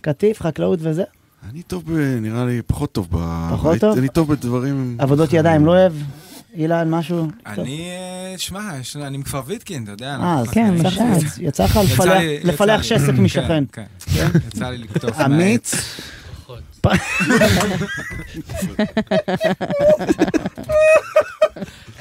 קטיף, 0.00 0.40
חקלאות 0.42 0.78
וזה? 0.82 1.02
אני 1.52 1.62
טוב, 1.62 1.82
ב- 1.86 2.18
נראה 2.20 2.44
לי, 2.44 2.62
פחות 2.66 2.92
טוב 2.92 3.08
ב... 3.10 3.16
פחות 3.52 3.78
טוב? 3.78 3.98
אני 3.98 4.08
טוב 4.08 4.32
בדברים... 4.32 4.96
עבודות 4.98 5.32
ידיים, 5.32 5.66
לא 5.66 5.70
אוהב? 5.70 5.92
אילן, 6.56 6.90
משהו? 6.90 7.26
אני, 7.46 7.90
אה, 7.90 8.34
שמע, 8.38 8.70
אני 8.96 9.18
מכפר 9.18 9.42
ויטקין, 9.46 9.82
אתה 9.84 9.90
יודע. 9.92 10.16
אה, 10.22 10.42
כן. 10.52 10.74
יצא- 11.40 11.64
לך 11.64 11.78
לפלח-. 12.44 12.82
שסק 12.82 13.06
כן, 13.06 13.16
משכן. 13.16 13.64
כן, 13.72 13.84
כן? 14.14 14.28
יצא 14.48 14.70
לי 14.70 14.78
לקטוף 14.78 15.20
אמיץ? 15.20 15.74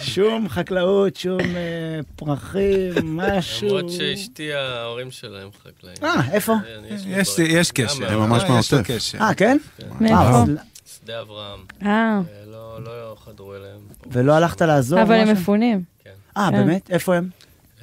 שום 0.02 0.50
חקלאות, 0.50 1.16
שום 1.16 1.40
אה, 1.42 2.00
פרחים, 2.16 2.94
משהו. 3.18 3.68
למרות 3.78 3.92
שאשתי, 3.92 4.54
ההורים 4.54 5.12
שלהם 5.12 5.50
חקלאים. 5.64 5.98
אה, 6.04 6.32
איפה? 6.32 6.54
יש 7.50 7.72
קשר. 7.72 8.14
הם. 8.14 8.20
ממש 8.20 8.44
אה, 8.44 8.50
מהעוטף. 8.50 8.82
קשר. 8.84 9.18
אה, 9.22 9.34
כן? 9.34 9.58
מאיפה? 10.02 10.44
שדה 11.06 11.22
אברהם. 11.22 11.60
אה. 11.86 12.22
לא 12.48 12.80
לא 12.84 13.16
חדרו 13.26 13.56
אליהם. 13.56 13.80
ולא 14.12 14.34
הלכת 14.34 14.62
לעזור? 14.62 15.02
אבל 15.02 15.16
הם? 15.16 15.32
מפונים. 15.32 15.84
אה, 16.38 16.48
כן. 16.52 16.58
באמת? 16.58 16.92
איפה 16.92 17.16
הם? 17.16 17.30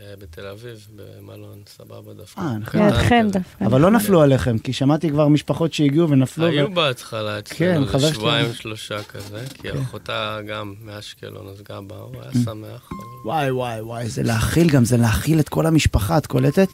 אה, 0.01 0.15
בתל 0.19 0.47
אביב, 0.47 0.87
במלון, 0.97 1.59
סבבה 1.67 2.13
דווקא. 2.15 2.41
אה, 2.41 2.55
קטן 2.67 2.79
לידכם. 2.87 3.27
דווקא. 3.33 3.65
אבל 3.65 3.81
לא 3.81 3.91
נפלו 3.91 4.23
עליכם, 4.23 4.59
כי 4.59 4.73
שמעתי 4.73 5.11
כבר 5.11 5.29
משפחות 5.29 5.73
שהגיעו 5.73 6.09
ונפלו. 6.11 6.47
היו 6.47 6.71
בהתחלה 6.75 7.39
כן, 7.43 7.83
אצלנו, 7.83 8.01
שלי. 8.01 8.15
שבועיים 8.15 8.53
שלושה 8.55 9.03
כזה, 9.03 9.45
כי 9.55 9.69
אחותה 9.83 10.39
גם 10.47 10.75
מאשקלון, 10.85 11.47
אז 11.49 11.63
גם 11.71 11.89
באה, 11.89 11.99
הוא 11.99 12.15
היה 12.23 12.31
Mm. 12.31 12.39
שמח. 12.45 12.89
וואי 13.25 13.51
וואי 13.51 13.81
וואי, 13.81 14.09
זה 14.09 14.23
להכיל 14.23 14.71
גם, 14.71 14.85
זה 14.85 14.97
להכיל 14.97 15.41
את 15.41 15.49
כל 15.49 15.67
המשפחה, 15.67 16.19
את 16.19 16.27
קולטת? 16.27 16.69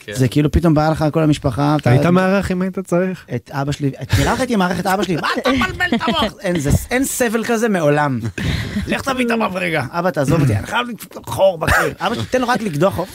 כן. 0.00 0.12
זה 0.14 0.28
כאילו 0.28 0.50
פתאום 0.50 0.74
בא 0.74 0.88
לך 0.90 1.04
כל 1.12 1.22
המשפחה. 1.22 1.76
אתה- 1.80 1.90
היית 1.90 2.06
מארח 2.06 2.50
אם 2.50 2.62
היית 2.62 2.78
צריך? 2.78 3.24
את 3.34 3.50
אבא 3.52 3.72
שלי, 3.72 3.90
את 4.02 4.08
לך 4.18 4.40
הייתי 4.40 4.56
מארח 4.56 4.80
את 4.80 4.86
אבא 4.86 5.02
שלי, 5.02 5.16
מה 5.16 5.28
אתה 5.38 5.50
מבלבל 5.52 5.86
את 5.94 6.00
המוח? 6.08 6.32
אין 6.90 7.04
סבל 7.04 7.44
כזה 7.44 7.68
מעולם. 7.68 8.20
לך 8.86 9.00
תביא 9.02 9.26
את 9.26 9.30
המברגה. 9.30 9.86
אבא 9.90 10.10
תעזוב 10.10 10.40
אותי, 10.40 10.56
אני 10.56 10.66
חייב 10.66 10.86
חור 11.26 11.58
בקיר. 11.58 11.92
אבא 11.98 12.14
שלי, 12.14 12.24
תן 12.30 12.40
לו 12.40 12.48
רק 12.48 12.62
לקדוח 12.62 12.94
חור. 12.94 13.06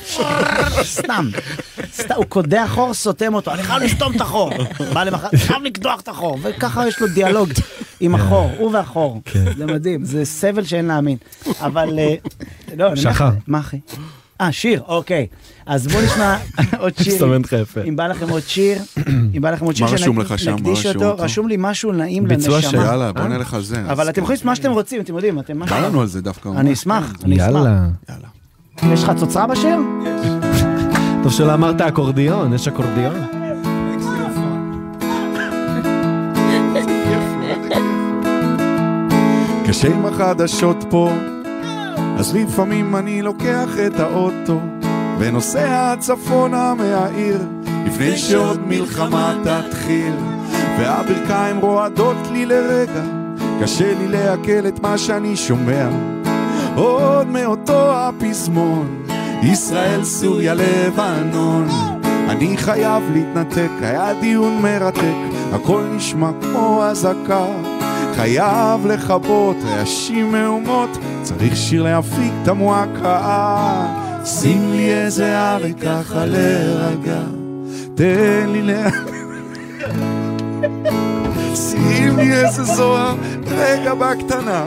סתם. 0.84 1.30
הוא 2.16 2.26
קודח 2.26 2.70
חור, 2.74 2.94
סותם 2.94 3.34
אותו, 3.34 3.54
אני 3.54 3.64
חייב 3.64 3.84
לסתום 3.84 4.16
את 4.16 4.22
החור. 4.22 4.52
בא 4.94 5.04
למחרת, 5.04 5.34
אני 5.34 5.42
חייב 5.42 5.64
לקדוח 5.64 6.02
את 6.02 6.08
החור. 6.08 6.40
וככה 6.44 6.88
יש 6.88 7.00
לו 7.02 7.08
דיאלוג 7.08 7.50
עם 8.00 8.16
החור, 8.16 8.52
הוא 8.58 8.72
והחור. 8.74 9.22
זה 9.58 9.66
מדהים, 9.66 10.06
זה 10.06 10.26
סבל 10.26 10.64
שאין 10.64 10.86
להאמין. 10.86 11.18
אבל... 11.62 12.00
אה, 12.00 12.16
לא, 12.78 12.96
שחר. 12.96 13.30
מה 13.48 13.60
אחי? 13.60 13.80
אה, 14.42 14.52
שיר, 14.52 14.82
אוקיי. 14.88 15.28
אז 15.66 15.88
בואו 15.88 16.04
נשמע 16.06 16.38
עוד 16.80 16.94
שיר. 17.04 17.14
מסתמן 17.14 17.42
לך 17.42 17.52
יפה. 17.54 17.82
אם 17.82 17.96
בא 17.96 18.08
לכם 18.08 18.30
עוד 18.30 18.42
שיר, 18.48 18.78
אם 19.36 19.42
בא 19.42 19.52
לכם 19.52 19.66
עוד 19.66 19.76
שיר 19.76 19.86
מה 19.86 19.92
רשום 19.92 20.20
לך 20.20 20.40
שם? 20.40 20.52
מה 20.52 20.58
שנקדיש 20.58 20.86
רשום 20.86 21.04
אותו? 21.04 21.24
רשום 21.24 21.48
לי 21.48 21.56
משהו 21.60 21.92
נעים 21.92 22.28
ביצוע 22.28 22.56
לנשמה. 22.56 22.72
של- 22.72 22.78
יאללה, 22.78 23.12
בוא 23.12 23.24
נלך 23.24 23.54
על 23.54 23.62
זה. 23.64 23.82
אבל 23.92 24.10
אתם 24.10 24.22
יכולים 24.22 24.34
לעשות 24.36 24.46
מה 24.46 24.56
שאתם 24.56 24.72
רוצים, 24.72 25.02
אתם 25.02 25.14
יודעים, 25.16 25.40
אתם 25.40 25.58
מה 25.58 25.66
בא 25.66 25.80
לנו 25.80 26.02
על 26.02 26.08
זה 26.08 26.22
דווקא. 26.22 26.50
אני. 26.58 26.74
אשמח, 26.74 27.14
כן. 27.20 27.26
אני 27.26 27.36
אשמח. 27.36 27.48
יאללה. 27.56 27.88
יש 28.94 29.04
לך 29.04 29.12
צוצרה 29.20 29.48
בשיר? 29.48 29.78
טוב 31.24 31.32
שלא 31.32 31.54
אמרת 31.54 31.82
אקורדיון, 31.82 32.54
יש 32.54 32.68
אקורדיון? 32.68 33.16
קשה 39.68 39.88
עם 39.88 40.06
החדשות 40.06 40.86
פה, 40.90 41.12
אז 42.20 42.36
לפעמים 42.36 42.96
אני 42.96 43.22
לוקח 43.22 43.70
את 43.88 44.00
האוטו 44.00 44.62
ונוסע 45.20 45.96
צפונה 46.00 46.74
מהעיר 46.74 47.38
לפני 47.86 48.18
שעוד 48.18 48.60
מלחמה 48.68 49.34
תתחיל. 49.44 50.14
והברכיים 50.80 51.60
רועדות 51.60 52.18
לי 52.32 52.46
לרגע 52.46 53.04
קשה 53.62 53.94
לי 53.94 54.08
לעכל 54.08 54.68
את 54.68 54.80
מה 54.80 54.98
שאני 54.98 55.36
שומע. 55.36 55.90
עוד 56.76 57.28
מאותו 57.28 57.92
הפזמון 57.96 59.06
ישראל, 59.44 60.04
סוריה, 60.04 60.54
לבנון. 60.54 61.68
אני 62.30 62.58
חייב 62.58 63.04
להתנתק, 63.14 63.70
היה 63.82 64.14
דיון 64.22 64.62
מרתק 64.62 65.16
הכל 65.54 65.84
נשמע 65.96 66.30
כמו 66.42 66.84
אזעקה. 66.84 67.46
חייב 68.16 68.88
לכבות 68.88 69.56
רעשים 69.64 70.32
מהומות, 70.32 70.90
צריך 71.22 71.56
שיר 71.56 71.84
להפיק 71.84 72.34
את 72.44 72.48
המועקה. 72.48 74.05
שים 74.26 74.72
לי 74.72 74.94
איזה 74.94 75.52
ארי 75.52 75.74
ככה 75.74 76.26
להירגע, 76.26 77.22
תן 77.96 78.50
לי 78.50 78.62
לה... 78.62 78.90
שים 81.56 82.18
לי 82.18 82.34
איזה 82.34 82.64
זוהר, 82.64 83.16
רגע 83.48 83.94
בקטנה, 83.94 84.66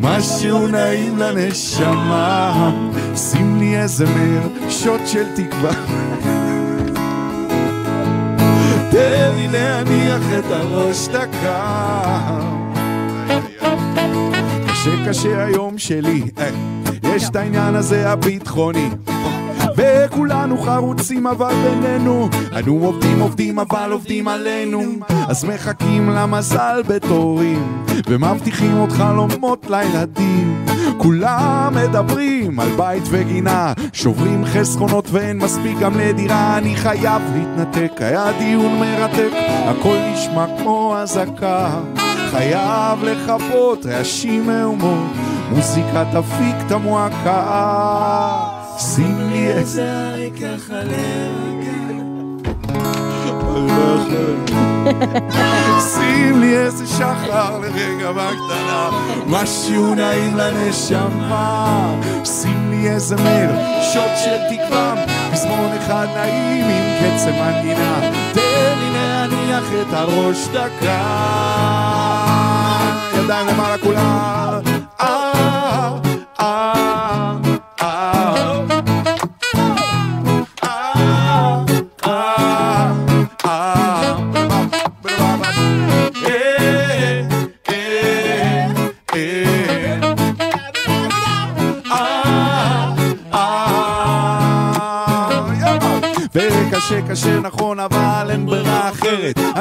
משהו 0.00 0.66
נעים 0.66 1.18
לנשמה. 1.18 2.70
שים 3.16 3.58
לי 3.58 3.76
איזה 3.76 4.04
מאיר, 4.06 4.70
שוט 4.70 5.00
של 5.06 5.24
תקווה. 5.34 5.72
תן 8.90 9.30
לי 9.36 9.48
להניח 9.48 10.22
את 10.38 10.44
הראש 10.50 11.08
דקה. 11.08 12.40
קשה 14.68 15.08
קשה 15.08 15.44
היום 15.44 15.78
שלי, 15.78 16.22
אה, 16.38 16.50
יש 17.04 17.28
את 17.28 17.36
העניין 17.36 17.74
הזה 17.74 18.10
הביטחוני. 18.10 18.90
וכולנו 19.76 20.58
חרוצים 20.58 21.26
אבל 21.26 21.54
בינינו. 21.54 22.28
אנו 22.58 22.84
עובדים 22.84 23.20
עובדים 23.20 23.58
אבל 23.58 23.92
עובדים 23.92 24.28
עלינו. 24.28 24.82
אז 25.28 25.44
מחכים 25.44 26.10
למזל 26.10 26.82
בתורים. 26.88 27.84
ומבטיחים 28.08 28.76
עוד 28.76 28.92
חלומות 28.92 29.66
לילדים. 29.70 30.66
כולם 30.96 31.72
מדברים 31.74 32.60
על 32.60 32.68
בית 32.76 33.02
וגינה. 33.10 33.72
שוברים 33.92 34.44
חסכונות 34.44 35.08
ואין 35.10 35.38
מספיק 35.38 35.78
גם 35.78 35.98
לדירה. 35.98 36.58
אני 36.58 36.76
חייב 36.76 37.22
להתנתק. 37.34 37.92
היה 37.98 38.32
דיון 38.38 38.78
מרתק. 38.80 39.30
הכל 39.68 39.96
נשמע 40.12 40.46
כמו 40.58 40.96
אזעקה. 40.98 41.80
חייב 42.34 43.04
לכבות 43.04 43.86
רעשים 43.86 44.46
מהומות, 44.46 45.10
מוזיקה 45.54 46.04
תפיק 46.12 46.56
את 46.66 46.72
המועקה. 46.72 47.40
שים 48.78 49.30
לי 49.30 49.48
איזה 49.48 50.14
להרגע. 50.70 51.74
שים 55.94 56.40
לי 56.40 56.56
איזה 56.56 56.86
שחר 56.86 57.58
לרגע 57.58 58.12
בקטנה, 58.12 58.90
משהו 59.26 59.94
נעים 59.94 60.36
לנשמה. 60.36 61.94
שים 62.24 62.70
לי 62.70 62.90
איזה 62.90 63.16
מאיר, 63.16 63.50
שוט 63.92 64.10
של 64.24 64.36
תקווה, 64.50 64.94
פזמון 65.32 65.70
אחד 65.78 66.06
נעים 66.16 66.64
עם 66.64 66.82
קצב 66.98 67.30
מנגינה. 67.30 68.00
תן 68.32 68.78
לי 68.78 68.90
להניח 68.92 69.64
את 69.82 69.92
הראש 69.92 70.48
דקה. 70.48 71.04
ידיים 73.18 73.46
למעלה 73.46 73.78
כולם. 73.78 74.73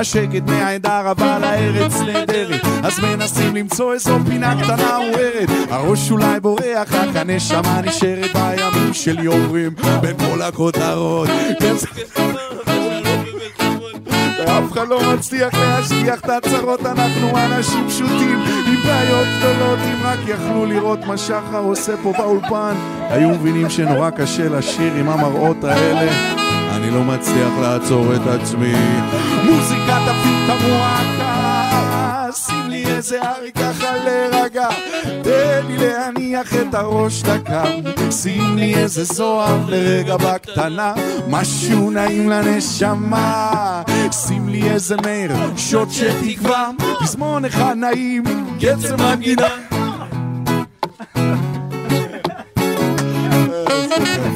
השקט 0.03 0.43
מהעדר 0.47 1.11
אבל 1.11 1.43
הארץ 1.43 1.93
נהדרת. 2.01 2.61
אז 2.84 2.99
מנסים 2.99 3.55
למצוא 3.55 3.93
איזו 3.93 4.17
פינה 4.27 4.63
קטנה 4.63 4.97
מוארת. 4.99 5.49
הראש 5.69 6.11
אולי 6.11 6.39
בורח 6.39 6.93
רק 6.93 7.15
הנשמה 7.15 7.81
נשארת 7.81 8.31
בימים 8.34 8.93
של 8.93 9.19
יורים. 9.19 9.71
בין 10.01 10.17
כל 10.17 10.41
הכותרות. 10.41 11.30
כן, 11.59 11.75
ואף 14.39 14.71
אחד 14.71 14.88
לא 14.88 15.13
מצליח 15.13 15.53
להשכיח 15.53 16.19
את 16.19 16.30
הצרות, 16.30 16.85
אנחנו 16.85 17.38
אנשים 17.38 17.88
פשוטים 17.88 18.43
עם 18.67 18.84
בעיות 18.85 19.27
גדולות, 19.38 19.80
אם 19.80 20.03
רק 20.03 20.19
יכלו 20.27 20.65
לראות 20.65 20.99
מה 21.05 21.17
שחר 21.17 21.63
עושה 21.63 21.93
פה 22.03 22.13
באולפן, 22.17 22.75
היו 23.09 23.30
מבינים 23.30 23.69
שנורא 23.69 24.09
קשה 24.09 24.49
לשיר 24.49 24.93
עם 24.93 25.09
המראות 25.09 25.63
האלה. 25.63 26.43
אני 26.76 26.91
לא 26.91 27.04
מצליח 27.04 27.54
לעצור 27.62 28.16
את 28.16 28.28
עצמי. 28.28 28.74
מוזיקה 29.44 30.00
תפיק 30.06 30.34
את 30.45 30.50
המועקה, 30.50 32.28
שים 32.45 32.70
לי 32.70 32.86
איזה 32.86 33.22
ארי 33.22 33.52
ככה 33.52 33.98
להירגע, 33.98 34.68
תן 35.24 35.66
לי 35.68 35.78
להניח 35.78 36.54
את 36.54 36.74
הראש 36.74 37.24
דקה, 37.24 37.64
שים 38.12 38.58
לי 38.58 38.76
איזה 38.76 39.04
זוהר 39.04 39.58
לרגע 39.68 40.18
בקטנה, 40.18 40.94
משהו 41.30 41.91
נעים 41.91 42.30
לנשמה, 42.30 43.82
שים 44.12 44.50
לי 44.50 44.70
איזה 44.70 44.95
נר, 44.95 45.58
שוט 45.58 45.91
של 45.91 46.12
תקווה, 46.22 46.70
פזמון 47.04 47.45
אחד 47.45 47.76
נעים, 47.78 48.24
קצב 48.60 49.02
מנגינה. 49.02 49.48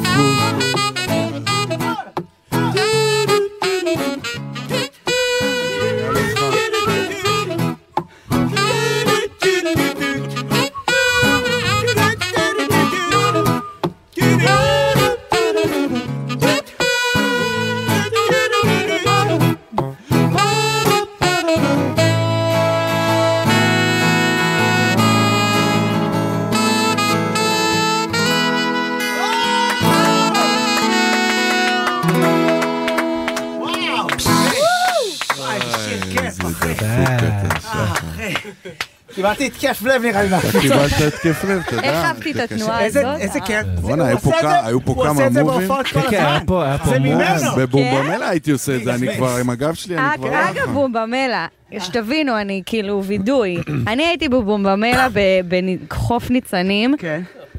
קיבלתי 39.35 39.45
התקף 39.45 39.81
לב 39.85 40.01
נראה 40.01 40.23
לי. 40.23 40.29
אתה 40.37 40.59
קיבלת 40.61 40.91
התקף 41.07 41.43
לב, 41.43 41.61
אתה 41.67 41.75
יודע. 41.75 41.83
איך 41.89 42.05
אהבתי 42.05 42.31
את. 42.31 42.35
התנועה 42.51 42.85
הזאת. 42.85 43.05
איזה 43.19 43.39
כיף. 43.39 43.65
בואנה, 43.81 44.03
הוא 44.03 44.09
היו 44.09 44.19
פה 44.19 44.31
כמה- 44.41 44.61
פה 44.85 44.91
הוא 44.93 45.07
עושה 45.07 45.27
את 45.27 45.33
זה 45.33 45.43
מובים. 45.43 45.59
בהופעות 45.67 45.87
כל 45.87 46.01
כן, 46.01 46.09
כן, 46.09 46.25
הזמן. 46.25 46.75
זה. 46.85 46.99
ממנו. 46.99 47.55
בבומבמלה 47.57 48.29
הייתי 48.29 48.51
עושה 48.51 48.75
את 48.75 48.83
זה, 48.83 48.95
אני 48.95 49.15
כבר 49.15 49.35
עם 49.37 49.49
הגב 49.49 49.73
שלי, 49.73 49.97
אני 49.97 50.17
כבר... 50.17 50.29
לא 50.31 50.49
אגב, 50.49 50.71
בומבמלה, 50.73 51.47
שתבינו, 51.79 52.41
אני 52.41 52.61
כאילו 52.65 53.03
וידוי. 53.03 53.57
אני 53.91 54.03
הייתי 54.05 54.29
בבומבמלה 54.29 55.07
ב- 55.13 55.41
בחוף 55.87 56.29
ניצנים, 56.29 56.95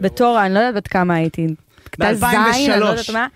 בתור, 0.01 0.41
אני 0.47 0.55
לא 0.55 0.59
יודעת 0.59 0.75
בת 0.85 0.89
כמה 0.89 1.15
הייתי, 1.15 1.47
כיתה 1.93 2.15
ז', 2.15 2.25
אני 2.25 2.81
לא 2.81 2.87
יודעת 2.87 3.11
מה, 3.13 3.27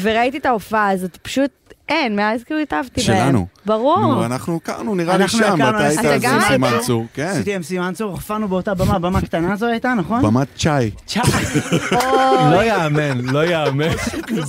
וראיתי 0.00 0.38
את 0.38 0.46
ההופעה 0.46 0.90
הזאת, 0.90 1.16
פשוט 1.16 1.50
אין, 1.88 2.16
מאז 2.16 2.44
כאילו 2.44 2.60
התאהבתי 2.60 3.00
בהם. 3.00 3.18
שלנו. 3.18 3.46
ברור. 3.66 4.00
נו, 4.00 4.24
אנחנו 4.24 4.56
הכרנו, 4.56 4.94
נראה 4.94 5.16
לי 5.16 5.28
שם, 5.28 5.56
ואתה 5.58 5.78
היית 5.78 6.00
אתה 6.00 6.14
אז 6.14 6.24
עם 6.24 6.30
היית? 6.32 6.46
סימן 6.48 6.72
צור. 6.80 7.06
כן. 7.14 7.22
עשיתי 7.26 7.54
עם 7.54 7.62
סימן 7.62 7.92
צור, 7.94 8.10
הופענו 8.10 8.48
באותה 8.48 8.74
במה, 8.74 8.98
במה 8.98 9.20
קטנה 9.20 9.56
זו 9.56 9.66
הייתה, 9.66 9.94
נכון? 9.94 10.22
במת 10.22 10.48
צ'אי. 10.56 10.90
לא 12.52 12.64
יאמן, 12.64 13.20
לא 13.20 13.44
יאמן. 13.46 13.88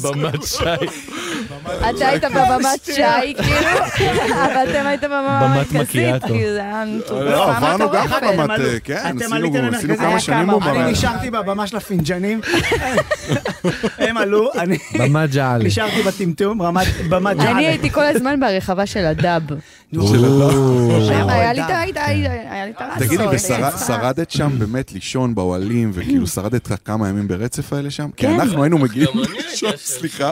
במת 0.04 0.44
שי. 0.44 0.64
אתה 1.90 2.08
היית 2.08 2.24
בבמת 2.24 2.86
שי, 2.96 3.02
כאילו, 3.44 3.70
אבל 4.32 4.70
אתם 4.72 4.88
הייתם 4.88 5.08
בבמה 5.08 5.40
המרכזית. 5.40 6.24
כאילו, 6.24 6.54
זה 6.54 6.60
היה 6.62 6.84
מטורף. 6.98 7.22
לא, 7.26 7.56
עברנו 7.56 7.92
גם. 7.92 8.08
בבמת, 8.38 8.60
כן, 8.84 9.16
עשינו 9.22 9.52
כמה 9.98 10.20
שנים 10.20 10.48
בבמה. 10.48 10.72
אני 10.84 10.92
נשארתי 10.92 11.32
בבמה 11.32 11.68
של 11.68 11.78
הפינג'נים, 11.78 12.42
הם 13.98 14.18
עלו, 14.18 14.50
אני. 14.58 14.78
נשארתי 15.64 16.02
בטמטום, 16.04 16.62
רמת 16.62 16.88
במת 17.10 17.38
ג'אלה. 17.38 17.52
אני 17.52 17.66
הייתי 17.68 17.90
כל 17.90 18.04
הזמן 18.06 18.40
ברחבה 18.40 18.86
של 18.86 19.06
הדאב. 19.06 19.42
תגידי, 23.00 23.24
הייתי 23.24 23.36
ושרד- 23.36 23.70
צריכה- 23.70 23.78
שרדת 23.88 24.32
שם 24.32 24.50
באמת 24.60 24.92
לישון 24.92 25.36
באוהלים, 25.36 25.92
וכאילו 25.94 26.28
שרדת 26.28 26.70
כמה 26.86 27.10
ימים 27.10 27.28
ברצף 27.28 27.74
האלה 27.74 27.92
שם? 27.92 28.10
כי 28.18 28.28
כן. 28.28 28.40
אנחנו 28.40 28.64
היינו 28.64 28.78
מגיעים 28.78 29.10
לישון, 29.52 29.72
סליחה. 29.78 30.32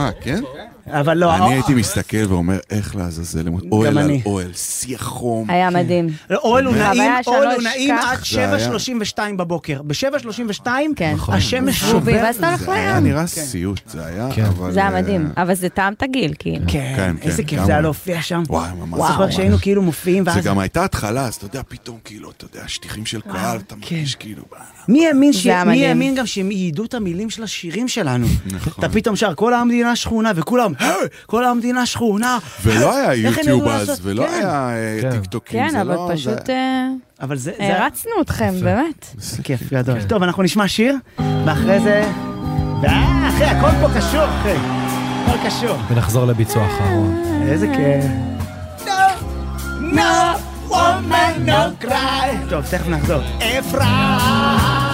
אה, 0.00 0.12
כן? 0.20 0.42
אבל 0.86 1.18
לא, 1.18 1.36
אני 1.36 1.54
הייתי 1.54 1.74
מסתכל 1.74 2.16
ואומר, 2.28 2.58
איך 2.70 2.96
לעזאזל, 2.96 3.48
אוהל 3.72 3.98
על. 3.98 4.10
אוהל, 4.26 4.52
שיא 4.54 4.96
החום. 4.96 5.50
היה 5.50 5.70
מדהים. 5.70 6.08
אוהל 6.30 6.66
הוא 6.66 6.76
נעים, 6.76 7.12
אוהל 7.26 7.44
לא 7.48 7.54
הוא 7.54 7.62
נעים. 7.62 7.94
עד 7.94 8.18
זה 8.30 8.48
היה. 8.48 8.68
7.32 9.16 9.18
בבוקר. 9.36 9.82
ב-7.32 9.82 10.66
כן. 10.96 11.14
השמש 11.28 11.84
זבובי, 11.84 12.12
שובר. 12.12 12.22
ואז 12.24 12.36
אתה 12.36 12.48
הולך 12.48 12.60
זה 12.60 12.72
היה 12.72 12.94
לים. 13.00 13.04
נראה 13.04 13.26
סיוט, 13.26 13.80
זה 13.86 14.06
היה, 14.06 14.28
אבל... 14.48 14.72
זה 14.72 14.80
היה 14.80 14.88
אה, 14.96 15.02
מדהים, 15.02 15.30
אבל 15.36 15.54
זה 15.54 15.68
טעם 15.68 15.92
את 15.92 16.02
הגיל, 16.02 16.34
כאילו. 16.38 16.64
כן, 16.68 16.92
כן, 16.96 17.16
איזה 17.22 17.42
כן, 17.42 17.48
כיף 17.48 17.64
זה 17.64 17.72
היה 17.72 17.80
להופיע 17.80 18.22
שם. 18.22 18.42
וואי, 18.48 18.68
ממש. 18.78 18.98
וואו, 18.98 19.12
זוכר 19.12 19.30
שהיינו 19.30 19.56
כאילו 19.58 19.82
מופיעים 19.82 20.24
זה 20.24 20.30
ואז... 20.30 20.44
גם 20.44 20.58
הייתה 20.58 20.84
התחלה, 20.84 21.26
אז 21.26 21.34
אתה 21.34 21.44
יודע, 21.44 21.62
פתאום 21.68 21.98
כאילו, 22.04 22.30
אתה 22.30 22.44
יודע, 22.44 22.68
שטיחים 22.68 23.06
של 23.06 23.20
קהל, 23.20 23.58
אתה 23.66 23.74
מרגיש 23.76 24.14
כאילו... 24.14 24.42
מי 24.88 25.06
האמין 25.06 25.32
ש- 25.32 25.46
זה 25.46 25.64
מי. 25.64 25.86
האמין 25.86 26.14
גם 26.14 26.26
שהם 26.26 26.50
יידעו 26.50 26.84
את 26.84 26.94
המילים 26.94 27.30
של 27.30 27.42
השירים 27.42 27.88
שלנו? 27.88 28.26
נכון. 28.46 28.72
אתה 28.78 28.88
פתאום 28.88 29.16
שר, 29.16 29.34
כל 29.34 29.54
המדינה 29.54 29.96
שכונה, 29.96 30.32
וכולם, 30.34 30.69
"היי, 30.78 30.90
כל 31.26 31.44
המדינה 31.44 31.86
שכונה. 31.86 32.38
ולא 32.64 32.96
היה 32.96 33.14
יוטיוב 33.14 33.68
אז? 33.68 34.00
ולא 34.02 34.26
כן. 34.26 34.32
היה 34.34 34.70
אה, 35.04 35.10
טיקטוקים, 35.10 35.60
כן, 35.64 35.70
זה 35.70 35.80
אבל 35.80 35.94
לא... 35.94 36.06
זה- 36.08 36.14
פשוט 36.14 36.50
אה, 36.50 36.86
אבל 37.22 37.36
זה... 37.36 37.52
זה- 37.58 37.76
הרצנו 37.82 38.10
אתכם, 38.22 38.54
באמת. 38.62 39.06
זה 39.18 39.42
כיף 39.42 39.60
גדול. 39.72 40.02
טוב, 40.02 40.22
אנחנו 40.22 40.42
נשמע 40.42 40.68
שיר, 40.68 40.94
ואחרי 41.46 41.80
זה... 41.80 42.02
אה, 42.84 43.28
אחי, 43.28 43.44
הכל 43.44 43.70
פה 43.80 43.98
קשור, 43.98 44.24
אחי. 44.24 44.54
הכל 45.26 45.48
קשור. 45.48 45.76
ונחזור 45.90 46.26
לביצוע 46.26 46.62
האחרון. 46.62 47.22
איזה 47.48 47.66
כיף. 47.68 48.04
No 49.94 50.36
woman, 50.70 51.46
no 51.48 51.84
cry. 51.84 52.50
טוב, 52.50 52.64
תכף 52.70 52.88
נחזור. 52.88 53.20
אפרת. 53.38 54.89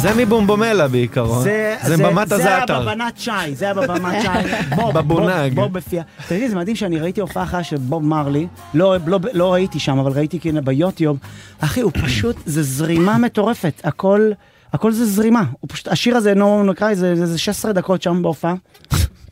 זה 0.00 0.14
מבומבומלה 0.14 0.88
בעיקרון. 0.88 1.42
זה 1.42 1.76
במת 1.98 2.28
זה 2.28 2.34
הזעתר. 2.34 2.74
היה 2.74 2.82
בבנת 2.82 3.18
שי, 3.18 3.30
זה 3.54 3.64
היה 3.64 3.74
בבמת 3.74 4.22
שי. 4.22 4.28
בוב, 4.76 4.94
בבונג. 4.98 5.54
בוב, 5.54 5.64
בוב 5.64 5.72
בפיה. 5.72 6.02
תראי, 6.28 6.48
זה 6.48 6.56
מדהים 6.56 6.76
שאני 6.76 6.98
ראיתי 6.98 7.20
הופעה 7.20 7.42
אחת 7.42 7.64
של 7.64 7.76
בוב 7.76 8.04
מרלי, 8.04 8.46
לא, 8.74 8.96
לא, 9.06 9.18
לא 9.32 9.52
ראיתי 9.52 9.78
שם, 9.78 9.98
אבל 9.98 10.12
ראיתי 10.12 10.40
כאילו 10.40 10.62
ביוטיוב. 10.64 11.18
אחי, 11.60 11.80
הוא 11.80 11.92
פשוט, 12.04 12.36
זה 12.46 12.62
זרימה 12.62 13.18
מטורפת. 13.18 13.80
הכל, 13.84 14.30
הכל 14.72 14.92
זה 14.92 15.06
זרימה. 15.06 15.42
הוא 15.60 15.68
פשוט, 15.72 15.88
השיר 15.88 16.16
הזה, 16.16 16.34
נו, 16.34 16.64
נקרא, 16.64 16.94
זה, 16.94 17.16
זה, 17.16 17.26
זה 17.26 17.38
16 17.38 17.72
דקות 17.72 18.02
שם 18.02 18.22
בהופעה. 18.22 18.54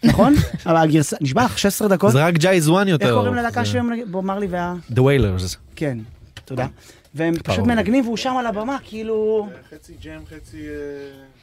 נכון? 0.05 0.35
אבל 0.67 0.77
הגרסה, 0.77 1.17
נשבע 1.21 1.45
לך 1.45 1.59
16 1.59 1.89
דקות. 1.89 2.13
זה 2.13 2.25
רק 2.27 2.35
ג'ייז 2.35 2.69
וואן 2.69 2.89
יותר. 2.89 3.07
איך 3.07 3.15
קוראים 3.15 3.35
ללהקה 3.35 3.61
זה- 3.65 3.71
שהם, 3.71 3.91
בוב 4.11 4.25
מרלי 4.27 4.47
וה... 4.51 4.75
The 4.93 4.99
Wailers. 4.99 5.57
כן, 5.77 5.99
תודה. 6.45 6.67
והם 7.17 7.35
פשוט 7.35 7.65
כפרה. 7.65 7.75
מנגנים 7.75 8.05
והוא 8.05 8.17
שם 8.17 8.37
על 8.37 8.47
הבמה, 8.47 8.77
כאילו... 8.85 9.49
חצי 9.71 9.93
ג'ם, 10.03 10.21
חצי... 10.27 10.63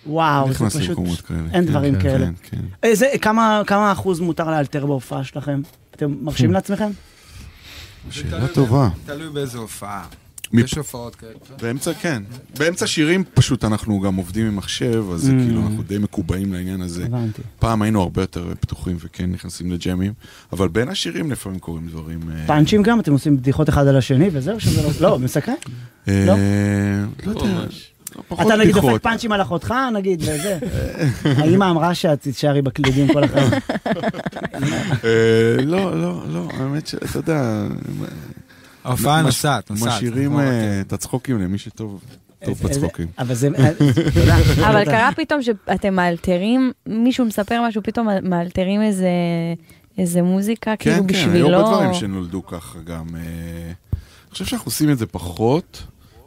וואו, 0.05 0.53
זה 0.53 0.69
פשוט... 0.69 0.97
אין 1.29 1.47
כן, 1.51 1.65
דברים 1.65 1.95
כן, 1.95 2.01
כאלה. 2.01 2.25
כן. 2.43 2.57
איזה, 2.83 3.07
כמה, 3.21 3.61
כמה 3.67 3.91
אחוז 3.91 4.19
מותר 4.19 4.51
לאלתר 4.51 4.85
בהופעה 4.85 5.23
שלכם? 5.23 5.61
אתם 5.91 6.15
מרשים. 6.21 6.53
לעצמכם? 6.53 6.89
שאלה 8.09 8.47
טובה. 8.47 8.89
תלוי 9.05 9.29
באיזה 9.29 9.57
הופעה. 9.57 10.05
מפ- 10.51 10.63
יש 10.65 10.73
הופעות 10.77 11.15
כאלה. 11.15 11.31
באמצע, 11.61 11.93
כן. 11.93 12.23
באמצע 12.59 12.87
שירים 12.87 13.23
פשוט 13.33 13.63
אנחנו 13.65 13.99
גם 13.99 14.15
עובדים 14.15 14.45
עם 14.45 14.55
מחשב, 14.55 15.03
אז 15.13 15.29
Mm. 15.29 15.43
כאילו 15.45 15.61
אנחנו 15.61 15.83
די 15.83 15.97
מקובעים 15.97 16.53
לעניין 16.53 16.81
הזה. 16.81 17.05
הבנתי. 17.05 17.41
פעם 17.59 17.81
היינו 17.81 18.01
הרבה 18.01 18.21
יותר 18.21 18.53
פתוחים 18.59 18.97
וכן 18.99 19.31
נכנסים 19.31 19.71
לג'מים, 19.71 20.13
אבל 20.53 20.67
בין 20.67 20.89
השירים 20.89 21.31
לפעמים 21.31 21.59
קורים 21.59 21.87
דברים... 21.87 22.19
אה, 22.31 22.43
פאנצ'ים 22.47 22.83
גם? 22.83 22.99
אתם 22.99 23.11
עושים 23.11 23.37
בדיחות 23.37 23.69
אחד 23.69 23.87
על 23.87 23.97
השני 23.97 24.29
וזהו? 24.31 24.59
שזה 24.59 24.81
לא... 24.83 24.89
לא, 25.01 25.19
מסקרן. 25.19 25.53
אה, 26.07 26.23
לא? 26.27 26.33
לא 27.25 27.39
יודע. 27.39 27.65
לא, 28.31 28.41
אתה 28.41 28.55
נגיד 28.55 28.75
דופק. 28.75 29.01
פאנצ'ים 29.01 29.31
על 29.31 29.41
אחותך, 29.41 29.73
נגיד, 29.93 30.21
וזה. 30.21 30.57
האמא 31.23 31.69
אמרה 31.71 31.95
שאת 31.95 32.21
תישארי 32.21 32.61
בקלידים 32.61 33.13
כל 33.13 33.23
החיים. 33.23 33.51
אה, 35.03 35.63
לא, 35.65 36.01
לא, 36.01 36.23
לא, 36.29 36.47
האמת 36.53 36.87
שאתה 36.87 37.19
יודע... 37.19 37.63
ההופעה 38.83 39.19
מש- 39.19 39.25
נוסעת, 39.25 39.71
נוסעת, 39.71 39.87
משאירים 39.87 40.29
כמו 40.29 40.39
אה, 40.39 40.81
את 40.81 40.93
הצחוקים 40.93 41.41
למי 41.41 41.57
שטוב 41.57 42.01
טוב 42.45 42.65
איזה- 42.67 42.79
בצחוקים. 42.79 43.07
אבל 43.19 43.33
זה... 43.35 43.49
תודה. 44.13 44.37
אבל 44.69 44.85
קרה 44.85 45.09
פתאום 45.15 45.41
שאתם 45.41 45.93
מאלתרים, 45.93 46.71
מישהו 46.87 47.25
מספר 47.25 47.61
משהו, 47.67 47.83
פתאום 47.83 48.07
מאלתרים 48.23 48.81
איזה... 48.81 49.09
איזה 49.97 50.21
מוזיקה, 50.21 50.75
כאילו 50.75 50.95
כן, 50.95 51.07
כן, 51.07 51.13
היו 51.15 51.25
בשבילו. 51.27 51.47
הרבה 51.57 51.69
דברים 51.71 51.93
שנולדו 51.93 52.45
ככה 52.45 52.79
גם. 52.85 53.05
אה, 53.15 53.21
אני 53.93 54.31
חושב 54.31 54.45
שאנחנו 54.45 54.65
עושים 54.69 54.89
את 54.89 54.97
זה 54.97 55.05
פחות, 55.05 55.83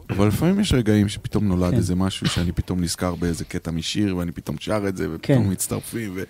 אבל 0.09 0.27
לפעמים 0.27 0.59
יש 0.59 0.73
רגעים 0.73 1.09
שפתאום 1.09 1.47
נולד 1.47 1.71
כן. 1.71 1.77
איזה 1.77 1.95
משהו 1.95 2.27
שאני 2.29 2.51
פתאום 2.51 2.81
נזכר 2.83 3.15
באיזה 3.15 3.45
קטע 3.45 3.71
משיר, 3.71 4.17
ואני 4.17 4.31
פתאום 4.31 4.55
שר 4.59 4.81
את 4.87 4.97
זה, 4.97 5.07
ופתאום 5.11 5.43
כן. 5.45 5.51
מצטרפים, 5.51 6.11
ו- 6.15 6.23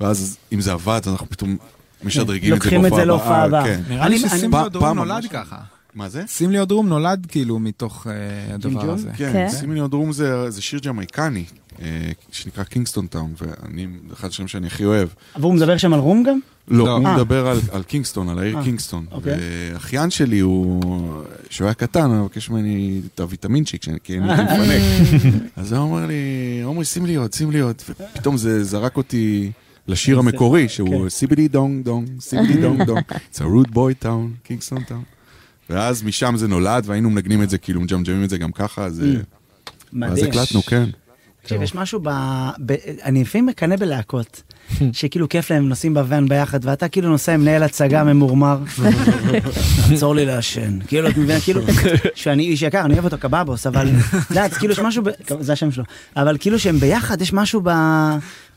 ואז 0.00 0.36
אם 0.52 0.60
זה 0.60 0.72
עבד, 0.72 1.00
אנחנו 1.06 1.26
פתאום 1.30 1.56
משדרגים 2.04 2.54
את 2.54 2.62
זה 2.62 2.70
לוקחים 2.70 2.86
את 2.86 2.90
זה 2.90 2.90
בהופעה 2.90 3.04
להופעה 3.06 3.44
הבאה. 3.44 3.60
הבאה. 3.60 3.76
כן. 3.76 3.80
נראה 3.94 4.08
לי 4.08 4.16
אני- 4.16 4.28
ששים 4.28 4.50
פעם- 4.50 4.60
לי 4.60 4.64
עוד 4.64 4.76
רום 4.76 4.84
פעם 4.84 4.96
נולד 4.98 5.24
ככה. 5.30 5.56
מה 5.94 6.08
זה? 6.08 6.22
שים 6.26 6.50
לי 6.50 6.58
עוד 6.58 6.72
רום 6.72 6.88
נולד 6.88 7.26
כאילו 7.28 7.58
מתוך 7.58 8.06
אה, 8.06 8.54
הדבר? 8.54 8.90
הזה. 8.90 9.10
כן, 9.16 9.46
שימי 9.60 9.74
לי 9.74 9.80
עוד 9.80 9.94
רום 9.94 10.12
זה 10.12 10.50
זה 10.50 10.62
שיר 10.62 10.80
ג'מייקני, 10.80 11.44
אה, 11.82 12.10
שנקרא 12.30 12.64
קינגסטון 12.64 13.06
טאון, 13.06 13.34
ואני, 13.38 13.86
אחד 14.12 14.28
השירים 14.28 14.48
שאני 14.48 14.66
הכי 14.66 14.84
אוהב. 14.84 15.08
והוא 15.36 15.54
מדבר 15.54 15.76
שם 15.76 15.92
על 15.94 16.00
רום 16.00 16.22
גם? 16.22 16.38
לא, 16.68 16.84
לא. 16.84 16.96
הוא 16.96 17.06
אה. 17.06 17.16
מדבר 17.16 17.46
על, 17.46 17.58
על 17.72 17.82
קינגסטון, 17.82 18.28
על 18.28 18.38
העיר 18.38 18.62
קינגסטון. 18.62 19.06
אוקיי. 19.12 19.32
ואחיין 19.72 20.10
שלי 20.10 20.38
הוא, 20.38 20.82
כשהוא 21.48 21.66
היה 21.66 21.74
קטן, 21.74 22.10
הוא 22.10 22.16
מבקש 22.16 22.50
ממני 22.50 23.00
את 23.14 23.20
הוויטמינצ'יק, 23.20 23.84
כי 24.04 24.18
אני 24.18 24.26
מפנק. 24.32 24.82
אז 25.56 25.72
הוא 25.72 25.80
אומר 25.80 26.06
לי, 26.06 26.60
עומרי, 26.64 26.84
שים 26.84 27.06
לי 27.06 27.14
עוד, 27.14 27.32
שים 27.32 27.50
לי 27.50 27.60
עוד. 27.60 27.82
ופתאום 27.88 28.36
זה 28.36 28.64
זרק 28.64 28.96
אותי 28.96 29.52
לשיר 29.88 30.18
המקורי, 30.18 30.68
שהוא 30.68 31.08
סיבידי 31.08 31.48
דונג 31.48 31.84
דונג, 31.84 32.08
סיבידי 32.20 32.60
דונג 32.60 32.82
דונג. 32.82 33.02
It's 33.32 33.36
a 33.36 33.42
rude 33.42 33.74
boy 33.74 34.04
town, 34.04 34.42
Kingston 34.42 34.82
Town. 34.82 35.02
ואז 35.70 36.02
משם 36.02 36.36
זה 36.36 36.48
נולד, 36.48 36.84
והיינו 36.86 37.10
מנגנים 37.10 37.42
את 37.42 37.50
זה, 37.50 37.58
כאילו 37.58 37.80
מג'מג'מים 37.80 38.24
את 38.24 38.30
זה 38.30 38.38
גם 38.38 38.52
ככה, 38.52 38.84
אז... 38.84 39.02
אה, 39.02 39.14
מדהים. 39.92 40.26
הקלטנו, 40.26 40.62
כן. 40.62 40.90
תקשיב, 41.42 41.62
יש 41.62 41.74
משהו 41.74 42.00
ב... 42.02 42.08
ב... 42.66 42.72
אני 43.02 43.22
לפעמים 43.22 43.46
מקנא 43.46 43.76
בלהקות, 43.76 44.42
שכאילו 44.92 45.28
כיף 45.28 45.50
להם, 45.50 45.68
נוסעים 45.68 45.94
בוואן 45.94 46.28
ביחד, 46.28 46.60
ואתה 46.64 46.88
כאילו 46.88 47.08
נוסע 47.08 47.34
עם 47.34 47.40
מנהל 47.40 47.62
הצגה 47.62 48.04
ממורמר. 48.04 48.58
עצור 49.92 50.14
לי 50.14 50.26
לעשן. 50.26 50.78
כאילו, 50.86 51.08
את 51.08 51.16
מבינה, 51.16 51.40
כאילו, 51.40 51.60
שאני 52.14 52.42
איש 52.42 52.62
יקר, 52.62 52.80
אני 52.80 52.94
אוהב 52.94 53.04
אותו 53.04 53.18
קבבוס, 53.18 53.66
אבל, 53.66 53.88
את 53.88 54.30
יודעת, 54.30 54.54
כאילו 54.54 54.72
יש 54.72 54.78
משהו, 54.78 55.02
ב... 55.04 55.08
זה 55.40 55.52
השם 55.52 55.70
שלו, 55.72 55.84
אבל 56.16 56.36
כאילו 56.40 56.58
שהם 56.58 56.78
ביחד, 56.78 57.20
יש 57.22 57.32
משהו 57.32 57.60
ב... 57.64 57.70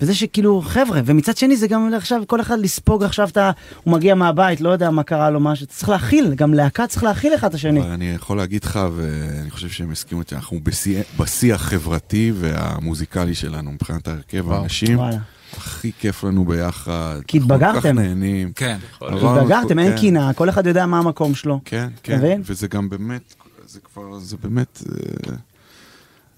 בזה 0.02 0.16
שכאילו, 0.16 0.62
חבר'ה, 0.66 1.02
ומצד 1.06 1.38
שני 1.38 1.58
זה 1.58 1.68
גם 1.68 1.90
עכשיו, 1.98 2.22
כל 2.28 2.42
אחד 2.42 2.60
לספוג 2.60 3.04
עכשיו 3.04 3.28
את 3.28 3.38
ה... 3.38 3.52
הוא 3.84 3.94
מגיע 3.94 4.16
מהבית, 4.16 4.62
לא 4.62 4.70
יודע 4.70 4.90
מה 4.90 5.04
קרה 5.04 5.30
לו, 5.30 5.40
משהו, 5.40 5.66
צריך 5.66 5.90
להכיל, 5.90 6.34
גם 6.36 6.54
להקה 6.54 6.88
צריך 6.88 7.04
להכיל 7.04 7.36
אחד 7.36 7.48
את 7.48 7.54
השני. 7.54 7.82
אני 7.82 8.12
יכול 8.16 8.38
להגיד 8.38 8.64
לך, 8.64 8.80
ואני 8.96 9.50
חושב 9.52 9.70
שהם 9.70 9.92
הסכימו 9.92 10.22
איתי, 10.22 10.36
אנחנו 10.36 10.60
בשיא- 10.64 11.04
בשיא 11.20 11.54
החברתי 11.54 12.32
והמוזיקלי 12.36 13.36
שלנו, 13.36 13.72
מבחינת 13.72 14.08
ההרכב, 14.08 14.52
האנשים. 14.52 15.00
וואלה. 15.00 15.18
הכי 15.58 15.92
כיף 16.00 16.24
לנו 16.24 16.46
ביחד. 16.46 17.20
כי 17.28 17.38
אנחנו 17.38 17.50
כל 17.50 17.60
כך 17.62 17.76
התבגרתם. 17.76 18.00
נהנים. 18.00 18.52
כן. 18.56 18.78
התבגרתם, 19.02 19.80
אין 19.80 19.92
כן, 19.92 19.98
קינה, 19.98 20.34
כל 20.34 20.50
אחד 20.50 20.68
יודע 20.68 20.86
מה 20.86 21.00
המקום 21.00 21.36
שלו. 21.36 21.60
כן, 21.66 21.88
כן? 22.04 22.42
וזה 22.44 22.68
גם 22.68 22.90
באמת, 22.90 23.34
זה 23.68 23.80
כבר, 23.80 24.20
זה 24.20 24.36
באמת... 24.44 24.84
אה, 24.90 25.34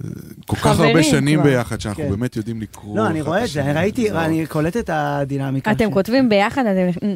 אה, 0.04 0.10
כל 0.46 0.56
כך 0.56 0.80
הרבה 0.80 1.04
שנים 1.04 1.40
כבר. 1.40 1.50
ביחד, 1.50 1.82
שאנחנו 1.82 2.04
כן. 2.04 2.10
באמת 2.10 2.36
יודעים 2.36 2.62
לקרוא. 2.62 2.98
לא, 2.98 3.08
אני 3.08 3.22
רואה 3.22 3.44
את 3.44 3.50
זה, 3.50 3.72
ראיתי, 3.72 4.12
אני 4.12 4.46
קולט 4.48 4.78
את 4.78 4.90
הדינמיקה. 4.94 5.72
אתם 5.72 5.90
ש- 5.90 5.94
כותבים 5.94 6.30
ביחד, 6.30 6.64
אתם 6.66 7.08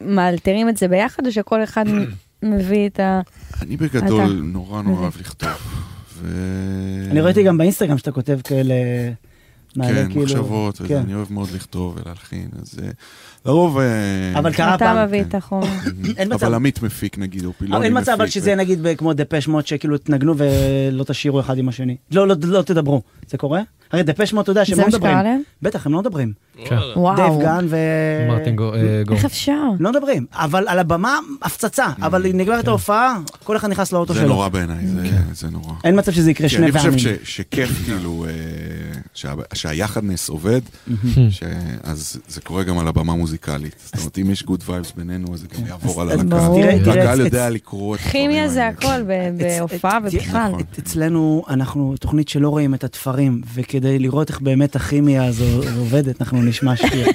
מאלתרים 0.00 0.68
את 0.68 0.76
זה 0.76 0.88
ביחד, 0.88 1.26
או 1.26 1.32
שכל 1.32 1.64
אחד 1.64 1.84
מביא 2.42 2.86
את 2.88 3.00
ה... 3.00 3.20
אני 3.62 3.76
בגדול 3.76 4.40
נורא 4.44 4.82
נורא 4.82 5.00
אוהב 5.02 5.12
לכתוב. 5.20 5.50
ו- 6.14 7.08
אני 7.10 7.20
ראיתי 7.20 7.42
גם 7.42 7.58
באינסטגרם 7.58 7.98
שאתה 7.98 8.12
כותב 8.12 8.38
כאלה... 8.44 8.74
מעלה 9.76 10.02
כן, 10.02 10.08
כאילו- 10.08 10.22
מחשבות, 10.22 10.80
כן. 10.88 10.96
אני 10.96 11.14
אוהב 11.14 11.32
מאוד 11.32 11.48
לכתוב 11.54 11.98
ולהלחין, 12.04 12.48
אז 12.62 12.78
אה, 12.82 12.88
לרוב... 13.46 13.78
אה, 13.78 13.84
אבל 14.38 14.52
קרה 14.52 14.74
אתה 14.74 14.84
פעם- 14.84 15.06
מביא 15.06 15.20
את 15.22 15.34
החומר. 15.34 15.66
אין 16.16 16.34
מצב. 16.34 16.44
אבל 16.44 16.54
עמית 16.54 16.82
מפיק 16.82 17.18
נגיד, 17.18 17.44
או 17.44 17.52
פילוני 17.52 17.76
מפיק. 17.78 17.84
אין 17.84 17.98
מצב 18.02 18.12
אבל 18.12 18.26
שזה 18.26 18.54
נגיד 18.54 18.82
ב- 18.82 18.94
כמו 18.94 19.12
דפש 19.12 19.48
מוט 19.48 19.66
שכאילו 19.66 19.98
תנגנו 19.98 20.34
ולא 20.38 21.04
תשאירו 21.04 21.40
אחד 21.40 21.58
עם 21.58 21.68
השני. 21.68 21.96
לא, 22.12 22.28
לא, 22.28 22.34
לא 22.42 22.62
תדברו. 22.62 23.02
זה 23.30 23.38
קורה? 23.38 23.60
הרי 23.92 24.02
דפש 24.02 24.32
מוט, 24.32 24.42
אתה 24.42 24.50
יודע 24.50 24.64
שהם 24.64 24.76
זה 24.76 24.82
לא 24.82 24.86
מה 24.86 24.92
שקרה 24.92 25.10
מדברים. 25.10 25.24
להם? 25.26 25.40
בטח, 25.62 25.86
הם 25.86 25.92
לא 25.92 25.98
מדברים. 26.00 26.32
כן. 26.64 26.76
וואו. 26.96 27.16
דייב 27.16 27.32
גן 27.42 27.66
ו... 27.68 27.76
מרטין 28.28 28.56
גו- 28.56 28.74
אה. 28.74 29.02
איך 29.12 29.24
אפשר? 29.24 29.62
לא 29.80 29.90
מדברים, 29.92 30.26
אבל 30.32 30.68
על 30.68 30.78
הבמה 30.78 31.18
הפצצה, 31.42 31.86
אבל 32.02 32.26
נגמרת 32.34 32.68
ההופעה, 32.68 33.18
כל 33.44 33.56
אחד 33.56 33.68
נכנס 33.70 33.92
לאוטו 33.92 34.14
זה 34.14 34.20
שלו. 34.20 34.28
נורא 34.28 34.48
בעיניי, 34.48 34.86
זה- 34.86 35.02
זה 35.32 35.50
נורא. 35.50 35.72
אין 35.84 35.98
מצב 35.98 36.12
שזה 36.12 36.30
יקרה 36.30 36.48
שני 36.48 36.62
אני 36.64 36.72
פעמים. 36.72 36.92
חושב 36.92 37.16
ש- 37.24 37.36
שכיף 37.36 37.70
כאילו, 37.84 38.24
אה, 38.28 38.30
שה- 39.14 39.28
שהיחדנס 39.54 40.28
עובד. 40.28 40.60
ש- 41.30 41.42
אז 41.82 42.16
זה 42.28 42.40
קורה 42.40 42.62
גם 42.62 42.78
על 42.78 42.88
הבמה 42.88 43.12
המוזיקלית. 43.12 43.74
זאת 43.84 43.94
אומרת, 43.98 44.18
אם 44.18 44.30
יש 44.30 44.42
good 44.42 44.62
vibes 44.66 44.92
בינינו, 44.96 45.34
אז 45.34 45.40
זה 45.40 45.46
גם 45.58 45.66
יעבור 45.66 46.00
על 46.02 46.10
אז 46.10 46.20
הקהל. 46.20 47.20
יודע 47.20 47.50
לקרוא 47.50 47.94
את 47.96 48.00
כימיה 48.00 48.48
זה 48.48 48.68
הכל 48.68 49.02
בהופעה 49.36 49.98
ובכלל. 50.04 50.52
את- 50.60 50.78
אצלנו, 50.78 51.44
אנחנו 51.48 51.94
תוכנית 52.00 52.28
שלא 52.28 52.48
רואים 52.48 52.74
את 52.74 52.84
התפרים, 52.84 53.40
וכדי 53.54 53.98
לראות 53.98 54.28
איך 54.30 54.40
באמת 54.40 54.76
הכימיה 54.76 55.24
הזו 55.24 55.44
עובדת, 55.78 56.20
אנחנו 56.20 56.42
נשמע 56.42 56.76
שיר. 56.76 57.06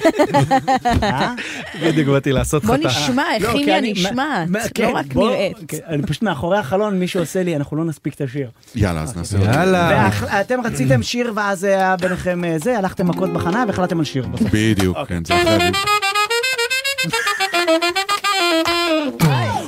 אה? 1.02 1.34
בדיוק 1.82 2.08
באתי 2.08 2.32
לעשות 2.32 2.64
בוא 2.64 2.76
חטא. 2.76 2.86
נשמע 2.86 3.22
איך 3.34 3.42
לא, 3.44 3.52
כי 3.52 3.58
כימיה 3.58 3.80
נשמעת, 3.80 4.48
לא 4.50 4.60
כן, 4.74 4.90
רק 4.94 5.06
בוא- 5.12 5.30
נראית. 5.30 5.56
כן, 5.68 5.78
אני 5.86 6.02
פשוט 6.02 6.22
מאחורי 6.22 6.58
החלון, 6.58 6.98
מישהו 6.98 7.20
עושה 7.20 7.42
לי, 7.42 7.56
אנחנו 7.56 7.76
לא 7.76 7.84
נספיק 7.84 8.14
את 8.14 8.20
השיר. 8.20 8.50
יאללה, 8.74 9.02
אז 9.02 9.16
נעשה 9.16 9.38
יאללה. 9.38 10.10
ואתם 10.22 10.58
רציתם 10.64 11.02
שיר 11.02 11.32
ואז 11.36 11.64
היה 11.90 11.96
ביניכם 11.96 12.44
אה, 12.44 12.58
זה, 12.58 12.78
הלכתם 12.78 13.08
מכות 13.08 13.32
בחנה 13.32 13.64
והחלטתם 13.66 13.98
על 13.98 14.04
שיר 14.04 14.26
בסוף. 14.26 14.48
בדיוק, 14.52 14.98
כן, 15.08 15.24
זה. 15.24 15.34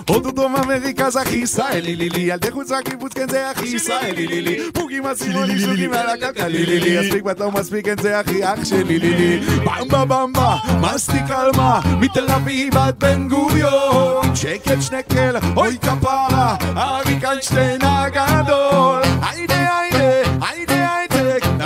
הודו 0.09 0.31
דרום 0.31 0.57
אמריקה 0.57 1.11
זה 1.11 1.21
הכי 1.21 1.37
ישראלי 1.37 1.97
לי 1.97 2.09
לי 2.09 2.21
ילדי 2.21 2.51
חוץ 2.51 2.71
הקיבוץ 2.73 3.13
כן 3.13 3.29
זה 3.29 3.51
הכי 3.51 3.67
ישראלי 3.67 4.27
לי 4.27 4.43
לי 4.43 4.59
פוגים 4.75 5.07
עשירונים 5.07 5.59
שוגים 5.59 5.93
על 5.93 6.11
הקרקע 6.11 6.49
לי 6.49 6.67
לי 6.67 6.81
לי 6.81 7.01
מספיק 7.01 7.23
בת 7.23 7.41
לא 7.41 7.51
מספיק 7.51 7.85
כן 7.85 8.03
זה 8.03 8.19
הכי 8.19 8.45
אח 8.45 8.65
שלי 8.65 8.99
לי 8.99 9.15
לי 9.15 9.41
במבה 9.41 10.05
במבה 10.05 10.57
מסטיק 10.81 11.31
על 11.31 11.51
מה? 11.57 11.81
מתל 12.01 12.31
אביב 12.31 12.77
עד 12.77 12.95
בן 12.99 13.29
גוריון. 13.29 14.37
שקל 14.37 14.81
שנקל 14.81 15.37
אוי 15.57 15.79
כפרה 15.79 16.57
אריק 16.77 17.25
איינשטיין 17.25 17.81
הגדול. 17.83 19.03
היידה 19.23 19.79
היידה 19.79 19.83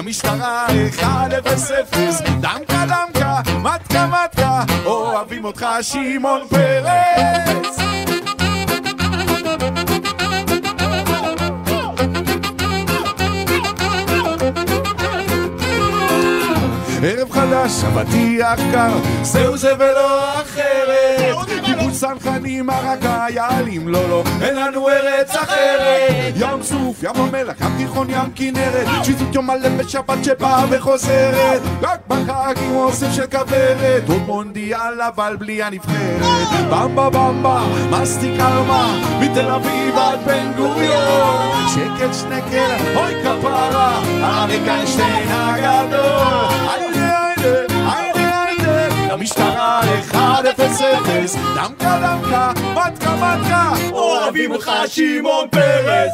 למשטרה 0.06 0.66
1-0-0 1.00 1.96
דמקה 2.40 2.84
דמקה 2.86 3.40
מתקה 3.62 4.06
מתקה 4.06 4.62
אוהבים 4.84 5.44
אותך 5.44 5.66
שמעון 5.82 6.40
פרץ 6.48 7.76
ערב 17.02 17.30
חדש, 17.30 17.84
אבטיח 17.84 18.60
קר, 18.72 18.98
זהו 19.22 19.56
זה 19.56 19.72
ולא 19.78 20.40
אחרת. 20.40 21.65
צנחנים, 22.00 22.70
הרק 22.70 22.98
היעלים, 23.02 23.88
לא 23.88 24.08
לא, 24.08 24.22
אין 24.42 24.56
לנו 24.56 24.88
ארץ 24.88 25.30
אחרת. 25.30 26.34
ים 26.36 26.62
סוף, 26.62 27.02
ים 27.02 27.16
המלח, 27.16 27.60
ים 27.60 27.76
תיכון, 27.78 28.10
ים 28.10 28.30
כנרת, 28.34 29.04
שיזות 29.04 29.34
יום 29.34 29.46
מלא 29.46 29.68
בשבת 29.68 30.24
שבאה 30.24 30.64
וחוזרת. 30.70 31.62
רק 31.82 32.00
בחג 32.08 32.54
עם 32.58 32.74
אוסף 32.74 33.12
של 33.12 33.26
כוורת, 33.26 34.08
עוד 34.08 34.22
מונדיאל 34.26 35.02
אבל 35.02 35.36
בלי 35.38 35.62
הנבחרת. 35.62 36.46
במבה 36.70 37.10
במבה, 37.10 37.64
מסטיק 37.90 38.40
אלמה, 38.40 38.98
מתל 39.20 39.50
אביב 39.50 39.98
עד 39.98 40.18
בן 40.26 40.52
גוריון. 40.56 41.66
שקל 41.74 42.12
שנקל, 42.12 42.96
אוי 42.96 43.14
כפרה, 43.22 44.02
אריק 44.22 44.68
איינשטיין 44.68 45.28
הגדול. 45.28 46.46
היידה, 46.68 47.26
היידה 47.36 47.75
היידה, 49.20 49.80
למשטרה 49.80 49.80
1-0-0, 50.12 51.38
דמקה 51.56 51.98
דמקה, 52.02 52.52
מתקה 52.74 53.14
מתקה, 53.16 53.72
אוהבים 53.92 54.50
אותך 54.50 54.70
שמעון 54.86 55.48
פרס. 55.50 56.12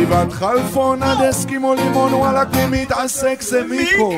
גבעת 0.00 0.32
חלפון 0.32 1.02
עד 1.02 1.22
אסקימו 1.22 1.74
לימון 1.74 2.14
וואלכ 2.14 2.48
מי 2.56 2.82
מתעסק 2.82 3.40
זה 3.40 3.62
מיקרו. 3.64 4.12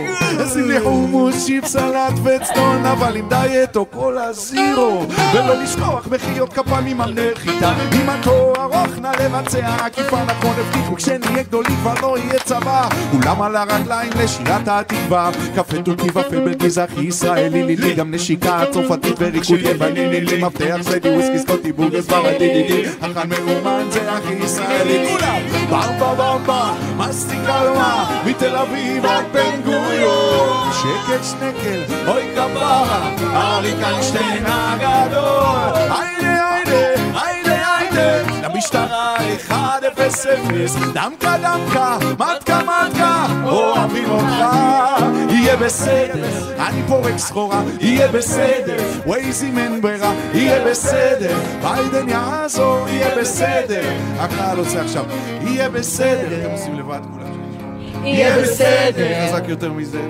שים 0.53 0.69
לי 0.69 0.81
חומוס, 0.81 1.47
שיפ 1.47 1.67
סלט 1.67 2.13
וצדון 2.23 2.87
אבל 2.87 3.17
עם 3.17 3.29
דיאט 3.29 3.77
או 3.77 3.85
קולה 3.85 4.33
זירו 4.33 5.07
ולא 5.35 5.63
לשכוח 5.63 6.09
מחיאות 6.11 6.53
כפיים 6.53 6.87
עם 6.87 7.01
הנחיתה 7.01 7.73
עם 7.93 8.11
התואר 8.11 8.63
ארוך 8.63 8.99
נא 8.99 9.09
לבצע 9.21 9.77
עקיפה 9.85 10.25
נכון 10.25 10.55
הבטיחו 10.59 10.97
כשנהיה 10.97 11.43
גדולים 11.43 11.77
כבר 11.77 11.95
לא 12.03 12.19
יהיה 12.19 12.41
צבא. 12.45 12.89
כולם 13.11 13.43
על 13.43 13.57
הרגליים 13.57 14.13
לשירת 14.25 14.69
התקווה 14.69 15.31
קפה 15.57 15.83
טורקי 15.83 16.09
ופל 16.09 16.41
בלגז 16.41 16.79
הכי 16.79 17.01
ישראלי 17.01 17.63
לי 17.63 17.77
לי 17.77 17.95
גם 17.95 18.15
נשיקה 18.15 18.65
צרפתית 18.71 19.15
וריקוד 19.19 19.61
יווני 19.61 20.09
לי 20.09 20.21
לי 20.21 20.45
מפתח 20.45 20.77
סיידי 20.83 21.09
וויסקי 21.09 21.39
סקוטי 21.39 21.73
בורגס 21.73 22.05
ספרדי 22.05 22.63
די 22.69 22.85
החן 23.01 23.29
מאומן 23.29 23.85
זה 23.91 24.13
הכי 24.13 24.35
ישראלי. 24.35 25.09
כולם 25.09 25.43
במבה 25.73 26.15
במבה 26.15 26.73
מסטיק 26.97 27.49
אלמה 27.49 28.21
מתל 28.27 28.57
אביב 28.57 29.07
עד 29.07 29.25
בן 29.33 29.61
גוריון 29.65 30.73
שקל 30.73 31.23
שנקל 31.23 32.09
אוי 32.09 32.23
כפרה 32.35 33.11
אריק 33.35 33.77
איינשטיין 33.83 34.45
הגדול 34.47 35.73
היידה 35.75 36.55
היידה 36.55 37.21
היידה 37.21 37.77
היידה 37.79 38.32
למשטרה 38.55 39.17
1-0-0 39.49 39.53
דמקה 40.95 41.37
דמקה 41.39 41.99
מתקה 42.19 42.59
מתקה 42.59 43.27
אוהבים 43.45 44.11
אותך. 44.11 44.45
יהיה 45.29 45.57
בסדר 45.57 46.57
אני 46.59 46.83
פורק 46.89 47.17
סחורה 47.17 47.63
יהיה 47.81 48.09
בסדר 48.09 48.77
ווייזים 49.07 49.59
אין 49.59 49.81
ברירה 49.81 50.13
יהיה 50.35 50.65
בסדר. 50.65 51.37
ביידן 51.63 52.09
יעזור 52.09 52.89
יהיה 52.89 53.17
בסדר. 53.21 53.93
הקהל 54.19 54.59
עושה 54.59 54.83
עכשיו 54.83 55.05
יהיה 55.41 55.69
בסדר. 55.69 56.41
אתם 56.41 56.51
עושים 56.51 56.79
לבד 56.79 57.01
כולם 57.13 57.33
יהיה 58.05 58.39
בסדר. 58.39 59.29
חזק 59.29 59.49
יותר 59.49 59.73
מזה. 59.73 60.01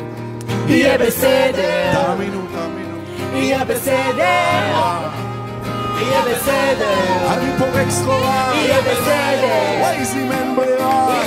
יהיה 0.67 0.99
בסדר. 0.99 1.93
תאמינו 1.93 2.41
תאמינו. 2.53 2.99
יהיה 3.35 3.65
בסדר. 3.65 5.32
יהיה 6.01 6.23
בסדר. 6.23 7.33
אני 7.35 7.51
פורק 7.59 7.91
סחורה. 7.91 8.53
יהיה 8.55 8.81
בסדר. 8.81 9.81
ווייזים 9.81 10.33
אין 10.33 10.57
ברירה. 10.57 11.23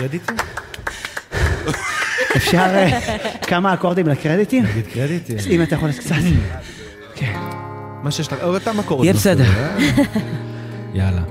לקרדיטים? 0.00 0.36
אפשר 2.36 2.58
אה, 2.58 2.98
כמה 3.42 3.74
אקורדים 3.74 4.08
לקרדיטים? 4.08 4.64
נגיד 4.64 4.86
קרדיטים. 4.86 5.36
אם 5.50 5.62
אתה 5.62 5.74
יכול 5.74 5.88
לעשות 5.88 6.04
קצת. 6.04 6.14
מה 8.02 8.10
שיש 8.10 8.32
לך, 8.32 8.42
אותם 8.42 8.80
אקורדים. 8.80 9.04
יהיה 9.04 9.14
בסדר. 9.14 9.44
אה? 9.44 9.78
יאללה. 10.94 11.22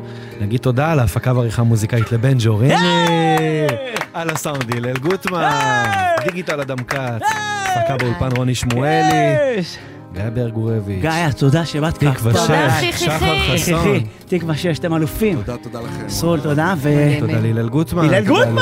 נגיד 0.41 0.59
תודה 0.61 0.91
על 0.91 0.99
ההפקה 0.99 1.33
ועריכה 1.35 1.63
מוזיקאית 1.63 2.11
לבן 2.11 2.33
ג'וריני, 2.39 3.67
על 4.13 4.29
הסאונד 4.29 4.75
הלל 4.75 4.97
גוטמן, 4.97 5.83
דיגיטל 6.23 6.61
אדם 6.61 6.77
כץ, 6.77 7.21
הפקה 7.65 7.97
באולפן 7.97 8.29
רוני 8.37 8.55
שמואלי, 8.55 9.35
גיא 10.13 10.23
ברגורביץ', 10.33 11.01
גיא, 11.01 11.11
תודה 11.37 11.65
שבאת 11.65 11.97
ככה. 11.97 12.11
תקווה 12.11 12.81
שש, 12.81 13.03
שחר 13.03 13.35
חסון. 13.53 13.99
תקווה 14.27 14.55
שש, 14.55 14.79
אתם 14.79 14.95
אלופים. 14.95 15.41
תודה, 15.41 15.57
תודה 15.57 15.79
לכם. 15.79 16.09
סרול, 16.09 16.39
תודה. 16.39 16.73
ו... 16.77 16.89
תודה 17.19 17.39
להלל 17.39 17.69
גוטמן. 17.69 18.05
הלל 18.05 18.25
גוטמן! 18.25 18.61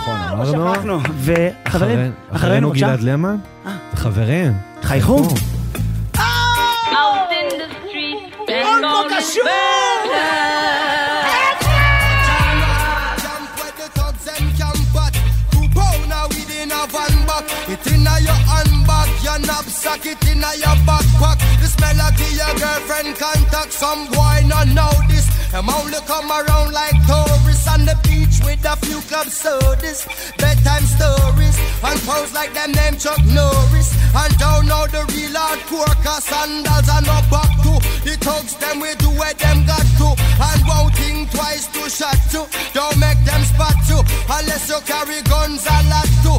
נכון, 0.00 0.54
אמרנו. 0.54 1.00
וחברים, 1.20 2.12
אחרינו 2.30 2.68
בבקשה. 2.68 2.86
גלעד 2.86 3.00
למה, 3.00 3.34
וחברים. 3.94 4.52
חייכו. 4.82 5.28
Out 6.16 7.30
in 7.30 7.58
the 7.60 7.68
knapsack, 19.88 20.06
it 20.06 20.28
inna 20.28 20.50
your 20.56 20.76
backpack. 20.84 21.38
This 21.60 21.78
melody 21.80 22.28
your 22.36 22.52
girlfriend 22.58 23.16
contact. 23.16 23.72
Some 23.72 24.06
boy 24.10 24.44
not 24.46 24.68
know 24.68 24.90
this. 25.08 25.26
Them 25.50 25.68
only 25.70 25.98
come 26.06 26.30
around 26.30 26.72
like 26.72 26.94
tourists 27.06 27.68
on 27.68 27.86
the 27.86 27.96
beach 28.04 28.36
with 28.44 28.64
a 28.64 28.76
few 28.84 29.00
club 29.08 29.28
sodas, 29.28 30.06
bedtime 30.36 30.84
stories, 30.84 31.56
and 31.82 31.98
pose 32.04 32.34
like 32.34 32.52
them 32.52 32.72
name 32.72 32.96
Chuck 32.98 33.20
Norris. 33.24 33.96
And 34.14 34.36
don't 34.38 34.66
know 34.66 34.86
the 34.88 35.08
real 35.16 35.32
hardcore, 35.32 35.96
cause 36.04 36.24
sandals 36.24 36.88
are 36.88 37.00
no 37.00 37.16
back 37.32 37.48
to. 37.64 37.72
The 38.04 38.16
thugs 38.20 38.56
them 38.56 38.80
we 38.80 38.94
do 38.96 39.08
what 39.16 39.38
them 39.38 39.64
got 39.64 39.86
to. 40.00 40.08
And 40.36 40.60
won't 40.68 40.94
think 40.96 41.30
twice 41.30 41.66
to 41.72 41.88
shot 41.88 42.20
to. 42.36 42.44
Don't 42.74 42.98
make 42.98 43.20
them 43.24 43.42
spot 43.44 43.76
you. 43.88 44.04
Unless 44.28 44.68
you 44.68 44.80
carry 44.84 45.22
guns 45.22 45.64
a 45.64 45.78
lot 45.88 46.08
to. 46.28 46.32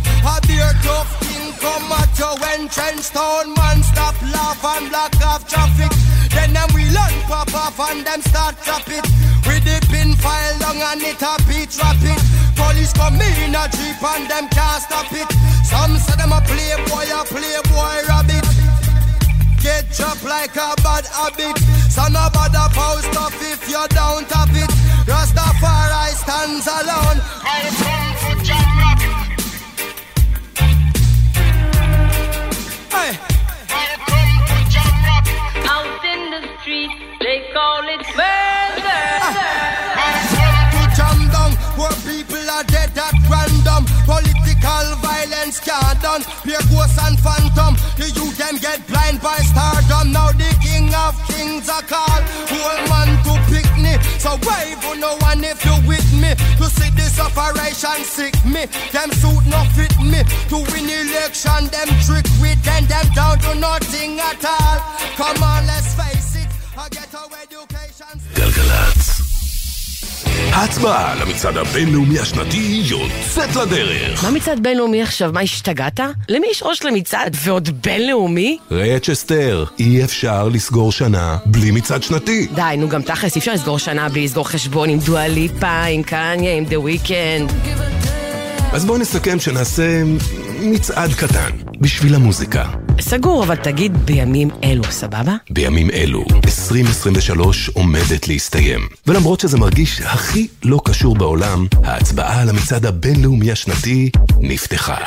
Beer 0.60 0.76
tough 0.84 1.07
thing 1.23 1.53
come 1.64 1.88
at 1.88 2.11
you 2.19 2.31
when 2.44 2.68
trench 2.68 3.07
town 3.15 3.48
man 3.56 3.80
stop 3.80 4.15
laugh 4.36 4.60
and 4.76 4.91
block 4.91 5.15
off 5.23 5.48
traffic. 5.48 5.88
Then 6.36 6.52
them 6.52 6.68
we 6.76 6.84
learn 6.91 7.15
pop 7.31 7.48
off 7.56 7.80
and 7.80 8.03
them 8.03 8.19
start 8.22 8.60
trap 8.68 8.84
it. 8.91 9.07
We 9.48 9.64
dip 9.64 9.88
in 9.95 10.19
file 10.19 10.60
long 10.60 10.84
and 10.84 10.99
it 10.99 11.23
a 11.23 11.40
beat 11.48 11.72
rapid. 11.80 12.19
Police 12.60 12.91
come 12.91 13.23
in 13.23 13.56
a 13.56 13.72
jeep 13.72 14.03
and 14.03 14.27
them 14.27 14.52
can't 14.52 14.84
stop 14.84 15.07
it. 15.15 15.31
Some 15.64 15.95
say 15.95 16.19
them 16.19 16.36
a 16.36 16.44
playboy, 16.44 17.07
a 17.07 17.23
playboy 17.23 17.95
rabbit. 18.11 18.44
Get 19.64 19.88
dropped 19.95 20.27
like 20.27 20.60
a 20.60 20.76
bad 20.84 21.07
habit. 21.07 21.56
So 21.88 22.03
no 22.11 22.27
bother 22.36 22.68
post 22.76 23.15
off 23.15 23.40
if 23.48 23.64
you 23.64 23.84
don't 23.95 24.27
have 24.27 24.52
it. 24.52 24.72
Rastafari 25.07 26.19
stands 26.19 26.68
alone. 26.68 28.19
Call 37.60 37.88
it 37.95 38.06
murder. 38.15 39.03
to 40.72 40.81
jam 40.95 41.19
down 41.36 41.52
where 41.76 41.98
people 42.07 42.45
are 42.56 42.64
dead 42.64 42.95
at 42.95 43.15
random. 43.27 43.84
Political 44.07 44.86
violence 45.03 45.60
can't 45.60 45.99
done. 46.02 46.23
Pure 46.48 46.64
ghosts 46.72 46.99
and 47.03 47.19
phantom. 47.19 47.76
The 47.99 48.07
youth 48.15 48.38
them 48.40 48.56
get 48.64 48.80
blind 48.88 49.19
by 49.22 49.40
stardom. 49.52 50.11
Now 50.15 50.31
the 50.31 50.52
king 50.64 50.88
of 50.95 51.14
kings 51.27 51.68
are 51.68 51.84
called. 51.84 52.23
Whole 52.48 52.84
man 52.91 53.10
to 53.27 53.34
pick 53.52 53.68
me. 53.76 53.94
So 54.23 54.31
wave 54.48 54.80
on 54.88 54.99
no 55.03 55.18
one 55.30 55.44
if 55.44 55.60
you 55.68 55.76
with 55.84 56.10
me. 56.15 56.31
To 56.60 56.65
see 56.76 56.91
this 56.95 57.19
operation 57.19 57.99
sick 58.07 58.36
me. 58.45 58.72
Them 58.95 59.11
suit 59.19 59.44
no 59.52 59.60
fit 59.76 59.95
me. 59.99 60.23
To 60.52 60.57
win 60.72 60.88
election, 60.88 61.68
them 61.76 61.90
trick 62.07 62.27
with 62.40 62.61
then 62.64 62.86
them 62.88 63.07
down 63.15 63.36
to 63.44 63.52
nothing 63.56 64.19
at 64.19 64.44
all. 64.48 64.80
Come 65.19 65.39
ההצבעה 70.53 71.15
למצעד 71.15 71.57
הבינלאומי 71.57 72.19
השנתי 72.19 72.81
יוצאת 72.85 73.55
לדרך. 73.55 74.23
מה 74.23 74.31
מצעד 74.31 74.63
בינלאומי 74.63 75.01
עכשיו? 75.01 75.31
מה, 75.34 75.41
השתגעת? 75.41 75.99
למי 76.30 76.47
יש 76.51 76.63
ראש 76.65 76.84
למצעד? 76.84 77.38
ועוד 77.43 77.69
בינלאומי? 77.84 78.57
ראה 78.71 78.95
את 78.95 79.03
צ'סטר, 79.05 79.65
אי 79.80 80.03
אפשר 80.03 80.47
לסגור 80.47 80.91
שנה 80.91 81.38
בלי 81.45 81.71
מצעד 81.71 82.03
שנתי. 82.03 82.47
די, 82.55 82.76
נו 82.77 82.89
גם 82.89 83.01
תכלס, 83.01 83.35
אי 83.35 83.39
אפשר 83.39 83.53
לסגור 83.53 83.80
שנה 83.80 84.09
בלי 84.09 84.23
לסגור 84.23 84.47
חשבון 84.49 84.89
עם 84.89 84.99
דואליפה, 84.99 85.84
עם 85.84 86.03
קניה, 86.03 86.55
עם 86.55 86.65
The 86.65 86.80
Weeknd. 86.80 87.52
אז 88.73 88.85
בואו 88.85 88.97
נסכם 88.97 89.39
שנעשה 89.39 90.03
מצעד 90.61 91.14
קטן 91.14 91.49
בשביל 91.81 92.15
המוזיקה. 92.15 92.65
סגור, 93.02 93.44
אבל 93.44 93.56
תגיד 93.56 94.06
בימים 94.06 94.49
אלו, 94.64 94.84
סבבה? 94.84 95.36
בימים 95.49 95.90
אלו, 95.90 96.26
2023 96.45 97.69
עומדת 97.69 98.27
להסתיים. 98.27 98.80
ולמרות 99.07 99.40
שזה 99.40 99.57
מרגיש 99.57 100.02
הכי 100.02 100.48
לא 100.64 100.81
קשור 100.86 101.15
בעולם, 101.15 101.68
ההצבעה 101.84 102.41
על 102.41 102.49
המצעד 102.49 102.86
הבינלאומי 102.86 103.52
השנתי 103.52 104.10
נפתחה. 104.40 104.98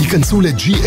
היכנסו 0.00 0.40
ל-glglz.co.il 0.40 0.86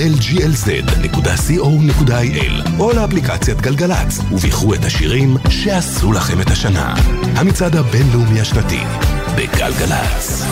או 2.79 2.93
לאפליקציית 2.93 3.61
גלגלצ 3.61 4.19
ובחרו 4.31 4.73
את 4.73 4.85
השירים 4.85 5.37
שעשו 5.49 6.11
לכם 6.11 6.41
את 6.41 6.47
השנה. 6.47 6.95
המצעד 7.35 7.75
הבינלאומי 7.75 8.41
השנתי 8.41 8.79
בגלגלצ. 9.35 10.43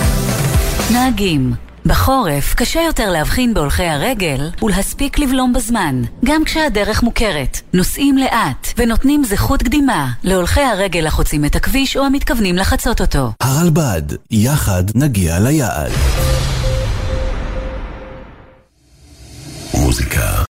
נהגים 0.91 1.53
בחורף 1.86 2.53
קשה 2.53 2.82
יותר 2.82 3.12
להבחין 3.12 3.53
בהולכי 3.53 3.84
הרגל 3.84 4.49
ולהספיק 4.62 5.20
לבלום 5.20 5.53
בזמן, 5.53 6.02
גם 6.26 6.44
כשהדרך 6.45 7.03
מוכרת. 7.03 7.62
נוסעים 7.74 8.18
לאט 8.18 8.68
ונותנים 8.78 9.24
זכות 9.24 9.64
קדימה 9.64 10.08
להולכי 10.24 10.62
הרגל 10.62 11.08
החוצים 11.08 11.45
את 11.45 11.56
הכביש 11.56 11.98
או 11.98 12.06
המתכוונים 12.06 12.56
לחצות 12.56 13.02
אותו. 13.02 13.32
הרלב"ד, 13.41 14.02
יחד 14.32 14.84
נגיע 14.95 15.40
ליעד. 15.40 15.91